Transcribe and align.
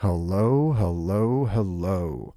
Hello, 0.00 0.72
hello, 0.72 1.44
hello. 1.44 2.34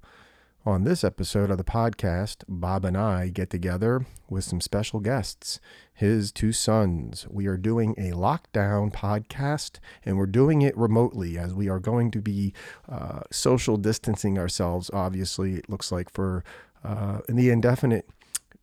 On 0.66 0.84
this 0.84 1.02
episode 1.02 1.50
of 1.50 1.56
the 1.56 1.64
podcast, 1.64 2.44
Bob 2.46 2.84
and 2.84 2.94
I 2.94 3.28
get 3.28 3.48
together 3.48 4.04
with 4.28 4.44
some 4.44 4.60
special 4.60 5.00
guests, 5.00 5.60
his 5.94 6.30
two 6.30 6.52
sons. 6.52 7.26
We 7.30 7.46
are 7.46 7.56
doing 7.56 7.94
a 7.96 8.10
lockdown 8.10 8.92
podcast 8.92 9.78
and 10.04 10.18
we're 10.18 10.26
doing 10.26 10.60
it 10.60 10.76
remotely 10.76 11.38
as 11.38 11.54
we 11.54 11.70
are 11.70 11.80
going 11.80 12.10
to 12.10 12.20
be 12.20 12.52
uh, 12.86 13.20
social 13.32 13.78
distancing 13.78 14.38
ourselves, 14.38 14.90
obviously, 14.92 15.54
it 15.54 15.70
looks 15.70 15.90
like 15.90 16.12
for 16.12 16.44
uh, 16.84 17.20
in 17.30 17.36
the 17.36 17.48
indefinite 17.48 18.06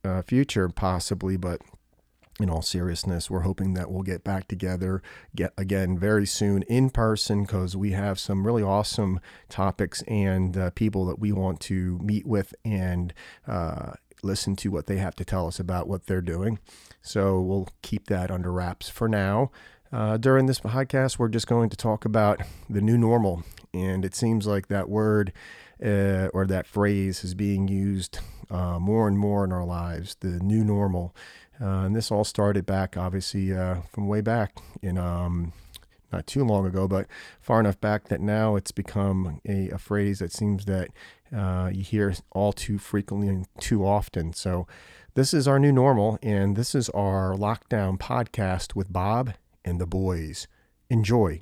uh, 0.05 0.21
future, 0.21 0.69
possibly, 0.69 1.37
but 1.37 1.59
in 2.41 2.49
all 2.49 2.61
seriousness, 2.61 3.29
we're 3.29 3.41
hoping 3.41 3.73
that 3.73 3.91
we'll 3.91 4.03
get 4.03 4.23
back 4.23 4.47
together 4.47 5.01
get 5.35 5.53
again 5.57 5.97
very 5.97 6.25
soon 6.25 6.63
in 6.63 6.89
person 6.89 7.43
because 7.43 7.75
we 7.75 7.91
have 7.91 8.19
some 8.19 8.45
really 8.45 8.63
awesome 8.63 9.19
topics 9.49 10.01
and 10.03 10.57
uh, 10.57 10.69
people 10.71 11.05
that 11.05 11.19
we 11.19 11.31
want 11.31 11.59
to 11.59 11.97
meet 11.99 12.25
with 12.25 12.53
and 12.65 13.13
uh, 13.47 13.91
listen 14.23 14.55
to 14.55 14.69
what 14.69 14.87
they 14.87 14.97
have 14.97 15.15
to 15.15 15.25
tell 15.25 15.47
us 15.47 15.59
about 15.59 15.87
what 15.87 16.05
they're 16.05 16.21
doing. 16.21 16.59
So 17.01 17.41
we'll 17.41 17.69
keep 17.81 18.07
that 18.07 18.29
under 18.29 18.51
wraps 18.51 18.89
for 18.89 19.07
now. 19.07 19.51
Uh, 19.91 20.17
during 20.17 20.45
this 20.45 20.61
podcast, 20.61 21.19
we're 21.19 21.27
just 21.27 21.47
going 21.47 21.69
to 21.69 21.75
talk 21.75 22.05
about 22.05 22.41
the 22.69 22.81
new 22.81 22.97
normal, 22.97 23.43
and 23.73 24.05
it 24.05 24.15
seems 24.15 24.47
like 24.47 24.67
that 24.67 24.87
word 24.87 25.33
uh, 25.83 26.27
or 26.33 26.45
that 26.45 26.65
phrase 26.65 27.23
is 27.23 27.33
being 27.33 27.67
used 27.67 28.19
uh, 28.49 28.79
more 28.79 29.07
and 29.07 29.17
more 29.17 29.43
in 29.43 29.51
our 29.51 29.65
lives. 29.65 30.15
The 30.19 30.39
new 30.39 30.63
normal. 30.63 31.15
Uh, 31.61 31.85
and 31.85 31.95
this 31.95 32.11
all 32.11 32.23
started 32.23 32.65
back, 32.65 32.97
obviously, 32.97 33.53
uh, 33.53 33.81
from 33.91 34.07
way 34.07 34.21
back 34.21 34.57
in 34.81 34.97
um, 34.97 35.53
not 36.11 36.25
too 36.25 36.43
long 36.43 36.65
ago, 36.65 36.87
but 36.87 37.07
far 37.39 37.59
enough 37.59 37.79
back 37.79 38.07
that 38.07 38.19
now 38.19 38.55
it's 38.55 38.71
become 38.71 39.39
a, 39.47 39.69
a 39.69 39.77
phrase 39.77 40.19
that 40.19 40.31
seems 40.31 40.65
that 40.65 40.89
uh, 41.35 41.69
you 41.71 41.83
hear 41.83 42.13
all 42.31 42.51
too 42.51 42.77
frequently 42.77 43.27
and 43.27 43.47
too 43.59 43.85
often. 43.85 44.33
So, 44.33 44.67
this 45.13 45.33
is 45.33 45.45
our 45.45 45.59
new 45.59 45.73
normal, 45.73 46.17
and 46.23 46.55
this 46.55 46.73
is 46.73 46.89
our 46.91 47.35
lockdown 47.35 47.97
podcast 47.97 48.75
with 48.75 48.93
Bob 48.93 49.33
and 49.65 49.79
the 49.79 49.85
boys. 49.85 50.47
Enjoy. 50.89 51.39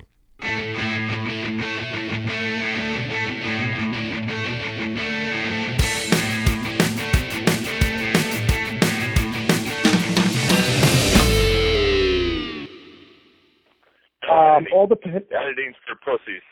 Um, 14.30 14.66
all 14.72 14.86
the 14.86 14.96
Editing's 15.04 15.76
for 15.86 15.96
pussies. 16.04 16.42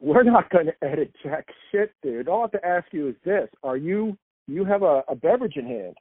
we're 0.00 0.22
not 0.22 0.50
going 0.50 0.66
to 0.66 0.74
edit 0.82 1.12
jack 1.22 1.46
shit, 1.70 1.92
dude. 2.02 2.28
All 2.28 2.40
I 2.40 2.42
have 2.42 2.52
to 2.52 2.66
ask 2.66 2.86
you 2.92 3.08
is 3.08 3.16
this: 3.24 3.48
Are 3.62 3.76
you 3.76 4.16
you 4.46 4.64
have 4.64 4.82
a, 4.82 5.02
a 5.08 5.14
beverage 5.14 5.56
in 5.56 5.66
hand? 5.66 5.96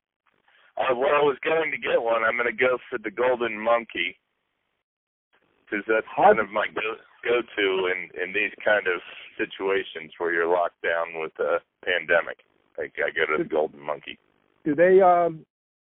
Uh, 0.77 0.95
well, 0.95 1.13
I 1.13 1.21
was 1.21 1.37
going 1.43 1.71
to 1.71 1.77
get 1.77 2.01
one. 2.01 2.23
I'm 2.23 2.35
going 2.35 2.49
to 2.49 2.57
go 2.57 2.77
for 2.89 2.97
the 2.97 3.11
Golden 3.11 3.59
Monkey 3.59 4.17
because 5.65 5.85
that's 5.87 6.07
kind 6.15 6.39
of 6.39 6.49
my 6.49 6.65
go 6.73 6.95
go 7.23 7.41
to 7.41 7.91
in 7.91 8.09
in 8.21 8.33
these 8.33 8.51
kind 8.63 8.87
of 8.87 9.01
situations 9.37 10.11
where 10.17 10.33
you're 10.33 10.47
locked 10.47 10.81
down 10.83 11.19
with 11.21 11.33
a 11.39 11.59
pandemic. 11.85 12.37
Like 12.77 12.93
I 12.97 13.11
go 13.11 13.37
to 13.37 13.43
the 13.43 13.49
Golden 13.49 13.79
Monkey. 13.79 14.17
Do 14.65 14.75
they? 14.75 15.01
Um, 15.01 15.45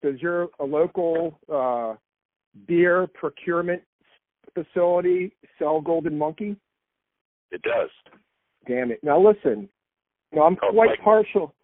does 0.02 0.20
your 0.20 0.48
a 0.60 0.64
local 0.64 1.38
uh, 1.52 1.94
beer 2.66 3.06
procurement 3.06 3.82
facility 4.54 5.32
sell 5.58 5.80
Golden 5.80 6.16
Monkey? 6.18 6.56
It 7.50 7.62
does. 7.62 7.90
Damn 8.66 8.90
it! 8.90 9.00
Now 9.02 9.18
listen, 9.20 9.68
no, 10.32 10.42
I'm 10.42 10.56
Oh, 10.62 10.70
quite 10.72 10.90
like- 10.90 11.00
partial. 11.00 11.54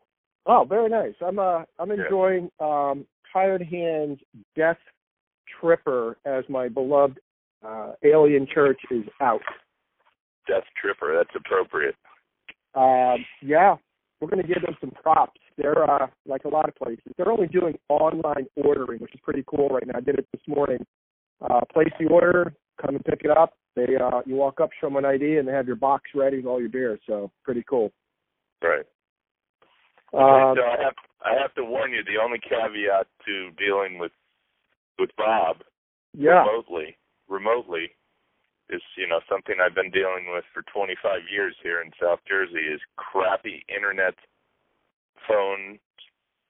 Oh, 0.46 0.64
very 0.64 0.88
nice. 0.88 1.14
I'm 1.20 1.38
uh 1.38 1.64
I'm 1.78 1.90
Yeah. 1.90 2.04
enjoying 2.04 2.50
um 2.60 3.06
Tired 3.32 3.62
Hands 3.62 4.18
Death 4.54 4.78
Tripper 5.60 6.16
as 6.24 6.44
my 6.48 6.68
beloved 6.68 7.18
uh, 7.64 7.92
Alien 8.04 8.46
Church 8.46 8.78
is 8.90 9.04
out. 9.20 9.40
Death 10.46 10.64
Tripper. 10.80 11.14
That's 11.16 11.34
appropriate. 11.34 11.96
Um, 12.74 13.24
yeah, 13.40 13.76
we're 14.20 14.28
going 14.28 14.42
to 14.42 14.46
give 14.46 14.62
them 14.62 14.76
some 14.80 14.90
props. 14.90 15.40
They're 15.56 15.88
uh, 15.90 16.08
like 16.26 16.44
a 16.44 16.48
lot 16.48 16.68
of 16.68 16.74
places. 16.74 17.04
They're 17.16 17.30
only 17.30 17.46
doing 17.46 17.78
online 17.88 18.46
ordering, 18.56 19.00
which 19.00 19.14
is 19.14 19.20
pretty 19.22 19.44
cool 19.46 19.68
right 19.68 19.86
now. 19.86 19.94
I 19.96 20.00
did 20.00 20.18
it 20.18 20.26
this 20.32 20.42
morning. 20.46 20.84
Uh, 21.40 21.60
place 21.72 21.88
the 21.98 22.06
order, 22.08 22.54
come 22.80 22.96
and 22.96 23.04
pick 23.04 23.22
it 23.24 23.30
up. 23.30 23.54
They 23.76 23.96
uh, 23.96 24.22
you 24.24 24.36
walk 24.36 24.60
up, 24.60 24.70
show 24.80 24.86
them 24.86 24.96
an 24.96 25.04
ID, 25.04 25.38
and 25.38 25.48
they 25.48 25.52
have 25.52 25.66
your 25.66 25.76
box 25.76 26.04
ready 26.14 26.38
with 26.38 26.46
all 26.46 26.60
your 26.60 26.68
beer. 26.68 26.98
So 27.06 27.30
pretty 27.42 27.64
cool. 27.68 27.92
Right. 28.62 28.86
Um, 30.12 30.56
so 30.56 30.62
I 30.62 30.76
have 30.82 30.94
I 31.24 31.40
have 31.40 31.54
to 31.54 31.64
warn 31.64 31.92
you. 31.92 32.02
The 32.04 32.22
only 32.22 32.38
caveat 32.38 33.06
to 33.26 33.50
dealing 33.58 33.98
with 33.98 34.12
with 34.98 35.10
Bob 35.18 35.56
yeah, 36.16 36.44
remotely 36.46 36.96
remotely 37.28 37.90
is 38.70 38.80
you 38.96 39.08
know 39.08 39.20
something 39.28 39.56
I've 39.58 39.74
been 39.74 39.90
dealing 39.90 40.30
with 40.32 40.44
for 40.54 40.62
25 40.72 41.20
years 41.30 41.54
here 41.62 41.82
in 41.82 41.90
South 42.00 42.20
Jersey 42.28 42.62
is 42.72 42.80
crappy 42.96 43.64
internet, 43.68 44.14
phone, 45.26 45.78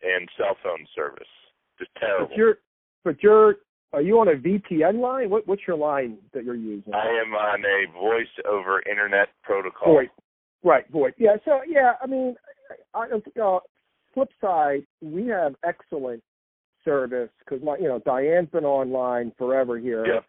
and 0.03 0.29
cell 0.37 0.57
phone 0.63 0.87
service. 0.95 1.31
Just 1.79 1.91
terrible. 1.99 2.29
but 2.29 2.37
you're 2.37 2.59
but 3.03 3.23
you're 3.23 3.57
are 3.94 4.03
you 4.03 4.19
on 4.19 4.28
a 4.28 4.32
VPN 4.32 5.00
line? 5.00 5.31
What 5.31 5.47
what's 5.47 5.62
your 5.66 5.77
line 5.77 6.19
that 6.32 6.44
you're 6.44 6.55
using? 6.55 6.93
I 6.93 7.06
am 7.25 7.32
on 7.34 7.62
a 7.65 7.93
voice 7.93 8.27
over 8.49 8.82
internet 8.91 9.28
protocol. 9.43 9.94
Voice. 9.94 10.09
Right, 10.62 10.91
voice. 10.91 11.12
Yeah, 11.19 11.37
so 11.44 11.60
yeah, 11.69 11.93
I 12.03 12.06
mean, 12.06 12.37
I, 12.94 13.06
uh, 13.41 13.59
flip 14.15 14.28
side, 14.41 14.87
we 15.03 15.27
have 15.27 15.54
excellent 15.65 16.22
service 16.84 17.31
because 17.41 17.62
my, 17.62 17.77
you 17.77 17.88
know, 17.88 18.00
Diane's 18.04 18.50
been 18.50 18.65
online 18.65 19.33
forever 19.37 19.78
here. 19.78 20.06
Yeah. 20.06 20.21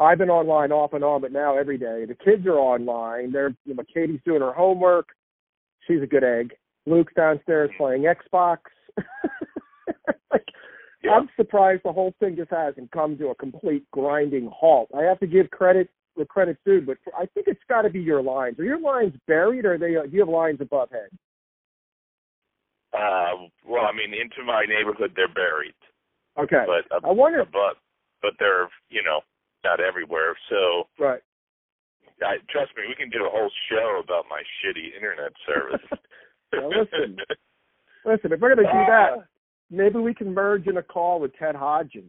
I've 0.00 0.18
been 0.18 0.30
online 0.30 0.72
off 0.72 0.92
and 0.92 1.04
on, 1.04 1.20
but 1.20 1.32
now 1.32 1.56
every 1.56 1.78
day. 1.78 2.04
The 2.06 2.16
kids 2.16 2.46
are 2.46 2.58
online. 2.58 3.32
They're, 3.32 3.54
you 3.64 3.74
know, 3.74 3.84
Katie's 3.92 4.20
doing 4.24 4.40
her 4.40 4.52
homework. 4.52 5.08
She's 5.86 6.02
a 6.02 6.06
good 6.06 6.24
egg. 6.24 6.52
Luke's 6.86 7.12
downstairs 7.14 7.70
playing 7.78 8.04
Xbox. 8.04 8.58
Yeah. 11.04 11.12
I'm 11.12 11.28
surprised 11.36 11.82
the 11.84 11.92
whole 11.92 12.14
thing 12.18 12.34
just 12.34 12.50
hasn't 12.50 12.90
come 12.90 13.18
to 13.18 13.28
a 13.28 13.34
complete 13.34 13.84
grinding 13.90 14.50
halt. 14.52 14.88
I 14.96 15.02
have 15.02 15.20
to 15.20 15.26
give 15.26 15.50
credit 15.50 15.90
where 16.14 16.24
credit's 16.26 16.60
due, 16.64 16.80
but 16.80 16.96
I 17.16 17.26
think 17.26 17.46
it's 17.48 17.60
got 17.68 17.82
to 17.82 17.90
be 17.90 18.00
your 18.00 18.22
lines. 18.22 18.58
Are 18.58 18.64
your 18.64 18.80
lines 18.80 19.12
buried, 19.26 19.64
or 19.66 19.74
are 19.74 19.78
they? 19.78 19.96
Uh, 19.96 20.02
do 20.04 20.10
you 20.12 20.20
have 20.20 20.28
lines 20.28 20.60
above 20.60 20.90
head? 20.90 21.10
Uh, 22.92 23.50
well, 23.66 23.84
I 23.84 23.92
mean, 23.92 24.14
into 24.14 24.44
my 24.46 24.64
neighborhood 24.68 25.12
they're 25.16 25.28
buried, 25.28 25.74
Okay. 26.38 26.64
but 26.66 26.86
ab- 26.96 27.04
I 27.04 27.10
wonder. 27.10 27.44
but 27.44 27.76
but 28.22 28.32
they're 28.38 28.68
you 28.88 29.02
know 29.02 29.20
not 29.64 29.80
everywhere. 29.80 30.36
So 30.48 30.86
Right. 30.98 31.20
I, 32.22 32.36
trust 32.48 32.70
me, 32.76 32.84
we 32.88 32.94
can 32.94 33.10
do 33.10 33.26
a 33.26 33.30
whole 33.30 33.50
show 33.68 34.00
about 34.02 34.26
my 34.30 34.42
shitty 34.62 34.94
internet 34.94 35.32
service. 35.46 35.84
Now, 36.52 36.68
listen. 36.68 37.16
Listen, 38.04 38.30
if 38.32 38.38
we're 38.38 38.54
gonna 38.54 38.68
do 38.70 38.84
that, 38.86 39.26
maybe 39.70 39.98
we 39.98 40.14
can 40.14 40.32
merge 40.32 40.66
in 40.66 40.76
a 40.76 40.82
call 40.82 41.20
with 41.20 41.36
Ted 41.36 41.54
Hodgen. 41.54 42.04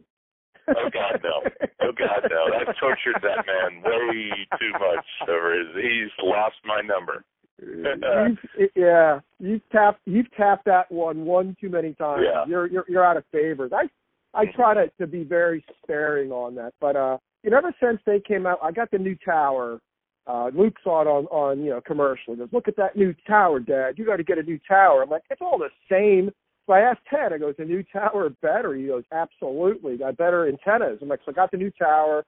Oh, 0.68 0.90
God, 0.92 1.20
no. 1.22 1.66
Oh 1.86 1.92
God, 1.96 2.28
no! 2.30 2.56
I've 2.56 2.76
tortured 2.78 3.22
that 3.22 3.46
man 3.46 3.82
way 3.82 4.30
too 4.58 4.72
much 4.72 5.28
over 5.28 5.56
his. 5.56 5.68
He's 5.76 6.10
lost 6.22 6.56
my 6.64 6.80
number. 6.80 7.24
you've, 7.62 8.70
yeah, 8.74 9.20
you've 9.38 9.62
tapped 9.70 10.00
you've 10.04 10.30
tapped 10.32 10.64
that 10.64 10.90
one 10.90 11.24
one 11.24 11.56
too 11.60 11.68
many 11.68 11.94
times. 11.94 12.24
Yeah. 12.24 12.44
You're 12.46 12.66
you're 12.66 12.84
you're 12.88 13.04
out 13.04 13.16
of 13.16 13.24
favors. 13.30 13.70
I 13.72 13.88
I 14.34 14.46
try 14.46 14.74
to 14.74 14.90
to 14.98 15.06
be 15.06 15.22
very 15.22 15.64
sparing 15.82 16.32
on 16.32 16.54
that, 16.56 16.74
but 16.80 16.96
uh, 16.96 17.18
you 17.42 17.50
know, 17.50 17.58
ever 17.58 17.74
since 17.80 18.00
they 18.04 18.20
came 18.20 18.46
out, 18.46 18.58
I 18.62 18.72
got 18.72 18.90
the 18.90 18.98
new 18.98 19.16
tower. 19.24 19.80
Uh, 20.26 20.50
Luke 20.52 20.74
saw 20.82 21.02
it 21.02 21.06
on 21.06 21.26
on 21.26 21.62
you 21.62 21.70
know 21.70 21.80
commercial. 21.80 22.34
He 22.34 22.36
goes, 22.36 22.48
look 22.52 22.68
at 22.68 22.76
that 22.76 22.96
new 22.96 23.14
tower, 23.26 23.60
Dad. 23.60 23.94
You 23.96 24.04
got 24.04 24.16
to 24.16 24.24
get 24.24 24.38
a 24.38 24.42
new 24.42 24.58
tower. 24.68 25.02
I'm 25.02 25.10
like, 25.10 25.22
it's 25.30 25.40
all 25.40 25.58
the 25.58 25.70
same. 25.90 26.32
So 26.66 26.72
I 26.72 26.80
asked 26.80 27.00
Ted. 27.08 27.32
I 27.32 27.38
goes, 27.38 27.54
the 27.58 27.64
new 27.64 27.84
tower 27.92 28.30
better? 28.42 28.74
He 28.74 28.86
goes, 28.86 29.04
absolutely. 29.12 29.96
Got 29.98 30.16
better 30.16 30.48
antennas. 30.48 30.98
I'm 31.00 31.08
like, 31.08 31.20
so 31.24 31.30
I 31.30 31.34
got 31.34 31.50
the 31.50 31.56
new 31.56 31.70
tower. 31.70 32.24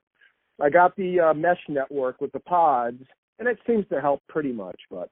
I 0.60 0.70
got 0.70 0.94
the 0.96 1.20
uh, 1.20 1.34
mesh 1.34 1.60
network 1.68 2.20
with 2.20 2.32
the 2.32 2.40
pods, 2.40 3.02
and 3.38 3.48
it 3.48 3.58
seems 3.66 3.86
to 3.88 4.00
help 4.00 4.22
pretty 4.28 4.52
much. 4.52 4.80
But 4.90 5.08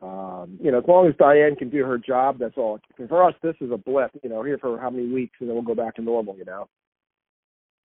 um, 0.00 0.58
you 0.60 0.72
know, 0.72 0.78
as 0.78 0.84
long 0.88 1.06
as 1.06 1.14
Diane 1.16 1.54
can 1.54 1.70
do 1.70 1.84
her 1.84 1.98
job, 1.98 2.38
that's 2.38 2.56
all. 2.56 2.80
For 3.08 3.22
us, 3.22 3.34
this 3.42 3.54
is 3.60 3.70
a 3.70 3.76
blip. 3.76 4.10
You 4.22 4.30
know, 4.30 4.42
here 4.42 4.58
for 4.58 4.78
how 4.80 4.90
many 4.90 5.06
weeks, 5.06 5.36
and 5.38 5.48
then 5.48 5.54
we'll 5.54 5.64
go 5.64 5.76
back 5.76 5.94
to 5.96 6.02
normal. 6.02 6.36
You 6.36 6.44
know. 6.44 6.68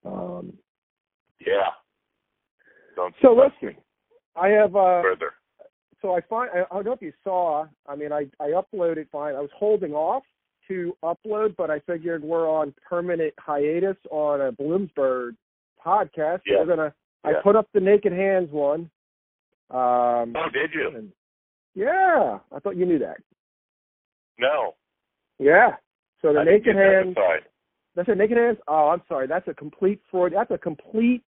Um, 0.05 0.53
Yeah. 1.39 1.69
Don't 2.95 3.13
so 3.21 3.33
listen, 3.35 3.77
I 4.35 4.47
have. 4.47 4.75
Uh, 4.75 5.03
further. 5.03 5.33
So 6.07 6.15
I 6.15 6.21
find 6.21 6.49
I, 6.53 6.59
I 6.71 6.75
don't 6.75 6.85
know 6.85 6.91
if 6.93 7.01
you 7.01 7.11
saw. 7.21 7.65
I 7.85 7.95
mean, 7.97 8.11
I 8.13 8.27
I 8.39 8.51
uploaded 8.51 9.09
fine. 9.11 9.35
I 9.35 9.41
was 9.41 9.49
holding 9.53 9.91
off 9.93 10.23
to 10.69 10.95
upload, 11.03 11.55
but 11.57 11.69
I 11.69 11.79
figured 11.81 12.23
we're 12.23 12.49
on 12.49 12.73
permanent 12.89 13.33
hiatus 13.37 13.97
on 14.09 14.39
a 14.41 14.51
Bloomsburg 14.53 15.35
podcast. 15.85 16.39
Yeah. 16.45 16.59
We're 16.59 16.65
gonna. 16.65 16.93
I 17.25 17.33
put 17.43 17.57
up 17.57 17.67
the 17.73 17.81
Naked 17.81 18.13
Hands 18.13 18.49
one. 18.51 18.89
Um, 19.69 20.33
Oh, 20.37 20.47
did 20.53 20.71
you? 20.73 20.91
and- 20.95 21.11
yeah, 21.75 22.39
I 22.55 22.59
thought 22.59 22.77
you 22.77 22.85
knew 22.85 22.99
that. 22.99 23.17
No. 24.39 24.75
Yeah. 25.39 25.75
So 26.21 26.31
the 26.33 26.39
I 26.39 26.43
naked 26.45 26.75
hands. 26.75 27.15
That's 27.95 28.07
a 28.09 28.15
naked 28.15 28.37
hands. 28.37 28.57
Oh, 28.67 28.89
I'm 28.89 29.01
sorry. 29.07 29.27
That's 29.27 29.47
a 29.47 29.53
complete 29.53 30.01
fraud. 30.09 30.31
That's 30.33 30.51
a 30.51 30.57
complete 30.57 31.23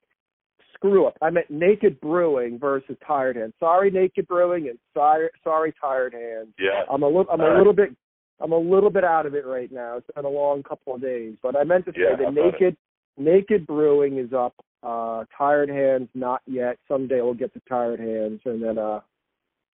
screw 0.73 1.05
up. 1.05 1.17
I 1.21 1.29
meant 1.29 1.49
Naked 1.49 1.99
Brewing 2.01 2.59
versus 2.59 2.95
Tired 3.05 3.35
Hands. 3.35 3.53
Sorry, 3.59 3.91
Naked 3.91 4.27
Brewing, 4.27 4.69
and 4.69 4.77
sorry, 4.93 5.29
sorry, 5.43 5.73
Tired 5.79 6.13
Hands. 6.13 6.49
Yeah. 6.59 6.83
I'm 6.91 7.03
a 7.03 7.07
little. 7.07 7.27
I'm 7.31 7.41
a 7.41 7.57
little 7.57 7.73
bit. 7.73 7.95
I'm 8.41 8.53
a 8.53 8.57
little 8.57 8.89
bit 8.89 9.03
out 9.03 9.25
of 9.25 9.35
it 9.35 9.45
right 9.45 9.71
now. 9.71 9.97
It's 9.97 10.07
been 10.15 10.25
a 10.25 10.29
long 10.29 10.63
couple 10.63 10.95
of 10.95 11.01
days, 11.01 11.35
but 11.43 11.57
I 11.57 11.63
meant 11.63 11.85
to 11.85 11.91
say 11.91 12.01
Yeah, 12.09 12.13
about 12.13 12.33
Naked 12.33 12.77
Naked 13.17 13.67
Brewing 13.67 14.17
is 14.17 14.31
up. 14.33 14.55
Uh, 14.81 15.25
Tired 15.37 15.69
Hands 15.69 16.07
not 16.15 16.41
yet. 16.47 16.77
Someday 16.87 17.21
we'll 17.21 17.33
get 17.33 17.53
to 17.53 17.61
Tired 17.67 17.99
Hands, 17.99 18.39
and 18.45 18.63
then 18.63 18.77
uh, 18.77 19.01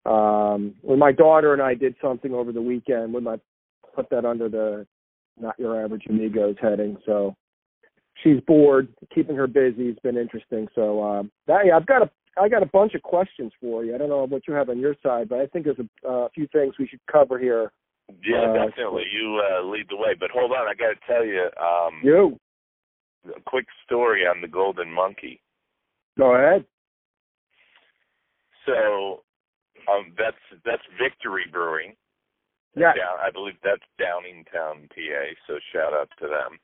um, 0.10 0.76
when 0.82 1.00
my 1.00 1.12
daughter 1.12 1.54
and 1.54 1.62
I 1.62 1.74
did 1.74 1.96
something 2.02 2.34
over 2.34 2.52
the 2.52 2.62
weekend, 2.62 3.14
we 3.14 3.22
might 3.22 3.40
put 3.96 4.10
that 4.10 4.26
under 4.26 4.50
the 4.50 4.86
not 5.40 5.58
your 5.58 5.82
average 5.82 6.04
amigos 6.10 6.56
heading. 6.62 6.98
So 7.06 7.36
she's 8.24 8.40
bored, 8.48 8.88
keeping 9.14 9.36
her 9.36 9.48
busy. 9.48 9.90
It's 9.90 10.00
been 10.00 10.18
interesting. 10.18 10.68
So 10.76 11.04
um, 11.04 11.32
that 11.48 11.66
yeah, 11.66 11.76
I've 11.76 11.86
got 11.86 12.02
a 12.02 12.10
I 12.40 12.48
got 12.48 12.64
a 12.64 12.68
bunch 12.68 12.94
of 12.96 13.02
questions 13.02 13.52
for 13.60 13.84
you. 13.84 13.94
I 13.96 13.98
don't 13.98 14.10
know 14.10 14.26
what 14.26 14.48
you 14.48 14.54
have 14.54 14.70
on 14.70 14.80
your 14.80 14.96
side, 15.04 15.28
but 15.30 15.40
I 15.40 15.48
think 15.48 15.66
there's 15.66 15.80
a 15.80 16.08
uh, 16.10 16.28
few 16.34 16.48
things 16.54 16.76
we 16.80 16.88
should 16.88 17.02
cover 17.12 17.38
here. 17.38 17.72
Yeah, 18.24 18.52
Uh, 18.52 18.66
definitely. 18.66 19.04
You 19.12 19.42
uh, 19.44 19.64
lead 19.66 19.86
the 19.90 19.98
way. 19.98 20.16
But 20.20 20.32
hold 20.32 20.52
on, 20.52 20.68
I 20.68 20.74
got 20.74 20.90
to 20.90 21.00
tell 21.08 21.26
you 21.26 21.50
um, 21.62 22.00
You 22.04 22.40
a 23.36 23.42
quick 23.42 23.66
story 23.86 24.22
on 24.26 24.42
the 24.42 24.48
Golden 24.48 24.92
Monkey. 24.92 25.42
go 26.18 26.34
ahead. 26.36 26.66
So 28.66 29.24
um, 29.92 30.14
that's 30.18 30.38
that's 30.66 30.84
Victory 31.02 31.46
Brewing. 31.52 31.96
Yeah, 32.76 32.94
Down, 32.94 33.18
I 33.26 33.32
believe 33.32 33.56
that's 33.64 33.82
Downingtown, 34.00 34.88
PA. 34.90 35.24
So 35.48 35.56
shout 35.74 35.94
out 35.94 36.10
to 36.20 36.28
them. 36.28 36.60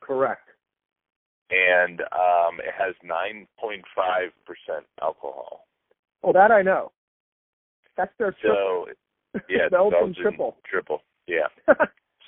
correct. 0.00 0.48
And 1.50 2.00
um, 2.00 2.60
it 2.60 2.74
has 2.76 2.94
9.5% 3.04 3.46
alcohol. 5.00 5.66
Oh, 6.22 6.32
that 6.32 6.50
I 6.50 6.62
know. 6.62 6.92
That's 7.96 8.12
their 8.18 8.32
triple. 8.32 8.86
So 9.34 9.40
yeah, 9.48 9.68
Belgian 9.70 9.98
Belgian 9.98 10.22
triple. 10.22 10.56
Triple. 10.68 11.02
Yeah. 11.26 11.48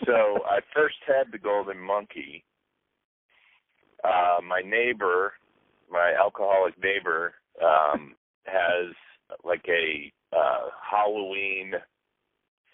so 0.05 0.40
I 0.44 0.61
first 0.75 0.96
had 1.06 1.32
the 1.32 1.38
Golden 1.38 1.78
Monkey. 1.78 2.44
Uh, 4.02 4.40
my 4.46 4.61
neighbor, 4.64 5.34
my 5.90 6.14
alcoholic 6.19 6.75
neighbor, 6.82 7.34
um, 7.62 8.14
has 8.46 8.94
like 9.44 9.64
a 9.69 10.11
uh, 10.34 10.69
Halloween 10.90 11.72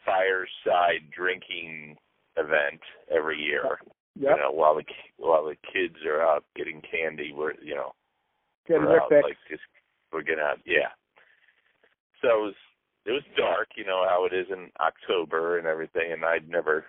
fireside 0.04 1.10
drinking 1.14 1.96
event 2.36 2.80
every 3.14 3.38
year. 3.38 3.78
Yep. 4.18 4.36
You 4.36 4.42
know, 4.42 4.52
while 4.52 4.74
the 4.74 4.84
while 5.16 5.44
the 5.44 5.56
kids 5.72 5.96
are 6.06 6.22
out 6.22 6.44
getting 6.54 6.82
candy, 6.90 7.32
we're 7.34 7.54
you 7.62 7.74
know 7.74 7.92
Getting 8.68 8.84
we're 8.84 9.00
out, 9.00 9.12
like 9.12 9.38
just 9.48 9.62
we're 10.12 10.22
getting 10.22 10.42
out. 10.42 10.58
Yeah. 10.66 10.90
So 12.20 12.28
it 12.28 12.42
was 12.42 12.54
it 13.06 13.12
was 13.12 13.22
dark, 13.36 13.68
you 13.76 13.84
know 13.84 14.04
how 14.08 14.26
it 14.26 14.34
is 14.34 14.46
in 14.50 14.70
October 14.80 15.58
and 15.58 15.66
everything, 15.66 16.12
and 16.12 16.24
I'd 16.24 16.48
never 16.48 16.86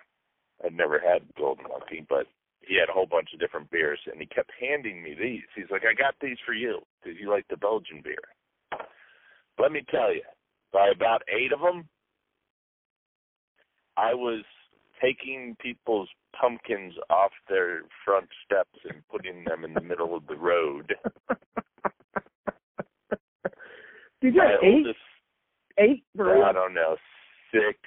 I'd 0.64 0.74
never 0.74 0.98
had 0.98 1.22
Golden 1.38 1.66
Monkey, 1.68 2.04
but 2.08 2.26
he 2.62 2.74
had 2.74 2.90
a 2.90 2.92
whole 2.92 3.06
bunch 3.06 3.28
of 3.32 3.38
different 3.38 3.70
beers, 3.70 4.00
and 4.10 4.20
he 4.20 4.26
kept 4.26 4.50
handing 4.60 5.02
me 5.02 5.14
these. 5.14 5.46
He's 5.54 5.70
like, 5.70 5.82
"I 5.88 5.94
got 5.94 6.14
these 6.20 6.38
for 6.44 6.52
you 6.52 6.80
because 7.00 7.18
you 7.20 7.30
like 7.30 7.46
the 7.48 7.56
Belgian 7.56 8.02
beer." 8.02 8.26
Let 9.58 9.70
me 9.70 9.84
tell 9.90 10.12
you, 10.12 10.22
by 10.72 10.88
about 10.94 11.22
eight 11.28 11.52
of 11.52 11.60
them, 11.60 11.88
I 13.96 14.14
was 14.14 14.42
taking 15.00 15.56
people's 15.60 16.08
pumpkins 16.38 16.94
off 17.10 17.32
their 17.48 17.82
front 18.04 18.28
steps 18.44 18.78
and 18.88 19.02
putting 19.10 19.44
them 19.44 19.64
in 19.64 19.74
the 19.74 19.80
middle 19.80 20.16
of 20.16 20.26
the 20.26 20.36
road. 20.36 20.94
Did 24.20 24.34
you 24.34 24.40
have 24.40 24.60
eight? 24.62 24.74
oldest 24.78 24.98
Eight 25.80 26.02
I 26.18 26.52
don't 26.52 26.74
know, 26.74 26.96
six, 27.52 27.78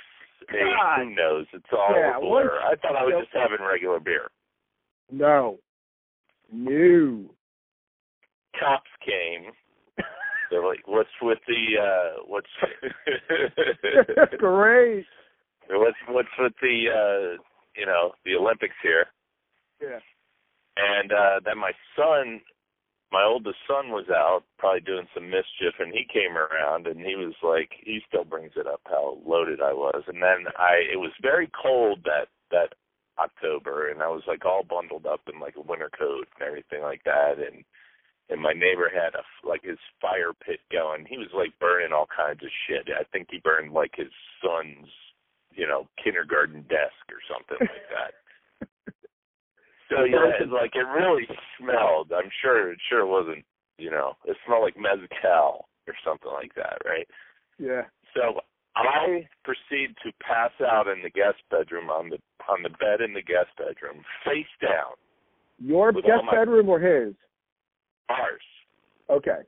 eight, 0.49 0.63
God. 0.63 0.99
who 1.03 1.09
knows? 1.13 1.45
It's 1.51 1.65
all 1.73 1.93
Yeah, 1.93 2.17
a 2.17 2.21
blur. 2.21 2.57
I 2.61 2.75
thought 2.77 2.95
I 2.95 3.03
was 3.03 3.25
just 3.25 3.33
having 3.35 3.65
regular 3.65 3.99
beer. 3.99 4.31
No. 5.11 5.59
No. 6.53 7.25
Cops 8.57 8.89
came. 9.05 9.51
They're 10.49 10.65
like, 10.65 10.85
"What's 10.85 11.09
with 11.21 11.39
the 11.47 11.77
uh 11.81 12.23
what's 12.27 12.47
Great. 14.37 15.05
What's 15.79 15.97
what's 16.07 16.35
with 16.39 16.53
the 16.61 16.85
uh 16.89 17.41
you 17.75 17.85
know 17.85 18.11
the 18.25 18.35
Olympics 18.35 18.75
here?" 18.81 19.05
Yeah. 19.81 19.99
And 20.77 21.11
uh 21.11 21.39
then 21.43 21.57
my 21.57 21.71
son, 21.95 22.41
my 23.11 23.23
oldest 23.23 23.59
son, 23.67 23.89
was 23.89 24.09
out 24.09 24.43
probably 24.57 24.81
doing 24.81 25.07
some 25.13 25.29
mischief, 25.29 25.75
and 25.79 25.93
he 25.93 26.05
came 26.11 26.37
around, 26.37 26.87
and 26.87 26.99
he 26.99 27.15
was 27.15 27.35
like, 27.43 27.69
he 27.83 27.99
still 28.07 28.23
brings 28.23 28.53
it 28.55 28.67
up 28.67 28.81
how 28.85 29.17
loaded 29.25 29.61
I 29.61 29.73
was. 29.73 30.03
And 30.07 30.23
then 30.23 30.47
I, 30.57 30.79
it 30.91 30.97
was 30.97 31.11
very 31.21 31.49
cold 31.61 31.99
that 32.05 32.27
that 32.51 32.73
October, 33.19 33.89
and 33.89 34.01
I 34.01 34.07
was 34.07 34.23
like 34.27 34.45
all 34.45 34.63
bundled 34.63 35.05
up 35.05 35.21
in 35.31 35.39
like 35.39 35.55
a 35.57 35.61
winter 35.61 35.89
coat 35.97 36.27
and 36.39 36.47
everything 36.47 36.81
like 36.81 37.03
that, 37.03 37.35
and 37.37 37.63
and 38.29 38.41
my 38.41 38.53
neighbor 38.53 38.89
had 38.89 39.13
a 39.15 39.23
like 39.47 39.63
his 39.63 39.77
fire 40.01 40.31
pit 40.33 40.59
going. 40.71 41.05
He 41.05 41.17
was 41.17 41.29
like 41.33 41.57
burning 41.59 41.91
all 41.93 42.07
kinds 42.07 42.41
of 42.43 42.49
shit. 42.67 42.87
I 42.87 43.03
think 43.11 43.27
he 43.29 43.39
burned 43.43 43.73
like 43.73 43.91
his 43.95 44.11
son's, 44.41 44.87
you 45.53 45.67
know, 45.67 45.87
kindergarten 46.03 46.61
desk 46.63 47.03
or 47.09 47.19
something 47.29 47.57
like 47.59 47.87
that. 47.91 48.13
So 49.89 50.05
yeah, 50.05 50.31
it's 50.39 50.49
like 50.53 50.71
it 50.75 50.87
really 50.87 51.27
smelled. 51.59 52.13
I'm 52.15 52.29
sure 52.41 52.71
it 52.71 52.79
sure 52.89 53.05
wasn't, 53.05 53.43
you 53.77 53.91
know, 53.91 54.13
it 54.23 54.37
smelled 54.45 54.63
like 54.63 54.77
mezcal 54.77 55.67
or 55.85 55.93
something 56.05 56.31
like 56.31 56.55
that, 56.55 56.77
right? 56.85 57.05
Yeah. 57.59 57.81
So 58.13 58.39
I 58.77 59.27
proceed 59.43 59.93
to 60.05 60.13
pass 60.25 60.51
out 60.65 60.87
in 60.87 61.01
the 61.03 61.09
guest 61.09 61.43
bedroom 61.49 61.89
on 61.89 62.09
the 62.09 62.19
on 62.47 62.63
the 62.63 62.69
bed 62.69 63.01
in 63.03 63.13
the 63.13 63.21
guest 63.21 63.49
bedroom, 63.57 64.05
face 64.23 64.47
down, 64.61 64.95
Your 65.59 65.91
guest 65.91 66.23
my- 66.25 66.35
bedroom 66.35 66.69
or 66.69 66.79
his? 66.79 67.13
ours. 68.07 68.41
Okay. 69.09 69.41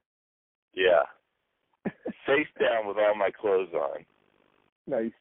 Yeah. 0.75 1.03
face 2.25 2.51
down 2.59 2.85
with 2.85 2.97
all 2.97 3.15
my 3.15 3.29
clothes 3.31 3.73
on. 3.73 4.03
Nice. 4.87 5.13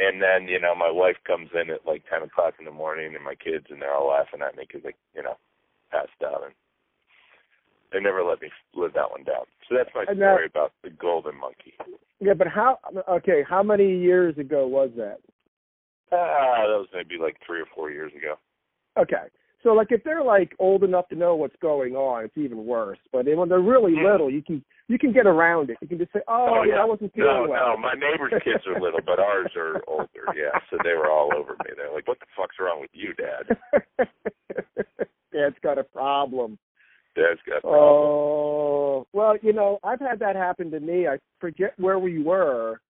And 0.00 0.22
then, 0.22 0.48
you 0.48 0.58
know, 0.58 0.74
my 0.74 0.90
wife 0.90 1.16
comes 1.26 1.50
in 1.52 1.68
at 1.68 1.84
like 1.86 2.04
10 2.08 2.22
o'clock 2.22 2.54
in 2.58 2.64
the 2.64 2.70
morning 2.70 3.14
and 3.14 3.22
my 3.22 3.34
kids, 3.34 3.66
and 3.68 3.82
they're 3.82 3.94
all 3.94 4.08
laughing 4.08 4.40
at 4.40 4.56
me 4.56 4.64
because 4.66 4.82
they, 4.82 4.94
you 5.14 5.22
know, 5.22 5.36
passed 5.90 6.08
out. 6.24 6.42
And 6.42 6.54
they 7.92 8.00
never 8.00 8.24
let 8.24 8.40
me 8.40 8.48
live 8.74 8.94
that 8.94 9.10
one 9.10 9.24
down. 9.24 9.44
So 9.68 9.76
that's 9.76 9.90
my 9.94 10.04
now- 10.14 10.34
story 10.34 10.46
about 10.46 10.72
the 10.82 10.90
golden 10.90 11.38
monkey. 11.38 11.74
Yeah, 12.18 12.34
but 12.34 12.48
how? 12.48 12.78
Okay, 13.08 13.42
how 13.48 13.62
many 13.62 13.98
years 13.98 14.36
ago 14.36 14.66
was 14.66 14.90
that? 14.96 15.18
Ah, 16.12 16.66
that 16.66 16.76
was 16.76 16.88
maybe 16.92 17.16
like 17.20 17.36
three 17.46 17.60
or 17.60 17.66
four 17.74 17.90
years 17.90 18.12
ago. 18.14 18.36
Okay. 18.98 19.28
So 19.62 19.74
like 19.74 19.88
if 19.90 20.02
they're 20.04 20.24
like 20.24 20.54
old 20.58 20.84
enough 20.84 21.08
to 21.08 21.16
know 21.16 21.34
what's 21.36 21.56
going 21.60 21.94
on, 21.94 22.24
it's 22.24 22.38
even 22.38 22.64
worse. 22.64 22.98
But 23.12 23.26
when 23.26 23.48
they're 23.48 23.60
really 23.60 23.94
Hmm. 23.94 24.04
little, 24.04 24.30
you 24.30 24.42
can 24.42 24.64
you 24.88 24.98
can 24.98 25.12
get 25.12 25.26
around 25.26 25.70
it. 25.70 25.76
You 25.80 25.86
can 25.86 25.98
just 25.98 26.12
say, 26.12 26.20
"Oh, 26.26 26.64
yeah, 26.64 26.82
I 26.82 26.84
wasn't 26.84 27.12
feeling 27.14 27.44
No, 27.44 27.48
well." 27.48 27.68
no, 27.68 27.76
my 27.76 27.94
neighbor's 27.94 28.32
kids 28.42 28.66
are 28.66 28.80
little, 28.80 29.00
but 29.04 29.20
ours 29.20 29.52
are 29.56 29.80
older. 29.86 30.08
Yeah, 30.34 30.58
so 30.70 30.78
they 30.82 30.94
were 30.94 31.08
all 31.10 31.30
over 31.36 31.52
me. 31.64 31.70
They're 31.76 31.92
like, 31.92 32.08
"What 32.08 32.18
the 32.18 32.26
fuck's 32.36 32.56
wrong 32.58 32.80
with 32.80 32.90
you, 32.92 33.12
Dad?" 33.14 34.08
Dad's 35.32 35.56
got 35.62 35.78
a 35.78 35.84
problem. 35.84 36.58
Dad's 37.14 37.40
got 37.46 37.62
problems. 37.62 37.80
Oh, 37.80 39.06
well, 39.12 39.36
you 39.42 39.52
know, 39.52 39.78
I've 39.84 40.00
had 40.00 40.18
that 40.20 40.36
happen 40.36 40.70
to 40.70 40.80
me. 40.80 41.06
I 41.06 41.18
forget 41.40 41.74
where 41.78 41.98
we 41.98 42.22
were. 42.22 42.80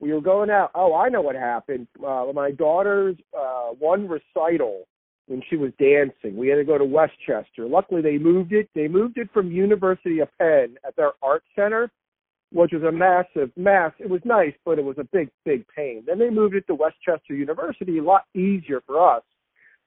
We 0.00 0.12
were 0.12 0.20
going 0.20 0.50
out. 0.50 0.70
Oh, 0.74 0.94
I 0.94 1.08
know 1.08 1.20
what 1.22 1.36
happened. 1.36 1.86
Uh, 2.04 2.26
my 2.34 2.50
daughter's 2.50 3.16
uh, 3.38 3.68
one 3.78 4.08
recital 4.08 4.84
when 5.26 5.42
she 5.48 5.56
was 5.56 5.72
dancing. 5.78 6.36
We 6.36 6.48
had 6.48 6.56
to 6.56 6.64
go 6.64 6.78
to 6.78 6.84
West 6.84 7.14
Chester. 7.26 7.66
Luckily, 7.66 8.02
they 8.02 8.18
moved 8.18 8.52
it. 8.52 8.68
They 8.74 8.88
moved 8.88 9.18
it 9.18 9.28
from 9.32 9.50
University 9.50 10.20
of 10.20 10.28
Penn 10.38 10.76
at 10.86 10.96
their 10.96 11.12
art 11.22 11.42
center, 11.54 11.90
which 12.52 12.72
was 12.72 12.82
a 12.82 12.92
massive 12.92 13.50
mess. 13.56 13.92
It 13.98 14.10
was 14.10 14.20
nice, 14.24 14.54
but 14.64 14.78
it 14.78 14.84
was 14.84 14.98
a 14.98 15.08
big, 15.12 15.30
big 15.44 15.64
pain. 15.74 16.04
Then 16.06 16.18
they 16.18 16.30
moved 16.30 16.54
it 16.54 16.66
to 16.66 16.74
West 16.74 16.96
Chester 17.04 17.34
University, 17.34 17.98
a 17.98 18.02
lot 18.02 18.22
easier 18.34 18.82
for 18.86 19.16
us. 19.16 19.22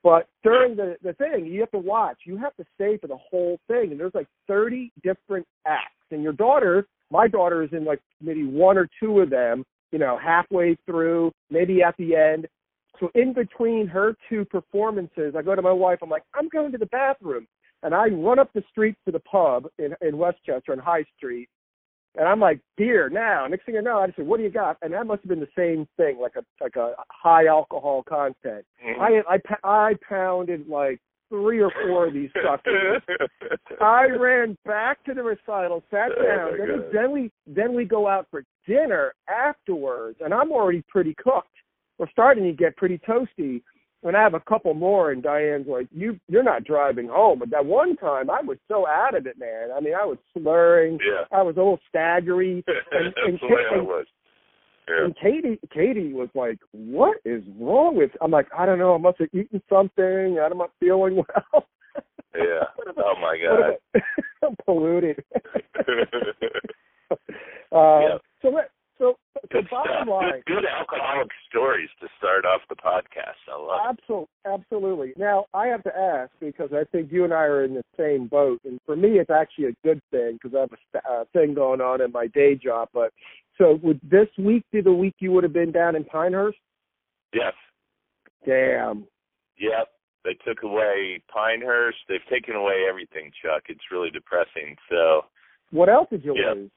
But 0.06 0.28
during 0.44 0.76
the 0.76 0.98
the 1.02 1.14
thing, 1.14 1.48
you 1.48 1.62
have 1.62 1.72
to 1.72 1.80
watch. 1.80 2.20
You 2.26 2.38
have 2.38 2.56
to 2.58 2.66
stay 2.76 2.96
for 2.98 3.08
the 3.08 3.18
whole 3.18 3.58
thing, 3.68 3.90
and 3.90 4.00
there's 4.00 4.14
like 4.14 4.28
30 4.48 4.92
different 5.04 5.48
acts. 5.66 5.96
And 6.12 6.22
your 6.22 6.34
daughter, 6.34 6.86
my 7.10 7.28
daughter, 7.28 7.64
is 7.64 7.72
in 7.74 7.86
like 7.86 8.00
maybe 8.22 8.46
one 8.46 8.78
or 8.78 8.88
two 9.02 9.20
of 9.20 9.32
them. 9.32 9.66
You 9.92 9.98
know, 9.98 10.20
halfway 10.24 10.78
through, 10.86 11.32
maybe 11.50 11.82
at 11.82 11.98
the 11.98 12.16
end. 12.16 12.48
So 13.00 13.10
in 13.16 13.34
between 13.34 13.88
her 13.88 14.16
two 14.30 14.46
performances, 14.46 15.36
I 15.38 15.42
go 15.42 15.56
to 15.56 15.62
my 15.62 15.72
wife. 15.72 16.00
I'm 16.02 16.10
like, 16.10 16.24
I'm 16.34 16.48
going 16.50 16.72
to 16.72 16.78
the 16.78 16.86
bathroom, 16.88 17.48
and 17.84 17.94
I 17.94 18.08
run 18.08 18.40
up 18.40 18.52
the 18.54 18.64
street 18.72 18.96
to 19.06 19.12
the 19.12 19.20
pub 19.20 19.68
in 19.80 19.96
in 20.02 20.18
West 20.18 20.38
Chester 20.46 20.72
on 20.72 20.80
High 20.80 21.06
Street. 21.18 21.50
And 22.18 22.26
I'm 22.30 22.40
like, 22.40 22.62
beer 22.78 23.10
now. 23.10 23.46
Next 23.46 23.66
thing 23.66 23.76
I 23.78 23.82
know, 23.82 24.00
I 24.00 24.06
just 24.06 24.16
said, 24.16 24.26
what 24.28 24.38
do 24.38 24.44
you 24.44 24.50
got? 24.50 24.78
And 24.82 24.94
that 24.94 25.06
must 25.06 25.22
have 25.24 25.28
been 25.30 25.42
the 25.42 25.50
same 25.58 25.86
thing, 25.98 26.18
like 26.18 26.36
a 26.38 26.44
like 26.64 26.78
a 26.78 26.94
high 27.10 27.48
alcohol 27.48 28.04
content. 28.04 28.66
Mhm. 28.86 29.00
I 29.00 29.22
I 29.36 29.40
I 29.90 29.94
pounded 30.08 30.68
like 30.70 31.00
three 31.28 31.60
or 31.60 31.72
four 31.86 32.08
of 32.08 32.14
these 32.14 32.30
suckers. 32.42 33.02
I 33.82 34.06
ran 34.06 34.58
back 34.64 35.04
to 35.06 35.14
the 35.14 35.24
recital, 35.24 35.84
sat 35.92 36.12
Oh, 36.18 36.24
down. 36.24 36.52
my 36.52 36.58
then, 36.66 36.68
we, 36.78 36.84
then 36.94 37.12
we 37.12 37.32
then 37.48 37.74
we 37.74 37.84
go 37.86 38.08
out 38.08 38.28
for 38.32 38.44
dinner 38.66 39.14
afterwards, 39.28 40.18
and 40.24 40.34
I'm 40.34 40.52
already 40.52 40.84
pretty 40.88 41.16
cooked. 41.22 41.50
We're 41.98 42.10
starting 42.12 42.44
to 42.46 42.52
get 42.52 42.76
pretty 42.78 42.98
toasty. 43.00 43.62
And 44.04 44.16
I 44.16 44.22
have 44.22 44.36
a 44.36 44.40
couple 44.42 44.74
more, 44.76 45.12
and 45.12 45.24
Diane's 45.24 45.66
like, 45.68 45.88
"You 45.92 46.20
you're 46.28 46.44
not 46.44 46.64
driving 46.64 47.08
home." 47.08 47.40
But 47.40 47.50
that 47.50 47.66
one 47.66 47.96
time, 47.98 48.30
I 48.30 48.40
was 48.42 48.58
so 48.68 48.86
out 48.88 49.16
of 49.16 49.26
it, 49.26 49.40
man. 49.40 49.70
I 49.76 49.80
mean, 49.80 49.96
I 49.96 50.06
was 50.06 50.20
slurring. 50.38 51.00
yeah. 51.04 51.24
I 51.36 51.42
was 51.42 51.56
a 51.56 51.60
little 51.60 51.80
staggery. 51.92 52.64
And, 52.92 53.06
and, 53.26 53.34
That's 53.34 53.44
way 53.44 53.64
I 53.74 53.78
was. 53.82 54.06
Yeah. 54.88 55.06
and 55.06 55.16
Katie, 55.18 55.60
Katie 55.74 56.14
was 56.14 56.30
like, 56.36 56.60
"What 56.72 57.18
is 57.26 57.42
wrong 57.60 57.96
with?" 57.98 58.12
I'm 58.22 58.30
like, 58.30 58.48
"I 58.56 58.68
don't 58.68 58.78
know. 58.78 58.94
I 58.94 59.00
must 59.00 59.18
have 59.20 59.30
eaten 59.34 59.60
something. 59.68 60.38
I'm 60.40 60.56
not 60.60 60.70
feeling 60.80 61.16
well." 61.16 61.66
Yeah. 62.36 62.66
What 62.76 62.88
am 62.90 63.00
I- 63.00 63.04
Oh 63.04 63.16
my 63.20 63.38
God. 63.42 64.04
I'm 64.44 64.56
polluted. 64.66 65.24
uh, 67.12 67.16
Yeah. 67.72 68.18
So 68.42 68.50
let 68.50 68.70
so 68.98 69.16
Good 69.52 69.68
bottom 69.70 69.92
stuff. 69.96 70.08
line, 70.08 70.32
Good, 70.48 70.56
good 70.56 70.66
alcoholic 70.66 71.30
stories 71.50 71.90
to 72.02 72.08
start 72.18 72.46
off 72.46 72.62
the 72.70 72.76
podcast. 72.76 73.36
I 73.52 73.58
love 73.58 73.80
it. 73.84 73.90
absolutely, 74.00 74.28
absolutely. 74.46 75.14
Now 75.18 75.46
I 75.54 75.68
have 75.68 75.84
to 75.84 75.96
ask 75.98 76.32
because 76.40 76.72
I 76.74 76.84
think 76.92 77.12
you 77.12 77.24
and 77.26 77.34
I 77.34 77.44
are 77.44 77.64
in 77.66 77.74
the 77.74 77.84
same 77.98 78.28
boat, 78.28 78.62
and 78.66 78.80
for 78.86 78.96
me, 78.96 79.20
it's 79.20 79.30
actually 79.30 79.66
a 79.66 79.76
good 79.84 80.02
thing 80.12 80.40
because 80.42 80.56
I 80.56 80.62
have 80.62 80.72
a 81.06 81.12
uh, 81.12 81.24
thing 81.34 81.54
going 81.54 81.82
on 81.82 82.02
in 82.02 82.12
my 82.12 82.28
day 82.28 82.56
job. 82.56 82.90
But 82.94 83.12
so 83.58 83.80
would 83.84 84.00
this 84.04 84.28
week 84.38 84.64
be 84.72 84.82
the 84.82 84.92
week 84.94 85.16
you 85.20 85.32
would 85.34 85.44
have 85.44 85.54
been 85.54 85.72
down 85.72 85.96
in 85.96 86.04
Pinehurst? 86.06 86.58
Yes. 87.34 87.54
Damn. 88.46 89.06
Yep. 89.58 89.88
They 90.24 90.34
took 90.46 90.64
away 90.64 91.22
Pinehurst. 91.32 91.98
They've 92.10 92.20
taken 92.32 92.56
away 92.56 92.86
everything, 92.90 93.32
Chuck. 93.44 93.64
It's 93.70 93.92
really 93.92 94.10
depressing. 94.10 94.76
So 94.90 95.26
What 95.72 95.90
else 95.90 96.08
did 96.10 96.24
you 96.24 96.36
Yeah. 96.38 96.54
lose? 96.54 96.72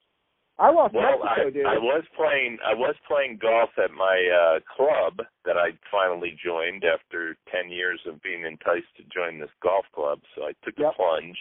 I 0.59 0.71
lost 0.71 0.93
Well, 0.93 1.23
Mexico, 1.23 1.47
I, 1.47 1.49
dude. 1.51 1.65
I 1.65 1.77
was 1.77 2.03
playing. 2.17 2.57
I 2.65 2.73
was 2.73 2.95
playing 3.07 3.39
golf 3.41 3.69
at 3.77 3.91
my 3.91 4.19
uh, 4.27 4.59
club 4.75 5.25
that 5.45 5.55
I 5.55 5.71
finally 5.89 6.37
joined 6.43 6.83
after 6.83 7.37
ten 7.47 7.71
years 7.71 7.99
of 8.05 8.21
being 8.21 8.43
enticed 8.43 8.91
to 8.97 9.03
join 9.07 9.39
this 9.39 9.49
golf 9.63 9.85
club. 9.95 10.19
So 10.35 10.43
I 10.43 10.51
took 10.65 10.75
the 10.75 10.91
plunge, 10.95 11.37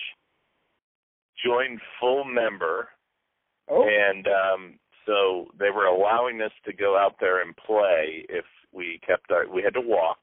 joined 1.45 1.81
full 2.01 2.25
member, 2.25 2.91
oh, 3.69 3.83
and 3.83 4.27
um, 4.29 4.79
so 5.05 5.49
they 5.59 5.71
were 5.71 5.87
allowing 5.87 6.41
us 6.41 6.53
to 6.67 6.73
go 6.73 6.97
out 6.97 7.17
there 7.19 7.43
and 7.43 7.57
play 7.57 8.25
if 8.29 8.45
we 8.73 9.01
kept 9.05 9.33
our. 9.33 9.49
We 9.49 9.63
had 9.63 9.75
to 9.75 9.83
walk. 9.83 10.21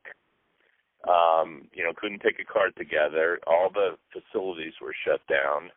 Um, 1.03 1.67
you 1.73 1.83
know, 1.83 1.91
couldn't 1.95 2.21
take 2.21 2.39
a 2.39 2.51
cart 2.51 2.73
together. 2.77 3.39
All 3.45 3.69
the 3.71 3.97
facilities 4.11 4.73
were 4.81 4.95
shut 5.05 5.19
down 5.27 5.69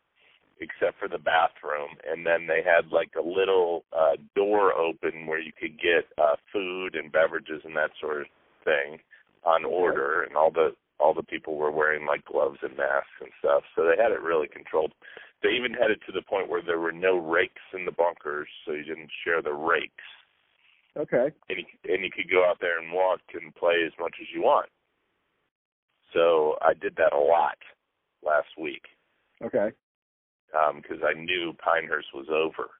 except 0.61 0.99
for 0.99 1.09
the 1.09 1.19
bathroom 1.19 1.91
and 2.07 2.27
then 2.27 2.47
they 2.47 2.62
had 2.62 2.91
like 2.91 3.11
a 3.19 3.27
little 3.27 3.85
uh 3.93 4.17
door 4.35 4.73
open 4.75 5.27
where 5.27 5.41
you 5.41 5.53
could 5.53 5.79
get 5.79 6.07
uh 6.19 6.37
food 6.53 6.95
and 6.95 7.12
beverages 7.12 7.62
and 7.65 7.77
that 7.77 7.91
sort 8.00 8.21
of 8.23 8.27
thing 8.65 8.99
on 9.45 9.65
order 9.65 10.23
and 10.23 10.37
all 10.37 10.50
the 10.50 10.71
all 11.00 11.15
the 11.15 11.23
people 11.23 11.57
were 11.57 11.71
wearing 11.71 12.07
like 12.07 12.25
gloves 12.25 12.59
and 12.62 12.77
masks 12.77 13.21
and 13.21 13.31
stuff 13.38 13.62
so 13.75 13.85
they 13.85 14.00
had 14.00 14.12
it 14.12 14.21
really 14.21 14.49
controlled. 14.49 14.93
They 15.43 15.50
even 15.50 15.73
had 15.73 15.91
it 15.91 16.00
to 16.07 16.12
the 16.12 16.23
point 16.23 16.49
where 16.49 16.62
there 16.62 16.81
were 16.81 16.93
no 16.93 17.17
rakes 17.17 17.62
in 17.73 17.85
the 17.85 17.93
bunkers 17.93 18.49
so 18.67 18.73
you 18.73 18.83
didn't 18.83 19.11
share 19.25 19.41
the 19.41 19.53
rakes. 19.53 19.93
Okay. 20.97 21.31
and 21.49 21.59
you, 21.59 21.95
and 21.95 22.03
you 22.03 22.11
could 22.11 22.29
go 22.29 22.45
out 22.45 22.59
there 22.61 22.81
and 22.83 22.93
walk 22.93 23.21
and 23.33 23.55
play 23.55 23.85
as 23.87 23.93
much 24.00 24.17
as 24.21 24.27
you 24.35 24.43
want. 24.43 24.69
So 26.12 26.57
i 26.61 26.75
did 26.75 26.97
that 26.97 27.12
a 27.12 27.21
lot 27.21 27.59
last 28.25 28.49
week. 28.59 28.83
Okay. 29.45 29.71
Because 30.76 30.99
I 31.05 31.14
knew 31.19 31.55
Pinehurst 31.62 32.09
was 32.14 32.28
over. 32.28 32.71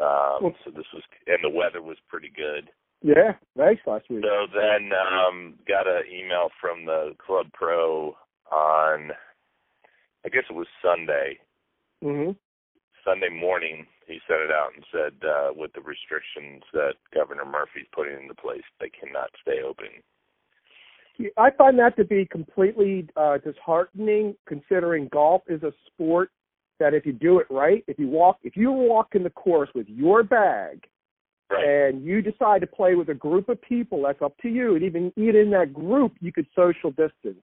Um, 0.00 0.42
Well- 0.42 0.56
so 0.64 0.70
this 0.70 0.86
was, 0.92 1.02
and 1.26 1.42
the 1.42 1.50
weather 1.50 1.82
was 1.82 1.98
pretty 2.08 2.30
good. 2.30 2.70
Yeah, 3.02 3.36
nice 3.56 3.78
last 3.84 4.08
week. 4.08 4.24
So 4.24 4.46
then 4.46 4.92
um, 4.92 5.58
got 5.66 5.88
an 5.88 6.04
email 6.08 6.50
from 6.60 6.84
the 6.84 7.16
club 7.18 7.52
pro 7.52 8.16
on, 8.50 9.12
I 10.24 10.28
guess 10.28 10.44
it 10.48 10.54
was 10.54 10.68
Sunday, 10.80 11.40
Mhm. 12.02 12.36
Sunday 13.04 13.28
morning. 13.28 13.86
He 14.06 14.20
sent 14.26 14.40
it 14.42 14.50
out 14.52 14.74
and 14.74 14.84
said, 14.92 15.24
uh, 15.24 15.52
with 15.54 15.72
the 15.72 15.80
restrictions 15.80 16.62
that 16.72 16.94
Governor 17.12 17.44
Murphy's 17.44 17.88
putting 17.92 18.20
into 18.20 18.34
place, 18.34 18.64
they 18.78 18.90
cannot 18.90 19.30
stay 19.40 19.62
open. 19.62 20.02
I 21.36 21.50
find 21.50 21.78
that 21.78 21.96
to 21.96 22.04
be 22.04 22.24
completely 22.26 23.08
uh, 23.16 23.38
disheartening, 23.38 24.36
considering 24.46 25.08
golf 25.08 25.42
is 25.48 25.62
a 25.62 25.72
sport 25.86 26.30
that 26.80 26.94
if 26.94 27.06
you 27.06 27.12
do 27.12 27.38
it 27.38 27.46
right, 27.50 27.84
if 27.86 27.98
you 27.98 28.08
walk, 28.08 28.38
if 28.42 28.56
you 28.56 28.72
walk 28.72 29.14
in 29.14 29.22
the 29.22 29.30
course 29.30 29.68
with 29.74 29.88
your 29.88 30.22
bag 30.22 30.84
Right. 31.50 31.64
and 31.64 32.02
you 32.02 32.22
decide 32.22 32.60
to 32.62 32.66
play 32.66 32.94
with 32.94 33.08
a 33.10 33.14
group 33.14 33.48
of 33.50 33.60
people, 33.60 34.02
that's 34.04 34.22
up 34.22 34.36
to 34.38 34.48
you. 34.48 34.74
And 34.74 34.82
even 34.84 35.12
even 35.16 35.36
in 35.36 35.50
that 35.50 35.72
group, 35.74 36.14
you 36.20 36.32
could 36.32 36.46
social 36.56 36.90
distance. 36.90 37.42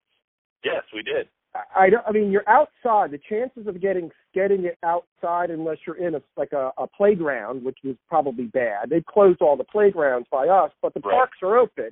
yes, 0.63 0.83
we 0.93 1.03
did. 1.03 1.27
I, 1.55 1.83
I 1.86 1.89
don't. 1.89 2.03
I 2.07 2.12
mean, 2.12 2.31
you're 2.31 2.48
outside. 2.50 3.12
The 3.12 3.19
chances 3.29 3.67
of 3.67 3.79
getting 3.81 4.12
getting 4.33 4.65
it 4.65 4.77
outside, 4.83 5.51
unless 5.51 5.77
you're 5.86 5.98
in 5.98 6.15
a 6.15 6.21
like 6.38 6.53
a, 6.53 6.71
a 6.77 6.88
playground, 6.88 7.63
which 7.63 7.77
was 7.83 7.95
probably 8.07 8.45
bad. 8.45 8.89
They 8.89 9.01
closed 9.07 9.41
all 9.41 9.55
the 9.57 9.63
playgrounds 9.63 10.27
by 10.31 10.48
us, 10.48 10.71
but 10.81 10.93
the 10.93 11.01
Right. 11.01 11.13
parks 11.15 11.38
are 11.43 11.57
open. 11.57 11.91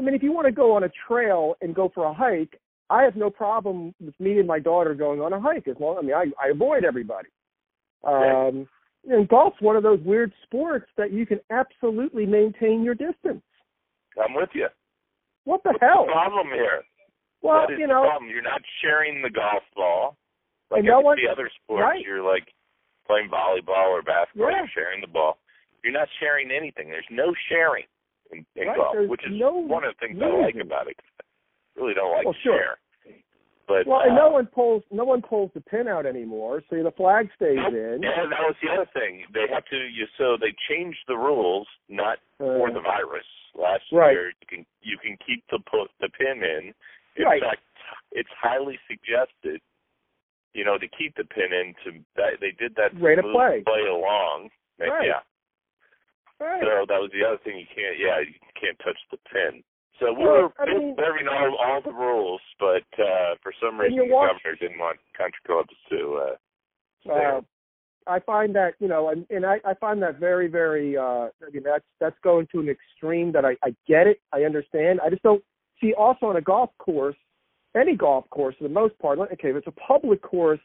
I 0.00 0.02
mean, 0.02 0.14
if 0.14 0.22
you 0.22 0.32
want 0.32 0.46
to 0.46 0.52
go 0.52 0.74
on 0.74 0.82
a 0.84 0.90
trail 1.06 1.54
and 1.60 1.74
go 1.74 1.90
for 1.94 2.04
a 2.06 2.12
hike, 2.14 2.58
I 2.92 3.02
have 3.04 3.16
no 3.16 3.30
problem 3.30 3.94
with 4.04 4.18
me 4.20 4.38
and 4.38 4.46
my 4.46 4.58
daughter 4.58 4.94
going 4.94 5.20
on 5.20 5.32
a 5.32 5.40
hike. 5.40 5.66
As 5.66 5.76
long, 5.80 5.96
I 5.98 6.02
mean, 6.02 6.14
I, 6.14 6.26
I 6.42 6.50
avoid 6.50 6.84
everybody. 6.84 7.28
Um, 8.04 8.68
and 9.08 9.26
golf's 9.28 9.60
one 9.60 9.76
of 9.76 9.82
those 9.82 10.00
weird 10.04 10.32
sports 10.44 10.86
that 10.98 11.12
you 11.12 11.24
can 11.24 11.40
absolutely 11.50 12.26
maintain 12.26 12.82
your 12.82 12.94
distance. 12.94 13.42
I'm 14.22 14.34
with 14.34 14.50
you. 14.52 14.66
What 15.44 15.62
the 15.62 15.70
What's 15.70 15.80
hell? 15.82 16.04
the 16.06 16.12
problem 16.12 16.48
here? 16.52 16.82
Well, 17.40 17.66
you 17.70 17.78
the 17.78 17.86
know, 17.86 18.02
problem. 18.04 18.30
You're 18.30 18.42
not 18.42 18.60
sharing 18.82 19.22
the 19.22 19.30
golf 19.30 19.62
ball. 19.74 20.16
Like 20.70 20.84
no 20.84 21.00
one- 21.00 21.16
the 21.16 21.30
other 21.30 21.50
sports, 21.64 21.82
right. 21.82 22.04
you're 22.04 22.22
like 22.22 22.46
playing 23.06 23.28
volleyball 23.30 23.88
or 23.90 24.02
basketball. 24.02 24.50
Yeah. 24.50 24.58
You're 24.58 24.74
sharing 24.74 25.00
the 25.00 25.08
ball. 25.08 25.38
You're 25.82 25.92
not 25.92 26.08
sharing 26.20 26.50
anything. 26.50 26.88
There's 26.90 27.08
no 27.10 27.34
sharing 27.48 27.84
in, 28.32 28.44
in 28.54 28.68
Right, 28.68 28.76
golf, 28.76 28.92
there's 28.94 29.10
which 29.10 29.24
is 29.26 29.32
no 29.34 29.52
one 29.52 29.82
of 29.84 29.94
the 29.94 30.06
things 30.06 30.20
I 30.22 30.30
like 30.46 30.54
about 30.62 30.86
it. 30.86 30.96
I 31.20 31.80
really 31.80 31.94
don't 31.94 32.12
like 32.12 32.24
Well, 32.24 32.34
to 32.34 32.40
sure. 32.44 32.56
share. 32.58 32.76
But 33.68 33.86
well, 33.86 34.00
and 34.00 34.12
uh, 34.12 34.26
no 34.26 34.30
one 34.30 34.46
pulls 34.46 34.82
no 34.90 35.04
one 35.04 35.22
pulls 35.22 35.50
the 35.54 35.60
pin 35.60 35.86
out 35.86 36.04
anymore, 36.04 36.62
so 36.68 36.82
the 36.82 36.90
flag 36.90 37.28
stays 37.36 37.56
nope. 37.62 37.72
in. 37.74 38.00
Yeah, 38.02 38.26
that 38.28 38.42
was 38.42 38.56
the 38.62 38.70
other 38.72 38.90
thing. 38.92 39.24
They 39.32 39.46
have 39.52 39.64
to. 39.66 39.76
You 39.76 40.06
so 40.18 40.36
they 40.40 40.52
changed 40.68 40.98
the 41.06 41.16
rules, 41.16 41.66
not 41.88 42.18
for 42.38 42.68
Uh, 42.70 42.72
the 42.72 42.80
virus. 42.80 43.26
Last 43.54 43.84
Right. 43.92 44.12
year, 44.12 44.28
you 44.28 44.46
can 44.48 44.66
you 44.82 44.98
can 44.98 45.16
keep 45.24 45.44
the 45.50 45.58
put 45.60 45.90
the 46.00 46.08
pin 46.10 46.42
in. 46.42 46.74
In 47.16 47.24
Right. 47.24 47.40
fact, 47.42 47.62
it's 48.10 48.30
highly 48.40 48.78
suggested, 48.88 49.60
you 50.54 50.64
know, 50.64 50.78
to 50.78 50.88
keep 50.88 51.14
the 51.16 51.24
pin 51.24 51.52
in. 51.52 51.74
To 51.84 52.04
that, 52.16 52.40
they 52.40 52.50
did 52.52 52.74
that 52.76 52.92
to 52.96 52.98
Rate 52.98 53.18
of 53.18 53.26
move 53.26 53.34
play. 53.34 53.62
play 53.62 53.86
along. 53.86 54.50
Right. 54.78 55.06
Yeah. 55.06 55.20
right. 56.40 56.62
So 56.62 56.86
that 56.88 57.00
was 57.00 57.10
the 57.12 57.22
other 57.24 57.38
thing. 57.38 57.58
You 57.58 57.66
can't. 57.72 57.96
Yeah, 57.98 58.18
you 58.20 58.34
can't 58.58 58.78
touch 58.80 58.98
the 59.12 59.18
pin. 59.30 59.62
So 60.00 60.12
we 60.12 60.24
Well, 60.24 60.42
were 60.42 60.52
I 60.58 60.66
mean- 60.66 60.90
observing 60.90 61.28
all 61.28 61.56
all 61.56 61.80
the 61.80 61.92
rules, 61.92 62.40
but 62.58 62.84
uh 62.98 63.36
for 63.42 63.52
some 63.60 63.78
reason 63.78 63.98
the 64.08 64.14
watch- 64.14 64.32
governor 64.42 64.56
didn't 64.56 64.78
want 64.78 64.98
country 65.16 65.40
clubs 65.46 65.74
to 65.90 66.16
uh 66.16 66.36
Uh, 67.12 67.40
I 68.06 68.18
find 68.20 68.54
that 68.56 68.74
you 68.80 68.88
know, 68.88 69.10
and, 69.10 69.26
and 69.30 69.44
I, 69.46 69.60
I 69.64 69.74
find 69.74 70.02
that 70.02 70.16
very, 70.18 70.48
very. 70.48 70.96
uh 70.96 71.28
I 71.46 71.50
mean, 71.52 71.62
that's 71.62 71.84
that's 72.00 72.18
going 72.22 72.46
to 72.52 72.60
an 72.60 72.68
extreme 72.68 73.32
that 73.32 73.44
I, 73.44 73.56
I 73.62 73.74
get 73.86 74.06
it, 74.06 74.20
I 74.32 74.42
understand. 74.44 75.00
I 75.04 75.10
just 75.10 75.22
don't 75.22 75.42
see. 75.80 75.92
Also, 75.94 76.26
on 76.26 76.36
a 76.36 76.40
golf 76.40 76.70
course, 76.78 77.16
any 77.76 77.94
golf 77.96 78.28
course 78.30 78.54
for 78.56 78.64
the 78.64 78.74
most 78.82 78.98
part. 78.98 79.18
like, 79.18 79.32
Okay, 79.32 79.50
if 79.50 79.56
it's 79.56 79.66
a 79.66 79.72
public 79.72 80.20
course, 80.22 80.60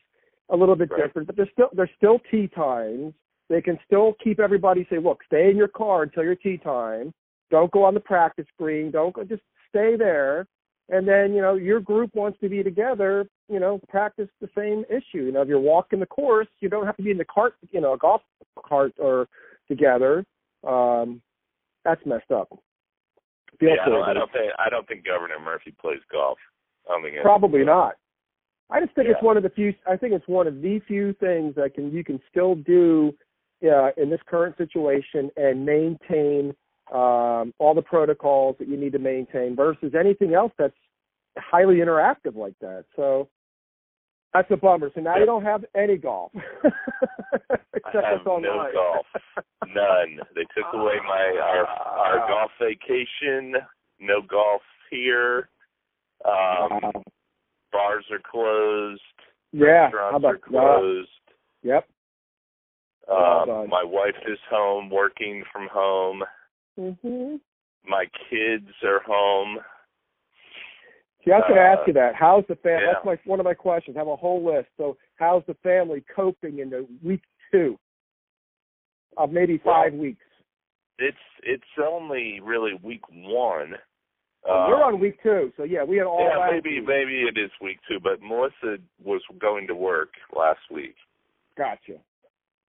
a 0.50 0.56
little 0.56 0.76
bit 0.76 0.90
Right. 0.92 1.04
different, 1.04 1.28
but 1.28 1.36
there's 1.36 1.52
still 1.52 1.70
there's 1.74 1.92
still 1.98 2.20
tee 2.32 2.48
times. 2.48 3.14
They 3.50 3.62
can 3.62 3.78
still 3.86 4.14
keep 4.24 4.40
everybody 4.40 4.86
say, 4.90 4.98
look, 4.98 5.24
stay 5.26 5.50
in 5.50 5.58
your 5.58 5.70
car 5.70 6.04
until 6.04 6.24
your 6.24 6.36
tee 6.36 6.58
time. 6.58 7.14
Don't 7.50 7.72
go 7.72 7.84
on 7.84 7.94
the 7.94 8.00
practice 8.00 8.46
green. 8.58 8.92
Don't 8.92 9.14
go. 9.14 9.24
Just 9.24 9.44
stay 9.70 9.96
there. 9.96 10.48
And 10.90 11.08
then 11.08 11.34
you 11.34 11.42
know 11.42 11.56
your 11.56 11.80
group 11.80 12.16
wants 12.16 12.40
to 12.40 12.50
be 12.50 12.64
together. 12.64 13.28
You 13.50 13.60
know, 13.60 13.80
practice 13.90 14.30
the 14.40 14.50
same 14.58 14.86
issue. 14.90 15.26
You 15.26 15.32
know, 15.32 15.42
if 15.42 15.48
you're 15.48 15.60
walking 15.60 16.00
the 16.00 16.06
course, 16.06 16.48
you 16.60 16.70
don't 16.70 16.86
have 16.86 16.98
to 16.98 17.04
be 17.04 17.12
in 17.12 17.18
the 17.18 17.26
cart. 17.26 17.56
You 17.72 17.82
know, 17.82 17.94
a 17.94 17.98
golf 17.98 18.22
cart 18.66 18.94
or 18.98 19.28
together. 19.68 20.26
Um, 20.66 21.22
that's 21.84 22.06
messed 22.06 22.32
up. 22.32 22.50
Feel 23.60 23.70
yeah, 23.70 23.76
I 23.86 23.90
don't, 23.90 24.04
I 24.04 24.14
don't 24.14 24.32
think 24.32 24.52
I 24.60 24.70
don't 24.70 24.88
think 24.88 25.06
Governor 25.06 25.40
Murphy 25.44 25.74
plays 25.80 26.00
golf. 26.12 26.38
I 26.88 26.94
don't 26.94 27.04
think 27.04 27.16
Probably 27.22 27.64
not. 27.64 27.96
I 28.70 28.82
just 28.82 28.94
think 28.96 29.08
it's 29.08 29.24
one 29.24 29.38
of 29.38 29.44
the 29.44 29.50
few. 29.50 29.74
I 29.90 29.96
think 29.96 30.14
it's 30.14 30.28
one 30.28 30.48
of 30.48 30.62
the 30.62 30.80
few 30.88 31.14
things 31.14 31.56
that 31.56 31.74
can 31.74 31.92
you 31.92 32.04
can 32.04 32.20
still 32.30 32.56
do 32.56 33.14
uh, 33.64 33.90
in 33.98 34.10
this 34.10 34.20
current 34.28 34.58
situation 34.58 35.32
and 35.38 35.66
maintain 35.66 36.54
um, 36.94 37.54
all 37.60 37.74
the 37.76 37.82
protocols 37.82 38.56
that 38.60 38.68
you 38.68 38.78
need 38.78 38.94
to 38.94 39.00
maintain 39.00 39.56
versus 39.56 39.94
anything 39.98 40.34
else 40.34 40.52
that's 40.58 40.74
highly 41.38 41.76
interactive 41.76 42.36
like 42.36 42.56
that. 42.62 42.86
So 42.96 43.28
that's 44.34 44.50
a 44.52 44.58
bummer. 44.58 44.90
So 44.94 45.02
now 45.02 45.18
you 45.18 45.26
don't 45.26 45.44
have 45.44 45.66
any 45.76 45.98
golf. 45.98 46.32
Except 47.74 47.96
I 47.96 48.12
have 48.12 48.26
no 48.26 48.70
golf. 48.74 49.06
None. 49.68 50.20
They 50.36 50.46
took 50.56 50.74
away 50.74 50.96
my 51.08 51.40
our 51.42 51.66
our 51.66 52.28
golf 52.28 52.52
vacation. 52.60 53.56
No 54.00 54.22
golf 54.22 54.62
here. 54.90 55.50
Um, 56.26 57.04
bars 57.72 58.06
are 58.12 58.22
closed. 58.30 59.02
Yeah. 59.52 59.86
Restaurants 59.86 60.26
are 60.26 60.38
closed. 60.38 61.10
Yep. 61.64 61.88
Um, 63.10 63.70
my 63.70 63.84
wife 63.84 64.16
is 64.28 64.38
home 64.50 64.90
working 64.90 65.44
from 65.52 65.68
home. 65.72 66.24
Mhm. 66.78 67.40
My 67.86 68.06
kids 68.30 68.70
are 68.84 69.00
home. 69.00 69.60
See, 71.24 71.32
I 71.32 71.38
was 71.38 71.46
going 71.48 71.56
to 71.56 71.62
ask 71.62 71.80
Uh, 71.82 71.84
you 71.88 71.94
that. 71.94 72.16
How's 72.16 72.46
the 72.48 72.56
family? 72.58 72.86
yeah. 72.86 72.94
That's 72.94 73.06
my 73.06 73.20
one 73.26 73.40
of 73.40 73.44
my 73.46 73.54
questions. 73.54 73.98
I 73.98 74.00
have 74.00 74.08
a 74.08 74.16
whole 74.16 74.44
list. 74.44 74.70
So, 74.78 74.98
how's 75.16 75.44
the 75.46 75.56
family 75.56 76.02
coping 76.14 76.60
in 76.60 76.70
the 76.70 76.88
week 77.04 77.24
two 77.52 77.78
of 79.18 79.32
maybe 79.32 79.60
Well, 79.64 79.76
five 79.76 79.94
weeks? 79.94 80.24
It's 81.00 81.18
it's 81.44 81.64
only 81.78 82.40
really 82.40 82.74
week 82.76 83.08
one. 83.10 83.78
Oh, 84.44 84.68
You're 84.68 84.84
Um, 84.84 84.94
on 84.96 85.00
week 85.00 85.22
two, 85.22 85.52
so 85.58 85.64
yeah, 85.64 85.84
we 85.84 85.98
had 85.98 86.08
all 86.08 86.22
yeah, 86.22 86.50
maybe 86.50 86.80
week. 86.80 86.88
maybe 86.88 87.24
it 87.24 87.38
is 87.38 87.52
week 87.60 87.80
two, 87.88 88.00
but 88.00 88.22
Melissa 88.22 88.78
was 89.04 89.22
going 89.40 89.68
to 89.68 89.76
work 89.76 90.14
last 90.34 90.62
week. 90.72 90.96
Gotcha. 91.56 92.00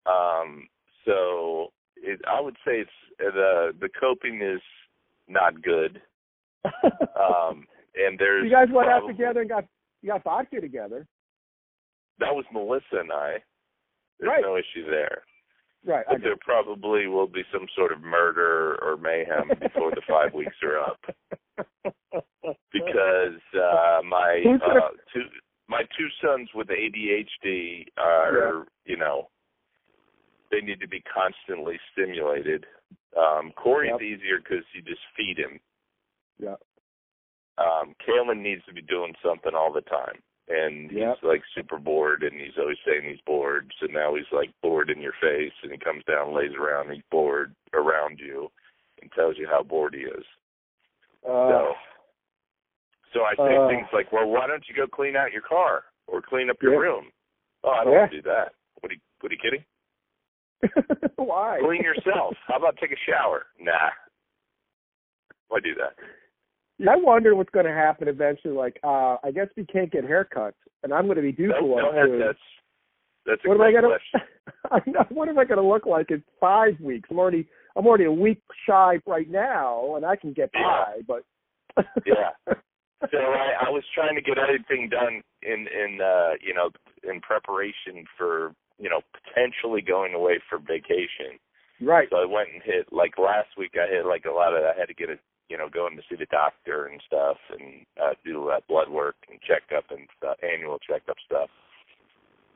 Um, 0.05 0.67
so 1.05 1.71
it, 2.03 2.19
I 2.27 2.39
would 2.41 2.55
say 2.65 2.79
it's 2.81 2.91
the 3.19 3.73
the 3.79 3.89
coping 3.99 4.41
is 4.41 4.61
not 5.27 5.61
good. 5.61 6.01
Um, 7.17 7.65
and 7.95 8.17
there's 8.19 8.43
you 8.45 8.51
guys 8.51 8.67
went 8.71 8.89
out 8.89 9.07
together 9.07 9.41
and 9.41 9.49
got 9.49 9.65
you 10.01 10.09
got 10.09 10.23
vodka 10.23 10.61
together, 10.61 11.07
That 12.19 12.35
was 12.35 12.45
Melissa 12.53 12.99
and 12.99 13.11
I. 13.11 13.37
There's 14.19 14.29
Right. 14.29 14.41
no 14.41 14.55
issue 14.55 14.85
there. 14.89 15.23
right? 15.85 16.05
But 16.07 16.21
there 16.21 16.35
probably 16.41 17.07
will 17.07 17.27
be 17.27 17.43
some 17.51 17.67
sort 17.75 17.91
of 17.91 18.01
murder 18.01 18.77
or 18.83 18.97
mayhem 18.97 19.49
before 19.59 19.91
the 19.91 20.01
five 20.07 20.33
weeks 20.33 20.55
are 20.63 20.79
up. 20.79 20.99
Because 22.71 23.39
uh 23.55 24.01
my 24.03 24.43
uh 24.45 24.89
two 25.13 25.23
my 25.67 25.81
two 25.97 26.07
sons 26.23 26.49
with 26.55 26.67
ADHD 26.67 27.87
are, 27.97 28.65
you 28.85 28.95
know, 28.97 29.29
they 30.51 30.61
need 30.61 30.79
to 30.79 30.87
be 30.87 31.01
constantly 31.01 31.79
stimulated. 31.91 32.65
Um 33.17 33.51
Corey's 33.55 33.91
Yep. 33.91 34.01
easier 34.01 34.37
because 34.39 34.63
you 34.73 34.81
just 34.81 35.01
feed 35.15 35.37
him. 35.37 35.59
yeah. 36.39 36.55
Um 37.57 37.95
Kalen 38.07 38.39
needs 38.41 38.63
to 38.65 38.73
be 38.73 38.81
doing 38.81 39.13
something 39.23 39.53
all 39.55 39.71
the 39.73 39.81
time. 39.81 40.21
And 40.49 40.89
he's 40.89 41.23
like 41.23 41.41
super 41.53 41.77
bored 41.77 42.23
and 42.23 42.39
he's 42.39 42.57
always 42.57 42.77
saying 42.85 43.03
he's 43.09 43.19
bored. 43.25 43.73
So 43.81 43.87
now 43.87 44.15
he's 44.15 44.31
like 44.31 44.49
bored 44.61 44.89
in 44.89 45.01
your 45.01 45.13
face 45.21 45.51
and 45.63 45.71
he 45.71 45.77
comes 45.77 46.03
down, 46.05 46.33
lays 46.33 46.53
around, 46.57 46.91
he's 46.93 47.03
bored 47.11 47.53
around 47.73 48.19
you 48.19 48.49
and 49.01 49.11
tells 49.11 49.37
you 49.37 49.45
how 49.47 49.61
bored 49.63 49.93
he 49.93 50.01
is. 50.01 50.23
Uh, 51.27 51.49
So 51.49 51.73
so 53.13 53.19
I 53.23 53.35
say 53.35 53.55
Uh. 53.57 53.67
things 53.67 53.87
like, 53.91 54.11
Well, 54.13 54.29
why 54.29 54.47
don't 54.47 54.63
you 54.69 54.75
go 54.75 54.87
clean 54.87 55.15
out 55.17 55.31
your 55.33 55.41
car 55.41 55.83
or 56.07 56.21
clean 56.21 56.49
up 56.49 56.61
your 56.61 56.73
Yeah. 56.73 56.79
room? 56.79 57.11
Oh, 57.63 57.71
I 57.71 57.83
don't 57.83 57.93
Yeah. 57.93 57.99
want 57.99 58.11
to 58.11 58.17
do 58.21 58.29
that. 58.29 58.53
What 58.79 58.91
are 58.91 58.95
you 58.95 59.01
what 59.19 59.31
are 59.31 59.35
you 59.35 59.41
kidding? 59.41 59.65
Why? 61.15 61.59
Clean 61.61 61.81
yourself. 61.81 62.35
How 62.47 62.57
about 62.57 62.77
take 62.81 62.91
a 62.91 62.95
shower? 63.09 63.45
Nah. 63.59 63.89
Why 65.49 65.59
do 65.59 65.73
that? 65.75 65.95
I 66.89 66.95
wonder 66.95 67.35
what's 67.35 67.49
going 67.49 67.65
to 67.65 67.71
happen 67.71 68.07
eventually. 68.07 68.53
Like, 68.53 68.79
uh 68.83 69.17
I 69.23 69.31
guess 69.33 69.47
we 69.57 69.65
can't 69.65 69.91
get 69.91 70.03
haircuts, 70.07 70.53
and 70.83 70.93
I'm 70.93 71.05
going 71.05 71.15
to 71.15 71.21
be 71.23 71.31
due 71.31 71.51
for 71.59 71.65
one 71.65 71.83
no, 71.83 71.91
that- 71.91 72.25
that's 72.25 72.39
that's 73.25 73.41
a 73.45 73.49
What 73.49 73.55
am 73.55 73.61
I 73.61 73.71
gonna? 73.73 73.87
question. 73.87 74.21
I 74.71 74.79
know, 74.89 75.05
what 75.09 75.27
am 75.29 75.37
I 75.39 75.45
going 75.45 75.57
to 75.61 75.67
look 75.67 75.85
like 75.85 76.11
in 76.11 76.23
five 76.39 76.79
weeks? 76.79 77.09
I'm 77.11 77.19
already 77.19 77.47
I'm 77.75 77.85
already 77.85 78.05
a 78.05 78.11
week 78.11 78.41
shy 78.67 78.99
right 79.05 79.29
now, 79.29 79.95
and 79.95 80.05
I 80.05 80.15
can 80.15 80.33
get 80.33 80.51
by. 80.53 81.01
But 81.07 81.23
Yeah. 82.05 82.53
So 83.11 83.17
I, 83.17 83.67
I 83.67 83.69
was 83.69 83.83
trying 83.93 84.15
to 84.15 84.21
get 84.21 84.37
everything 84.37 84.89
done 84.89 85.21
in 85.43 85.67
in 85.67 85.99
uh 86.01 86.33
you 86.41 86.53
know 86.53 86.69
in 87.03 87.21
preparation 87.21 88.05
for 88.17 88.53
you 88.79 88.89
know 88.89 89.01
potentially 89.13 89.81
going 89.81 90.13
away 90.13 90.39
for 90.49 90.59
vacation. 90.59 91.37
right. 91.81 92.07
So 92.09 92.17
I 92.17 92.25
went 92.25 92.49
and 92.53 92.61
hit 92.63 92.91
like 92.91 93.17
last 93.17 93.49
week. 93.57 93.73
I 93.75 93.91
hit 93.91 94.05
like 94.05 94.25
a 94.25 94.31
lot 94.33 94.53
of. 94.53 94.63
I 94.63 94.77
had 94.77 94.87
to 94.87 94.93
get 94.97 95.09
a 95.09 95.17
you 95.49 95.57
know 95.57 95.69
going 95.69 95.95
to 95.95 96.03
see 96.09 96.15
the 96.17 96.27
doctor 96.31 96.87
and 96.87 97.01
stuff 97.05 97.37
and 97.51 97.85
uh, 98.01 98.13
do 98.25 98.49
that 98.49 98.67
blood 98.67 98.89
work 98.89 99.15
and 99.29 99.39
checkup 99.41 99.85
and 99.91 100.07
stuff, 100.17 100.37
annual 100.41 100.79
checkup 100.79 101.17
stuff. 101.25 101.49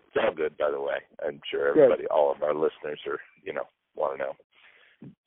It's 0.08 0.26
all 0.26 0.36
good, 0.36 0.58
by 0.58 0.72
the 0.72 0.82
way. 0.82 1.00
I'm 1.26 1.40
sure 1.50 1.74
Good. 1.74 1.84
everybody, 1.84 2.08
all 2.08 2.32
of 2.32 2.44
our 2.44 2.54
listeners 2.54 3.00
are 3.08 3.20
you 3.44 3.54
know 3.54 3.66
want 3.96 4.18
to 4.18 4.26
know. 4.26 4.34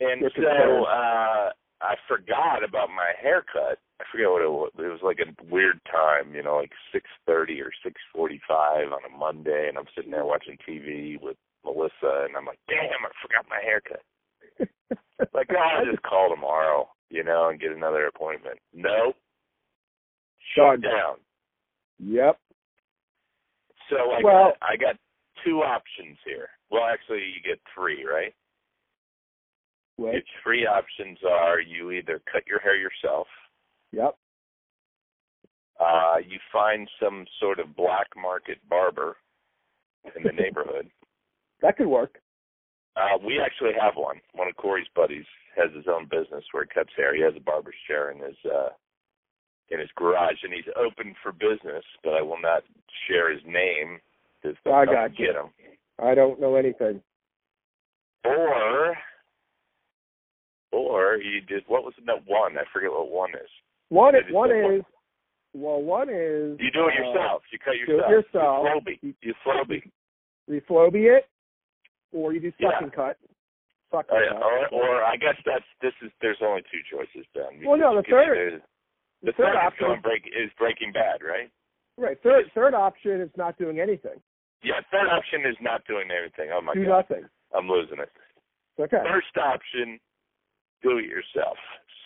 And 0.00 0.20
Good 0.22 0.33
so 0.37 0.85
uh 0.85 1.50
I 1.85 1.94
forgot 2.09 2.64
about 2.64 2.88
my 2.88 3.12
haircut. 3.20 3.79
I 4.01 4.05
forget 4.11 4.31
what 4.31 4.42
it 4.42 4.51
was. 4.51 4.73
It 4.79 4.88
was 4.90 5.03
like 5.05 5.20
a 5.20 5.31
weird 5.53 5.81
time, 5.90 6.35
you 6.35 6.42
know, 6.42 6.57
like 6.57 6.73
six 6.92 7.05
thirty 7.27 7.61
or 7.61 7.70
six 7.85 8.01
forty 8.12 8.40
five 8.49 8.88
on 8.92 9.05
a 9.05 9.16
Monday, 9.16 9.66
and 9.68 9.77
I'm 9.79 9.87
sitting 9.94 10.11
there 10.11 10.25
watching 10.25 10.57
TV 10.66 11.20
with 11.20 11.37
Melissa, 11.64 12.25
and 12.27 12.37
I'm 12.37 12.44
like, 12.47 12.59
damn, 12.68 13.05
I 13.05 13.11
forgot 13.23 13.47
my 13.49 13.61
haircut. 13.62 14.03
Like, 15.33 15.47
oh, 15.53 15.57
I'll 15.57 15.85
just 15.87 16.03
call 16.03 16.29
tomorrow, 16.29 16.88
you 17.09 17.23
know, 17.23 17.49
and 17.49 17.61
get 17.61 17.70
another 17.73 18.07
appointment. 18.07 18.59
Nope. 18.75 19.14
Shut 20.55 20.83
down. 20.83 21.16
Yep. 21.99 22.38
So 23.90 23.97
I 24.11 24.20
Well- 24.23 24.51
got 24.51 24.57
I 24.62 24.77
got 24.77 24.97
two 25.44 25.62
options 25.62 26.18
here. 26.25 26.51
Well, 26.70 26.85
actually, 26.85 27.23
you 27.25 27.40
get 27.42 27.61
three, 27.75 28.05
right? 28.05 28.35
Well, 29.97 30.13
Your 30.13 30.23
three 30.43 30.67
options 30.67 31.19
are 31.29 31.61
you 31.61 31.93
either 31.93 32.21
cut 32.31 32.47
your 32.47 32.61
hair 32.61 32.77
yourself, 32.77 33.27
yep. 33.93 34.17
uh, 35.79 36.17
you 36.27 36.39
find 36.53 36.89
some 37.01 37.25
sort 37.41 37.61
of 37.61 37.77
black 37.77 38.09
market 38.17 38.59
barber 38.69 39.17
in 40.17 40.25
the 40.25 40.33
neighborhood. 40.43 40.91
That 41.63 41.77
could 41.77 41.87
work. 41.87 42.19
Uh, 42.97 43.19
we 43.25 43.41
actually 43.41 43.73
have 43.81 43.95
one. 43.97 44.21
One 44.35 44.49
of 44.49 44.57
Corey's 44.57 44.87
buddies 44.95 45.25
has 45.57 45.75
his 45.75 45.87
own 45.89 46.05
business 46.11 46.45
where 46.53 46.65
he 46.65 46.75
cuts 46.75 46.91
hair. 46.97 47.15
He 47.15 47.23
has 47.23 47.35
a 47.37 47.41
barber's 47.41 47.75
chair 47.87 48.11
in 48.11 48.19
his 48.19 48.37
uh 48.45 48.71
in 49.71 49.81
his 49.81 49.89
garage 49.97 50.43
and 50.43 50.53
he's 50.53 50.71
open 50.77 51.15
for 51.23 51.33
business, 51.33 51.85
but 52.03 52.13
I 52.15 52.23
will 52.23 52.41
not 52.41 52.63
share 53.09 53.33
his 53.33 53.43
name 53.47 53.99
because 54.43 54.57
I 54.67 54.85
got 54.85 55.19
you. 55.19 55.27
get 55.27 55.37
him. 55.37 55.51
I 56.03 56.15
don't 56.15 56.41
know 56.41 56.57
anything. 56.57 57.01
Or 58.25 58.97
or 60.79 61.17
you 61.17 61.41
did 61.41 61.65
what 61.67 61.85
was 61.85 61.95
that 62.07 62.23
one? 62.27 62.57
I 62.59 62.65
forget 62.73 62.91
what 62.91 63.11
one 63.11 63.31
is. 63.31 63.51
One, 63.91 64.15
Maybe 64.15 64.33
one 64.33 64.51
is 64.51 64.83
well, 65.55 65.81
one 65.83 66.09
is 66.09 66.59
You 66.59 66.71
do 66.75 66.89
it 66.91 66.95
uh, 66.99 67.03
yourself. 67.07 67.43
You 67.53 67.59
cut 67.63 67.75
do 67.87 67.93
it 67.95 68.11
yourself. 68.11 68.11
yourself. 68.11 68.85
You 68.91 69.05
Flowbee. 69.07 69.15
You 69.23 69.35
Flowbee. 69.47 69.91
reflobie 70.51 71.17
it, 71.17 71.29
or 72.13 72.33
you 72.33 72.41
do 72.41 72.51
suck 72.61 72.73
Yeah. 72.75 72.83
and 72.83 72.93
cut. 72.93 73.17
Suck 73.93 74.07
and 74.11 74.31
cut. 74.35 74.43
or, 74.43 74.69
or 74.75 75.05
I 75.05 75.17
guess 75.17 75.37
that's 75.47 75.65
this 75.81 75.93
is. 76.03 76.11
There's 76.21 76.39
only 76.43 76.63
two 76.73 76.83
choices 76.91 77.27
then. 77.35 77.63
Well, 77.65 77.79
no, 77.79 77.95
the 77.97 78.03
third- 78.11 78.63
the 79.23 79.31
The 79.31 79.33
third 79.39 79.55
third 79.55 79.57
option, 79.57 79.87
going 79.89 80.01
break 80.03 80.27
is 80.27 80.51
Breaking 80.59 80.93
Bad, 80.93 81.23
right? 81.23 81.49
right? 81.97 82.19
Third, 82.23 82.51
third 82.55 82.75
option 82.75 83.21
is 83.23 83.31
not 83.37 83.57
doing 83.57 83.79
anything. 83.81 84.21
Yeah, 84.63 84.81
third 84.91 85.09
option 85.09 85.47
is 85.49 85.57
not 85.61 85.85
doing 85.87 86.09
anything. 86.11 86.51
Oh 86.53 86.61
my 86.61 86.75
do 86.75 86.85
god, 86.85 87.07
nothing. 87.09 87.25
I'm 87.55 87.69
losing 87.69 88.01
it. 88.01 88.11
Okay. 88.81 88.99
First 89.07 89.37
option, 89.41 90.01
do 90.83 90.99
it 90.99 91.07
yourself. 91.07 91.57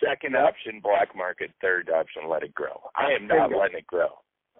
Second 0.03 0.35
option, 0.35 0.79
black 0.81 1.15
market. 1.15 1.51
Third 1.61 1.89
option, 1.89 2.29
let 2.29 2.43
it 2.43 2.53
grow. 2.53 2.79
I 2.95 3.11
am 3.11 3.27
not 3.27 3.51
letting 3.51 3.79
it 3.79 3.87
grow. 3.87 4.09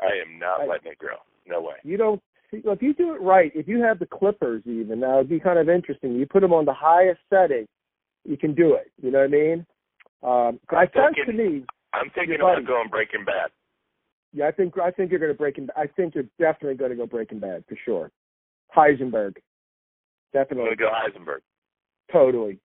I 0.01 0.11
am 0.25 0.37
not 0.39 0.61
I- 0.61 0.65
letting 0.65 0.91
it 0.91 0.97
grow. 0.97 1.15
No 1.47 1.61
way. 1.61 1.75
You 1.83 1.97
don't. 1.97 2.21
See, 2.51 2.61
if 2.65 2.81
you 2.81 2.93
do 2.95 3.13
it 3.13 3.21
right, 3.21 3.51
if 3.55 3.67
you 3.67 3.81
have 3.83 3.99
the 3.99 4.07
clippers, 4.07 4.63
even 4.65 4.99
that 5.01 5.15
would 5.15 5.29
be 5.29 5.39
kind 5.39 5.59
of 5.59 5.69
interesting. 5.69 6.13
You 6.13 6.25
put 6.25 6.41
them 6.41 6.51
on 6.53 6.65
the 6.65 6.73
highest 6.73 7.19
setting, 7.29 7.67
you 8.25 8.37
can 8.37 8.55
do 8.55 8.73
it. 8.73 8.91
You 9.01 9.11
know 9.11 9.19
what 9.19 9.25
I 9.25 9.27
mean? 9.27 9.65
Um, 10.23 10.59
I'm 10.71 10.87
sense 10.93 11.15
to 11.27 11.31
me, 11.31 11.63
I'm 11.93 12.09
thinking 12.15 12.37
buddy. 12.41 12.61
about 12.61 12.65
going 12.65 12.89
Breaking 12.89 13.23
Bad. 13.23 13.51
yeah, 14.33 14.47
I 14.47 14.51
think 14.51 14.73
I 14.79 14.89
think 14.91 15.11
you're 15.11 15.19
going 15.19 15.31
to 15.31 15.37
breaking. 15.37 15.69
I 15.77 15.85
think 15.87 16.15
you're 16.15 16.25
definitely 16.39 16.75
going 16.75 16.89
to 16.91 16.97
go 16.97 17.05
Breaking 17.05 17.39
Bad 17.39 17.63
for 17.69 17.77
sure. 17.85 18.11
Heisenberg, 18.75 19.35
I'm 19.37 19.41
definitely, 20.33 20.75
gonna 20.75 20.75
go 20.75 20.91
Heisenberg. 20.91 21.39
totally. 22.11 22.59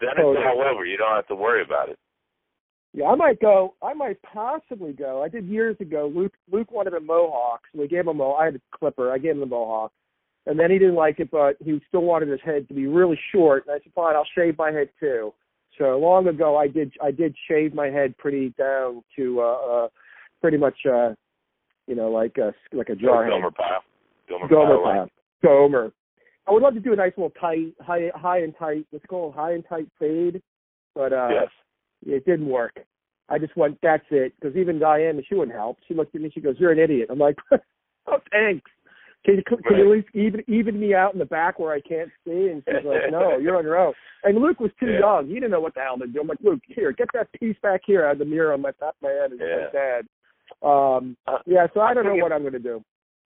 Then 0.00 0.10
Totally. 0.16 0.36
it's 0.38 0.46
all 0.46 0.62
over. 0.62 0.84
You 0.84 0.96
don't 0.96 1.14
have 1.14 1.26
to 1.28 1.34
worry 1.34 1.62
about 1.62 1.88
it. 1.88 1.98
Yeah, 2.94 3.06
I 3.06 3.14
might 3.16 3.40
go. 3.40 3.74
I 3.82 3.92
might 3.94 4.20
possibly 4.22 4.92
go. 4.92 5.22
I 5.22 5.28
did 5.28 5.46
years 5.46 5.76
ago. 5.80 6.10
Luke 6.14 6.32
Luke 6.50 6.70
wanted 6.70 6.94
a 6.94 7.00
mohawk, 7.00 7.60
so 7.72 7.80
we 7.80 7.88
gave 7.88 8.06
him 8.06 8.20
a. 8.20 8.32
I 8.32 8.46
had 8.46 8.56
a 8.56 8.60
clipper. 8.72 9.12
I 9.12 9.18
gave 9.18 9.32
him 9.32 9.42
a 9.42 9.46
mohawk, 9.46 9.92
And 10.46 10.58
then 10.58 10.70
he 10.70 10.78
didn't 10.78 10.94
like 10.94 11.20
it, 11.20 11.30
but 11.30 11.56
he 11.62 11.80
still 11.88 12.02
wanted 12.02 12.28
his 12.28 12.40
head 12.44 12.66
to 12.68 12.74
be 12.74 12.86
really 12.86 13.18
short. 13.32 13.66
And 13.66 13.74
I 13.74 13.78
said, 13.82 13.92
fine, 13.94 14.16
I'll 14.16 14.26
shave 14.34 14.56
my 14.56 14.70
head 14.70 14.88
too. 14.98 15.34
So 15.76 15.98
long 15.98 16.26
ago, 16.26 16.56
I 16.56 16.66
did 16.66 16.92
I 17.02 17.10
did 17.10 17.36
shave 17.48 17.74
my 17.74 17.88
head 17.88 18.16
pretty 18.16 18.54
down 18.58 19.02
to 19.16 19.40
uh, 19.40 19.44
uh 19.44 19.88
pretty 20.40 20.56
much 20.56 20.78
uh 20.86 21.10
you 21.86 21.94
know 21.94 22.08
like 22.10 22.36
a 22.38 22.54
like 22.72 22.88
a 22.88 22.96
jar 22.96 23.24
head. 23.24 23.30
Gomer 23.30 23.50
Pyle. 23.50 23.84
Gomer, 24.28 24.48
Gomer 24.48 24.76
Pyle. 24.78 24.84
pile. 24.84 25.08
Gomer. 25.42 25.92
I 26.48 26.52
would 26.52 26.62
love 26.62 26.74
to 26.74 26.80
do 26.80 26.92
a 26.92 26.96
nice 26.96 27.12
little 27.16 27.32
tight, 27.38 27.74
high, 27.80 28.10
high 28.14 28.38
and 28.40 28.54
tight. 28.58 28.86
Let's 28.92 29.04
call 29.06 29.30
it 29.30 29.34
high 29.36 29.52
and 29.52 29.64
tight 29.68 29.88
fade, 29.98 30.42
but 30.94 31.12
uh 31.12 31.28
Yes. 31.32 31.48
it 32.06 32.24
didn't 32.24 32.48
work. 32.48 32.80
I 33.28 33.38
just 33.38 33.54
went, 33.56 33.78
that's 33.82 34.06
it. 34.10 34.32
Because 34.40 34.56
even 34.56 34.78
Diane, 34.78 35.22
she 35.28 35.34
wouldn't 35.34 35.56
help. 35.56 35.76
She 35.86 35.92
looked 35.94 36.14
at 36.14 36.20
me, 36.22 36.26
and 36.26 36.34
she 36.34 36.40
goes, 36.40 36.56
"You're 36.58 36.72
an 36.72 36.78
idiot." 36.78 37.08
I'm 37.10 37.18
like, 37.18 37.36
"Oh, 38.06 38.18
thanks." 38.30 38.70
Can 39.24 39.34
you, 39.36 39.42
can 39.42 39.76
you 39.76 39.84
at 39.84 39.90
least 39.90 40.08
even 40.14 40.42
even 40.46 40.80
me 40.80 40.94
out 40.94 41.12
in 41.12 41.18
the 41.18 41.26
back 41.26 41.58
where 41.58 41.72
I 41.72 41.80
can't 41.80 42.10
see? 42.24 42.48
And 42.48 42.62
she's 42.66 42.84
like, 42.84 43.10
"No, 43.10 43.36
you're 43.42 43.58
on 43.58 43.64
your 43.64 43.76
own." 43.76 43.92
And 44.24 44.38
Luke 44.38 44.60
was 44.60 44.70
too 44.80 44.86
Yeah. 44.92 45.00
young; 45.00 45.26
he 45.26 45.34
didn't 45.34 45.50
know 45.50 45.60
what 45.60 45.74
the 45.74 45.80
hell 45.80 45.98
to 45.98 46.06
do. 46.06 46.20
I'm 46.20 46.28
like, 46.28 46.38
"Luke, 46.42 46.62
here, 46.66 46.92
get 46.92 47.08
that 47.12 47.30
piece 47.32 47.56
back 47.62 47.82
here 47.84 48.06
out 48.06 48.12
of 48.12 48.18
the 48.20 48.24
mirror 48.24 48.54
on 48.54 48.62
my 48.62 48.70
top 48.72 48.94
of 48.96 49.02
my 49.02 49.10
head." 49.10 49.32
And 49.32 49.40
Yeah. 49.40 49.56
like, 49.56 49.72
Dad. 49.72 50.06
Um, 50.62 51.16
Uh, 51.26 51.38
yeah, 51.44 51.66
so 51.74 51.80
I 51.80 51.90
I 51.90 51.94
don't 51.94 52.04
know 52.04 52.12
think 52.12 52.22
what 52.22 52.32
I'm 52.32 52.40
going 52.40 52.54
to 52.54 52.58
do. 52.58 52.82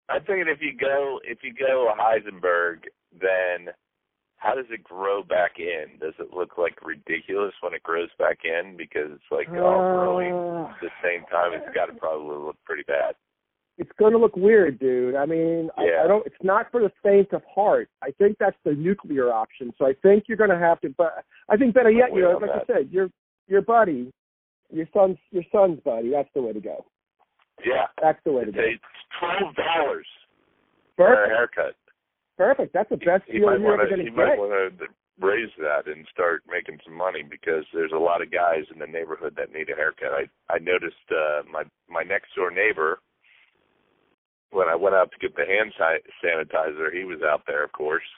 I'm 0.09 0.23
thinking 0.25 0.47
if 0.49 0.61
you 0.61 0.73
go 0.75 1.21
if 1.25 1.43
you 1.43 1.53
go 1.53 1.93
Heisenberg, 1.99 2.85
then 3.19 3.73
how 4.37 4.55
does 4.55 4.67
it 4.71 4.83
grow 4.85 5.23
back 5.23 5.59
in? 5.59 5.99
Does 6.01 6.15
it 6.19 6.33
look 6.35 6.57
like 6.57 6.83
ridiculous 6.85 7.53
when 7.61 7.75
it 7.75 7.83
grows 7.83 8.09
back 8.19 8.39
in 8.45 8.77
because 8.77 9.11
it's 9.13 9.31
like 9.31 9.49
all 9.51 9.79
growing 9.95 10.33
Uh, 10.33 10.69
at 10.71 10.77
the 10.81 10.91
same 11.05 11.25
time? 11.31 11.53
It's 11.53 11.75
got 11.75 11.87
to 11.87 11.93
probably 11.93 12.37
look 12.47 12.57
pretty 12.65 12.85
bad. 12.87 13.15
it's 13.79 13.91
going 13.99 14.13
to 14.13 14.19
look 14.19 14.37
weird, 14.37 14.79
dude. 14.79 15.15
I 15.15 15.25
mean, 15.27 15.71
Yeah. 15.79 16.01
I, 16.01 16.05
I 16.05 16.07
don't. 16.07 16.27
It's 16.27 16.43
not 16.43 16.71
for 16.71 16.81
the 16.81 16.91
faint 17.03 17.33
of 17.33 17.43
heart. 17.45 17.89
I 18.03 18.11
think 18.13 18.37
that's 18.39 18.57
the 18.65 18.73
nuclear 18.73 19.33
option. 19.33 19.73
So 19.79 19.87
I 19.87 19.93
think 20.03 20.25
you're 20.27 20.37
going 20.39 20.51
to 20.51 20.59
have 20.59 20.81
to. 20.83 20.89
But 20.97 21.25
I 21.49 21.57
think 21.57 21.75
better 21.75 21.91
yet, 21.91 22.15
you 22.15 22.23
know, 22.23 22.39
like 22.39 22.51
that. 22.51 22.63
I 22.71 22.79
said, 22.81 22.91
your 22.91 23.09
your 23.47 23.63
buddy, 23.63 24.13
your 24.71 24.87
son's 24.95 25.19
your 25.31 25.45
son's 25.53 25.81
buddy. 25.81 26.11
That's 26.11 26.29
the 26.35 26.43
way 26.43 26.53
to 26.53 26.61
go. 26.61 26.85
Yeah. 27.65 27.87
That's 28.01 28.19
the 28.25 28.33
way 28.33 28.45
to 28.45 28.49
It's, 28.51 28.57
go. 28.57 28.63
it's 28.63 28.83
twelve 29.19 29.55
dollars 29.57 30.07
for 30.97 31.25
a 31.25 31.29
haircut. 31.29 31.75
Perfect. 32.41 32.73
That's 32.73 32.89
the 32.89 32.97
best 32.97 33.29
you 33.29 33.45
deal 33.45 33.53
might 33.53 33.61
you're 33.61 33.77
ever 33.77 33.85
to 33.85 33.97
going 34.01 34.07
to 34.09 34.17
might 34.17 34.41
want 34.41 34.57
to 34.81 34.89
raise 35.21 35.53
that 35.61 35.85
and 35.85 36.09
start 36.09 36.41
making 36.49 36.81
some 36.81 36.97
money 36.97 37.21
because 37.21 37.69
there's 37.77 37.93
a 37.93 38.01
lot 38.01 38.25
of 38.25 38.33
guys 38.33 38.65
in 38.73 38.81
the 38.81 38.89
neighborhood 38.89 39.37
that 39.37 39.53
need 39.53 39.69
a 39.69 39.77
haircut. 39.77 40.09
I 40.09 40.25
I 40.49 40.57
noticed 40.57 41.05
uh 41.13 41.45
my 41.53 41.69
my 41.85 42.01
next 42.01 42.33
door 42.33 42.49
neighbor 42.49 43.05
when 44.57 44.73
I 44.73 44.75
went 44.75 44.97
out 44.97 45.13
to 45.13 45.21
get 45.21 45.37
the 45.37 45.45
hand 45.45 45.77
si- 45.77 46.09
sanitizer, 46.25 46.89
he 46.89 47.05
was 47.05 47.21
out 47.21 47.43
there, 47.47 47.63
of 47.63 47.73
course. 47.73 48.09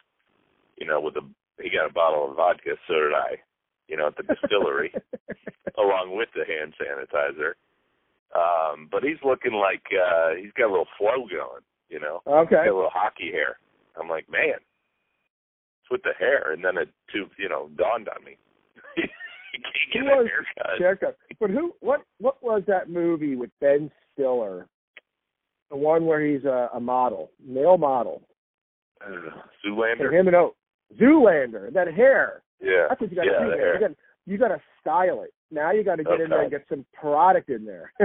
You 0.79 0.87
know, 0.87 1.01
with 1.01 1.17
a 1.17 1.27
he 1.59 1.67
got 1.75 1.91
a 1.91 1.93
bottle 1.93 2.31
of 2.31 2.37
vodka, 2.37 2.79
so 2.87 2.95
did 2.95 3.19
I. 3.19 3.43
You 3.89 3.97
know, 3.97 4.07
at 4.07 4.17
the 4.17 4.23
distillery, 4.23 4.95
along 5.83 6.17
with 6.17 6.29
the 6.39 6.47
hand 6.47 6.75
sanitizer. 6.79 7.59
Um, 8.39 8.87
but 8.87 9.03
he's 9.03 9.19
looking 9.25 9.59
like 9.59 9.83
uh 9.91 10.39
he's 10.39 10.55
got 10.55 10.71
a 10.71 10.75
little 10.75 10.95
flow 10.95 11.27
going. 11.27 11.67
You 11.91 11.99
know, 11.99 12.23
okay. 12.23 12.63
got 12.63 12.71
a 12.71 12.79
little 12.79 12.95
hockey 12.95 13.35
hair. 13.35 13.59
I'm 14.01 14.09
like, 14.09 14.29
man, 14.31 14.55
it's 14.57 15.91
with 15.91 16.03
the 16.03 16.13
hair. 16.19 16.53
And 16.53 16.65
then 16.65 16.77
it 16.79 16.89
too, 17.13 17.27
you 17.39 17.49
know, 17.49 17.69
dawned 17.77 18.09
on 18.09 18.25
me. 18.25 18.37
you 18.97 19.05
can't 19.53 19.93
get 19.93 20.03
Who 20.03 20.09
a 20.09 20.17
was- 20.23 20.79
haircut. 20.79 21.17
But 21.41 21.51
who? 21.51 21.73
What? 21.81 22.03
What 22.19 22.43
was 22.43 22.63
that 22.69 22.89
movie 22.91 23.37
with 23.37 23.51
Ben 23.61 23.91
Stiller? 24.13 24.67
The 25.71 25.77
one 25.77 26.05
where 26.07 26.21
he's 26.25 26.45
a, 26.45 26.69
a 26.75 26.81
model, 26.81 27.31
male 27.45 27.79
model. 27.79 28.23
Uh, 29.05 29.13
And 29.15 29.33
Zoolander. 29.67 30.13
him 30.13 30.27
and 30.29 30.37
O. 30.37 30.55
Zoolander. 31.01 31.73
That 31.73 31.89
hair. 31.93 32.43
Yeah. 32.61 32.87
That's 32.89 33.01
what 33.01 33.11
you 33.11 33.17
got 33.17 33.25
to 33.25 33.31
yeah, 33.31 33.45
do. 33.45 33.51
there. 33.51 33.75
You 33.75 33.81
got 33.89 33.97
you 34.27 34.39
got 34.39 34.49
to 34.49 34.61
style 34.81 35.23
it. 35.23 35.33
Now 35.51 35.73
you 35.73 35.83
got 35.83 35.97
to 35.97 36.05
get 36.05 36.21
in 36.21 36.31
there 36.31 36.43
and 36.43 36.51
get 36.51 36.65
some 36.69 36.85
product 36.95 37.49
in 37.51 37.65
there. 37.65 37.93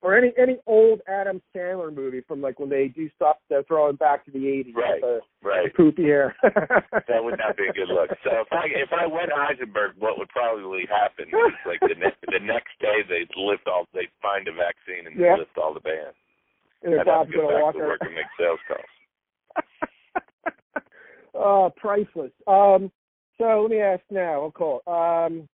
or 0.00 0.16
any 0.16 0.32
any 0.38 0.58
old 0.66 1.00
Adam 1.08 1.40
Sandler 1.54 1.94
movie 1.94 2.20
from 2.26 2.40
like 2.40 2.58
when 2.60 2.68
they 2.68 2.88
do 2.88 3.10
stuff 3.16 3.36
they're 3.48 3.62
throwing 3.64 3.96
back 3.96 4.24
to 4.24 4.30
the 4.30 4.46
eighties. 4.48 4.74
Right. 4.74 5.00
The, 5.00 5.20
Right. 5.42 5.72
the 5.72 5.76
poopy 5.76 6.04
hair. 6.04 6.34
That 7.08 7.22
would 7.24 7.38
not 7.38 7.56
be 7.56 7.66
a 7.68 7.72
good 7.72 7.88
look. 7.88 8.10
So 8.24 8.30
if 8.40 8.48
I 8.52 8.66
if 8.66 8.90
I 8.92 9.06
went 9.06 9.30
Heisenberg, 9.30 9.96
what 9.98 10.18
would 10.18 10.28
probably 10.28 10.86
happen 10.90 11.28
is 11.28 11.54
like 11.66 11.80
the 11.80 11.94
ne- 11.98 12.30
the 12.32 12.38
next 12.44 12.78
day 12.80 13.02
they'd 13.08 13.30
lift 13.36 13.66
all 13.66 13.86
they'd 13.94 14.08
find 14.22 14.46
a 14.48 14.52
vaccine 14.52 15.06
and 15.06 15.18
Yeah. 15.18 15.36
lift 15.36 15.56
all 15.58 15.72
the 15.74 15.80
ban. 15.80 16.12
and 16.82 16.94
I'd 16.94 16.98
have 16.98 17.06
Bob's 17.06 17.30
to 17.32 17.36
go 17.36 17.48
back 17.48 17.72
to 17.74 17.78
work 17.80 18.00
and 18.02 18.14
make 18.14 18.26
sales 18.38 18.60
calls. 18.68 19.64
oh, 21.34 21.72
priceless. 21.76 22.32
Um, 22.46 22.90
so 23.38 23.62
let 23.62 23.70
me 23.70 23.80
ask 23.80 24.02
now. 24.10 24.42
I'll 24.42 24.50
call. 24.50 24.82
Um, 24.86 25.48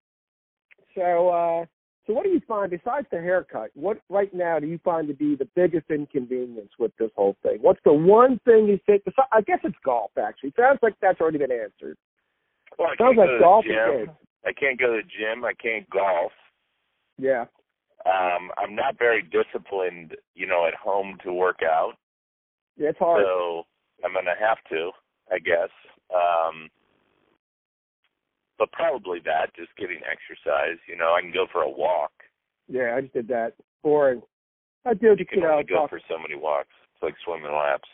so, 0.95 1.29
uh, 1.29 1.65
so 2.07 2.13
what 2.13 2.25
do 2.25 2.31
you 2.31 2.41
find 2.47 2.71
besides 2.71 3.07
the 3.11 3.19
haircut? 3.19 3.71
What 3.75 4.01
right 4.11 4.33
now 4.35 4.59
do 4.59 4.67
you 4.67 4.79
find 4.85 5.09
to 5.09 5.15
be 5.15 5.37
the 5.37 5.49
biggest 5.57 5.91
inconvenience 5.91 6.71
with 6.79 6.93
this 6.99 7.11
whole 7.17 7.37
thing? 7.43 7.59
What's 7.61 7.81
the 7.85 7.93
one 7.95 8.39
thing 8.45 8.67
you 8.67 8.79
think? 8.85 9.05
I 9.33 9.41
guess 9.41 9.61
it's 9.65 9.77
golf. 9.85 10.11
Actually, 10.21 10.53
sounds 10.57 10.81
like 10.83 10.95
that's 11.01 11.21
already 11.21 11.39
been 11.39 11.53
answered. 11.53 11.97
Well, 12.79 12.89
I 12.89 12.97
Sounds 13.03 13.17
like 13.17 13.41
golf 13.41 13.65
gym. 13.65 14.11
I 14.45 14.53
can't 14.53 14.79
go 14.79 14.97
to 14.97 15.03
the 15.03 15.09
gym. 15.09 15.45
I 15.45 15.55
can't 15.55 15.89
golf. 15.89 16.33
Yeah. 17.17 17.47
Um, 18.05 18.51
I'm 18.59 18.75
not 18.75 18.99
very 18.99 19.23
disciplined, 19.23 20.15
you 20.35 20.47
know, 20.47 20.67
at 20.67 20.75
home 20.75 21.17
to 21.25 21.33
work 21.33 21.61
out. 21.65 21.95
Yeah, 22.77 22.91
it's 22.91 22.99
hard. 22.99 23.25
So 23.25 23.63
I'm 24.05 24.13
gonna 24.13 24.33
have 24.39 24.59
to, 24.71 24.91
I 25.33 25.39
guess. 25.39 25.71
Um 26.15 26.69
but 28.59 28.71
probably 28.73 29.19
that, 29.25 29.55
just 29.57 29.75
getting 29.77 29.99
exercise. 30.05 30.79
You 30.89 30.97
know, 30.97 31.15
I 31.17 31.21
can 31.21 31.33
go 31.33 31.47
for 31.53 31.63
a 31.63 31.69
walk. 31.71 32.13
yeah, 32.69 32.95
I 32.97 33.01
just 33.03 33.15
did 33.15 33.29
that. 33.29 33.55
Boring. 33.83 34.23
I 34.87 34.95
did, 34.95 35.03
You 35.03 35.17
you 35.19 35.27
can 35.27 35.41
know, 35.41 35.53
only 35.53 35.65
go 35.65 35.75
talk- 35.77 35.91
for 35.91 36.01
so 36.09 36.19
many 36.19 36.35
walks. 36.35 36.69
It's 36.95 37.03
like 37.03 37.15
swimming 37.25 37.53
laps. 37.53 37.89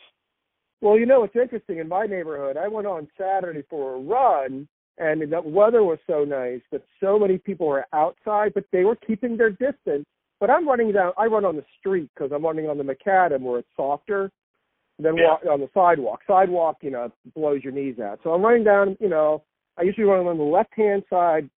Well, 0.81 0.97
you 0.97 1.05
know, 1.05 1.23
it's 1.23 1.35
interesting. 1.35 1.77
In 1.77 1.87
my 1.87 2.05
neighborhood, 2.05 2.57
I 2.57 2.67
went 2.67 2.87
on 2.87 3.07
Saturday 3.17 3.63
for 3.69 3.95
a 3.95 3.99
run, 3.99 4.67
and 4.97 5.21
the 5.21 5.41
weather 5.41 5.83
was 5.83 5.99
so 6.07 6.23
nice 6.23 6.61
that 6.71 6.81
so 6.99 7.19
many 7.19 7.37
people 7.37 7.67
were 7.67 7.85
outside, 7.93 8.53
but 8.55 8.65
they 8.71 8.83
were 8.83 8.95
keeping 8.95 9.37
their 9.37 9.51
distance. 9.51 10.05
But 10.39 10.49
I'm 10.49 10.67
running 10.67 10.91
down. 10.91 11.13
I 11.17 11.25
run 11.25 11.45
on 11.45 11.55
the 11.55 11.65
street 11.79 12.09
because 12.15 12.31
I'm 12.33 12.43
running 12.43 12.67
on 12.67 12.77
the 12.79 12.83
macadam 12.83 13.41
where 13.41 13.59
it's 13.59 13.69
softer 13.75 14.31
than 14.97 15.15
Yeah. 15.17 15.27
walk 15.29 15.45
on 15.45 15.59
the 15.59 15.69
sidewalk. 15.73 16.21
Sidewalk, 16.25 16.77
you 16.81 16.89
know, 16.89 17.11
blows 17.35 17.63
your 17.63 17.73
knees 17.73 17.99
out. 17.99 18.19
So 18.23 18.33
I'm 18.33 18.41
running 18.43 18.63
down. 18.63 18.97
You 18.99 19.09
know, 19.09 19.43
I 19.77 19.83
usually 19.83 20.05
run 20.05 20.25
on 20.27 20.37
the 20.37 20.43
left 20.43 20.73
hand 20.75 21.03
side 21.09 21.49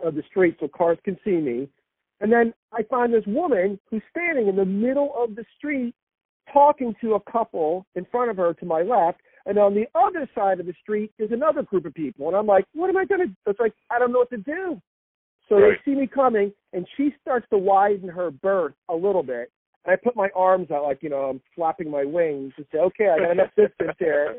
of 0.00 0.14
the 0.14 0.22
street 0.30 0.56
so 0.60 0.68
cars 0.68 0.98
can 1.04 1.16
see 1.24 1.36
me. 1.36 1.68
And 2.20 2.32
then 2.32 2.54
I 2.72 2.82
find 2.84 3.12
this 3.12 3.24
woman 3.26 3.78
who's 3.90 4.02
standing 4.10 4.48
in 4.48 4.56
the 4.56 4.64
middle 4.64 5.12
of 5.16 5.34
the 5.34 5.44
street 5.56 5.94
talking 6.52 6.94
to 7.00 7.14
a 7.14 7.30
couple 7.30 7.86
in 7.94 8.04
front 8.10 8.30
of 8.30 8.36
her 8.36 8.54
to 8.54 8.66
my 8.66 8.82
left, 8.82 9.20
and 9.46 9.58
on 9.58 9.74
the 9.74 9.86
other 9.94 10.28
side 10.34 10.60
of 10.60 10.66
the 10.66 10.74
street 10.80 11.12
is 11.18 11.30
another 11.32 11.62
group 11.62 11.84
of 11.84 11.94
people. 11.94 12.28
And 12.28 12.36
I'm 12.36 12.46
like, 12.46 12.64
what 12.74 12.88
am 12.90 12.96
I 12.96 13.04
going 13.04 13.28
to? 13.28 13.34
It's 13.46 13.60
like 13.60 13.72
I 13.90 13.98
don't 13.98 14.12
know 14.12 14.20
what 14.20 14.30
to 14.30 14.36
do. 14.38 14.80
So 15.48 15.56
Right. 15.56 15.78
they 15.84 15.92
see 15.92 15.98
me 15.98 16.06
coming, 16.06 16.52
and 16.72 16.86
she 16.96 17.14
starts 17.20 17.46
to 17.50 17.58
widen 17.58 18.08
her 18.08 18.30
berth 18.30 18.74
a 18.88 18.94
little 18.94 19.22
bit. 19.22 19.50
And 19.84 19.92
I 19.92 19.96
put 19.96 20.14
my 20.14 20.28
arms 20.34 20.70
out 20.70 20.84
like 20.84 21.02
you 21.02 21.10
know 21.10 21.22
I'm 21.22 21.40
flapping 21.56 21.90
my 21.90 22.04
wings 22.04 22.52
and 22.56 22.66
say, 22.70 22.78
okay, 22.78 23.08
I 23.08 23.18
got 23.18 23.30
enough 23.32 23.50
distance 23.56 23.96
here, 23.98 24.36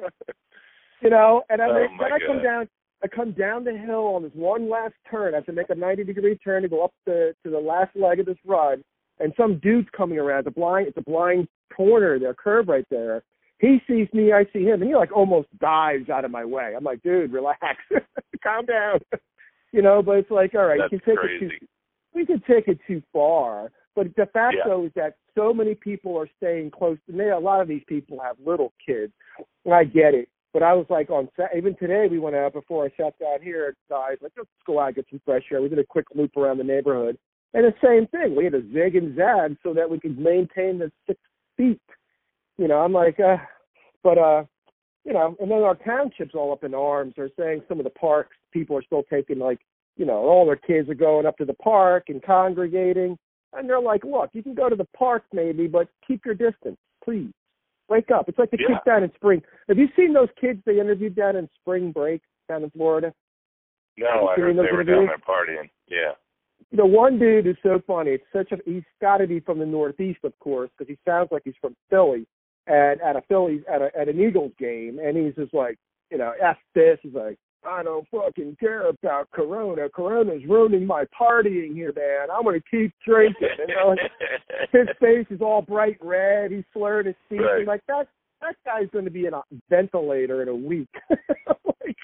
you 1.01 1.09
know. 1.09 1.43
And 1.49 1.61
I 1.61 1.67
Oh, 1.69 1.87
then 1.99 2.13
I 2.13 2.19
come 2.25 2.41
down. 2.41 2.69
I 3.03 3.07
come 3.07 3.33
down 3.33 3.65
the 3.65 3.77
hill 3.77 4.15
on 4.15 4.23
this 4.23 4.31
one 4.33 4.69
last 4.69 4.93
turn. 5.09 5.33
I 5.33 5.37
have 5.37 5.45
to 5.47 5.51
make 5.51 5.69
a 5.69 5.75
90 5.75 6.05
degree 6.05 6.37
turn 6.37 6.63
to 6.63 6.69
go 6.69 6.83
up 6.83 6.93
the 7.05 7.35
to 7.43 7.49
the 7.49 7.59
last 7.59 7.95
leg 7.95 8.19
of 8.19 8.25
this 8.25 8.37
run, 8.45 8.83
and 9.19 9.33
some 9.35 9.59
dude's 9.59 9.89
coming 9.95 10.17
around. 10.17 10.39
It's 10.39 10.55
a 10.55 10.59
blind. 10.59 10.87
It's 10.87 10.97
a 10.97 11.01
blind 11.01 11.47
corner 11.75 12.17
there, 12.17 12.33
curve 12.33 12.67
right 12.67 12.85
there. 12.89 13.23
He 13.59 13.79
sees 13.87 14.07
me, 14.13 14.33
I 14.33 14.45
see 14.53 14.63
him, 14.63 14.81
and 14.81 14.89
he 14.89 14.95
like 14.95 15.15
almost 15.15 15.47
dives 15.59 16.09
out 16.09 16.25
of 16.25 16.31
my 16.31 16.45
way. 16.45 16.73
I'm 16.75 16.83
like, 16.83 17.01
dude, 17.03 17.31
relax, 17.31 17.61
calm 18.43 18.65
down, 18.65 18.99
you 19.71 19.81
know. 19.81 20.01
But 20.01 20.17
it's 20.17 20.31
like, 20.31 20.53
all 20.55 20.65
right, 20.65 20.79
That's 20.79 20.93
you 20.93 20.99
can 20.99 21.15
take 21.15 21.25
it 21.25 21.39
too, 21.39 21.67
we 22.13 22.25
could 22.25 22.45
take 22.45 22.67
it 22.67 22.79
too 22.87 23.01
far. 23.11 23.71
But 23.95 24.15
the 24.15 24.25
fact 24.27 24.55
Yeah. 24.57 24.63
though 24.67 24.85
is 24.85 24.91
that 24.95 25.15
so 25.35 25.53
many 25.53 25.75
people 25.75 26.17
are 26.17 26.27
staying 26.37 26.71
close 26.71 26.97
to 27.07 27.13
me. 27.13 27.29
A 27.29 27.39
lot 27.39 27.61
of 27.61 27.67
these 27.67 27.83
people 27.87 28.19
have 28.19 28.37
little 28.43 28.73
kids, 28.85 29.13
I 29.71 29.83
get 29.83 30.13
it. 30.13 30.29
But 30.53 30.63
I 30.63 30.73
was 30.73 30.85
like 30.89 31.09
on 31.09 31.27
Sa- 31.35 31.55
even 31.57 31.75
today 31.75 32.07
we 32.09 32.19
went 32.19 32.35
out 32.35 32.53
before 32.53 32.85
I 32.85 32.89
sat 32.95 33.17
down 33.19 33.41
here. 33.41 33.75
Guys, 33.89 34.17
like 34.21 34.33
let's 34.37 34.49
go 34.65 34.79
out 34.79 34.95
get 34.95 35.07
some 35.09 35.21
fresh 35.25 35.43
air. 35.51 35.61
We 35.61 35.69
did 35.69 35.79
a 35.79 35.83
quick 35.83 36.05
loop 36.13 36.37
around 36.37 36.59
the 36.59 36.63
neighborhood, 36.63 37.17
and 37.53 37.65
the 37.65 37.73
same 37.83 38.07
thing. 38.07 38.35
We 38.35 38.43
had 38.43 38.53
to 38.53 38.71
zig 38.71 38.95
and 38.95 39.15
zag 39.15 39.57
so 39.63 39.73
that 39.73 39.89
we 39.89 39.99
could 39.99 40.17
maintain 40.19 40.77
the 40.77 40.91
six 41.07 41.19
feet. 41.57 41.81
You 42.57 42.67
know, 42.67 42.79
I'm 42.79 42.93
like, 42.93 43.19
uh, 43.19 43.37
but 44.03 44.17
uh, 44.19 44.43
you 45.05 45.13
know, 45.13 45.35
and 45.39 45.51
then 45.51 45.63
our 45.63 45.75
townships 45.75 46.35
all 46.35 46.51
up 46.51 46.63
in 46.63 46.73
arms. 46.73 47.13
They're 47.15 47.29
saying 47.37 47.63
some 47.67 47.79
of 47.79 47.83
the 47.83 47.89
parks 47.89 48.35
people 48.51 48.77
are 48.77 48.83
still 48.83 49.03
taking 49.09 49.39
like, 49.39 49.59
you 49.97 50.05
know, 50.05 50.17
all 50.17 50.45
their 50.45 50.55
kids 50.55 50.89
are 50.89 50.95
going 50.95 51.25
up 51.25 51.37
to 51.37 51.45
the 51.45 51.53
park 51.55 52.05
and 52.07 52.23
congregating. 52.23 53.17
And 53.53 53.69
they're 53.69 53.81
like, 53.81 54.03
look, 54.03 54.29
you 54.33 54.41
can 54.41 54.55
go 54.55 54.69
to 54.69 54.75
the 54.75 54.87
park 54.97 55.23
maybe, 55.31 55.67
but 55.67 55.87
keep 56.07 56.25
your 56.25 56.35
distance, 56.35 56.77
please. 57.03 57.31
Wake 57.89 58.11
up. 58.11 58.29
It's 58.29 58.39
like 58.39 58.51
the 58.51 58.57
Yeah. 58.59 58.67
kids 58.67 58.79
down 58.85 59.03
in 59.03 59.13
spring. 59.13 59.43
Have 59.67 59.77
you 59.77 59.89
seen 59.95 60.13
those 60.13 60.29
kids 60.39 60.61
they 60.65 60.79
interviewed 60.79 61.15
down 61.15 61.35
in 61.35 61.49
spring 61.55 61.91
break 61.91 62.21
down 62.47 62.63
in 62.63 62.69
Florida? 62.71 63.13
No, 63.97 64.27
I 64.27 64.35
heard 64.35 64.55
they 64.55 64.71
were 64.71 64.81
it 64.81 64.85
down 64.85 65.05
there 65.05 65.17
partying. 65.17 65.69
Yeah. 65.87 66.13
The 66.71 66.85
one 66.85 67.19
dude 67.19 67.45
is 67.45 67.57
so 67.61 67.79
funny. 67.85 68.11
It's 68.11 68.31
such 68.31 68.51
a 68.51 68.57
he's 68.65 68.83
got 69.01 69.17
to 69.17 69.27
be 69.27 69.39
from 69.39 69.59
the 69.59 69.65
Northeast, 69.65 70.19
of 70.23 70.37
course, 70.39 70.71
because 70.71 70.89
he 70.89 70.97
sounds 71.05 71.31
like 71.31 71.43
he's 71.45 71.57
from 71.57 71.75
Philly. 71.89 72.25
And 72.65 73.01
at 73.01 73.17
a 73.17 73.21
Phillies 73.23 73.61
at 73.67 73.81
a 73.81 73.95
at 73.95 74.07
an 74.07 74.19
Eagles 74.19 74.53
game, 74.57 74.97
and 74.97 75.17
he's 75.17 75.35
just 75.35 75.53
like, 75.53 75.77
you 76.09 76.17
know, 76.17 76.33
f 76.41 76.57
this. 76.73 76.97
He's 77.03 77.13
like, 77.13 77.37
I 77.67 77.83
don't 77.83 78.07
fucking 78.09 78.57
care 78.59 78.89
about 78.89 79.31
Corona. 79.31 79.89
Corona's 79.89 80.43
ruining 80.47 80.85
my 80.85 81.05
partying 81.19 81.73
here, 81.73 81.93
man. 81.95 82.29
I'm 82.33 82.43
gonna 82.43 82.59
keep 82.69 82.93
drinking. 83.05 83.47
And 83.59 83.69
you 83.69 83.75
know, 83.75 83.95
his 84.71 84.87
face 84.99 85.27
is 85.29 85.41
all 85.41 85.61
bright 85.61 85.97
red. 86.01 86.51
He's 86.51 86.63
slurred 86.73 87.05
his 87.05 87.15
speech. 87.25 87.41
Right. 87.41 87.67
Like 87.67 87.81
that 87.87 88.07
that 88.41 88.55
guy's 88.65 88.89
going 88.91 89.05
to 89.05 89.11
be 89.11 89.25
in 89.25 89.33
a 89.33 89.41
ventilator 89.69 90.41
in 90.41 90.49
a 90.49 90.55
week. 90.55 90.89
like, 91.09 91.95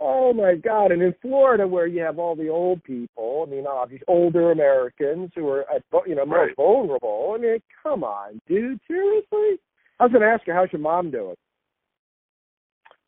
oh 0.00 0.32
my 0.32 0.54
god! 0.54 0.90
And 0.90 1.02
in 1.02 1.14
Florida, 1.20 1.66
where 1.66 1.86
you 1.86 2.00
have 2.00 2.18
all 2.18 2.34
the 2.34 2.48
old 2.48 2.82
people, 2.82 3.44
I 3.46 3.50
mean, 3.50 3.66
all 3.66 3.86
these 3.86 4.00
older 4.08 4.52
Americans 4.52 5.30
who 5.34 5.46
are 5.48 5.66
at, 5.70 5.82
you 6.06 6.14
know 6.14 6.24
more 6.24 6.46
Right. 6.46 6.56
vulnerable. 6.56 7.34
I 7.36 7.42
mean, 7.42 7.58
come 7.82 8.04
on, 8.04 8.40
dude, 8.48 8.80
seriously. 8.88 9.58
I 10.00 10.04
was 10.04 10.12
going 10.12 10.22
to 10.22 10.28
ask 10.28 10.46
you, 10.46 10.54
how's 10.54 10.72
your 10.72 10.80
mom 10.80 11.10
doing? 11.10 11.36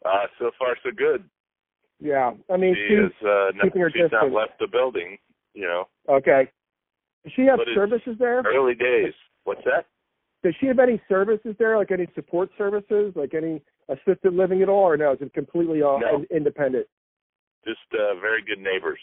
uh, 0.04 0.26
so 0.38 0.50
far 0.58 0.76
so 0.84 0.90
good. 0.94 1.24
Yeah, 2.00 2.32
I 2.50 2.56
mean, 2.56 2.74
She 2.74 2.94
she's 2.94 2.98
is 2.98 3.26
uh, 3.26 3.50
not, 3.54 3.62
keeping 3.62 3.80
her 3.82 3.90
she's 3.90 4.10
not 4.12 4.30
left 4.32 4.58
the 4.58 4.66
building. 4.66 5.18
You 5.54 5.66
know, 5.66 5.88
okay. 6.08 6.50
Does 7.22 7.32
she 7.34 7.42
have 7.42 7.58
But 7.58 7.68
services 7.74 8.16
there? 8.18 8.42
early 8.44 8.74
days. 8.74 9.14
What's 9.44 9.62
that? 9.64 9.86
Does 10.42 10.54
she 10.60 10.66
have 10.66 10.78
any 10.78 11.00
services 11.08 11.54
there, 11.58 11.78
like 11.78 11.90
any 11.90 12.06
support 12.14 12.50
services, 12.58 13.12
like 13.16 13.32
any 13.34 13.62
assisted 13.88 14.34
living 14.34 14.62
at 14.62 14.68
all, 14.68 14.84
or 14.84 14.96
no? 14.96 15.12
Is 15.12 15.18
it 15.22 15.32
completely 15.32 15.82
uh, 15.82 15.98
No. 15.98 16.24
independent? 16.30 16.86
Just 17.64 17.80
uh, 17.94 18.20
very 18.20 18.42
good 18.42 18.58
neighbors. 18.58 19.00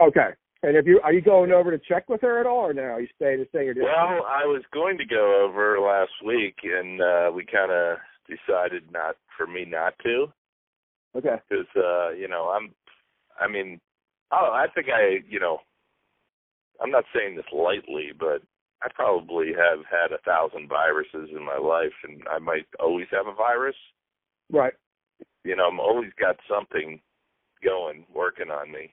Okay. 0.00 0.30
And 0.62 0.76
if 0.76 0.86
you 0.86 1.00
are 1.02 1.12
you 1.12 1.20
going 1.20 1.50
over 1.50 1.70
to 1.76 1.78
check 1.78 2.08
with 2.08 2.20
her 2.22 2.38
at 2.38 2.46
all, 2.46 2.60
or 2.68 2.72
no? 2.72 2.82
Are 2.82 3.00
you 3.00 3.08
staying 3.16 3.38
to 3.38 3.48
staying 3.48 3.66
your 3.66 3.74
distance? 3.74 3.90
Well, 3.92 4.24
I 4.26 4.46
was 4.46 4.62
going 4.72 4.96
to 4.98 5.04
go 5.04 5.44
over 5.44 5.78
last 5.80 6.12
week, 6.24 6.54
and 6.62 7.02
uh, 7.02 7.30
we 7.34 7.44
kind 7.44 7.72
of 7.72 7.98
decided 8.28 8.84
not 8.92 9.16
for 9.36 9.46
me 9.46 9.64
not 9.66 9.94
to, 10.04 10.32
okay. 11.16 11.36
because 11.48 11.66
uh, 11.76 12.10
you 12.10 12.28
know 12.28 12.52
I'm, 12.54 12.74
I 13.40 13.48
mean, 13.48 13.80
oh, 14.32 14.50
I 14.52 14.66
think 14.74 14.88
I, 14.88 15.18
you 15.28 15.40
know, 15.40 15.58
I'm 16.80 16.90
not 16.90 17.04
saying 17.14 17.36
this 17.36 17.46
lightly, 17.52 18.10
but 18.18 18.42
I 18.82 18.88
probably 18.94 19.48
have 19.48 19.84
had 19.90 20.12
a 20.12 20.20
thousand 20.22 20.68
viruses 20.68 21.30
in 21.34 21.44
my 21.44 21.58
life, 21.58 21.94
and 22.04 22.22
I 22.30 22.38
might 22.38 22.66
always 22.80 23.06
have 23.12 23.26
a 23.26 23.34
virus. 23.34 23.76
Right. 24.50 24.74
You 25.44 25.56
know, 25.56 25.64
I'm 25.64 25.80
always 25.80 26.10
got 26.18 26.36
something 26.48 27.00
going, 27.64 28.04
working 28.14 28.50
on 28.50 28.70
me. 28.72 28.92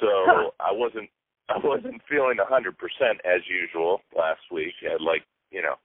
So 0.00 0.06
Huh. 0.06 0.50
I 0.60 0.72
wasn't 0.72 1.10
I 1.48 1.58
wasn't 1.62 2.02
feeling 2.08 2.38
a 2.40 2.44
hundred 2.44 2.76
percent 2.78 3.20
as 3.24 3.40
usual 3.48 4.00
last 4.16 4.40
week. 4.50 4.74
I 4.86 4.92
had 4.92 5.00
like, 5.00 5.22
you 5.50 5.62
know, 5.62 5.76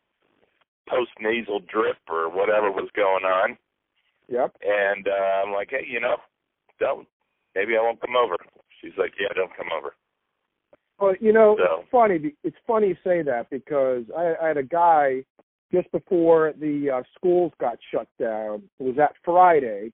post 0.89 1.11
nasal 1.19 1.59
drip 1.71 1.97
or 2.09 2.29
whatever 2.29 2.71
was 2.71 2.89
going 2.95 3.25
on. 3.25 3.57
Yep. 4.31 4.55
And 4.61 5.07
uh 5.07 5.45
I'm 5.45 5.53
like, 5.53 5.69
Hey, 5.71 5.85
you 5.87 5.99
know, 5.99 6.15
don't 6.79 7.07
maybe 7.53 7.77
I 7.77 7.81
won't 7.81 8.01
come 8.01 8.15
over. 8.15 8.35
She's 8.81 8.93
like, 8.97 9.13
Yeah, 9.19 9.27
don't 9.35 9.55
come 9.55 9.67
over. 9.77 9.93
Well, 10.99 11.15
you 11.19 11.33
know, 11.33 11.57
So- 11.57 11.81
it's 11.81 11.89
funny. 11.91 12.17
be- 12.17 12.35
It's 12.43 12.57
funny 12.65 12.89
you 12.89 12.95
say 13.03 13.21
that 13.23 13.49
because 13.49 14.05
I, 14.17 14.35
I 14.41 14.47
had 14.47 14.57
a 14.57 14.63
guy 14.63 15.23
just 15.73 15.91
before 15.91 16.53
the 16.59 16.89
uh, 16.89 17.03
schools 17.15 17.51
got 17.59 17.77
shut 17.91 18.07
down. 18.19 18.63
It 18.79 18.83
was 18.83 18.95
that 18.97 19.13
Friday, 19.23 19.91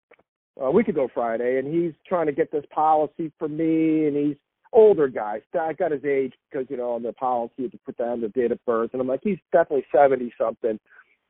a 0.60 0.70
week 0.72 0.88
ago 0.88 1.10
Friday, 1.14 1.58
and 1.58 1.68
he's 1.68 1.94
trying 2.08 2.28
to 2.28 2.32
get 2.32 2.52
this 2.52 2.64
policy 2.70 3.32
for 3.40 3.48
me, 3.48 4.06
and 4.08 4.16
he's 4.16 4.38
older 4.72 5.08
guy. 5.08 5.42
I 5.60 5.74
got 5.74 5.92
his 5.92 6.06
age 6.06 6.34
because 6.50 6.68
you 6.70 6.78
know 6.78 6.92
on 6.94 7.04
the 7.04 7.14
policy 7.14 7.54
you 7.58 7.64
have 7.66 7.72
to 7.72 7.80
put 7.86 7.98
down 7.98 8.22
the 8.22 8.30
date 8.30 8.52
of 8.52 8.64
birth, 8.66 8.92
and 8.94 9.02
I'm 9.02 9.08
like, 9.08 9.22
he's 9.24 9.40
definitely 9.52 9.86
seventy 9.94 10.34
something. 10.38 10.80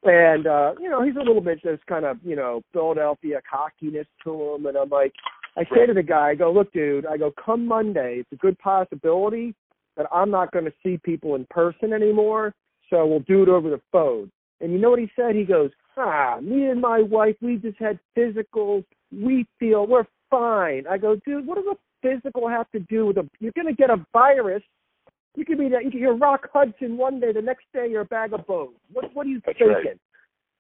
And 0.04 0.48
uh, 0.48 0.74
you 0.80 0.90
know, 0.90 1.04
he's 1.04 1.16
a 1.16 1.20
little 1.20 1.42
bit 1.42 1.62
just 1.64 1.86
kind 1.86 2.06
of, 2.06 2.18
you 2.24 2.36
know, 2.36 2.62
Philadelphia 2.74 3.42
cockiness 3.50 4.08
to 4.24 4.56
him 4.56 4.66
and 4.66 4.78
I'm 4.78 4.90
like 4.90 5.14
I 5.56 5.64
say 5.66 5.86
to 5.86 5.94
the 5.94 6.04
guy, 6.04 6.30
I 6.30 6.36
go, 6.36 6.52
Look, 6.52 6.74
dude, 6.74 7.06
I 7.06 7.18
go, 7.18 7.32
come 7.44 7.66
Monday, 7.66 8.18
it's 8.20 8.32
a 8.32 8.36
good 8.36 8.58
possibility 8.60 9.56
that 9.96 10.08
I'm 10.12 10.32
not 10.32 10.52
gonna 10.52 10.72
see 10.84 11.00
people 11.04 11.36
in 11.36 11.46
person 11.50 11.94
anymore, 11.94 12.54
so 12.90 13.06
we'll 13.06 13.20
do 13.22 13.44
it 13.44 13.50
over 13.50 13.70
the 13.70 13.82
phone. 13.92 14.32
And 14.62 14.72
you 14.72 14.80
know 14.80 14.90
what 14.90 15.00
he 15.00 15.12
said? 15.16 15.36
He 15.36 15.44
goes, 15.44 15.72
Ah, 15.96 16.40
me 16.42 16.68
and 16.68 16.82
my 16.82 17.02
wife, 17.02 17.36
we 17.42 17.58
just 17.58 17.78
had 17.80 18.00
physicals, 18.18 18.84
we 19.12 19.46
feel 19.60 19.86
we're 19.86 20.08
fine. 20.30 20.86
I 20.90 20.98
go, 20.98 21.16
dude, 21.26 21.46
what 21.46 21.56
does 21.56 21.66
a 21.72 21.78
physical 22.02 22.50
have 22.50 22.70
to 22.72 22.80
do 22.80 23.06
with 23.06 23.18
a 23.18 23.30
you're 23.40 23.54
gonna 23.56 23.74
get 23.74 23.90
a 23.90 24.06
virus 24.12 24.64
you 25.36 25.46
could 25.46 25.58
be 25.58 25.70
that. 25.70 25.84
You 25.84 25.92
could, 25.92 26.00
you're 26.00 26.16
Rock 26.18 26.50
Hudson 26.54 26.98
one 26.98 27.20
day, 27.20 27.32
the 27.32 27.42
next 27.42 27.66
day 27.74 27.88
you're 27.90 28.02
a 28.02 28.06
bag 28.06 28.34
of 28.34 28.46
bones. 28.48 28.76
What 28.92 29.14
What 29.16 29.26
are 29.26 29.30
you 29.30 29.42
That's 29.46 29.58
thinking? 29.58 29.76
right. 29.76 30.00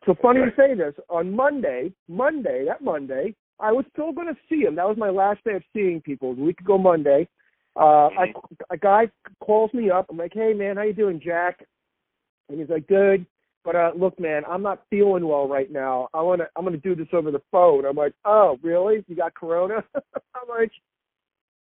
So 0.05 0.15
funny 0.21 0.39
Right. 0.41 0.53
you 0.57 0.63
say 0.63 0.73
this. 0.75 0.93
On 1.09 1.33
Monday, 1.35 1.93
Monday, 2.09 2.65
that 2.67 2.81
Monday, 2.83 3.35
I 3.59 3.71
was 3.71 3.85
still 3.93 4.11
going 4.11 4.27
to 4.27 4.37
see 4.49 4.61
him. 4.63 4.75
That 4.75 4.87
was 4.87 4.97
my 4.97 5.09
last 5.09 5.43
day 5.45 5.53
of 5.53 5.63
seeing 5.73 6.01
people. 6.01 6.31
A 6.31 6.33
week 6.33 6.59
ago 6.59 6.77
Monday, 6.77 7.27
uh, 7.75 8.07
I, 8.07 8.33
a 8.69 8.77
guy 8.77 9.09
calls 9.39 9.73
me 9.73 9.89
up. 9.89 10.07
I'm 10.09 10.17
like, 10.17 10.33
"Hey 10.33 10.53
man, 10.53 10.75
how 10.77 10.83
you 10.83 10.93
doing, 10.93 11.19
Jack?" 11.23 11.65
And 12.49 12.59
he's 12.59 12.69
like, 12.69 12.87
"Good." 12.87 13.25
But 13.63 13.75
uh 13.77 13.91
look, 13.95 14.19
man, 14.19 14.43
I'm 14.45 14.61
not 14.61 14.83
feeling 14.89 15.25
well 15.25 15.47
right 15.47 15.71
now. 15.71 16.09
I 16.13 16.21
wanna 16.21 16.47
I'm 16.57 16.65
gonna 16.65 16.75
do 16.77 16.95
this 16.95 17.07
over 17.13 17.31
the 17.31 17.41
phone. 17.49 17.85
I'm 17.85 17.95
like, 17.95 18.13
oh, 18.25 18.59
really? 18.61 19.05
You 19.07 19.15
got 19.15 19.33
corona? 19.35 19.75
I'm 19.95 20.49
like, 20.49 20.71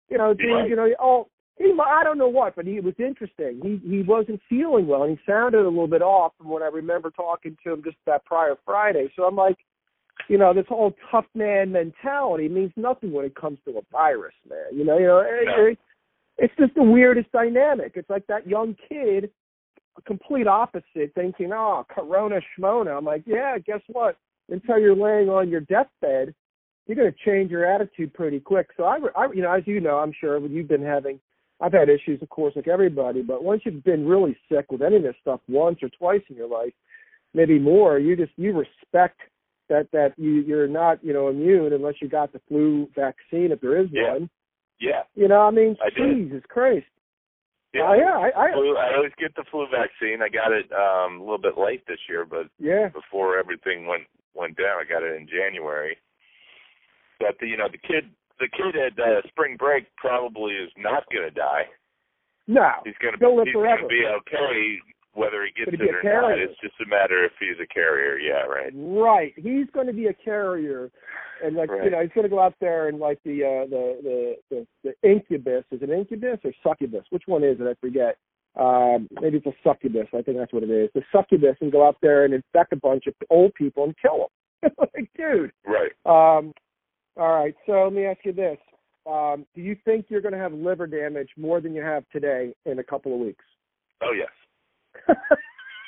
you 0.10 0.17
know, 0.17 0.34
dude, 0.34 0.52
Right. 0.52 0.67
you 0.69 0.76
know, 0.76 0.89
oh, 1.00 1.28
he, 1.62 1.74
I 1.86 2.04
don't 2.04 2.17
know 2.17 2.28
what, 2.28 2.56
but 2.56 2.65
he 2.65 2.80
was 2.80 2.93
interesting. 3.00 3.60
He 3.63 3.89
he 3.89 4.02
wasn't 4.04 4.41
feeling 4.50 4.88
well, 4.88 5.04
and 5.04 5.17
he 5.17 5.32
sounded 5.32 5.62
a 5.62 5.69
little 5.69 5.88
bit 5.88 6.02
off 6.02 6.34
from 6.38 6.50
what 6.50 6.62
I 6.62 6.67
remember 6.67 7.10
talking 7.12 7.58
to 7.63 7.74
him 7.74 7.84
just 7.84 7.97
that 8.06 8.26
prior 8.26 8.56
Friday. 8.65 9.12
So 9.15 9.24
I'm 9.24 9.36
like, 9.36 9.58
you 10.28 10.38
know, 10.38 10.54
this 10.54 10.65
whole 10.67 10.93
tough 11.10 11.26
man 11.36 11.71
mentality 11.71 12.47
means 12.50 12.71
nothing 12.76 13.12
when 13.12 13.26
it 13.26 13.36
comes 13.36 13.60
to 13.65 13.78
a 13.78 13.82
virus, 13.91 14.34
man. 14.50 14.78
You 14.78 14.86
know, 14.86 14.97
you 14.97 15.08
know, 15.08 15.21
No. 15.21 15.65
it- 15.67 15.80
it's 16.38 16.56
just 16.58 16.74
the 16.76 16.84
weirdest 16.84 17.32
dynamic. 17.32 17.91
It's 17.95 18.10
like 18.10 18.26
that 18.28 18.47
young 18.47 18.76
kid, 18.89 19.30
a 19.97 20.02
complete 20.04 20.47
opposite, 20.47 21.13
thinking, 21.13 21.52
oh, 21.54 21.86
Corona 21.89 22.41
schmona. 22.58 22.97
I'm 22.97 23.06
like, 23.06 23.24
yeah, 23.28 23.58
guess 23.60 23.82
what? 23.88 24.17
Until 24.50 24.80
you're 24.80 24.95
laying 24.95 25.30
on 25.30 25.50
your 25.50 25.62
deathbed, 25.62 26.34
you're 26.88 26.95
going 26.95 27.12
to 27.12 27.17
change 27.26 27.52
your 27.52 27.65
attitude 27.65 28.13
pretty 28.13 28.39
quick. 28.39 28.69
So 28.76 28.86
I, 28.86 28.97
I, 29.15 29.32
you 29.34 29.41
know, 29.43 29.52
as 29.52 29.67
you 29.67 29.80
know, 29.82 30.00
I'm 30.00 30.13
sure 30.19 30.39
you've 30.39 30.67
been 30.67 30.84
having, 30.84 31.19
I've 31.62 31.74
had 31.74 31.89
issues, 31.89 32.21
of 32.21 32.30
course, 32.30 32.56
like 32.56 32.67
everybody. 32.67 33.21
But 33.21 33.43
once 33.43 33.62
you've 33.65 33.84
been 33.84 34.08
really 34.08 34.36
sick 34.50 34.71
with 34.71 34.82
any 34.82 34.97
of 34.97 35.04
this 35.04 35.15
stuff 35.21 35.39
once 35.47 35.80
or 35.82 35.89
twice 35.89 36.21
in 36.30 36.36
your 36.36 36.50
life, 36.50 36.74
maybe 37.34 37.60
more, 37.60 38.00
you 38.00 38.15
just 38.15 38.32
you 38.36 38.58
respect 38.58 39.19
that 39.69 39.88
that 39.93 40.13
you 40.17 40.41
you're 40.41 40.67
not 40.67 41.04
you 41.04 41.13
know 41.13 41.30
immune 41.30 41.74
unless 41.74 41.95
you 42.02 42.10
got 42.10 42.34
the 42.34 42.41
flu 42.47 42.89
vaccine 42.95 43.52
if 43.52 43.62
there 43.62 43.80
is 43.80 43.88
Yeah. 43.91 44.13
one. 44.13 44.30
Yeah. 44.80 45.04
You 45.15 45.28
know, 45.28 45.41
I 45.41 45.52
mean, 45.52 45.78
I 45.82 45.89
did. 45.91 46.17
Jesus 46.17 46.43
Christ. 46.50 46.88
Yeah. 47.74 47.88
Oh, 47.88 47.93
yeah, 47.93 48.17
I, 48.17 48.47
I 48.47 48.52
Flu, 48.52 48.76
I 48.76 48.95
always 48.97 49.13
get 49.17 49.34
the 49.36 49.45
flu 49.50 49.65
vaccine. 49.71 50.21
I 50.21 50.28
got 50.28 50.52
it 50.52 50.67
um 50.74 51.21
a 51.21 51.24
little 51.24 51.38
bit 51.38 51.58
late 51.58 51.86
this 51.88 52.00
year, 52.10 52.26
but 52.26 52.47
yeah. 52.60 52.89
before 52.89 53.38
everything 53.38 53.86
went 53.86 54.04
went 54.34 54.58
down, 54.58 54.82
I 54.82 54.89
got 54.89 55.04
it 55.04 55.15
in 55.15 55.28
January. 55.28 55.95
But 57.19 57.38
the, 57.39 57.47
you 57.47 57.56
know, 57.56 57.67
the 57.71 57.78
kid 57.78 58.10
the 58.41 58.49
kid 58.49 58.75
at 58.75 58.97
uh, 58.97 59.21
spring 59.30 59.56
break 59.56 59.86
probably 59.95 60.54
is 60.54 60.71
not 60.77 61.04
going 61.13 61.30
to 61.30 61.32
die. 61.32 61.69
No. 62.47 62.69
He's 62.84 62.97
going 63.01 63.13
to 63.13 63.30
live 63.30 63.45
he's 63.45 63.54
going 63.54 63.77
to 63.77 63.88
be 63.88 64.04
okay 64.04 64.82
whether 65.13 65.45
he 65.45 65.51
gets 65.51 65.73
it 65.73 65.82
or 65.82 66.04
not. 66.04 66.39
It's 66.39 66.60
just 66.62 66.75
a 66.86 66.89
matter 66.89 67.23
if 67.25 67.34
he's 67.39 67.60
a 67.62 67.67
carrier. 67.67 68.17
Yeah, 68.17 68.47
right. 68.47 68.71
Right. 68.73 69.34
He's 69.36 69.67
going 69.73 69.88
to 69.88 69.93
be 69.93 70.08
a 70.08 70.13
carrier, 70.13 70.89
and 71.43 71.56
like 71.56 71.69
you 71.84 71.89
know, 71.89 72.01
he's 72.01 72.12
going 72.15 72.23
to 72.23 72.30
go 72.30 72.39
out 72.39 72.56
there 72.62 72.88
and 72.88 72.99
like 72.99 73.19
the 73.23 73.43
uh, 73.43 73.69
the, 73.69 73.97
the 74.04 74.36
the 74.49 74.67
the 74.84 75.10
incubus. 75.10 75.65
Is 75.71 75.82
it 75.82 75.89
incubus 75.89 76.39
or 76.43 76.54
succubus? 76.63 77.06
Which 77.10 77.23
one 77.25 77.43
is 77.43 77.58
it? 77.60 77.63
I 77.63 77.75
forget. 77.82 78.17
Um, 78.60 79.08
maybe 79.21 79.38
it's 79.38 79.45
a 79.45 79.54
succubus. 79.63 80.08
I 80.13 80.21
think 80.21 80.38
that's 80.38 80.51
what 80.51 80.63
it 80.63 80.69
is. 80.69 80.89
The 80.93 81.04
succubus 81.15 81.56
and 81.62 81.71
go 81.71 81.88
out 81.88 81.97
there 82.01 82.25
and 82.25 82.34
infect 82.34 82.73
a 82.73 82.77
bunch 82.77 83.08
of 83.08 83.13
old 83.30 83.54
people 83.54 83.86
and 83.86 83.95
kill 84.01 84.27
them. 84.62 84.71
like, 84.77 85.10
dude. 85.15 85.51
Right. 85.65 85.91
Um, 86.06 86.54
all 87.17 87.34
right. 87.34 87.56
So 87.65 87.84
let 87.84 87.93
me 87.93 88.06
ask 88.06 88.19
you 88.24 88.34
this: 88.34 88.58
um, 89.06 89.45
Do 89.56 89.62
you 89.62 89.76
think 89.86 90.06
you're 90.10 90.21
going 90.21 90.34
to 90.34 90.39
have 90.39 90.54
liver 90.54 90.88
damage 90.88 91.30
more 91.38 91.62
than 91.62 91.74
you 91.74 91.82
have 91.82 92.04
today 92.12 92.54
in 92.65 92.80
a 92.80 92.84
couple 92.84 93.13
of 93.13 93.19
weeks? 93.19 93.45
Oh 94.02 94.13
yes. 94.17 95.08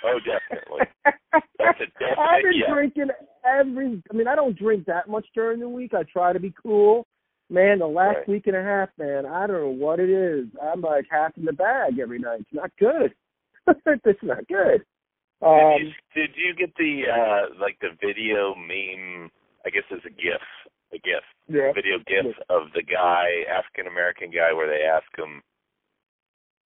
Oh, 0.06 0.20
definitely. 0.20 0.86
That's 1.32 1.80
a 1.80 1.86
definite 1.98 2.20
I've 2.20 2.44
been 2.44 2.54
yes. 2.56 2.70
drinking 2.74 3.08
every. 3.46 4.04
I 4.12 4.14
mean, 4.14 4.28
I 4.28 4.36
don't 4.36 4.58
drink 4.58 4.86
that 4.88 5.08
much 5.08 5.26
during 5.34 5.62
the 5.62 5.70
week. 5.70 5.94
I 5.94 6.04
try 6.12 6.34
to 6.34 6.42
be 6.42 6.54
cool, 6.62 7.08
Man, 7.50 7.80
the 7.80 7.88
last 7.88 8.18
Right. 8.18 8.28
week 8.28 8.48
and 8.48 8.56
a 8.56 8.64
half, 8.64 8.90
man, 8.98 9.26
I 9.26 9.46
don't 9.48 9.62
know 9.62 9.86
what 9.86 10.00
it 10.00 10.10
is. 10.10 10.48
I'm 10.62 10.82
like 10.82 11.06
half 11.10 11.38
in 11.38 11.46
the 11.46 11.54
bag 11.54 12.00
every 12.00 12.20
night. 12.20 12.40
It's 12.42 12.54
not 12.54 12.72
good. 12.80 13.14
it's 13.86 14.24
not 14.24 14.48
good. 14.48 14.84
Did 15.42 15.48
Um, 15.48 15.82
you, 15.82 15.92
did 16.16 16.32
you 16.36 16.54
get 16.56 16.74
the 16.76 17.04
uh 17.08 17.54
like 17.60 17.78
the 17.80 17.90
video 18.02 18.56
meme? 18.56 19.30
I 19.66 19.70
guess 19.70 19.84
it's 19.92 20.06
a 20.06 20.10
GIF, 20.10 20.42
a 20.94 21.00
GIF, 21.00 21.26
yeah. 21.48 21.72
video 21.74 21.98
GIF 22.06 22.36
of 22.50 22.72
the 22.74 22.84
guy, 22.84 23.44
African 23.50 23.92
American 23.92 24.30
guy, 24.32 24.54
where 24.54 24.68
they 24.68 24.84
ask 24.84 25.08
him 25.18 25.42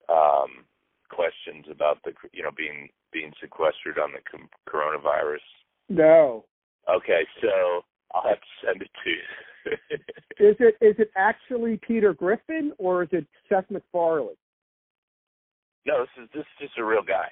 um 0.10 0.66
questions 1.10 1.66
about 1.72 1.98
the 2.04 2.12
you 2.34 2.44
know 2.44 2.52
being 2.56 2.90
being 3.12 3.32
sequestered 3.42 3.98
on 4.00 4.12
the 4.12 4.20
com- 4.30 4.50
coronavirus. 4.68 5.46
No. 5.90 6.46
Okay, 6.90 7.26
so 7.42 7.82
I'll 8.14 8.30
have 8.30 8.40
to 8.40 8.66
send 8.66 8.82
it 8.82 8.92
to 9.04 9.10
you. 9.10 9.28
Is 10.40 10.56
it 10.60 10.76
is 10.80 10.96
it 10.98 11.12
actually 11.18 11.78
Peter 11.86 12.14
Griffin 12.14 12.72
or 12.78 13.04
is 13.04 13.10
it 13.12 13.26
Seth 13.50 13.66
MacFarlane? 13.70 14.38
no, 15.88 16.02
this 16.02 16.24
is 16.24 16.30
this 16.34 16.42
is 16.42 16.68
just 16.68 16.78
a 16.78 16.86
real 16.86 17.02
guy. 17.02 17.32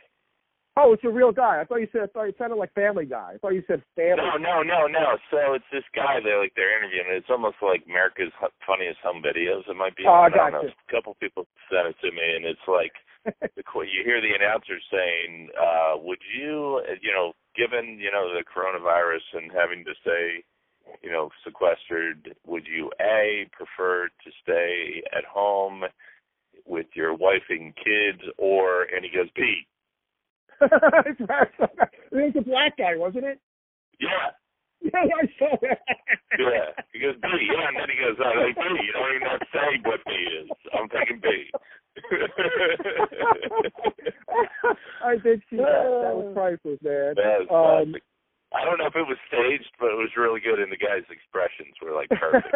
Oh, 0.76 0.92
it's 0.92 1.08
a 1.08 1.10
real 1.10 1.32
guy. 1.32 1.62
I 1.62 1.64
thought 1.64 1.80
you 1.80 1.88
said 1.92 2.04
I 2.04 2.08
thought 2.12 2.28
it 2.28 2.36
sounded 2.38 2.60
like 2.60 2.74
Family 2.76 3.06
Guy. 3.06 3.36
I 3.36 3.38
thought 3.40 3.56
you 3.56 3.64
said 3.64 3.80
Family. 3.96 4.20
No, 4.20 4.36
no, 4.36 4.60
no, 4.60 4.92
no. 4.92 5.16
So 5.32 5.56
it's 5.56 5.68
this 5.72 5.88
guy 5.96 6.20
they 6.20 6.36
like 6.36 6.52
they're 6.60 6.76
interviewing. 6.76 7.16
It's 7.16 7.32
almost 7.32 7.64
like 7.64 7.88
America's 7.88 8.36
Funniest 8.68 9.00
Home 9.08 9.24
Videos. 9.24 9.64
It 9.72 9.80
might 9.80 9.96
be. 9.96 10.04
Oh, 10.04 10.28
I 10.28 10.30
don't 10.30 10.52
know. 10.52 10.68
gotcha. 10.68 10.76
A 10.76 10.92
couple 10.92 11.16
people 11.24 11.48
sent 11.72 11.88
it 11.88 11.96
to 12.04 12.12
me, 12.12 12.28
and 12.36 12.44
it's 12.44 12.68
like 12.68 12.92
you 13.56 14.04
hear 14.04 14.20
the 14.20 14.36
announcer 14.36 14.76
saying, 14.92 15.48
uh, 15.56 15.96
"Would 15.96 16.20
you, 16.36 16.84
you 17.00 17.16
know, 17.16 17.32
given 17.56 17.96
you 17.96 18.12
know 18.12 18.36
the 18.36 18.44
coronavirus 18.44 19.24
and 19.32 19.56
having 19.56 19.86
to 19.88 19.96
stay, 20.04 20.44
you 21.02 21.12
know, 21.12 21.30
sequestered, 21.48 22.36
would 22.46 22.68
you 22.68 22.92
a 23.00 23.48
prefer 23.56 24.08
to 24.08 24.30
stay 24.44 25.02
at 25.16 25.24
home 25.24 25.84
with 26.66 26.88
your 26.96 27.16
wife 27.16 27.48
and 27.50 27.72
kids, 27.80 28.28
or?" 28.38 28.92
And 28.92 29.08
he 29.08 29.16
goes, 29.16 29.32
"B." 29.36 29.64
it 30.62 31.20
was 32.12 32.34
a 32.38 32.42
black 32.42 32.78
guy, 32.78 32.96
wasn't 32.96 33.26
it? 33.26 33.40
Yeah. 34.00 34.32
Yeah, 34.82 35.00
I 35.00 35.26
saw 35.40 35.56
that. 35.62 35.80
Yeah. 36.38 36.76
He 36.92 37.00
goes, 37.00 37.16
B, 37.22 37.28
yeah, 37.48 37.70
and 37.70 37.80
then 37.80 37.88
he 37.88 37.96
goes, 37.96 38.20
oh, 38.20 38.28
like, 38.44 38.56
B, 38.56 38.62
you 38.84 38.92
don't 38.92 39.16
even 39.16 39.28
have 39.28 39.40
to 39.40 39.48
say 39.56 39.80
what 39.86 40.04
B 40.06 40.12
is. 40.12 40.50
I'm 40.76 40.90
taking 40.90 41.20
B. 41.24 41.48
I 45.02 45.16
did 45.24 45.42
see 45.50 45.56
that. 45.58 45.64
That 45.64 46.16
was 46.16 46.34
priceless, 46.36 46.80
man. 46.84 47.16
that 47.16 47.48
was 47.50 47.86
Um. 47.88 47.96
I 48.54 48.64
don't 48.64 48.78
know 48.78 48.88
if 48.88 48.96
it 48.96 49.08
was 49.08 49.18
staged, 49.28 49.72
but 49.80 49.88
it 49.88 49.98
was 49.98 50.10
really 50.18 50.40
good, 50.40 50.60
and 50.60 50.72
the 50.72 50.78
guy's 50.78 51.04
expressions 51.10 51.76
were 51.82 51.92
like 51.96 52.10
perfect. 52.10 52.48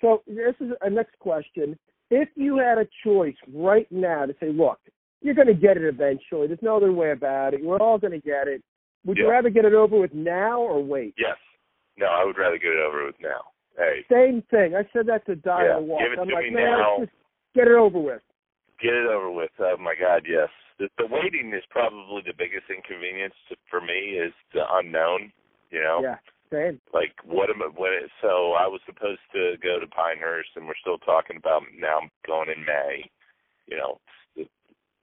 so 0.00 0.22
this 0.26 0.54
is 0.60 0.72
a 0.80 0.90
next 0.90 1.18
question. 1.18 1.78
If 2.10 2.28
you 2.34 2.58
had 2.58 2.78
a 2.78 2.86
choice 3.04 3.36
right 3.52 3.86
now 3.90 4.26
to 4.26 4.34
say, 4.40 4.50
look, 4.50 4.78
you're 5.26 5.34
going 5.34 5.48
to 5.48 5.54
get 5.54 5.76
it 5.76 5.82
eventually. 5.84 6.46
There's 6.46 6.62
no 6.62 6.76
other 6.76 6.92
way 6.92 7.10
about 7.10 7.52
it. 7.52 7.62
We're 7.62 7.78
all 7.78 7.98
going 7.98 8.12
to 8.12 8.20
get 8.20 8.46
it. 8.48 8.62
Would 9.04 9.18
you 9.18 9.28
rather 9.28 9.50
get 9.50 9.64
it 9.64 9.74
over 9.74 9.98
with 9.98 10.14
now 10.14 10.60
or 10.60 10.82
wait? 10.82 11.14
yes. 11.18 11.36
No, 11.98 12.06
I 12.06 12.24
would 12.24 12.36
rather 12.38 12.58
get 12.58 12.72
it 12.72 12.78
over 12.78 13.06
with 13.06 13.14
now. 13.20 13.40
Hey, 13.76 14.04
Same 14.12 14.42
thing. 14.50 14.74
I 14.76 14.84
said 14.92 15.06
that 15.08 15.24
to 15.26 15.34
Dial 15.36 15.64
Yeah, 15.66 15.78
Walk. 15.78 16.00
give 16.00 16.12
it 16.12 16.18
I'm 16.20 16.28
to 16.28 16.34
like, 16.34 16.44
me 16.44 16.50
man, 16.50 16.78
now. 16.78 16.96
just 17.00 17.12
get 17.54 17.66
it 17.68 17.74
over 17.76 17.98
with. 17.98 18.22
get 18.80 18.92
it 18.94 19.06
over 19.06 19.30
with. 19.30 19.50
Oh 19.58 19.76
my 19.80 19.94
God, 19.98 20.22
yes. 20.28 20.48
The, 20.78 20.88
the 20.98 21.06
waiting 21.08 21.52
is 21.56 21.64
probably 21.70 22.22
the 22.24 22.36
biggest 22.36 22.68
inconvenience 22.68 23.32
to, 23.48 23.56
for 23.70 23.80
me 23.80 24.16
is 24.20 24.32
the 24.52 24.64
unknown. 24.76 25.32
You 25.70 25.80
know, 25.80 26.00
Yeah, 26.02 26.16
same. 26.52 26.80
like 26.92 27.12
what 27.24 27.48
am 27.48 27.62
I? 27.62 27.68
What? 27.74 27.92
So 28.20 28.52
I 28.60 28.68
was 28.68 28.80
supposed 28.86 29.24
to 29.32 29.56
go 29.62 29.80
to 29.80 29.86
Pinehurst, 29.88 30.50
and 30.56 30.66
we're 30.66 30.76
still 30.80 30.98
talking 30.98 31.36
about 31.36 31.62
now. 31.76 32.00
Going 32.26 32.48
in 32.54 32.60
May. 32.64 33.08
You 33.66 33.76
know, 33.78 33.98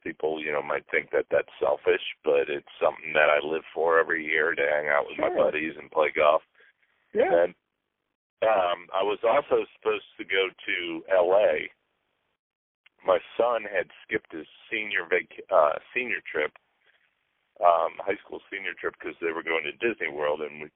people 0.04 0.42
you 0.44 0.52
know 0.52 0.62
might 0.62 0.86
think 0.92 1.10
that 1.12 1.26
that's 1.32 1.52
selfish, 1.60 2.04
but 2.24 2.50
it's 2.50 2.70
something 2.82 3.14
that 3.14 3.30
I 3.30 3.40
live 3.46 3.64
for 3.74 4.00
every 4.00 4.26
year 4.26 4.54
to 4.54 4.62
hang 4.62 4.88
out 4.90 5.06
with 5.08 5.18
my 5.20 5.30
buddies 5.34 5.74
and 5.80 5.90
play 5.92 6.12
golf. 6.16 6.42
Yeah. 7.14 7.32
And 7.32 7.54
um, 8.44 8.92
I 8.92 9.04
was 9.04 9.20
also 9.24 9.64
supposed 9.80 10.10
to 10.18 10.26
go 10.26 10.50
to 10.52 10.78
L.A. 11.16 11.72
My 13.06 13.20
son 13.38 13.64
had 13.64 13.88
skipped 14.04 14.32
his 14.32 14.48
senior 14.72 15.08
vac- 15.10 15.44
uh, 15.52 15.80
senior 15.96 16.20
trip, 16.28 16.52
um, 17.64 18.00
high 18.00 18.20
school 18.24 18.40
senior 18.52 18.76
trip, 18.80 18.96
because 19.00 19.16
they 19.20 19.32
were 19.32 19.44
going 19.44 19.64
to 19.64 19.76
Disney 19.80 20.12
World, 20.12 20.42
and 20.42 20.64
we 20.64 20.68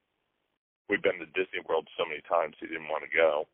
we've 0.88 1.02
been 1.04 1.20
to 1.20 1.28
Disney 1.36 1.60
World 1.68 1.88
so 1.96 2.04
many 2.08 2.20
times 2.24 2.56
he 2.60 2.66
didn't 2.68 2.88
want 2.88 3.04
to 3.04 3.12
go. 3.12 3.44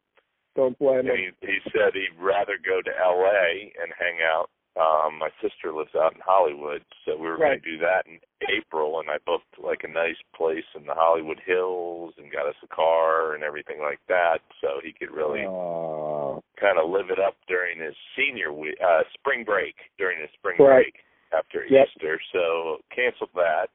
Don't 0.54 0.78
blame 0.78 1.06
And 1.06 1.10
him. 1.10 1.34
he 1.42 1.46
he 1.46 1.58
said 1.74 1.94
he'd 1.98 2.14
rather 2.18 2.54
go 2.62 2.78
to 2.82 2.92
L.A. 2.94 3.74
and 3.82 3.90
hang 3.98 4.22
out. 4.22 4.50
Um, 4.76 5.18
my 5.18 5.30
sister 5.40 5.72
lives 5.72 5.94
out 5.94 6.14
in 6.14 6.20
Hollywood, 6.20 6.82
so 7.04 7.14
we 7.16 7.28
were 7.28 7.36
Right. 7.36 7.62
going 7.62 7.62
to 7.62 7.70
do 7.70 7.78
that 7.78 8.06
in 8.06 8.18
April, 8.48 8.98
and 8.98 9.08
I 9.08 9.18
booked 9.18 9.56
like 9.58 9.84
a 9.84 9.88
nice 9.88 10.20
place 10.34 10.64
in 10.74 10.84
the 10.84 10.94
Hollywood 10.94 11.38
Hills 11.46 12.14
and 12.18 12.30
got 12.32 12.46
us 12.46 12.56
a 12.62 12.66
car 12.66 13.34
and 13.34 13.44
everything 13.44 13.80
like 13.80 14.00
that, 14.08 14.40
so 14.60 14.80
he 14.82 14.92
could 14.92 15.12
really 15.12 15.46
Oh, 15.46 16.42
kind 16.56 16.78
of 16.78 16.90
live 16.90 17.10
it 17.10 17.20
up 17.20 17.36
during 17.46 17.78
his 17.78 17.94
senior 18.16 18.52
week, 18.52 18.80
uh, 18.80 19.04
spring 19.14 19.44
break 19.44 19.76
during 19.96 20.18
his 20.20 20.30
spring 20.32 20.56
Right. 20.58 20.92
break 20.92 21.04
after 21.30 21.64
Yep. 21.66 21.88
Easter. 21.94 22.20
So 22.32 22.82
canceled 22.90 23.32
that. 23.34 23.70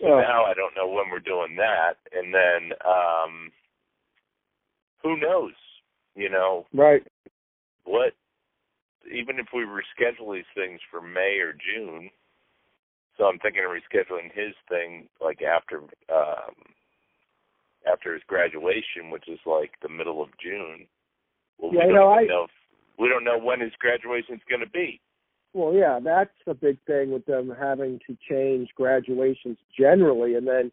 So 0.00 0.06
Oh. 0.14 0.20
now 0.20 0.44
I 0.44 0.54
don't 0.54 0.74
know 0.74 0.88
when 0.88 1.10
we're 1.10 1.20
doing 1.20 1.54
that, 1.56 1.98
and 2.12 2.34
then 2.34 2.72
um, 2.84 3.52
who 5.02 5.16
knows? 5.16 5.54
You 6.16 6.28
know 6.28 6.66
right. 6.72 7.06
what? 7.84 8.14
Even 9.12 9.38
if 9.38 9.46
we 9.54 9.62
reschedule 9.62 10.34
these 10.34 10.52
things 10.54 10.80
for 10.90 11.00
May 11.00 11.38
or 11.40 11.52
June, 11.52 12.10
so 13.16 13.24
I'm 13.24 13.38
thinking 13.38 13.62
of 13.64 13.70
rescheduling 13.70 14.32
his 14.32 14.54
thing 14.68 15.08
like 15.20 15.42
after 15.42 15.78
um, 16.12 16.54
after 17.90 18.14
his 18.14 18.22
graduation, 18.26 19.10
which 19.10 19.28
is 19.28 19.38
like 19.46 19.72
the 19.82 19.88
middle 19.88 20.22
of 20.22 20.28
June. 20.42 20.86
Well, 21.58 21.72
Yeah, 21.72 21.80
we 21.80 21.86
you 21.86 21.94
don't 21.94 22.00
know, 22.00 22.10
I- 22.10 22.26
know 22.26 22.44
if, 22.44 22.50
we 22.98 23.08
don't 23.08 23.24
know 23.24 23.38
when 23.38 23.60
his 23.60 23.72
graduation 23.78 24.34
is 24.34 24.40
going 24.48 24.60
to 24.60 24.70
be. 24.70 25.00
Well, 25.54 25.72
yeah, 25.72 25.98
that's 26.02 26.34
a 26.46 26.54
big 26.54 26.78
thing 26.86 27.10
with 27.10 27.24
them 27.26 27.52
having 27.58 27.98
to 28.06 28.16
change 28.28 28.68
graduations 28.76 29.56
generally, 29.76 30.34
and 30.34 30.46
then, 30.46 30.70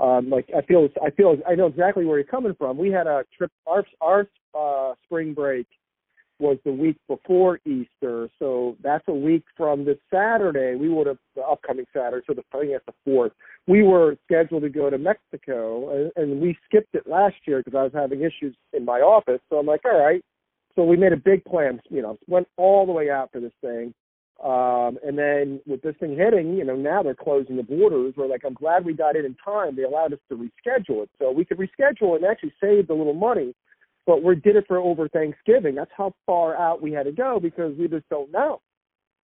um, 0.00 0.28
like 0.28 0.48
I 0.54 0.62
feel, 0.62 0.88
I 1.02 1.10
feel, 1.10 1.36
I 1.48 1.54
know 1.54 1.66
exactly 1.66 2.04
where 2.04 2.18
you're 2.18 2.26
coming 2.26 2.54
from. 2.54 2.76
We 2.76 2.90
had 2.90 3.06
a 3.06 3.24
trip. 3.36 3.52
Our 3.66 3.84
our 4.00 4.26
uh, 4.54 4.94
spring 5.04 5.32
break 5.32 5.66
was 6.38 6.58
the 6.64 6.72
week 6.72 6.96
before 7.08 7.60
Easter, 7.64 8.28
so 8.38 8.76
that's 8.82 9.04
a 9.08 9.14
week 9.14 9.44
from 9.56 9.84
this 9.84 9.98
Saturday. 10.12 10.74
We 10.74 10.88
would 10.88 11.06
have 11.06 11.18
the 11.34 11.42
upcoming 11.42 11.86
Saturday, 11.94 12.24
so 12.26 12.34
the 12.34 12.42
I 12.54 12.60
think 12.60 12.72
that's 12.72 12.86
the 12.86 13.10
fourth. 13.10 13.32
We 13.66 13.82
were 13.82 14.16
scheduled 14.24 14.62
to 14.62 14.68
go 14.68 14.90
to 14.90 14.98
Mexico, 14.98 15.90
and, 15.90 16.12
and 16.16 16.40
we 16.40 16.56
skipped 16.66 16.94
it 16.94 17.06
last 17.06 17.36
year 17.46 17.62
because 17.64 17.76
I 17.76 17.82
was 17.82 17.92
having 17.94 18.20
issues 18.20 18.54
in 18.72 18.84
my 18.84 19.00
office. 19.00 19.40
So 19.48 19.58
I'm 19.58 19.66
like, 19.66 19.84
all 19.84 19.98
right. 19.98 20.22
So 20.74 20.84
we 20.84 20.96
made 20.96 21.12
a 21.12 21.16
big 21.16 21.44
plan. 21.44 21.80
You 21.88 22.02
know, 22.02 22.18
went 22.26 22.48
all 22.56 22.86
the 22.86 22.92
way 22.92 23.10
out 23.10 23.32
for 23.32 23.40
this 23.40 23.52
thing. 23.62 23.94
Um, 24.44 24.98
and 25.02 25.16
then 25.16 25.60
with 25.66 25.80
this 25.80 25.94
thing 25.98 26.14
hitting, 26.14 26.56
you 26.56 26.64
know, 26.64 26.76
now 26.76 27.02
they're 27.02 27.14
closing 27.14 27.56
the 27.56 27.62
borders. 27.62 28.12
We're 28.16 28.28
like, 28.28 28.42
I'm 28.44 28.52
glad 28.52 28.84
we 28.84 28.92
got 28.92 29.16
it 29.16 29.24
in 29.24 29.34
time. 29.42 29.76
They 29.76 29.84
allowed 29.84 30.12
us 30.12 30.18
to 30.28 30.36
reschedule 30.36 31.02
it. 31.02 31.10
So 31.18 31.30
we 31.30 31.46
could 31.46 31.56
reschedule 31.56 32.14
it 32.14 32.22
and 32.22 32.26
actually 32.26 32.52
saved 32.60 32.90
a 32.90 32.94
little 32.94 33.14
money. 33.14 33.54
But 34.06 34.22
we 34.22 34.36
did 34.36 34.56
it 34.56 34.66
for 34.68 34.78
over 34.78 35.08
Thanksgiving. 35.08 35.74
That's 35.74 35.90
how 35.96 36.14
far 36.24 36.56
out 36.56 36.80
we 36.80 36.92
had 36.92 37.06
to 37.06 37.12
go 37.12 37.40
because 37.40 37.76
we 37.76 37.88
just 37.88 38.08
don't 38.08 38.30
know. 38.30 38.60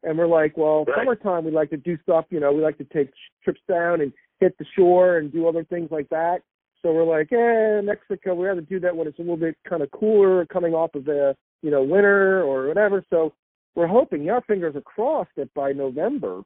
And 0.02 0.18
we're 0.18 0.26
like, 0.26 0.56
well, 0.56 0.84
Right. 0.84 0.98
summertime, 0.98 1.44
we 1.44 1.52
like 1.52 1.70
to 1.70 1.76
do 1.76 1.96
stuff, 2.02 2.26
you 2.30 2.40
know, 2.40 2.52
we 2.52 2.60
like 2.60 2.78
to 2.78 2.84
take 2.84 3.08
sh- 3.10 3.30
trips 3.44 3.60
down 3.68 4.00
and 4.00 4.12
hit 4.40 4.58
the 4.58 4.64
shore 4.76 5.18
and 5.18 5.32
do 5.32 5.46
other 5.46 5.62
things 5.64 5.90
like 5.92 6.08
that. 6.08 6.42
So 6.82 6.92
we're 6.92 7.04
like, 7.04 7.32
eh, 7.32 7.80
Mexico, 7.80 8.34
we 8.34 8.48
have 8.48 8.56
to 8.56 8.62
do 8.62 8.80
that 8.80 8.96
when 8.96 9.06
it's 9.06 9.18
a 9.20 9.22
little 9.22 9.36
bit 9.36 9.56
kind 9.68 9.82
of 9.82 9.90
cooler 9.92 10.44
coming 10.46 10.74
off 10.74 10.96
of 10.96 11.04
the, 11.04 11.36
you 11.62 11.70
know, 11.70 11.84
winter 11.84 12.42
or 12.42 12.66
whatever. 12.66 13.04
So 13.08 13.32
we're 13.76 13.86
hoping, 13.86 14.28
our 14.30 14.40
fingers 14.42 14.74
are 14.74 14.80
crossed 14.80 15.30
that 15.36 15.54
by 15.54 15.70
November, 15.72 16.42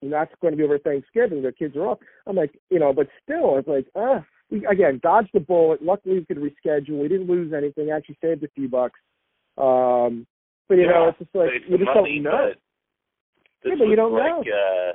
and 0.00 0.10
that's 0.10 0.32
going 0.40 0.52
to 0.52 0.56
be 0.56 0.64
over 0.64 0.78
Thanksgiving, 0.78 1.42
the 1.42 1.52
kids 1.52 1.76
are 1.76 1.86
off. 1.86 1.98
I'm 2.26 2.36
like, 2.36 2.58
you 2.70 2.78
know, 2.78 2.94
but 2.94 3.08
still, 3.22 3.58
it's 3.58 3.68
like, 3.68 3.86
ah, 3.94 4.24
we, 4.52 4.66
again, 4.66 5.00
dodged 5.02 5.30
the 5.32 5.40
bullet. 5.40 5.82
Luckily, 5.82 6.18
we 6.18 6.24
could 6.26 6.36
reschedule. 6.36 7.00
We 7.00 7.08
didn't 7.08 7.26
lose 7.26 7.52
anything. 7.54 7.90
Actually, 7.90 8.18
saved 8.20 8.44
a 8.44 8.48
few 8.54 8.68
bucks. 8.68 9.00
Um, 9.56 10.26
but 10.68 10.76
you 10.76 10.86
know, 10.86 11.08
it's 11.08 11.18
just 11.18 11.34
like 11.34 11.50
you 11.66 11.78
just 11.78 11.86
money, 11.94 12.20
don't 12.20 12.24
know. 12.24 12.52
Yeah, 13.64 13.74
but 13.78 13.88
you 13.88 13.96
don't 13.96 14.12
like, 14.12 14.24
know. 14.24 14.40
Uh, 14.40 14.92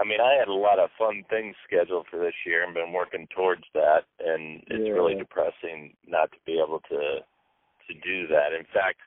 I 0.00 0.04
mean, 0.04 0.20
I 0.20 0.34
had 0.38 0.48
a 0.48 0.54
lot 0.54 0.78
of 0.78 0.90
fun 0.98 1.22
things 1.30 1.54
scheduled 1.66 2.06
for 2.10 2.18
this 2.18 2.34
year 2.44 2.64
and 2.64 2.74
been 2.74 2.92
working 2.92 3.28
towards 3.34 3.62
that, 3.74 4.04
and 4.18 4.62
it's 4.66 4.86
Yeah. 4.86 4.92
really 4.92 5.14
depressing 5.14 5.94
not 6.06 6.32
to 6.32 6.38
be 6.44 6.58
able 6.58 6.80
to 6.90 7.22
to 7.88 7.94
do 8.02 8.26
that. 8.28 8.52
In 8.52 8.64
fact, 8.72 8.98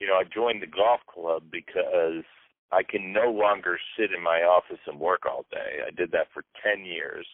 you 0.00 0.06
know, 0.06 0.14
I 0.14 0.24
joined 0.24 0.62
the 0.62 0.66
golf 0.66 1.00
club 1.06 1.44
because 1.50 2.24
I 2.70 2.82
can 2.82 3.12
no 3.12 3.30
longer 3.30 3.78
sit 3.96 4.12
in 4.12 4.22
my 4.22 4.42
office 4.42 4.80
and 4.86 4.98
work 4.98 5.26
all 5.26 5.44
day. 5.50 5.80
I 5.86 5.90
did 5.90 6.10
that 6.12 6.28
for 6.32 6.44
ten 6.62 6.84
years. 6.84 7.26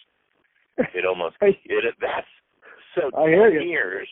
It 0.95 1.05
almost 1.05 1.37
it 1.41 1.95
that's 2.01 2.27
so 2.95 3.11
I 3.17 3.29
hear 3.29 3.49
you. 3.51 3.69
years 3.69 4.09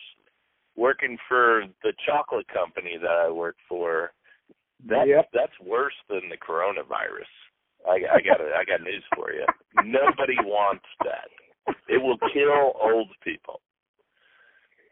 working 0.75 1.17
for 1.27 1.63
the 1.83 1.93
chocolate 2.05 2.47
company 2.47 2.97
that 3.01 3.09
I 3.27 3.31
work 3.31 3.55
for, 3.67 4.11
that's 4.85 5.07
Yep. 5.07 5.29
that's 5.33 5.59
worse 5.63 5.95
than 6.09 6.29
the 6.29 6.37
coronavirus. 6.37 7.31
I, 7.87 8.17
I 8.17 8.21
got 8.21 8.41
I 8.41 8.63
got 8.65 8.81
news 8.81 9.03
for 9.15 9.31
you. 9.33 9.45
Nobody 9.83 10.35
wants 10.43 10.85
that. 11.03 11.29
It 11.89 12.01
will 12.01 12.17
kill 12.33 12.73
old 12.81 13.09
people. 13.23 13.61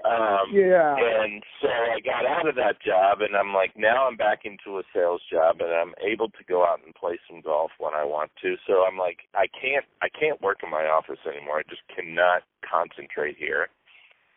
Um, 0.06 0.54
Yeah. 0.54 0.96
and 0.98 1.44
so 1.62 1.68
I 1.68 2.00
got 2.00 2.26
out 2.26 2.48
of 2.48 2.56
that 2.56 2.80
job, 2.82 3.22
and 3.22 3.36
I'm 3.36 3.54
like, 3.54 3.76
now 3.76 4.08
I'm 4.08 4.16
back 4.16 4.46
into 4.46 4.78
a 4.78 4.84
sales 4.94 5.22
job, 5.32 5.62
and 5.62 5.72
I'm 5.72 5.94
able 6.02 6.30
to 6.30 6.44
go 6.48 6.64
out 6.64 6.82
and 6.86 6.94
play 6.94 7.18
some 7.28 7.42
golf 7.42 7.72
when 7.80 7.94
I 7.94 8.04
want 8.04 8.32
to. 8.44 8.56
So 8.68 8.86
I'm 8.86 8.98
like, 8.98 9.28
I 9.34 9.48
can't, 9.48 9.86
I 10.02 10.10
can't 10.10 10.42
work 10.42 10.60
in 10.64 10.70
my 10.70 10.86
office 10.86 11.20
anymore. 11.26 11.60
I 11.60 11.64
just 11.70 11.82
cannot 11.94 12.44
concentrate 12.62 13.36
here. 13.38 13.70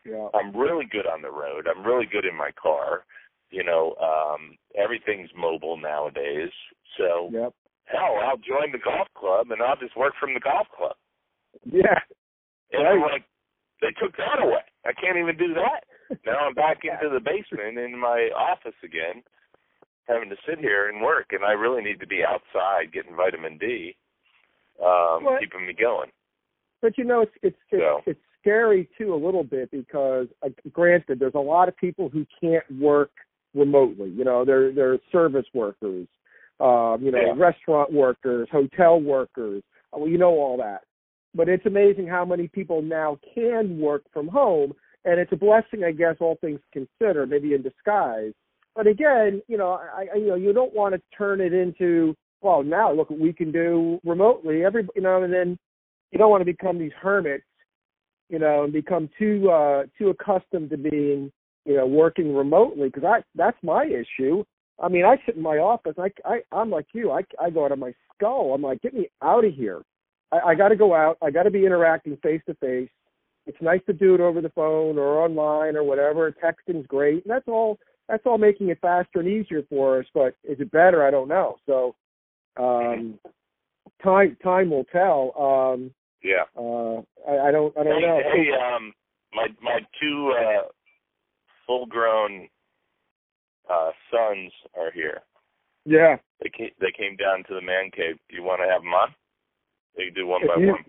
Yeah. 0.05 0.29
I'm 0.33 0.57
really 0.57 0.87
good 0.87 1.07
on 1.07 1.21
the 1.21 1.31
road. 1.31 1.69
I'm 1.69 1.85
really 1.85 2.07
good 2.07 2.25
in 2.25 2.35
my 2.35 2.51
car. 2.51 3.05
You 3.51 3.64
know, 3.64 3.95
um, 4.01 4.57
everything's 4.75 5.31
mobile 5.37 5.77
nowadays. 5.77 6.51
So 6.97 7.31
Yep. 7.33 7.53
hell, 7.85 8.16
I'll 8.23 8.39
join 8.39 8.73
the 8.73 8.79
golf 8.79 9.09
club, 9.14 9.51
and 9.51 9.61
I'll 9.62 9.77
just 9.77 9.97
work 9.97 10.14
from 10.19 10.33
the 10.33 10.41
golf 10.41 10.69
club. 10.77 10.97
Yeah. 11.64 11.99
And 12.73 12.87
I'm 12.87 13.01
like, 13.01 13.25
they 13.81 13.93
took 14.01 14.16
that 14.16 14.43
away. 14.43 14.64
I 14.89 14.93
can't 14.93 15.18
even 15.18 15.36
do 15.36 15.53
that. 15.55 15.84
Now 16.24 16.39
I'm 16.49 16.55
back 16.55 16.78
into 16.84 17.12
the 17.12 17.20
basement 17.20 17.78
in 17.78 17.99
my 17.99 18.30
office 18.34 18.74
again, 18.82 19.22
having 20.09 20.30
to 20.30 20.36
sit 20.49 20.59
here 20.59 20.89
and 20.89 21.03
work. 21.03 21.26
And 21.32 21.45
I 21.45 21.53
really 21.53 21.82
need 21.82 22.01
to 22.01 22.07
be 22.07 22.24
outside 22.24 22.93
getting 22.93 23.14
vitamin 23.14 23.59
D, 23.59 23.95
um, 24.82 25.24
What? 25.24 25.41
keeping 25.41 25.66
me 25.66 25.74
going. 25.74 26.11
But 26.80 26.97
you 26.97 27.05
know, 27.05 27.20
it's 27.22 27.32
it's 27.43 27.57
it's, 27.70 27.82
So- 27.82 28.03
it's 28.07 28.20
scary 28.41 28.89
too 28.97 29.12
a 29.12 29.16
little 29.16 29.45
bit 29.45 29.70
because, 29.70 30.28
uh, 30.43 30.49
granted, 30.72 31.18
there's 31.18 31.34
a 31.34 31.39
lot 31.41 31.68
of 31.68 31.76
people 31.76 32.09
who 32.09 32.24
can't 32.41 32.64
work 32.80 33.11
remotely. 33.55 34.09
You 34.11 34.24
know, 34.24 34.45
they're 34.45 34.72
they're 34.72 34.99
service 35.12 35.47
workers, 35.53 36.07
um, 36.61 37.03
you 37.03 37.11
know, 37.11 37.20
Yeah. 37.20 37.34
restaurant 37.36 37.93
workers, 37.93 38.49
hotel 38.51 39.01
workers. 39.01 39.62
uh, 39.93 39.99
Well, 39.99 40.09
you 40.09 40.18
know 40.18 40.30
all 40.39 40.57
that. 40.59 40.84
But 41.39 41.49
it's 41.49 41.66
amazing 41.66 42.09
how 42.09 42.24
many 42.24 42.49
people 42.49 42.82
now 42.82 43.16
can 43.32 43.78
work 43.78 44.03
from 44.12 44.26
home, 44.26 44.72
and 45.05 45.20
it's 45.20 45.30
a 45.30 45.36
blessing, 45.36 45.84
I 45.84 45.93
guess, 45.93 46.16
all 46.18 46.36
things 46.41 46.59
considered, 46.72 47.30
maybe 47.30 47.55
in 47.55 47.62
disguise. 47.62 48.32
But 48.74 48.89
again, 48.89 49.41
you 49.47 49.57
know, 49.57 49.70
I, 49.70 50.09
I 50.12 50.16
you 50.16 50.26
know, 50.26 50.34
you 50.34 50.53
don't 50.53 50.74
want 50.74 50.97
to 50.97 51.01
turn 51.16 51.41
it 51.41 51.53
into, 51.53 52.16
well, 52.41 52.64
now 52.64 52.93
look 52.93 53.11
what 53.11 53.20
we 53.20 53.32
can 53.32 53.53
do 53.53 54.01
remotely. 54.05 54.64
Every, 54.64 54.89
you 54.97 55.03
know, 55.03 55.22
and 55.22 55.32
then 55.32 55.57
you 56.11 56.18
don't 56.18 56.28
want 56.28 56.41
to 56.41 56.45
become 56.45 56.76
these 56.76 56.91
hermits, 57.01 57.45
you 58.28 58.41
know, 58.41 58.64
and 58.64 58.72
become 58.72 59.09
too 59.16 59.49
uh 59.49 59.84
too 59.97 60.09
accustomed 60.09 60.70
to 60.70 60.76
being, 60.76 61.30
you 61.64 61.76
know, 61.76 61.86
working 61.86 62.34
remotely 62.34 62.89
because 62.89 63.05
I 63.05 63.22
that's 63.36 63.59
my 63.62 63.84
issue. 63.84 64.43
I 64.82 64.89
mean, 64.89 65.05
I 65.05 65.16
sit 65.24 65.36
in 65.36 65.43
my 65.43 65.59
office. 65.59 65.95
I 65.99 66.11
I 66.24 66.41
I'm 66.51 66.70
like 66.70 66.86
you. 66.95 67.12
I 67.12 67.22
I 67.41 67.51
go 67.51 67.64
out 67.64 67.72
of 67.72 67.78
my 67.78 67.95
skull. 68.12 68.55
I'm 68.55 68.62
like, 68.62 68.82
get 68.82 68.93
me 68.93 69.09
out 69.22 69.45
of 69.45 69.55
here. 69.55 69.82
I, 70.33 70.39
I 70.51 70.55
got 70.55 70.68
to 70.68 70.76
go 70.76 70.95
out. 70.95 71.18
I 71.22 71.31
got 71.31 71.45
to 71.45 71.51
be 71.51 71.64
interacting 71.66 72.16
face 72.22 72.43
to 72.47 72.55
face. 72.55 72.91
It's 73.47 73.61
nice 73.62 73.81
to 73.87 73.93
do 73.93 74.14
it 74.14 74.20
over 74.20 74.41
the 74.41 74.51
phone 74.51 74.99
or 74.99 75.20
online 75.24 75.76
or 75.76 75.83
whatever. 75.85 76.31
Texting's 76.33 76.87
great. 76.87 77.24
And 77.24 77.31
that's 77.31 77.49
all. 77.49 77.79
That's 78.09 78.22
all 78.24 78.39
making 78.39 78.68
it 78.70 78.79
faster 78.81 79.20
and 79.20 79.29
easier 79.29 79.62
for 79.68 79.99
us. 80.01 80.07
But 80.14 80.35
is 80.45 80.59
it 80.61 80.70
better? 80.70 81.07
I 81.07 81.11
don't 81.11 81.29
know. 81.29 81.57
So, 81.66 81.95
um, 82.59 83.18
time 84.03 84.37
time 84.43 84.70
will 84.70 84.85
tell. 84.85 85.33
Um, 85.39 85.91
Yeah. 86.22 86.45
uh, 86.57 87.01
I, 87.31 87.49
I 87.49 87.51
don't. 87.51 87.76
I 87.76 87.85
don't 87.85 88.01
hey, 88.01 88.07
know. 88.07 88.20
hey, 88.33 88.49
um, 88.53 88.93
my 89.35 89.49
my 89.62 89.81
two 90.01 90.33
uh, 90.39 90.68
full-grown 91.66 92.49
uh, 93.70 93.91
sons 94.11 94.53
are 94.79 94.91
here. 94.93 95.20
yeah. 95.85 96.16
They 96.43 96.51
came, 96.57 96.70
they 96.81 96.93
came 96.97 97.16
down 97.16 97.43
to 97.49 97.55
the 97.55 97.61
man 97.61 97.91
cave. 97.91 98.16
Do 98.31 98.37
you 98.37 98.43
want 98.45 98.61
to 98.62 98.68
have 98.72 98.83
them 98.83 98.95
on? 98.95 99.09
They 99.97 100.07
can 100.07 100.14
do 100.14 100.26
one 100.26 100.43
If 100.43 100.49
by 100.49 100.61
you- 100.61 100.68
one. 100.72 100.84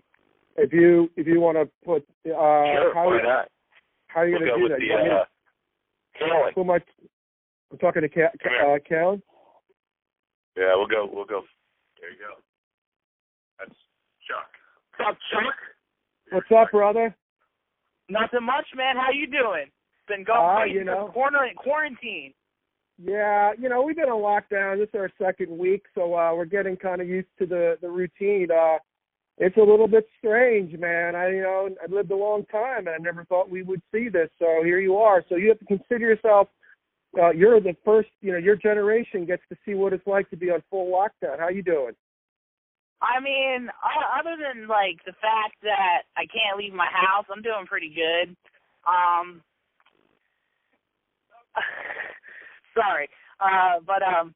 If 0.56 0.72
you 0.72 1.10
if 1.16 1.26
you 1.26 1.40
want 1.40 1.56
to 1.56 1.68
put 1.84 2.02
uh, 2.26 2.28
sure, 2.28 2.94
how 2.94 3.06
why 3.06 3.22
not? 3.22 3.48
how 4.08 4.20
are 4.20 4.28
you 4.28 4.36
We'll 4.40 4.48
gonna 4.50 4.62
do 4.62 4.68
that? 4.68 4.78
the 4.78 4.84
You 4.84 4.92
want 4.92 5.04
me 5.04 5.10
to- 5.10 5.16
uh, 5.16 5.24
Kalen. 6.20 6.54
who 6.54 6.60
am 6.62 6.70
I? 6.70 6.78
I'm 7.72 7.78
talking 7.78 8.02
to 8.02 8.08
Ca- 8.08 8.32
Come 8.42 8.52
Ca- 8.60 8.74
uh, 8.74 8.78
Cal. 8.86 9.20
Yeah, 10.56 10.74
we'll 10.76 10.88
go. 10.88 11.08
We'll 11.10 11.24
go. 11.24 11.42
There 12.00 12.10
you 12.10 12.18
go. 12.18 12.34
That's 13.58 13.70
Chuck. 14.28 14.50
What's 14.98 15.08
up, 15.10 15.18
Chuck? 15.32 15.54
What's 16.32 16.50
up, 16.52 16.70
brother? 16.72 17.14
Nothing 18.08 18.42
much, 18.44 18.66
man. 18.76 18.96
How 18.96 19.12
you 19.12 19.26
doing? 19.28 19.70
Been 20.08 20.24
going 20.24 20.38
Ah, 20.40 20.64
you 20.64 20.82
know. 20.84 21.06
this 21.06 21.12
quarantine. 21.14 21.54
Quarantine. 21.56 22.34
Yeah, 22.98 23.52
you 23.58 23.68
know, 23.68 23.82
we've 23.82 23.96
been 23.96 24.10
on 24.10 24.20
lockdown. 24.20 24.78
This 24.78 24.88
is 24.88 24.94
our 24.96 25.10
second 25.16 25.56
week, 25.56 25.84
so 25.94 26.14
uh 26.14 26.34
we're 26.34 26.44
getting 26.44 26.76
kind 26.76 27.00
of 27.00 27.08
used 27.08 27.28
to 27.38 27.46
the 27.46 27.78
the 27.80 27.88
routine. 27.88 28.48
Uh 28.50 28.78
it's 29.40 29.56
a 29.56 29.60
little 29.60 29.88
bit 29.88 30.06
strange, 30.18 30.78
man. 30.78 31.16
I 31.16 31.30
you 31.30 31.42
know, 31.42 31.70
I 31.82 31.92
lived 31.92 32.10
a 32.10 32.16
long 32.16 32.44
time 32.52 32.86
and 32.86 32.90
I 32.90 32.98
never 32.98 33.24
thought 33.24 33.50
we 33.50 33.62
would 33.62 33.80
see 33.90 34.08
this. 34.08 34.28
So 34.38 34.62
here 34.62 34.78
you 34.78 34.96
are. 34.96 35.24
So 35.28 35.36
you 35.36 35.48
have 35.48 35.58
to 35.58 35.64
consider 35.64 36.06
yourself 36.06 36.48
uh 37.20 37.30
you're 37.30 37.58
the 37.60 37.74
first, 37.84 38.10
you 38.20 38.32
know, 38.32 38.38
your 38.38 38.54
generation 38.54 39.24
gets 39.24 39.42
to 39.48 39.56
see 39.64 39.74
what 39.74 39.92
it's 39.92 40.06
like 40.06 40.28
to 40.30 40.36
be 40.36 40.50
on 40.50 40.62
full 40.70 40.92
lockdown. 40.92 41.40
How 41.40 41.48
you 41.48 41.62
doing? 41.62 41.94
I 43.02 43.18
mean, 43.18 43.70
other 44.18 44.36
than 44.36 44.68
like 44.68 45.00
the 45.06 45.16
fact 45.24 45.56
that 45.62 46.02
I 46.18 46.26
can't 46.26 46.58
leave 46.58 46.74
my 46.74 46.88
house, 46.92 47.24
I'm 47.34 47.40
doing 47.40 47.64
pretty 47.66 47.88
good. 47.88 48.36
Um, 48.86 49.40
sorry, 52.76 53.08
uh, 53.40 53.80
but 53.86 54.02
um, 54.02 54.34